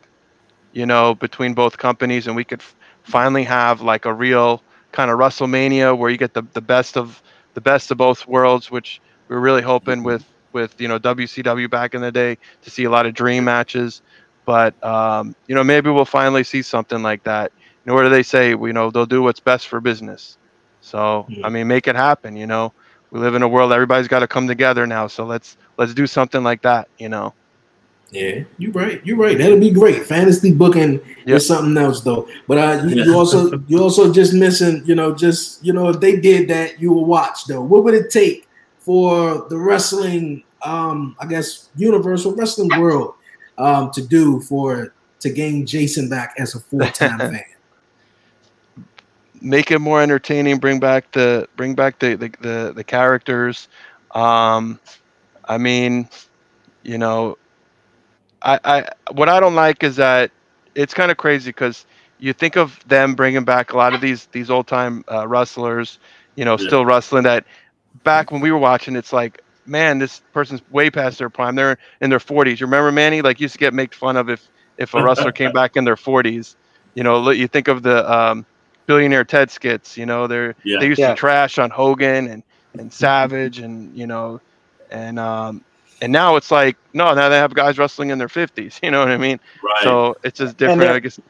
you 0.72 0.86
know, 0.86 1.14
between 1.14 1.54
both 1.54 1.76
companies, 1.76 2.26
and 2.28 2.36
we 2.36 2.44
could 2.44 2.62
finally 3.06 3.44
have 3.44 3.82
like 3.82 4.06
a 4.06 4.14
real 4.14 4.62
kind 4.92 5.10
of 5.10 5.18
WrestleMania 5.18 5.96
where 5.96 6.10
you 6.10 6.18
get 6.18 6.34
the, 6.34 6.42
the 6.54 6.62
best 6.62 6.96
of 6.96 7.22
the 7.54 7.60
best 7.60 7.90
of 7.90 7.98
both 7.98 8.26
worlds, 8.26 8.70
which 8.70 9.00
we 9.28 9.36
are 9.36 9.40
really 9.40 9.62
hoping 9.62 10.02
with 10.04 10.24
with 10.52 10.80
you 10.80 10.88
know 10.88 10.98
WCW 10.98 11.68
back 11.68 11.94
in 11.94 12.02
the 12.02 12.12
day 12.12 12.38
to 12.62 12.70
see 12.70 12.84
a 12.84 12.90
lot 12.90 13.06
of 13.06 13.14
dream 13.14 13.44
matches. 13.44 14.02
But 14.44 14.82
um, 14.84 15.34
you 15.46 15.54
know 15.54 15.64
maybe 15.64 15.90
we'll 15.90 16.04
finally 16.04 16.44
see 16.44 16.62
something 16.62 17.02
like 17.02 17.24
that. 17.24 17.52
You 17.84 17.90
know 17.90 17.94
what 17.94 18.04
do 18.04 18.10
they 18.10 18.22
say? 18.22 18.50
You 18.50 18.72
know 18.72 18.90
they'll 18.90 19.06
do 19.06 19.22
what's 19.22 19.40
best 19.40 19.68
for 19.68 19.80
business. 19.80 20.38
So 20.80 21.30
I 21.42 21.50
mean 21.50 21.68
make 21.68 21.88
it 21.88 21.96
happen. 21.96 22.36
You 22.36 22.46
know 22.46 22.74
we 23.10 23.20
live 23.20 23.34
in 23.34 23.42
a 23.42 23.48
world 23.48 23.72
everybody's 23.72 24.08
got 24.08 24.20
to 24.20 24.28
come 24.28 24.48
together 24.48 24.86
now. 24.86 25.06
So 25.08 25.24
let's 25.26 25.56
let's 25.78 25.94
do 25.94 26.06
something 26.06 26.42
like 26.42 26.62
that. 26.62 26.88
You 26.98 27.08
know. 27.08 27.34
Yeah, 28.16 28.44
you're 28.56 28.72
right. 28.72 29.04
You're 29.04 29.18
right. 29.18 29.36
That'll 29.36 29.60
be 29.60 29.70
great. 29.70 30.06
Fantasy 30.06 30.50
booking 30.52 31.00
yep. 31.26 31.36
is 31.36 31.46
something 31.46 31.76
else, 31.76 32.00
though. 32.00 32.26
But 32.48 32.58
uh, 32.58 32.86
you, 32.86 33.04
you 33.04 33.14
also 33.14 33.62
you 33.68 33.82
also 33.82 34.10
just 34.10 34.32
missing. 34.32 34.82
You 34.86 34.94
know, 34.94 35.14
just 35.14 35.62
you 35.62 35.74
know, 35.74 35.90
if 35.90 36.00
they 36.00 36.18
did 36.18 36.48
that, 36.48 36.80
you 36.80 36.92
will 36.92 37.04
watch 37.04 37.44
though. 37.44 37.60
What 37.60 37.84
would 37.84 37.92
it 37.92 38.10
take 38.10 38.48
for 38.78 39.46
the 39.50 39.58
wrestling? 39.58 40.44
Um, 40.62 41.14
I 41.20 41.26
guess 41.26 41.68
Universal 41.76 42.34
Wrestling 42.36 42.70
World 42.80 43.14
um, 43.58 43.90
to 43.92 44.00
do 44.00 44.40
for 44.40 44.94
to 45.20 45.30
gain 45.30 45.66
Jason 45.66 46.08
back 46.08 46.34
as 46.38 46.54
a 46.54 46.60
full 46.60 46.80
time 46.80 47.18
fan. 47.18 47.44
Make 49.42 49.70
it 49.70 49.78
more 49.78 50.00
entertaining. 50.00 50.56
Bring 50.56 50.80
back 50.80 51.12
the 51.12 51.48
bring 51.56 51.74
back 51.74 51.98
the 51.98 52.14
the 52.14 52.32
the, 52.40 52.72
the 52.76 52.84
characters. 52.84 53.68
Um, 54.12 54.80
I 55.44 55.58
mean, 55.58 56.08
you 56.82 56.96
know, 56.96 57.36
I, 58.46 58.60
I 58.64 58.88
what 59.10 59.28
I 59.28 59.40
don't 59.40 59.56
like 59.56 59.82
is 59.82 59.96
that 59.96 60.30
it's 60.74 60.94
kind 60.94 61.10
of 61.10 61.16
crazy 61.16 61.50
because 61.50 61.84
you 62.18 62.32
think 62.32 62.56
of 62.56 62.78
them 62.86 63.14
bringing 63.14 63.44
back 63.44 63.72
a 63.72 63.76
lot 63.76 63.92
of 63.92 64.00
these 64.00 64.26
these 64.26 64.50
old 64.50 64.68
time 64.68 65.04
uh, 65.10 65.26
wrestlers, 65.26 65.98
you 66.36 66.44
know, 66.44 66.56
yeah. 66.58 66.66
still 66.66 66.86
wrestling. 66.86 67.24
That 67.24 67.44
back 68.04 68.30
when 68.30 68.40
we 68.40 68.52
were 68.52 68.58
watching, 68.58 68.94
it's 68.94 69.12
like, 69.12 69.42
man, 69.66 69.98
this 69.98 70.22
person's 70.32 70.62
way 70.70 70.90
past 70.90 71.18
their 71.18 71.28
prime. 71.28 71.56
They're 71.56 71.78
in 72.00 72.08
their 72.08 72.20
40s. 72.20 72.60
You 72.60 72.66
remember 72.66 72.92
Mani? 72.92 73.20
Like 73.20 73.40
used 73.40 73.54
to 73.54 73.58
get 73.58 73.74
made 73.74 73.94
fun 73.94 74.16
of 74.16 74.30
if 74.30 74.48
if 74.78 74.94
a 74.94 75.02
wrestler 75.02 75.32
came 75.32 75.52
back 75.52 75.76
in 75.76 75.84
their 75.84 75.96
40s. 75.96 76.54
You 76.94 77.02
know, 77.02 77.30
you 77.30 77.48
think 77.48 77.68
of 77.68 77.82
the 77.82 78.10
um, 78.10 78.46
billionaire 78.86 79.24
Ted 79.24 79.50
skits. 79.50 79.96
You 79.98 80.06
know, 80.06 80.28
they're 80.28 80.54
yeah. 80.64 80.78
they 80.78 80.86
used 80.86 81.00
yeah. 81.00 81.10
to 81.10 81.14
trash 81.16 81.58
on 81.58 81.70
Hogan 81.70 82.28
and 82.28 82.42
and 82.78 82.92
Savage 82.92 83.58
and 83.58 83.96
you 83.96 84.06
know 84.06 84.40
and 84.90 85.18
um, 85.18 85.64
and 86.00 86.12
now 86.12 86.36
it's 86.36 86.50
like 86.50 86.76
no 86.92 87.14
now 87.14 87.28
they 87.28 87.36
have 87.36 87.54
guys 87.54 87.78
wrestling 87.78 88.10
in 88.10 88.18
their 88.18 88.28
50s 88.28 88.78
you 88.82 88.90
know 88.90 89.00
what 89.00 89.10
i 89.10 89.16
mean? 89.16 89.40
Right. 89.62 89.82
So 89.82 90.16
it's 90.22 90.38
just 90.38 90.56
different 90.56 90.82
i 90.90 90.98
guess. 91.00 91.20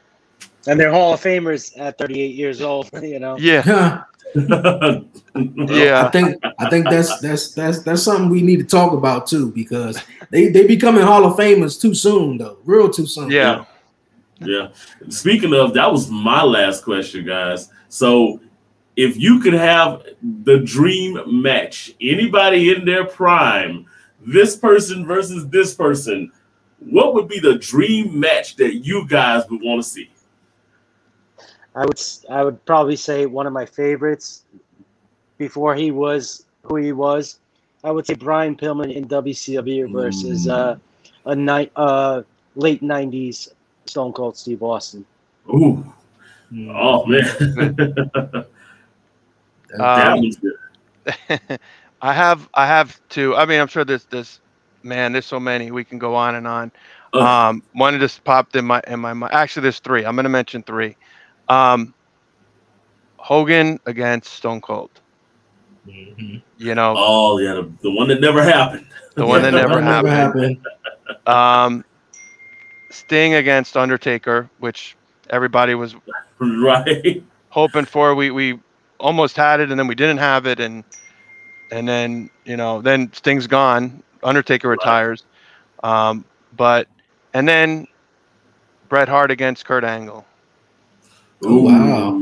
and 0.66 0.78
they're 0.78 0.92
hall 0.92 1.14
of 1.14 1.20
famers 1.20 1.78
at 1.78 1.98
38 1.98 2.34
years 2.34 2.60
old 2.60 2.90
you 3.02 3.18
know? 3.18 3.36
Yeah. 3.38 4.02
Yeah. 4.34 6.06
I 6.06 6.10
think 6.10 6.42
i 6.58 6.68
think 6.68 6.88
that's 6.90 7.18
that's 7.20 7.52
that's 7.52 7.82
that's 7.82 8.02
something 8.02 8.28
we 8.28 8.42
need 8.42 8.58
to 8.58 8.66
talk 8.66 8.92
about 8.92 9.26
too 9.26 9.50
because 9.52 10.02
they 10.30 10.48
they 10.48 10.66
becoming 10.66 11.02
hall 11.02 11.24
of 11.24 11.36
famers 11.36 11.80
too 11.80 11.94
soon 11.94 12.38
though. 12.38 12.58
Real 12.64 12.90
too 12.90 13.06
soon. 13.06 13.30
Yeah. 13.30 13.64
Yeah. 14.40 14.68
Speaking 15.08 15.54
of 15.54 15.72
that 15.74 15.90
was 15.90 16.10
my 16.10 16.42
last 16.42 16.84
question 16.84 17.24
guys. 17.24 17.70
So 17.88 18.40
if 18.96 19.16
you 19.16 19.40
could 19.40 19.54
have 19.54 20.02
the 20.22 20.58
dream 20.58 21.18
match 21.42 21.94
anybody 22.00 22.74
in 22.74 22.84
their 22.84 23.04
prime 23.04 23.86
this 24.26 24.56
person 24.56 25.06
versus 25.06 25.46
this 25.48 25.74
person, 25.74 26.32
what 26.80 27.14
would 27.14 27.28
be 27.28 27.38
the 27.38 27.56
dream 27.56 28.18
match 28.18 28.56
that 28.56 28.74
you 28.84 29.06
guys 29.08 29.44
would 29.48 29.62
want 29.62 29.82
to 29.82 29.88
see? 29.88 30.10
I 31.74 31.84
would 31.84 32.00
I 32.30 32.42
would 32.42 32.64
probably 32.64 32.96
say 32.96 33.26
one 33.26 33.46
of 33.46 33.52
my 33.52 33.66
favorites 33.66 34.44
before 35.38 35.74
he 35.74 35.90
was 35.90 36.46
who 36.62 36.76
he 36.76 36.92
was. 36.92 37.38
I 37.84 37.90
would 37.90 38.06
say 38.06 38.14
Brian 38.14 38.56
Pillman 38.56 38.92
in 38.94 39.06
WCW 39.06 39.92
versus 39.92 40.46
mm. 40.46 40.50
uh, 40.50 40.76
a 41.26 41.36
night 41.36 41.70
uh, 41.76 42.22
late 42.56 42.82
'90s 42.82 43.52
Stone 43.84 44.12
Cold 44.14 44.36
Steve 44.36 44.62
Austin. 44.62 45.04
Ooh, 45.50 45.84
oh 46.70 47.06
man, 47.06 47.22
that 49.76 50.08
um, 50.08 50.20
was 50.20 50.36
good. 50.36 50.54
I 52.06 52.12
have 52.12 52.48
I 52.54 52.68
have 52.68 53.00
two. 53.08 53.34
I 53.34 53.46
mean, 53.46 53.60
I'm 53.60 53.66
sure 53.66 53.84
there's 53.84 54.04
this 54.04 54.38
man. 54.84 55.10
There's 55.10 55.26
so 55.26 55.40
many. 55.40 55.72
We 55.72 55.82
can 55.82 55.98
go 55.98 56.14
on 56.14 56.36
and 56.36 56.46
on. 56.46 56.70
Um, 57.12 57.64
one 57.72 57.98
just 57.98 58.22
popped 58.22 58.54
in 58.54 58.64
my 58.64 58.80
in 58.86 59.00
my 59.00 59.12
mind. 59.12 59.32
Actually, 59.32 59.62
there's 59.62 59.80
three. 59.80 60.04
I'm 60.04 60.14
gonna 60.14 60.28
mention 60.28 60.62
three. 60.62 60.96
Um, 61.48 61.94
Hogan 63.16 63.80
against 63.86 64.34
Stone 64.34 64.60
Cold. 64.60 64.90
Mm-hmm. 65.88 66.36
You 66.58 66.74
know. 66.76 66.94
Oh 66.96 67.38
yeah, 67.38 67.54
the, 67.54 67.72
the, 67.82 67.90
one 67.90 68.06
that 68.06 68.20
never 68.20 68.40
happened. 68.40 68.86
The 69.16 69.26
one 69.26 69.42
that 69.42 69.50
never, 69.54 69.80
never 69.80 70.08
happened. 70.08 70.64
happened. 71.26 71.28
Um, 71.28 71.84
Sting 72.90 73.34
against 73.34 73.76
Undertaker, 73.76 74.48
which 74.60 74.96
everybody 75.30 75.74
was 75.74 75.96
right 76.38 77.24
hoping 77.48 77.84
for. 77.84 78.14
We 78.14 78.30
we 78.30 78.60
almost 79.00 79.36
had 79.36 79.58
it, 79.58 79.70
and 79.72 79.80
then 79.80 79.88
we 79.88 79.96
didn't 79.96 80.18
have 80.18 80.46
it, 80.46 80.60
and 80.60 80.84
and 81.70 81.86
then 81.88 82.30
you 82.44 82.56
know 82.56 82.80
then 82.80 83.12
Sting's 83.12 83.46
gone. 83.46 84.02
Undertaker 84.22 84.68
retires, 84.68 85.24
um, 85.82 86.24
but 86.56 86.88
and 87.34 87.46
then 87.46 87.86
Bret 88.88 89.08
Hart 89.08 89.30
against 89.30 89.64
Kurt 89.64 89.84
Angle. 89.84 90.24
Oh 91.44 91.62
wow, 91.62 92.18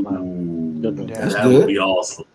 That's 1.07 1.33
that 1.35 1.47
would 1.47 1.67
be 1.67 1.79
awesome. 1.79 2.25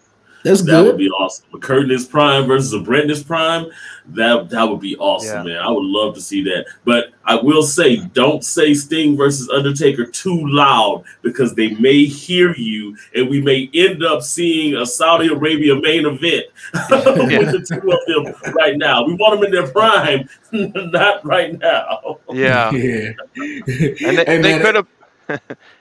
That's 0.43 0.63
that 0.63 0.73
good. 0.73 0.87
would 0.87 0.99
be 0.99 1.11
awesome. 1.11 1.47
A 1.55 1.59
Kurt 1.59 1.91
in 1.91 2.05
prime 2.07 2.47
versus 2.47 2.73
a 2.73 2.81
Bret 2.81 3.11
in 3.11 3.25
prime. 3.25 3.67
That 4.07 4.49
that 4.51 4.69
would 4.69 4.81
be 4.81 4.97
awesome, 4.97 5.47
yeah. 5.47 5.55
man. 5.55 5.63
I 5.63 5.71
would 5.71 5.85
love 5.85 6.15
to 6.15 6.21
see 6.21 6.43
that. 6.45 6.67
But 6.85 7.13
I 7.25 7.37
will 7.37 7.63
say, 7.63 7.97
don't 7.99 8.43
say 8.43 8.75
Sting 8.75 9.17
versus 9.17 9.49
Undertaker 9.51 10.07
too 10.07 10.41
loud 10.49 11.05
because 11.23 11.55
they 11.55 11.71
may 11.75 12.05
hear 12.05 12.55
you, 12.57 12.97
and 13.15 13.29
we 13.29 13.41
may 13.41 13.71
end 13.75 14.03
up 14.03 14.23
seeing 14.23 14.75
a 14.77 14.87
Saudi 14.87 15.29
Arabia 15.29 15.77
main 15.77 16.07
event 16.07 16.47
with 16.73 17.53
the 17.53 17.67
two 17.69 17.93
of 17.93 18.35
them 18.35 18.55
right 18.55 18.77
now. 18.77 19.05
We 19.05 19.15
want 19.15 19.41
them 19.41 19.45
in 19.45 19.53
their 19.53 19.71
prime, 19.71 20.29
not 20.93 21.25
right 21.25 21.59
now. 21.59 22.19
Yeah, 22.33 22.71
yeah. 22.73 23.13
and 23.37 23.65
they, 23.67 24.25
hey, 24.25 24.39
they 24.39 24.59
could 24.59 24.75
have. 24.77 24.87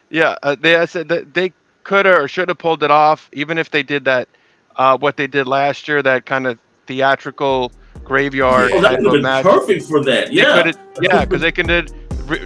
yeah, 0.10 0.38
uh, 0.43 0.55
they 0.60 0.76
I 0.76 0.86
said 0.86 1.07
that 1.07 1.34
they 1.34 1.53
could 1.84 2.05
have 2.05 2.20
or 2.20 2.28
should 2.28 2.49
have 2.49 2.57
pulled 2.57 2.84
it 2.84 2.91
off, 2.91 3.30
even 3.34 3.57
if 3.57 3.72
they 3.72 3.82
did 3.82 4.05
that 4.05 4.28
uh, 4.76 4.97
what 4.97 5.17
they 5.17 5.28
did 5.28 5.47
last 5.47 5.88
year, 5.88 6.01
that 6.03 6.26
kind 6.26 6.47
of 6.47 6.59
theatrical 6.88 7.72
graveyard 8.03 8.72
oh, 8.72 8.82
type 8.82 8.99
of 8.99 9.22
match. 9.22 9.43
Perfect 9.43 9.86
for 9.86 10.03
that. 10.03 10.34
Yeah, 10.34 10.72
yeah, 11.01 11.26
because 11.26 11.41
they 11.41 11.51
can 11.51 11.67
did 11.67 11.93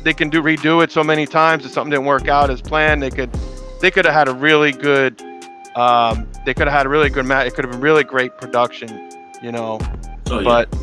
they 0.03 0.13
can 0.13 0.29
do 0.29 0.41
redo 0.41 0.83
it 0.83 0.91
so 0.91 1.03
many 1.03 1.25
times 1.25 1.65
if 1.65 1.71
something 1.71 1.91
didn't 1.91 2.05
work 2.05 2.27
out 2.27 2.49
as 2.49 2.61
planned. 2.61 3.01
They 3.01 3.09
could 3.09 3.31
they 3.81 3.91
could 3.91 4.05
have 4.05 4.13
had 4.13 4.27
a 4.27 4.33
really 4.33 4.71
good 4.71 5.21
um, 5.75 6.27
they 6.45 6.53
could 6.53 6.67
have 6.67 6.75
had 6.75 6.85
a 6.85 6.89
really 6.89 7.09
good 7.09 7.25
match. 7.25 7.47
It 7.47 7.55
could 7.55 7.65
have 7.65 7.71
been 7.71 7.81
really 7.81 8.03
great 8.03 8.37
production, 8.37 9.09
you 9.41 9.51
know. 9.51 9.79
Oh, 10.29 10.39
yeah. 10.39 10.43
But 10.43 10.75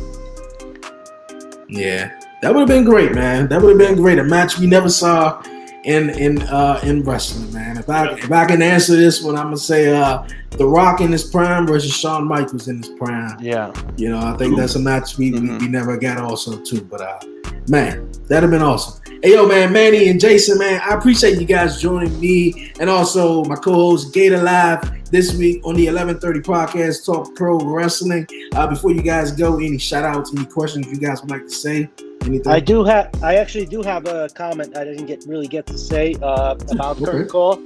yeah, 1.69 2.19
that 2.41 2.53
would 2.53 2.61
have 2.61 2.67
been 2.67 2.83
great, 2.83 3.13
man. 3.13 3.47
That 3.47 3.61
would 3.61 3.69
have 3.69 3.89
been 3.89 3.95
great. 3.95 4.19
A 4.19 4.23
match 4.23 4.59
we 4.59 4.67
never 4.67 4.89
saw 4.89 5.41
in 5.83 6.09
in 6.11 6.41
uh 6.43 6.79
in 6.83 7.03
wrestling, 7.03 7.51
man. 7.53 7.77
If 7.77 7.89
I 7.89 8.13
if 8.13 8.31
I 8.31 8.45
can 8.45 8.61
answer 8.61 8.95
this 8.95 9.23
one, 9.23 9.35
I'm 9.35 9.45
gonna 9.45 9.57
say 9.57 9.95
uh 9.95 10.23
The 10.51 10.67
Rock 10.67 11.01
in 11.01 11.11
his 11.11 11.23
prime 11.23 11.65
versus 11.65 11.93
Shawn 11.93 12.27
Michaels 12.27 12.67
in 12.67 12.77
his 12.77 12.89
prime. 12.89 13.37
Yeah. 13.39 13.73
You 13.97 14.09
know, 14.09 14.19
I 14.19 14.37
think 14.37 14.57
that's 14.57 14.75
a 14.75 14.79
match 14.79 15.17
we, 15.17 15.31
mm-hmm. 15.31 15.57
we, 15.57 15.65
we, 15.65 15.67
never 15.67 15.97
got 15.97 16.17
also 16.17 16.59
too. 16.59 16.81
But 16.81 17.01
uh 17.01 17.19
man, 17.67 18.11
that'd 18.27 18.43
have 18.43 18.51
been 18.51 18.61
awesome. 18.61 19.01
Hey 19.23 19.33
yo, 19.33 19.47
man, 19.47 19.71
Mani 19.71 20.09
and 20.09 20.19
Jason, 20.19 20.57
man, 20.57 20.81
I 20.83 20.95
appreciate 20.95 21.39
you 21.39 21.45
guys 21.45 21.81
joining 21.81 22.19
me 22.19 22.71
and 22.79 22.89
also 22.89 23.43
my 23.45 23.55
co-host 23.55 24.13
Gator 24.13 24.41
Live, 24.41 25.01
this 25.11 25.35
week 25.35 25.61
on 25.65 25.75
the 25.75 25.85
1130 25.87 26.39
podcast, 26.39 27.05
Talk 27.05 27.35
Pro 27.35 27.59
Wrestling. 27.59 28.25
Uh, 28.53 28.65
before 28.65 28.91
you 28.91 29.01
guys 29.01 29.31
go, 29.31 29.57
any 29.57 29.77
shout 29.77 30.05
outs, 30.05 30.33
any 30.35 30.45
questions 30.45 30.87
you 30.87 30.97
guys 30.97 31.21
would 31.21 31.29
like 31.29 31.43
to 31.43 31.51
say? 31.51 31.89
Anything? 32.21 32.51
I 32.51 32.59
do 32.59 32.83
have. 32.83 33.09
I 33.23 33.35
actually 33.35 33.65
do 33.65 33.81
have 33.81 34.05
a 34.05 34.29
comment 34.29 34.77
I 34.77 34.83
didn't 34.83 35.05
get 35.05 35.23
really 35.27 35.47
get 35.47 35.65
to 35.67 35.77
say 35.77 36.15
uh, 36.21 36.55
about 36.71 36.97
Okay. 36.97 37.05
Curtain 37.05 37.27
Call. 37.27 37.61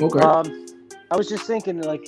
Okay. 0.00 0.20
Um, 0.20 0.66
I 1.10 1.16
was 1.16 1.28
just 1.28 1.44
thinking, 1.44 1.80
like, 1.82 2.06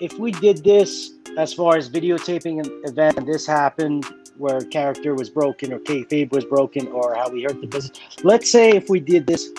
if 0.00 0.18
we 0.18 0.30
did 0.30 0.62
this 0.62 1.12
as 1.36 1.52
far 1.52 1.76
as 1.76 1.88
videotaping 1.88 2.64
an 2.64 2.82
event, 2.84 3.16
and 3.18 3.26
this 3.26 3.46
happened 3.46 4.04
where 4.36 4.60
character 4.60 5.14
was 5.14 5.28
broken 5.28 5.72
or 5.72 5.78
kayfabe 5.80 6.32
was 6.32 6.44
broken 6.46 6.88
or 6.88 7.14
how 7.14 7.28
we 7.28 7.42
hurt 7.42 7.60
the 7.60 7.66
business. 7.66 7.98
Let's 8.24 8.50
say 8.50 8.70
if 8.70 8.88
we 8.88 8.98
did 8.98 9.26
this 9.26 9.50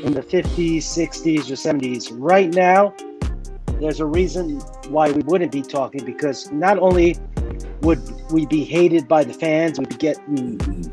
in 0.00 0.12
the 0.12 0.20
50s, 0.20 0.78
60s, 0.78 1.50
or 1.50 1.54
70s, 1.54 2.08
right 2.12 2.52
now, 2.52 2.94
there's 3.80 4.00
a 4.00 4.06
reason 4.06 4.60
why 4.88 5.10
we 5.10 5.22
wouldn't 5.22 5.52
be 5.52 5.62
talking 5.62 6.04
because 6.04 6.52
not 6.52 6.78
only 6.78 7.16
would 7.82 8.00
we 8.30 8.46
be 8.46 8.64
hated 8.64 9.08
by 9.08 9.24
the 9.24 9.34
fans, 9.34 9.78
we'd 9.78 9.98
get 9.98 10.18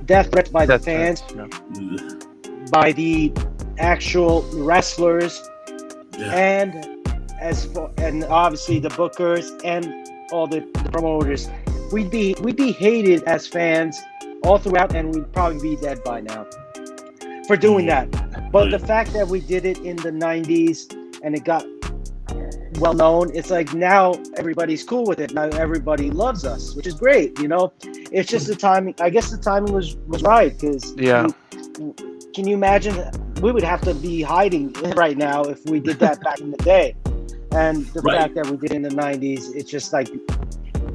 death 0.05 0.31
threats 0.31 0.49
by 0.49 0.65
the 0.65 0.79
fans, 0.79 1.23
right. 1.33 2.71
by 2.71 2.91
the 2.91 3.31
actual 3.77 4.41
wrestlers, 4.53 5.41
Yeah. 6.17 6.31
and 6.33 6.93
as 7.39 7.65
for, 7.65 7.91
and 7.97 8.23
obviously 8.25 8.79
the 8.79 8.89
bookers 8.89 9.49
and 9.63 9.93
all 10.31 10.47
the, 10.47 10.61
the 10.83 10.89
promoters. 10.91 11.49
We'd 11.91 12.09
be 12.09 12.35
we'd 12.41 12.55
be 12.55 12.71
hated 12.71 13.23
as 13.23 13.45
fans 13.47 13.99
all 14.43 14.57
throughout, 14.57 14.95
and 14.95 15.13
we'd 15.13 15.31
probably 15.31 15.75
be 15.75 15.81
dead 15.81 16.03
by 16.03 16.21
now 16.21 16.47
for 17.47 17.57
doing 17.57 17.85
mm. 17.85 17.89
that. 17.89 18.51
But 18.51 18.71
the 18.71 18.77
mm. 18.77 18.87
fact 18.87 19.13
that 19.13 19.27
we 19.27 19.41
did 19.41 19.65
it 19.65 19.79
in 19.79 19.97
the 19.97 20.11
'90s 20.11 20.91
and 21.23 21.35
it 21.35 21.45
got 21.45 21.65
well 22.79 22.93
known, 22.93 23.35
it's 23.35 23.49
like 23.49 23.73
now 23.73 24.13
everybody's 24.37 24.83
cool 24.83 25.05
with 25.05 25.19
it. 25.19 25.33
Now 25.33 25.47
everybody 25.49 26.09
loves 26.11 26.45
us, 26.45 26.75
which 26.75 26.87
is 26.87 26.95
great. 26.95 27.39
You 27.39 27.47
know, 27.47 27.73
it's 27.83 28.29
just 28.29 28.47
the 28.47 28.55
timing. 28.55 28.95
I 28.99 29.09
guess 29.09 29.31
the 29.31 29.37
timing 29.37 29.73
was 29.73 29.95
was 30.07 30.21
right 30.23 30.51
because 30.59 30.93
Yeah. 30.97 31.27
can 32.33 32.47
you 32.47 32.55
imagine? 32.55 32.95
We 33.41 33.51
would 33.51 33.63
have 33.63 33.81
to 33.81 33.93
be 33.93 34.21
hiding 34.21 34.71
right 34.95 35.17
now 35.17 35.43
if 35.43 35.63
we 35.65 35.79
did 35.79 35.99
that 35.99 36.21
back 36.21 36.39
in 36.39 36.51
the 36.51 36.57
day. 36.57 36.95
And 37.51 37.85
the 37.93 38.01
Right. 38.01 38.17
fact 38.17 38.35
that 38.35 38.47
we 38.47 38.57
did 38.57 38.71
in 38.71 38.81
the 38.81 38.89
90s, 38.89 39.53
it's 39.55 39.69
just 39.69 39.93
like 39.93 40.09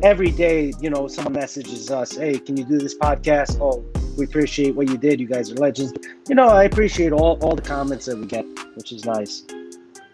every 0.02 0.30
day, 0.30 0.72
you 0.80 0.90
know, 0.90 1.06
someone 1.08 1.34
messages 1.34 1.90
us, 1.90 2.16
hey, 2.16 2.38
can 2.38 2.56
you 2.56 2.64
do 2.64 2.78
this 2.78 2.96
podcast? 2.96 3.58
Oh, 3.60 3.84
we 4.16 4.24
appreciate 4.24 4.74
what 4.74 4.88
you 4.88 4.96
did. 4.96 5.20
You 5.20 5.26
guys 5.28 5.52
are 5.52 5.56
legends. 5.56 5.92
You 6.28 6.34
know, 6.34 6.48
I 6.48 6.64
appreciate 6.64 7.12
all, 7.12 7.38
all 7.42 7.54
the 7.54 7.62
comments 7.62 8.06
that 8.06 8.18
we 8.18 8.26
get, 8.26 8.44
which 8.74 8.90
is 8.92 9.04
nice. 9.04 9.44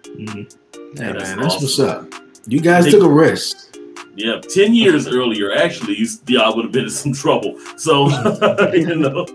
Mhm. 0.04 0.50
Yeah, 0.74 1.06
Hey, 1.06 1.12
that's 1.12 1.30
man, 1.30 1.40
that's 1.40 1.60
what's 1.60 1.78
up. 1.78 2.12
You 2.46 2.60
guys 2.60 2.84
Thank 2.84 2.94
took 2.96 3.02
a 3.04 3.06
you. 3.06 3.12
risk. 3.12 3.76
Yeah, 4.16 4.40
ten 4.40 4.74
years 4.74 5.08
earlier, 5.08 5.52
actually, 5.52 5.96
you- 5.98 6.08
y'all 6.28 6.54
would 6.56 6.64
have 6.66 6.72
been 6.72 6.84
in 6.84 6.90
some 6.90 7.12
trouble. 7.12 7.58
So 7.76 8.08
you 8.74 8.94
know, 8.96 9.26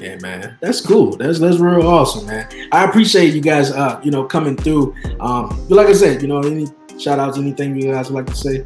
Yeah, 0.00 0.16
man, 0.22 0.56
that's 0.60 0.80
cool. 0.80 1.16
That's 1.16 1.38
that's 1.38 1.58
real 1.58 1.86
awesome, 1.86 2.26
man. 2.26 2.48
I 2.72 2.84
appreciate 2.84 3.34
you 3.34 3.40
guys, 3.42 3.70
uh, 3.72 4.00
you 4.02 4.10
know, 4.10 4.24
coming 4.24 4.56
through. 4.56 4.94
Um, 5.20 5.48
but 5.68 5.74
like 5.76 5.88
I 5.88 5.92
said, 5.92 6.22
you 6.22 6.28
know, 6.28 6.38
any 6.40 6.66
shout 6.98 7.18
outs, 7.18 7.36
anything 7.36 7.76
you 7.76 7.92
guys 7.92 8.10
would 8.10 8.16
like 8.16 8.26
to 8.26 8.36
say? 8.36 8.64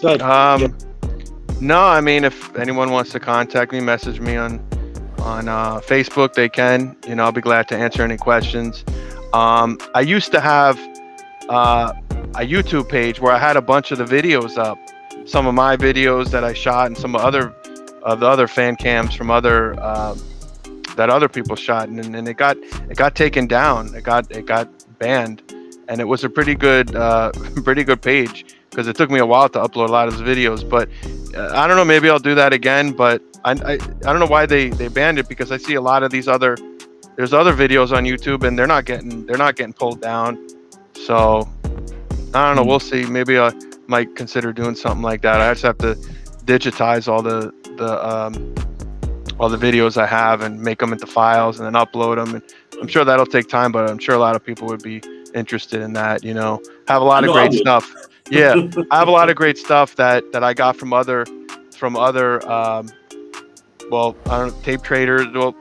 Good. 0.00 0.22
Um, 0.22 0.76
no, 1.60 1.80
I 1.80 2.00
mean, 2.00 2.24
if 2.24 2.54
anyone 2.56 2.90
wants 2.90 3.10
to 3.12 3.20
contact 3.20 3.72
me, 3.72 3.80
message 3.80 4.20
me 4.20 4.36
on 4.36 4.60
on 5.20 5.48
uh, 5.48 5.80
Facebook. 5.80 6.34
They 6.34 6.48
can. 6.48 6.96
You 7.06 7.14
know, 7.14 7.24
I'll 7.24 7.32
be 7.32 7.40
glad 7.40 7.68
to 7.68 7.76
answer 7.76 8.02
any 8.02 8.16
questions. 8.16 8.84
Um, 9.32 9.78
I 9.94 10.00
used 10.00 10.32
to 10.32 10.40
have 10.40 10.78
uh, 11.48 11.92
a 12.34 12.46
YouTube 12.46 12.88
page 12.88 13.20
where 13.20 13.32
I 13.32 13.38
had 13.38 13.56
a 13.56 13.62
bunch 13.62 13.90
of 13.90 13.98
the 13.98 14.04
videos 14.04 14.56
up, 14.56 14.78
some 15.26 15.46
of 15.46 15.54
my 15.54 15.76
videos 15.76 16.30
that 16.30 16.44
I 16.44 16.52
shot, 16.52 16.86
and 16.86 16.96
some 16.96 17.14
other 17.14 17.54
of 18.02 18.20
the 18.20 18.26
other 18.26 18.46
fan 18.46 18.76
cams 18.76 19.14
from 19.14 19.30
other 19.30 19.78
um 19.82 20.22
that 20.98 21.10
other 21.10 21.28
people 21.28 21.56
shot, 21.56 21.88
and, 21.88 22.14
and 22.14 22.28
it 22.28 22.36
got 22.36 22.56
it 22.56 22.96
got 22.96 23.14
taken 23.14 23.46
down. 23.46 23.94
It 23.94 24.02
got 24.02 24.30
it 24.30 24.44
got 24.46 24.68
banned, 24.98 25.42
and 25.88 26.00
it 26.00 26.04
was 26.04 26.24
a 26.24 26.28
pretty 26.28 26.54
good 26.54 26.94
uh, 26.94 27.32
pretty 27.64 27.84
good 27.84 28.02
page 28.02 28.44
because 28.68 28.86
it 28.86 28.96
took 28.96 29.10
me 29.10 29.18
a 29.18 29.26
while 29.26 29.48
to 29.48 29.58
upload 29.58 29.88
a 29.88 29.92
lot 29.92 30.08
of 30.08 30.18
those 30.18 30.26
videos. 30.36 30.68
But 30.68 30.88
uh, 30.88 31.17
I 31.36 31.66
don't 31.66 31.76
know, 31.76 31.84
maybe 31.84 32.08
I'll 32.08 32.18
do 32.18 32.34
that 32.34 32.52
again. 32.52 32.92
But 32.92 33.22
I, 33.44 33.52
I, 33.52 33.72
I 33.72 33.76
don't 33.76 34.18
know 34.18 34.26
why 34.26 34.46
they, 34.46 34.70
they 34.70 34.88
banned 34.88 35.18
it 35.18 35.28
because 35.28 35.52
I 35.52 35.56
see 35.56 35.74
a 35.74 35.80
lot 35.80 36.02
of 36.02 36.10
these 36.10 36.28
other 36.28 36.56
there's 37.18 37.34
other 37.34 37.52
videos 37.52 37.90
on 37.90 38.04
YouTube 38.04 38.46
and 38.46 38.56
they're 38.56 38.68
not 38.68 38.84
getting 38.84 39.26
they're 39.26 39.36
not 39.36 39.56
getting 39.56 39.72
pulled 39.72 40.00
down. 40.00 40.48
So 40.94 41.48
I 42.32 42.46
don't 42.46 42.54
know. 42.54 42.64
We'll 42.64 42.78
see. 42.78 43.06
Maybe 43.06 43.38
I 43.40 43.52
might 43.88 44.14
consider 44.14 44.52
doing 44.52 44.76
something 44.76 45.02
like 45.02 45.22
that. 45.22 45.40
I 45.40 45.52
just 45.52 45.64
have 45.64 45.78
to 45.78 45.96
digitize 46.44 47.08
all 47.08 47.20
the 47.20 47.52
the 47.76 48.08
um, 48.08 48.54
all 49.40 49.48
the 49.48 49.56
videos 49.56 49.96
I 49.96 50.06
have 50.06 50.42
and 50.42 50.60
make 50.60 50.78
them 50.78 50.92
into 50.92 51.06
files 51.06 51.58
and 51.58 51.66
then 51.66 51.72
upload 51.72 52.24
them. 52.24 52.36
And 52.36 52.54
I'm 52.80 52.86
sure 52.86 53.04
that'll 53.04 53.26
take 53.26 53.48
time, 53.48 53.72
but 53.72 53.90
I'm 53.90 53.98
sure 53.98 54.14
a 54.14 54.18
lot 54.18 54.36
of 54.36 54.44
people 54.44 54.68
would 54.68 54.84
be 54.84 55.02
interested 55.34 55.82
in 55.82 55.94
that. 55.94 56.22
You 56.22 56.34
know, 56.34 56.62
have 56.86 57.02
a 57.02 57.04
lot 57.04 57.24
of 57.24 57.30
I 57.30 57.48
great 57.48 57.58
stuff. 57.58 57.92
Yeah, 58.30 58.54
I 58.90 58.98
have 58.98 59.08
a 59.08 59.12
lot 59.12 59.30
of 59.30 59.36
great 59.42 59.58
stuff 59.58 59.96
that 59.96 60.32
that 60.32 60.44
I 60.44 60.54
got 60.54 60.76
from 60.76 60.92
other 60.92 61.24
from 61.72 61.96
other 61.96 62.46
um, 62.50 62.88
well, 63.90 64.16
I 64.26 64.38
don't 64.38 64.48
know, 64.48 64.62
tape 64.62 64.82
traders, 64.82 65.26
well, 65.32 65.52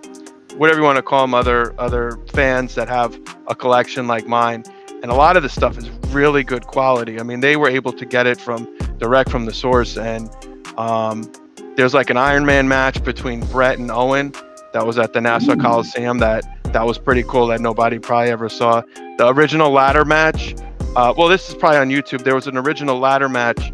whatever 0.55 0.79
you 0.79 0.85
want 0.85 0.97
to 0.97 1.03
call 1.03 1.21
them, 1.21 1.33
other 1.33 1.79
other 1.79 2.19
fans 2.33 2.75
that 2.75 2.89
have 2.89 3.17
a 3.47 3.55
collection 3.55 4.07
like 4.07 4.27
mine. 4.27 4.63
And 5.03 5.11
a 5.11 5.15
lot 5.15 5.37
of 5.37 5.43
the 5.43 5.49
stuff 5.49 5.77
is 5.77 5.89
really 6.09 6.43
good 6.43 6.65
quality. 6.65 7.19
I 7.19 7.23
mean, 7.23 7.39
they 7.39 7.55
were 7.55 7.69
able 7.69 7.93
to 7.93 8.05
get 8.05 8.25
it 8.25 8.39
from 8.39 8.67
direct 8.97 9.29
from 9.29 9.45
the 9.45 9.53
source. 9.53 9.97
And 9.97 10.29
um, 10.77 11.31
there's 11.75 11.93
like 11.93 12.09
an 12.09 12.17
Iron 12.17 12.45
Man 12.45 12.67
match 12.67 13.03
between 13.03 13.41
Bret 13.47 13.77
and 13.77 13.91
Owen 13.91 14.33
that 14.73 14.85
was 14.85 14.97
at 14.97 15.13
the 15.13 15.21
Nassau 15.21 15.55
Coliseum. 15.55 16.17
That 16.17 16.43
that 16.73 16.85
was 16.85 16.97
pretty 16.97 17.23
cool. 17.23 17.47
That 17.47 17.61
nobody 17.61 17.99
probably 17.99 18.31
ever 18.31 18.49
saw. 18.49 18.81
The 19.17 19.27
original 19.27 19.71
ladder 19.71 20.05
match. 20.05 20.55
Uh, 20.97 21.13
well, 21.15 21.27
this 21.27 21.47
is 21.47 21.53
probably 21.53 21.77
on 21.77 21.89
YouTube. 21.89 22.23
There 22.23 22.33
was 22.33 22.47
an 22.47 22.57
original 22.57 22.97
ladder 22.97 23.29
match 23.29 23.71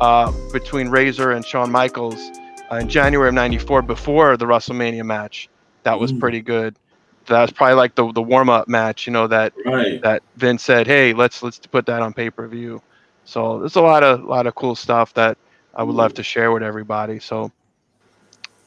uh, 0.00 0.32
between 0.52 0.88
Razor 0.88 1.30
and 1.30 1.44
Shawn 1.46 1.70
Michaels 1.70 2.18
uh, 2.72 2.78
in 2.78 2.88
January 2.88 3.28
of 3.28 3.34
'94 3.34 3.82
before 3.82 4.36
the 4.36 4.44
WrestleMania 4.44 5.04
match. 5.04 5.48
That 5.84 6.00
was 6.00 6.12
Mm. 6.12 6.18
pretty 6.18 6.40
good. 6.40 6.74
That 7.26 7.42
was 7.42 7.52
probably 7.52 7.76
like 7.76 7.94
the 7.94 8.10
the 8.10 8.20
warm 8.20 8.50
up 8.50 8.66
match. 8.66 9.06
You 9.06 9.12
know 9.12 9.28
that 9.28 9.52
right? 9.64 10.02
that 10.02 10.24
Vince 10.36 10.64
said, 10.64 10.88
"Hey, 10.88 11.12
let's 11.12 11.44
let's 11.44 11.58
put 11.58 11.86
that 11.86 12.02
on 12.02 12.12
pay 12.12 12.28
per 12.28 12.48
view." 12.48 12.82
So 13.24 13.60
there's 13.60 13.76
a 13.76 13.80
lot 13.80 14.02
of 14.02 14.24
lot 14.24 14.48
of 14.48 14.56
cool 14.56 14.74
stuff 14.74 15.14
that 15.14 15.38
I 15.76 15.84
would 15.84 15.94
love 15.94 16.14
to 16.14 16.24
share 16.24 16.50
with 16.50 16.64
everybody. 16.64 17.20
So 17.20 17.52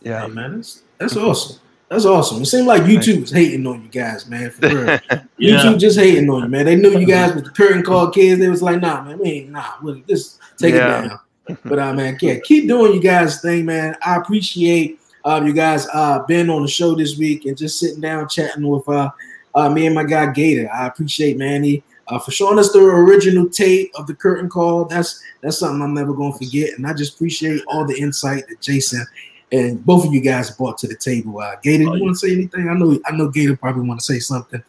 yeah, 0.01 0.21
Hey, 0.21 0.29
man, 0.29 0.55
that's, 0.55 0.81
that's 0.97 1.17
awesome. 1.17 1.57
That's 1.89 2.05
awesome. 2.05 2.41
It 2.41 2.47
seemed 2.47 2.67
like 2.67 2.81
YouTube 2.83 3.21
was 3.21 3.31
hating 3.31 3.65
on 3.65 3.81
you 3.81 3.87
guys, 3.89 4.27
man. 4.27 4.51
For 4.51 4.67
real. 4.67 4.99
Yeah, 5.39 5.59
YouTube 5.59 5.79
just 5.79 5.99
hating 5.99 6.27
on 6.31 6.43
you, 6.43 6.49
man. 6.49 6.65
They 6.65 6.75
knew 6.75 6.97
you 6.97 7.05
guys 7.05 7.35
with 7.35 7.45
the 7.45 7.51
curtain 7.51 7.83
call 7.83 8.09
kids. 8.09 8.41
They 8.41 8.49
was 8.49 8.63
like, 8.63 8.81
nah, 8.81 9.03
man, 9.03 9.19
we 9.19 9.29
ain't 9.29 9.49
nah. 9.51 9.73
We'll 9.83 10.01
just 10.07 10.39
take 10.57 10.73
Yeah. 10.73 11.05
it 11.05 11.07
down. 11.09 11.59
But 11.63 11.79
uh, 11.79 11.93
man, 11.93 12.17
yeah, 12.21 12.39
keep 12.43 12.67
doing 12.67 12.93
you 12.93 12.99
guys 12.99 13.39
thing, 13.39 13.65
man. 13.65 13.95
I 14.03 14.17
appreciate 14.17 14.99
um, 15.25 15.45
you 15.45 15.53
guys 15.53 15.87
uh 15.93 16.23
being 16.27 16.49
on 16.49 16.63
the 16.63 16.67
show 16.67 16.95
this 16.95 17.17
week 17.17 17.45
and 17.45 17.55
just 17.55 17.79
sitting 17.79 18.01
down 18.01 18.27
chatting 18.27 18.67
with 18.67 18.87
uh, 18.89 19.09
uh 19.55 19.69
me 19.69 19.85
and 19.85 19.95
my 19.95 20.03
guy 20.03 20.31
Gator. 20.31 20.69
I 20.73 20.87
appreciate 20.87 21.37
Mani 21.37 21.83
uh, 22.07 22.17
for 22.19 22.31
showing 22.31 22.57
us 22.59 22.71
the 22.73 22.79
original 22.79 23.47
tape 23.47 23.91
of 23.95 24.07
the 24.07 24.15
curtain 24.15 24.49
call. 24.49 24.85
That's 24.85 25.21
that's 25.41 25.59
something 25.59 25.81
I'm 25.81 25.93
never 25.93 26.13
gonna 26.13 26.33
forget. 26.35 26.71
And 26.77 26.85
I 26.87 26.93
just 26.93 27.13
appreciate 27.15 27.61
all 27.67 27.85
the 27.85 27.97
insight 27.97 28.47
that 28.49 28.59
Jason 28.59 29.05
and 29.51 29.83
both 29.85 30.05
of 30.05 30.13
you 30.13 30.21
guys 30.21 30.51
brought 30.51 30.77
to 30.79 30.87
the 30.87 30.95
table. 30.95 31.39
Uh, 31.39 31.55
Gator, 31.63 31.85
Oh, 31.89 31.93
you 31.93 31.99
yeah. 31.99 32.03
want 32.05 32.15
to 32.15 32.27
say 32.27 32.33
anything? 32.33 32.69
I 32.69 32.73
know 32.73 32.99
I 33.05 33.11
know 33.15 33.29
Gator 33.29 33.55
probably 33.55 33.87
want 33.87 33.99
to 33.99 34.05
say 34.05 34.19
something. 34.19 34.61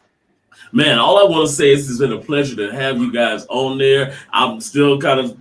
man. 0.73 0.99
All 0.99 1.19
I 1.19 1.25
want 1.29 1.49
to 1.49 1.53
say 1.55 1.71
is 1.73 1.89
it's 1.91 1.99
been 1.99 2.13
a 2.13 2.19
pleasure 2.19 2.57
to 2.57 2.73
have 2.75 2.99
you 2.99 3.13
guys 3.13 3.47
on 3.47 3.79
there. 3.79 4.15
I'm 4.33 4.61
still 4.61 5.01
kind 5.01 5.19
of 5.21 5.37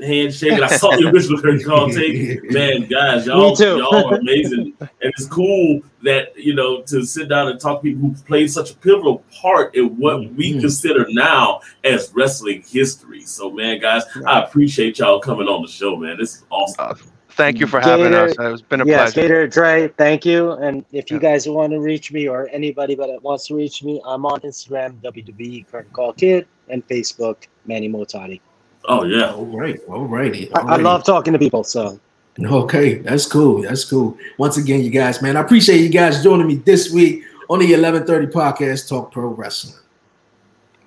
handshaking. 0.00 0.62
I 0.62 0.68
saw 0.68 0.90
the 0.96 1.08
original 1.12 1.40
curtain 1.42 1.62
call 1.62 1.90
take. 1.90 2.42
Man, 2.52 2.86
guys, 2.86 3.26
y'all, 3.26 3.54
too. 3.54 3.76
y'all 3.78 4.14
are 4.14 4.18
amazing, 4.18 4.72
and 4.80 4.88
it's 5.00 5.26
cool 5.26 5.82
that 6.02 6.34
you 6.38 6.54
know 6.54 6.80
to 6.82 7.04
sit 7.04 7.28
down 7.28 7.48
and 7.48 7.60
talk 7.60 7.82
to 7.82 7.82
people 7.82 8.08
who 8.08 8.14
played 8.22 8.50
such 8.50 8.70
a 8.70 8.74
pivotal 8.76 9.22
part 9.42 9.74
in 9.74 9.88
what 9.98 10.20
we 10.34 10.54
Mhm. 10.54 10.60
consider 10.60 11.04
now 11.10 11.60
as 11.84 12.10
wrestling 12.14 12.62
history. 12.66 13.22
So, 13.22 13.50
man, 13.50 13.78
guys, 13.80 14.04
I 14.26 14.40
appreciate 14.40 14.98
y'all 15.00 15.20
coming 15.20 15.48
on 15.48 15.60
the 15.62 15.68
show, 15.68 15.96
man. 15.96 16.16
This 16.18 16.36
is 16.36 16.44
awesome. 16.48 17.09
Thank 17.32 17.58
you 17.58 17.66
for 17.66 17.80
mm-hmm. 17.80 17.88
having 17.88 18.12
Gator- 18.12 18.42
us. 18.42 18.60
It's 18.60 18.62
been 18.62 18.80
a 18.80 18.86
Yes, 18.86 19.12
pleasure. 19.12 19.28
Gator 19.28 19.46
Dre, 19.46 19.88
thank 19.88 20.24
you. 20.24 20.52
And 20.52 20.84
if 20.92 21.10
you 21.10 21.16
Yeah. 21.16 21.30
guys 21.30 21.48
want 21.48 21.72
to 21.72 21.80
reach 21.80 22.12
me 22.12 22.28
or 22.28 22.48
anybody 22.52 22.94
that 22.94 23.22
wants 23.22 23.46
to 23.48 23.54
reach 23.54 23.82
me, 23.82 24.00
I'm 24.04 24.26
on 24.26 24.40
Instagram, 24.40 25.00
WWE 25.02 25.66
Curtain 25.70 25.90
Call 25.92 26.12
Kid, 26.12 26.46
and 26.68 26.86
Facebook, 26.88 27.36
Mani 27.66 27.88
Mohtadi. 27.88 28.40
Oh 28.86 29.04
yeah, 29.04 29.34
All 29.34 29.44
right, 29.44 29.78
all 29.88 30.06
righty. 30.06 30.50
I, 30.54 30.60
I 30.60 30.76
love 30.76 31.04
talking 31.04 31.34
to 31.34 31.38
people, 31.38 31.64
so 31.64 32.00
Okay, 32.42 32.94
that's 32.98 33.26
cool. 33.26 33.62
That's 33.62 33.84
cool. 33.84 34.16
Once 34.38 34.56
again, 34.56 34.80
you 34.82 34.90
guys, 34.90 35.20
man, 35.20 35.36
I 35.36 35.40
appreciate 35.40 35.80
you 35.80 35.90
guys 35.90 36.22
joining 36.22 36.46
me 36.46 36.54
this 36.56 36.90
week 36.90 37.24
on 37.50 37.58
the 37.58 37.66
1130 37.66 38.26
podcast, 38.28 38.88
Talk 38.88 39.12
Pro 39.12 39.28
Wrestling. 39.28 39.74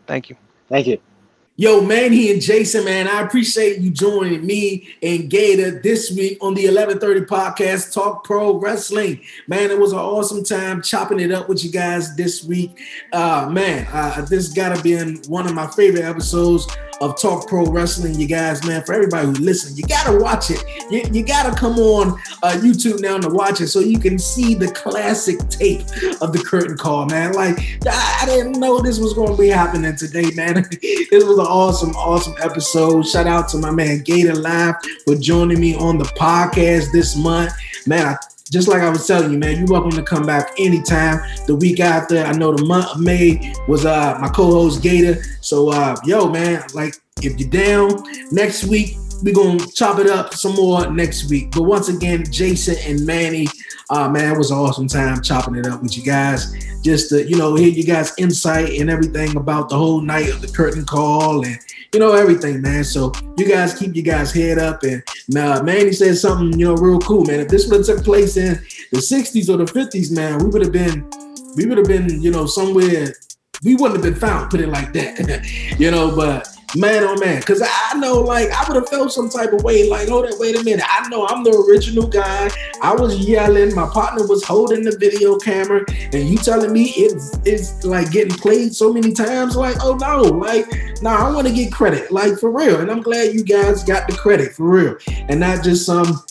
Thank 0.08 0.30
you. 0.30 0.36
Thank 0.70 0.88
you. 0.88 1.00
Yo, 1.56 1.82
Mani 1.82 2.32
and 2.32 2.42
Jason, 2.42 2.84
man, 2.84 3.08
I 3.08 3.22
appreciate 3.22 3.78
you 3.78 3.92
joining 3.92 4.44
me 4.44 4.88
and 5.04 5.30
Gator 5.30 5.80
this 5.82 6.10
week 6.10 6.40
on 6.42 6.56
the 6.56 6.66
1130 6.66 7.28
podcast, 7.28 7.94
Talk 7.94 8.24
Pro 8.24 8.58
Wrestling. 8.58 9.22
Man, 9.46 9.70
it 9.70 9.78
was 9.78 9.92
an 9.92 10.00
awesome 10.00 10.44
time 10.44 10.82
chopping 10.82 11.20
it 11.20 11.32
up 11.32 11.48
with 11.48 11.64
you 11.64 11.70
guys 11.70 12.16
this 12.16 12.44
week. 12.44 12.76
Uh, 13.12 13.48
man, 13.52 13.88
uh, 13.94 14.26
this 14.26 14.50
got 14.50 14.76
to 14.76 14.82
be 14.82 14.98
one 15.28 15.46
of 15.46 15.54
my 15.54 15.68
favorite 15.68 16.06
episodes 16.06 16.66
of 17.02 17.20
Talk 17.20 17.48
Pro 17.48 17.66
Wrestling, 17.66 18.16
you 18.16 18.28
guys, 18.28 18.66
man. 18.66 18.84
For 18.84 18.94
everybody 18.94 19.28
who 19.28 19.34
listen, 19.34 19.76
you 19.76 19.84
gotta 19.84 20.18
watch 20.18 20.52
it. 20.52 20.64
You, 20.90 21.04
you 21.12 21.26
gotta 21.26 21.56
come 21.56 21.78
on 21.80 22.20
uh, 22.44 22.58
YouTube 22.58 23.02
now 23.02 23.18
to 23.18 23.30
watch 23.30 23.62
it 23.62 23.68
so 23.68 23.80
you 23.80 24.00
can 24.00 24.18
see 24.20 24.56
the 24.56 24.72
classic 24.72 25.38
tape 25.50 25.82
of 26.22 26.34
the 26.34 26.44
curtain 26.46 26.78
call, 26.78 27.06
man. 27.06 27.34
Like 27.34 27.60
I, 27.88 28.26
didn't 28.26 28.60
know 28.60 28.82
this 28.82 29.00
was 29.00 29.14
gonna 29.14 29.38
be 29.38 29.50
happening 29.50 29.96
today, 29.96 30.32
man. 30.36 30.56
this 30.82 31.24
was 31.24 31.40
an 31.40 31.46
awesome, 31.46 31.92
awesome 31.92 32.36
episode. 32.42 33.06
Shout 33.06 33.28
out 33.28 33.50
to 33.50 33.58
my 33.58 33.72
man 33.72 34.02
Gator 34.04 34.36
Live 34.36 34.76
for 35.06 35.16
joining 35.16 35.60
me 35.60 35.76
on 35.76 35.98
the 35.98 36.06
podcast 36.06 36.92
this 36.92 37.16
month, 37.16 37.54
man. 37.86 38.08
I 38.08 38.18
just 38.54 38.68
like 38.68 38.84
I 38.84 38.90
was 38.90 39.08
telling 39.08 39.32
you, 39.32 39.40
man, 39.40 39.58
you're 39.58 39.66
welcome 39.66 39.90
to 39.92 40.04
come 40.04 40.28
back 40.28 40.52
anytime. 40.60 41.20
The 41.48 41.56
week 41.56 41.80
after, 41.80 42.20
I 42.20 42.34
know 42.34 42.56
the 42.56 42.64
month 42.64 42.86
of 42.92 43.02
May 43.02 43.52
was 43.68 43.84
uh 43.84 44.16
my 44.22 44.30
co-host 44.30 44.84
Gator. 44.84 45.24
So 45.42 45.70
uh 45.70 45.96
yo, 46.06 46.30
man, 46.30 46.64
like 46.76 46.96
if 47.24 47.40
you're 47.40 47.50
down 47.50 48.04
next 48.32 48.66
week, 48.66 48.96
we're 49.24 49.34
gonna 49.34 49.66
chop 49.74 50.00
it 50.00 50.08
up 50.08 50.34
some 50.34 50.54
more 50.56 50.92
next 50.92 51.30
week. 51.30 51.52
But 51.52 51.64
once 51.64 51.88
again, 51.88 52.26
Jason 52.30 52.76
and 52.86 53.06
Mani, 53.06 53.48
uh 53.90 54.10
man, 54.10 54.34
it 54.34 54.38
was 54.38 54.52
an 54.52 54.58
awesome 54.58 54.88
time 54.88 55.22
chopping 55.22 55.56
it 55.56 55.66
up 55.66 55.82
with 55.82 55.98
you 55.98 56.04
guys. 56.04 56.54
Just 56.84 57.10
to, 57.10 57.26
you 57.26 57.38
know, 57.38 57.56
hear 57.56 57.70
you 57.70 57.86
guys' 57.86 58.14
insight 58.18 58.80
and 58.80 58.90
everything 58.90 59.38
about 59.38 59.70
the 59.70 59.78
whole 59.78 60.02
night 60.02 60.30
of 60.30 60.42
the 60.42 60.50
curtain 60.50 60.84
call 60.84 61.46
and 61.46 61.58
you 61.94 62.00
know, 62.00 62.14
everything, 62.14 62.62
man. 62.62 62.84
So 62.84 63.12
you 63.38 63.48
guys 63.48 63.78
keep 63.78 63.96
your 63.96 64.04
guys' 64.04 64.34
head 64.34 64.58
up. 64.58 64.84
And 64.84 65.04
uh, 65.38 65.62
Mani 65.64 65.92
said 65.92 66.18
something, 66.18 66.60
you 66.60 66.66
know, 66.66 66.76
real 66.76 67.00
cool, 67.00 67.24
man. 67.24 67.40
If 67.40 67.50
this 67.50 67.68
would 67.68 67.78
have 67.78 67.86
took 67.86 68.04
place 68.04 68.36
in 68.36 68.56
the 68.92 68.98
60s 68.98 69.48
or 69.48 69.58
the 69.58 69.72
50s, 69.72 70.14
man, 70.14 70.40
we 70.40 70.50
would 70.50 70.64
have 70.64 70.72
been, 70.72 71.08
we 71.56 71.68
would 71.68 71.78
have 71.78 71.88
been, 71.88 72.22
you 72.22 72.32
know, 72.32 72.48
somewhere, 72.48 73.14
we 73.64 73.76
wouldn't 73.76 73.94
have 73.94 74.02
been 74.02 74.20
found, 74.20 74.50
put 74.50 74.60
it 74.60 74.70
like 74.70 74.92
that. 74.94 75.46
you 75.80 75.92
know, 75.92 76.16
but 76.16 76.48
man 76.76 77.04
oh 77.04 77.16
man. 77.18 77.40
Because 77.40 77.62
i 77.64 77.98
know 77.98 78.20
like 78.20 78.50
i 78.52 78.64
would 78.68 78.76
have 78.76 78.90
felt 78.90 79.12
some 79.12 79.30
type 79.30 79.54
of 79.54 79.64
way 79.64 79.90
like 79.90 80.08
hold 80.08 80.26
it 80.26 80.36
wait 80.40 80.60
a 80.60 80.64
minute. 80.64 80.86
I 80.88 81.08
know 81.10 81.28
i'm 81.28 81.44
the 81.44 81.52
original 81.70 82.08
guy. 82.08 82.50
I 82.82 82.94
was 82.94 83.18
yelling. 83.20 83.74
My 83.76 83.88
partner 83.88 84.26
was 84.28 84.44
holding 84.44 84.84
the 84.84 84.98
video 84.98 85.38
camera 85.38 85.86
and 85.90 86.28
you 86.28 86.38
telling 86.38 86.74
me 86.74 86.94
it's 86.96 87.38
it's 87.46 87.84
like 87.84 88.12
getting 88.12 88.36
played 88.36 88.76
so 88.76 88.94
many 88.94 89.14
times? 89.14 89.56
Like 89.56 89.78
oh 89.82 89.96
no. 89.96 90.22
Like 90.22 90.72
now 91.02 91.18
nah, 91.18 91.30
i 91.30 91.34
want 91.34 91.48
to 91.48 91.54
get 91.54 91.72
credit. 91.72 92.12
Like 92.12 92.38
for 92.40 92.52
real. 92.52 92.80
And 92.80 92.92
i'm 92.92 93.02
glad 93.02 93.34
you 93.34 93.44
guys 93.44 93.84
got 93.84 94.08
the 94.08 94.16
credit 94.16 94.54
for 94.54 94.70
real. 94.70 94.98
And 95.30 95.40
not 95.40 95.64
just 95.64 95.86
some 95.86 96.24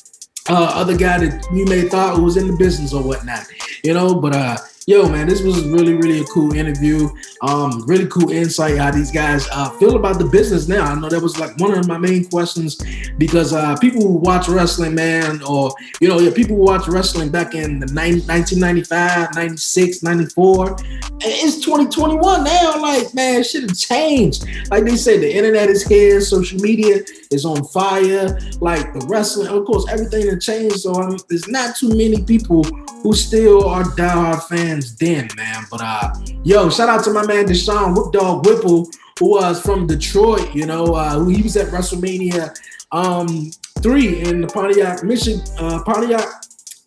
uh, 0.49 0.73
other 0.75 0.97
guy 0.97 1.19
that 1.19 1.47
you 1.53 1.65
may 1.67 1.83
thought 1.83 2.21
was 2.21 2.37
in 2.37 2.49
the 2.49 2.57
business 2.57 2.93
or 2.93 3.03
whatnot 3.03 3.47
you 3.83 3.95
know? 3.95 4.15
But 4.15 4.35
uh 4.35 4.57
yo, 4.87 5.09
man, 5.09 5.29
this 5.29 5.43
was 5.43 5.65
really, 5.65 5.95
really 5.95 6.21
a 6.21 6.25
cool 6.25 6.55
interview. 6.55 7.09
Um, 7.43 7.85
really 7.87 8.07
cool 8.07 8.31
insight 8.31 8.79
how 8.79 8.91
these 8.91 9.11
guys 9.11 9.49
uh, 9.53 9.71
feel 9.71 9.97
about 9.97 10.19
the 10.19 10.25
business 10.25 10.69
now. 10.69 10.85
I 10.85 10.95
know 10.99 11.09
that 11.09 11.21
was 11.21 11.39
like 11.39 11.59
one 11.59 11.77
of 11.77 11.87
my 11.87 11.99
main 11.99 12.25
questions 12.29 12.81
because 13.19 13.53
uh, 13.53 13.77
people 13.77 14.03
who 14.03 14.15
watch 14.19 14.49
wrestling, 14.49 14.95
man, 14.95 15.43
or 15.43 15.73
you 16.01 16.09
know, 16.09 16.19
yeah, 16.19 16.33
people 16.33 16.57
who 16.57 16.63
watch 16.63 16.89
wrestling 16.89 17.31
back 17.31 17.55
in 17.55 17.79
the 17.81 17.87
90, 17.87 18.27
1995, 18.27 19.35
96, 19.35 20.03
94, 20.03 20.77
it's 21.21 21.65
2021 21.65 22.45
now. 22.45 22.81
Like, 22.81 23.15
man, 23.15 23.45
shit 23.45 23.69
has 23.69 23.81
changed. 23.81 24.47
Like 24.71 24.85
they 24.85 24.97
said, 24.97 25.21
the 25.21 25.33
internet 25.33 25.69
is 25.69 25.87
here, 25.87 26.21
social 26.21 26.59
media 26.59 27.01
is 27.31 27.45
on 27.45 27.65
fire. 27.65 28.39
Like 28.61 28.93
the 28.93 29.05
wrestling, 29.09 29.49
of 29.49 29.65
course, 29.65 29.87
everything 29.91 30.27
has 30.29 30.45
changed. 30.45 30.81
So 30.81 30.95
I 30.95 31.09
mean, 31.09 31.19
there's 31.29 31.49
not 31.49 31.77
too 31.77 31.89
many 31.89 32.23
people 32.23 32.65
who 33.03 33.15
still 33.15 33.67
are 33.67 33.83
diehard 33.83 34.43
fans 34.45 34.72
then, 34.81 35.29
man. 35.37 35.65
But 35.71 35.81
uh, 35.83 36.15
yo, 36.45 36.71
shout 36.71 36.89
out 36.89 37.05
to 37.05 37.13
my 37.13 37.27
man 37.27 37.47
Deshaun 37.47 37.97
Whip 37.97 38.13
Dog 38.13 38.47
Whipple, 38.47 38.89
who 39.19 39.31
was 39.31 39.61
from 39.61 39.87
Detroit. 39.87 40.55
You 40.55 40.67
know, 40.67 40.95
uh, 40.95 41.25
he 41.27 41.43
was 41.43 41.57
at 41.57 41.69
WrestleMania 41.69 42.55
um 42.93 43.51
three 43.81 44.21
in 44.21 44.43
the 44.43 44.47
Pontiac, 44.47 45.03
Michigan. 45.03 45.43
Uh, 45.59 45.83
Pontiac, 45.83 46.27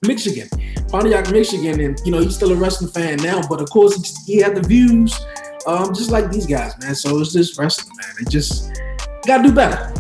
Michigan, 0.06 0.48
Pontiac, 0.90 1.32
Michigan, 1.32 1.80
and 1.80 2.00
you 2.06 2.12
know 2.12 2.20
he's 2.20 2.36
still 2.36 2.52
a 2.52 2.56
wrestling 2.56 2.92
fan 2.92 3.18
now. 3.18 3.42
But 3.48 3.62
of 3.62 3.70
course, 3.70 4.26
he 4.26 4.38
had 4.38 4.56
the 4.56 4.62
views, 4.62 5.20
um, 5.68 5.94
just 5.94 6.12
like 6.12 6.32
these 6.32 6.46
guys, 6.46 6.74
man. 6.80 6.96
So 6.96 7.20
it's 7.20 7.34
just 7.34 7.58
wrestling, 7.58 7.96
man. 7.98 8.16
It 8.20 8.30
just 8.30 8.72
gotta 9.26 9.44
do 9.44 9.54
better 9.54 9.94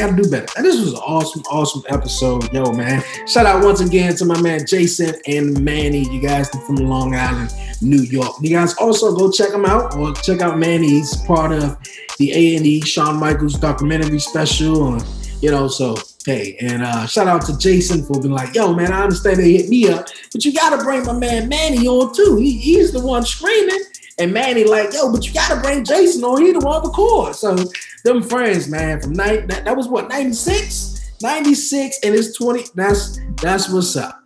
gotta 0.00 0.22
do 0.22 0.30
better. 0.30 0.46
And 0.56 0.64
this 0.64 0.80
was 0.80 0.92
an 0.94 0.98
awesome, 0.98 1.42
awesome 1.50 1.82
episode. 1.88 2.52
Yo, 2.52 2.72
man. 2.72 3.02
Shout 3.26 3.46
out 3.46 3.62
once 3.62 3.80
again 3.80 4.14
to 4.16 4.24
my 4.24 4.40
man 4.40 4.66
Jason 4.66 5.14
and 5.26 5.64
Mani. 5.64 6.08
You 6.10 6.20
guys 6.20 6.48
from 6.48 6.76
Long 6.76 7.14
Island, 7.14 7.52
New 7.82 8.02
York. 8.02 8.36
You 8.40 8.50
guys 8.50 8.74
also 8.74 9.14
go 9.14 9.30
check 9.30 9.50
them 9.50 9.66
out 9.66 9.94
or 9.96 10.14
check 10.14 10.40
out 10.40 10.58
Mani. 10.58 10.88
He's 10.88 11.16
part 11.24 11.52
of 11.52 11.76
the 12.18 12.32
A&E 12.32 12.80
Shawn 12.82 13.16
Michaels 13.16 13.54
documentary 13.54 14.18
special. 14.18 14.94
And, 14.94 15.04
you 15.42 15.50
know, 15.50 15.68
so 15.68 15.96
hey, 16.24 16.56
and 16.60 16.82
uh, 16.82 17.06
shout 17.06 17.28
out 17.28 17.44
to 17.46 17.58
Jason 17.58 18.04
for 18.04 18.20
being 18.20 18.32
like, 18.32 18.54
yo, 18.54 18.74
man, 18.74 18.92
I 18.92 19.02
understand 19.02 19.38
they 19.38 19.52
hit 19.52 19.68
me 19.68 19.88
up, 19.88 20.06
but 20.32 20.44
you 20.44 20.52
gotta 20.52 20.82
bring 20.82 21.04
my 21.04 21.12
man 21.12 21.48
Mani 21.48 21.86
on 21.86 22.14
too. 22.14 22.36
He, 22.36 22.58
he's 22.58 22.92
the 22.92 23.00
one 23.00 23.24
screaming. 23.24 23.80
And 24.20 24.34
Mani 24.34 24.64
like, 24.64 24.92
yo, 24.92 25.10
but 25.10 25.26
you 25.26 25.32
gotta 25.32 25.60
bring 25.60 25.82
Jason 25.82 26.22
on. 26.24 26.42
He 26.42 26.52
the 26.52 26.60
one 26.60 26.84
record. 26.84 27.34
So 27.34 27.56
them 28.04 28.22
friends, 28.22 28.68
man, 28.68 29.00
from 29.00 29.14
night 29.14 29.48
that, 29.48 29.64
that 29.64 29.74
was 29.74 29.88
what 29.88 30.10
96, 30.10 31.16
96, 31.22 31.98
and 32.04 32.14
it's 32.14 32.36
20. 32.36 32.64
That's 32.74 33.18
that's 33.40 33.70
what's 33.70 33.96
up. 33.96 34.19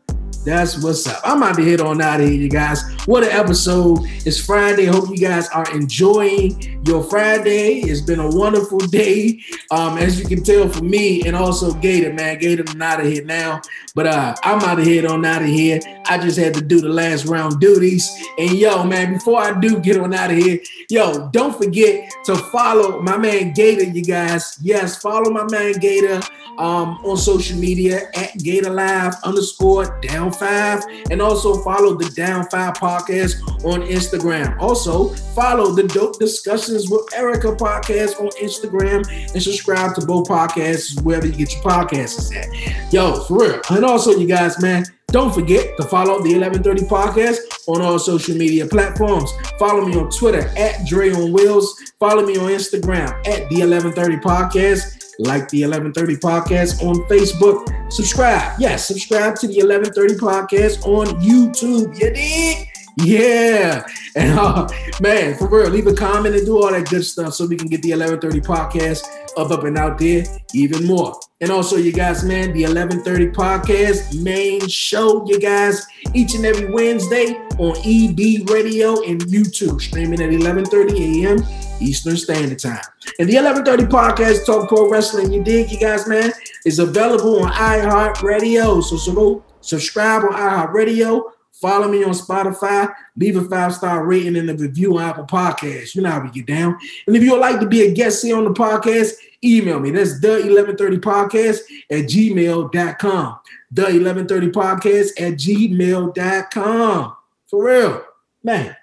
That's 0.44 0.82
what's 0.82 1.06
up. 1.06 1.22
I'm 1.24 1.38
about 1.38 1.56
to 1.56 1.64
hit 1.64 1.80
on 1.80 2.02
out 2.02 2.20
of 2.20 2.28
here, 2.28 2.38
you 2.38 2.50
guys. 2.50 2.82
What 3.06 3.24
an 3.24 3.30
episode. 3.30 4.00
It's 4.26 4.38
Friday. 4.38 4.84
Hope 4.84 5.08
you 5.08 5.16
guys 5.16 5.48
are 5.48 5.64
enjoying 5.74 6.82
your 6.86 7.02
Friday. 7.02 7.80
It's 7.80 8.02
been 8.02 8.20
a 8.20 8.28
wonderful 8.28 8.78
day. 8.78 9.40
Um, 9.70 9.96
as 9.96 10.20
you 10.20 10.26
can 10.26 10.44
tell 10.44 10.68
from 10.68 10.90
me 10.90 11.22
and 11.26 11.34
also 11.34 11.72
Gator, 11.72 12.12
man. 12.12 12.38
Gator, 12.38 12.64
I'm 12.68 12.82
out 12.82 13.00
of 13.00 13.06
here 13.06 13.24
now. 13.24 13.62
But 13.94 14.06
uh, 14.06 14.34
I'm 14.42 14.60
out 14.60 14.78
of 14.78 14.84
here 14.84 15.08
on 15.10 15.24
out 15.24 15.40
of 15.40 15.48
here. 15.48 15.80
I 16.06 16.18
just 16.18 16.38
had 16.38 16.52
to 16.54 16.60
do 16.60 16.82
the 16.82 16.90
last 16.90 17.24
round 17.24 17.58
duties. 17.58 18.10
And 18.36 18.52
yo, 18.52 18.84
man, 18.84 19.14
before 19.14 19.40
I 19.40 19.58
do 19.58 19.80
get 19.80 19.98
on 19.98 20.12
out 20.12 20.30
of 20.30 20.36
here, 20.36 20.58
yo, 20.90 21.30
don't 21.30 21.56
forget 21.56 22.10
to 22.26 22.36
follow 22.36 23.00
my 23.00 23.16
man 23.16 23.54
Gator, 23.54 23.84
you 23.84 24.04
guys. 24.04 24.58
Yes, 24.60 25.00
follow 25.00 25.30
my 25.30 25.44
man 25.50 25.72
Gator 25.78 26.20
um, 26.58 26.98
on 27.04 27.16
social 27.16 27.58
media 27.58 28.10
at 28.14 28.36
Gator 28.38 28.70
Live 28.70 29.14
underscore 29.24 30.00
down 30.00 30.32
five, 30.34 30.82
and 31.10 31.20
also 31.20 31.62
follow 31.62 31.94
the 31.94 32.10
Down 32.10 32.46
Five 32.50 32.74
podcast 32.74 33.42
on 33.64 33.82
Instagram. 33.82 34.58
Also 34.60 35.08
follow 35.34 35.72
the 35.72 35.84
Dope 35.84 36.18
Discussions 36.18 36.90
with 36.90 37.02
Erica 37.14 37.48
podcast 37.54 38.20
on 38.20 38.28
Instagram, 38.42 39.08
and 39.32 39.42
subscribe 39.42 39.94
to 39.96 40.06
both 40.06 40.28
podcasts 40.28 41.00
wherever 41.02 41.26
you 41.26 41.32
get 41.32 41.52
your 41.52 41.62
podcasts 41.62 42.34
at. 42.34 42.92
Yo, 42.92 43.24
for 43.24 43.38
real. 43.38 43.60
And 43.70 43.84
also, 43.84 44.12
you 44.12 44.26
guys, 44.26 44.60
man. 44.60 44.84
Don't 45.08 45.32
forget 45.32 45.76
to 45.76 45.84
follow 45.84 46.20
the 46.24 46.34
1130 46.34 46.86
podcast 46.86 47.38
on 47.68 47.80
all 47.80 48.00
social 48.00 48.36
media 48.36 48.66
platforms. 48.66 49.30
Follow 49.60 49.86
me 49.86 49.96
on 49.96 50.10
Twitter 50.10 50.48
at 50.56 50.84
Dre 50.88 51.12
on 51.12 51.32
Wheels. 51.32 51.80
Follow 52.00 52.26
me 52.26 52.36
on 52.36 52.48
Instagram 52.48 53.10
at 53.28 53.48
the 53.48 53.62
1130 53.62 54.16
podcast 54.16 55.03
like 55.18 55.48
the 55.48 55.62
1130 55.62 56.16
podcast 56.16 56.82
on 56.82 56.96
Facebook. 57.08 57.92
Subscribe. 57.92 58.58
Yes, 58.58 58.86
subscribe 58.86 59.36
to 59.36 59.46
the 59.46 59.62
1130 59.62 60.14
podcast 60.14 60.86
on 60.86 61.06
YouTube. 61.20 61.98
You 61.98 62.12
dig? 62.12 62.68
Yeah. 62.98 63.86
And 64.16 64.38
uh, 64.38 64.68
man, 65.00 65.36
for 65.36 65.48
real, 65.48 65.68
leave 65.70 65.88
a 65.88 65.92
comment 65.92 66.36
and 66.36 66.46
do 66.46 66.62
all 66.62 66.70
that 66.70 66.88
good 66.88 67.04
stuff 67.04 67.34
so 67.34 67.46
we 67.46 67.56
can 67.56 67.66
get 67.66 67.82
the 67.82 67.90
1130 67.90 68.40
podcast 68.40 69.02
up, 69.36 69.50
up, 69.50 69.64
and 69.64 69.76
out 69.76 69.98
there 69.98 70.24
even 70.54 70.86
more. 70.86 71.18
And 71.40 71.50
also, 71.50 71.76
you 71.76 71.92
guys, 71.92 72.22
man, 72.22 72.52
the 72.52 72.62
1130 72.62 73.32
podcast 73.32 74.22
main 74.22 74.68
show, 74.68 75.26
you 75.26 75.40
guys, 75.40 75.84
each 76.14 76.36
and 76.36 76.46
every 76.46 76.72
Wednesday 76.72 77.34
on 77.58 77.76
EB 77.78 78.48
Radio 78.48 79.02
and 79.02 79.20
YouTube, 79.22 79.80
streaming 79.80 80.22
at 80.22 80.30
1130 80.30 81.24
a.m. 81.24 81.38
Eastern 81.84 82.16
Standard 82.16 82.58
Time. 82.58 82.80
And 83.18 83.28
the 83.28 83.36
1130 83.36 83.84
podcast, 83.84 84.46
Talk 84.46 84.68
Pro 84.68 84.88
Wrestling, 84.88 85.32
you 85.32 85.42
dig, 85.42 85.70
you 85.70 85.78
guys, 85.78 86.08
man, 86.08 86.32
is 86.64 86.78
available 86.78 87.44
on 87.44 87.52
iHeartRadio. 87.52 88.82
So, 88.82 88.96
so 88.96 89.44
subscribe 89.60 90.24
on 90.24 90.32
iHeartRadio 90.32 91.30
Follow 91.64 91.88
me 91.88 92.04
on 92.04 92.12
Spotify. 92.12 92.92
Leave 93.16 93.36
a 93.36 93.48
five 93.48 93.74
star 93.74 94.04
rating 94.04 94.36
and 94.36 94.50
a 94.50 94.54
review 94.54 94.98
on 94.98 95.04
Apple 95.04 95.24
Podcasts. 95.24 95.94
You 95.94 96.02
know 96.02 96.10
how 96.10 96.22
we 96.22 96.30
get 96.30 96.46
down. 96.46 96.76
And 97.06 97.16
if 97.16 97.22
you 97.22 97.30
would 97.32 97.40
like 97.40 97.58
to 97.60 97.66
be 97.66 97.86
a 97.86 97.94
guest 97.94 98.22
here 98.22 98.36
on 98.36 98.44
the 98.44 98.50
podcast, 98.50 99.12
email 99.42 99.80
me. 99.80 99.90
That's 99.90 100.20
the 100.20 100.28
1130 100.28 100.98
podcast 100.98 101.60
at 101.90 102.04
gmail.com. 102.04 103.38
The 103.70 103.82
1130 103.82 104.48
podcast 104.48 105.08
at 105.18 105.38
gmail.com. 105.38 107.16
For 107.46 107.64
real. 107.64 108.04
Man, 108.42 108.76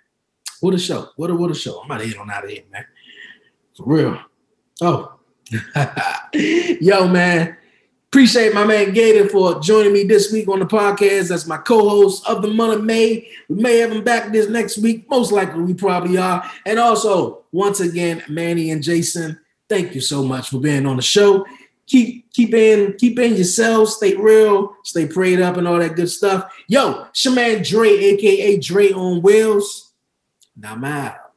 what 0.62 0.74
a 0.74 0.80
show. 0.80 1.10
What 1.18 1.30
a 1.30 1.36
what 1.36 1.52
a 1.52 1.56
show. 1.56 1.82
I'm 1.82 1.86
about 1.86 2.00
to 2.00 2.08
hit 2.08 2.18
on 2.18 2.32
out 2.32 2.46
of 2.46 2.50
here, 2.50 2.64
man. 2.72 2.86
For 3.76 3.86
real. 3.86 4.20
Oh. 4.82 5.14
Yo, 6.34 7.08
man. 7.08 7.58
Appreciate 8.12 8.54
my 8.54 8.66
man 8.66 8.92
Gator 8.92 9.30
for 9.30 9.62
joining 9.62 9.94
me 9.94 10.04
this 10.04 10.34
week 10.34 10.50
on 10.50 10.60
the 10.60 10.66
podcast. 10.66 11.30
That's 11.30 11.48
my 11.48 11.56
co-host 11.56 12.28
of 12.28 12.42
the 12.42 12.50
month 12.50 12.80
of 12.80 12.84
May. 12.84 13.30
We 13.48 13.56
may 13.56 13.78
have 13.78 13.94
him 13.94 14.04
back 14.04 14.34
this 14.34 14.50
next 14.50 14.80
week. 14.80 15.10
Most 15.10 15.32
likely 15.32 15.62
we 15.62 15.74
probably 15.74 16.18
are. 16.18 16.44
And 16.66 16.78
also, 16.78 17.44
once 17.54 17.80
again, 17.80 18.22
Mani 18.28 18.72
and 18.72 18.84
Jason, 18.84 19.40
thank 19.70 19.96
you 19.96 20.02
so 20.02 20.26
much 20.26 20.50
for 20.50 20.60
being 20.60 20.86
on 20.86 20.98
the 20.98 21.02
show. 21.02 21.46
Keep 21.88 22.34
keep 22.34 22.54
in 22.54 22.98
keep 22.98 23.18
in 23.18 23.36
yourselves, 23.36 23.96
stay 23.96 24.16
real, 24.18 24.76
stay 24.84 25.08
prayed 25.08 25.40
up, 25.40 25.56
and 25.56 25.66
all 25.66 25.80
that 25.80 25.96
good 25.96 26.10
stuff. 26.10 26.54
Yo, 26.68 27.06
it's 27.06 27.24
your 27.24 27.34
man 27.34 27.64
Dre, 27.64 27.90
aka 27.90 28.58
Dre 28.60 28.92
on 28.92 29.22
Wheels. 29.22 29.94
Now 30.58 30.74
I'm 30.74 30.84
out. 30.84 31.31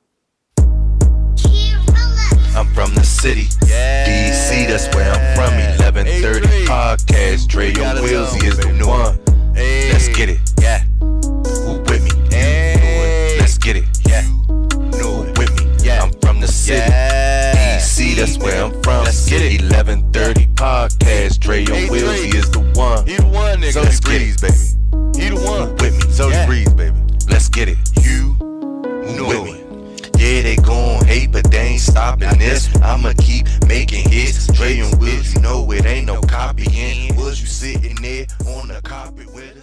I'm 2.57 2.67
from 2.73 2.95
the 2.95 3.03
city, 3.05 3.47
DC, 3.67 4.69
that's 4.69 4.87
where 4.95 5.11
I'm 5.11 5.35
from. 5.35 5.55
1130 5.55 6.67
podcast, 6.67 7.49
Dre 7.49 7.73
on 7.75 8.03
Wheels, 8.03 8.33
he 8.35 8.47
is 8.47 8.57
the 8.59 8.69
one. 8.87 9.19
Let's 9.55 10.09
get 10.09 10.29
it, 10.29 10.39
yeah. 10.61 10.85
Who 11.01 11.81
with 11.89 12.05
me? 12.05 12.11
It. 12.31 13.41
Let's 13.41 13.59
get 13.59 13.77
it, 13.77 13.85
yeah. 14.07 14.23
It 14.23 15.39
with 15.39 15.51
me, 15.59 15.85
yeah. 15.85 16.03
I'm 16.05 16.13
from 16.21 16.41
the 16.41 16.47
city, 16.47 16.91
DC, 16.91 18.15
that's 18.17 18.39
where 18.39 18.65
I'm 18.65 18.73
from. 18.83 19.05
Let's 19.05 19.29
get 19.29 19.43
it. 19.43 19.61
1130 19.61 20.47
podcast, 20.55 21.41
Dre 21.41 21.65
on 21.67 21.91
Wheels, 21.91 22.23
he 22.23 22.37
is 22.37 22.51
the 22.51 22.61
one. 22.77 23.05
He 23.07 23.17
the 23.17 23.27
one, 23.27 23.61
nigga. 23.61 23.73
So 23.73 23.83
Let's 23.83 24.01
breeze, 24.01 24.41
baby. 24.41 24.55
He 25.19 25.29
the 25.31 25.43
one. 25.45 25.69
Who 25.69 25.75
with 25.83 26.07
me? 26.07 26.13
So 26.13 26.29
yeah. 26.29 26.47
breeze, 26.47 26.73
baby. 26.73 26.97
Let's 27.29 27.49
get 27.49 27.69
it. 27.69 27.79
You 28.01 28.37
Know 28.41 29.27
with 29.29 29.39
it. 29.39 29.45
me 29.45 29.64
hate, 31.15 31.33
but 31.33 31.51
they 31.51 31.59
ain't 31.59 31.81
stopping 31.81 32.39
this. 32.39 32.69
I'ma 32.83 33.13
keep 33.19 33.47
making 33.67 34.09
hits, 34.11 34.47
Dre 34.53 34.79
and 34.79 34.99
Will, 35.01 35.23
you 35.23 35.41
know 35.41 35.71
it 35.71 35.85
ain't 35.87 36.07
no 36.07 36.21
copying. 36.21 37.15
Was 37.17 37.41
you 37.41 37.47
sitting 37.47 37.97
there 37.97 38.27
on 38.47 38.69
the 38.69 38.81
carpet 38.83 39.33
with? 39.33 39.54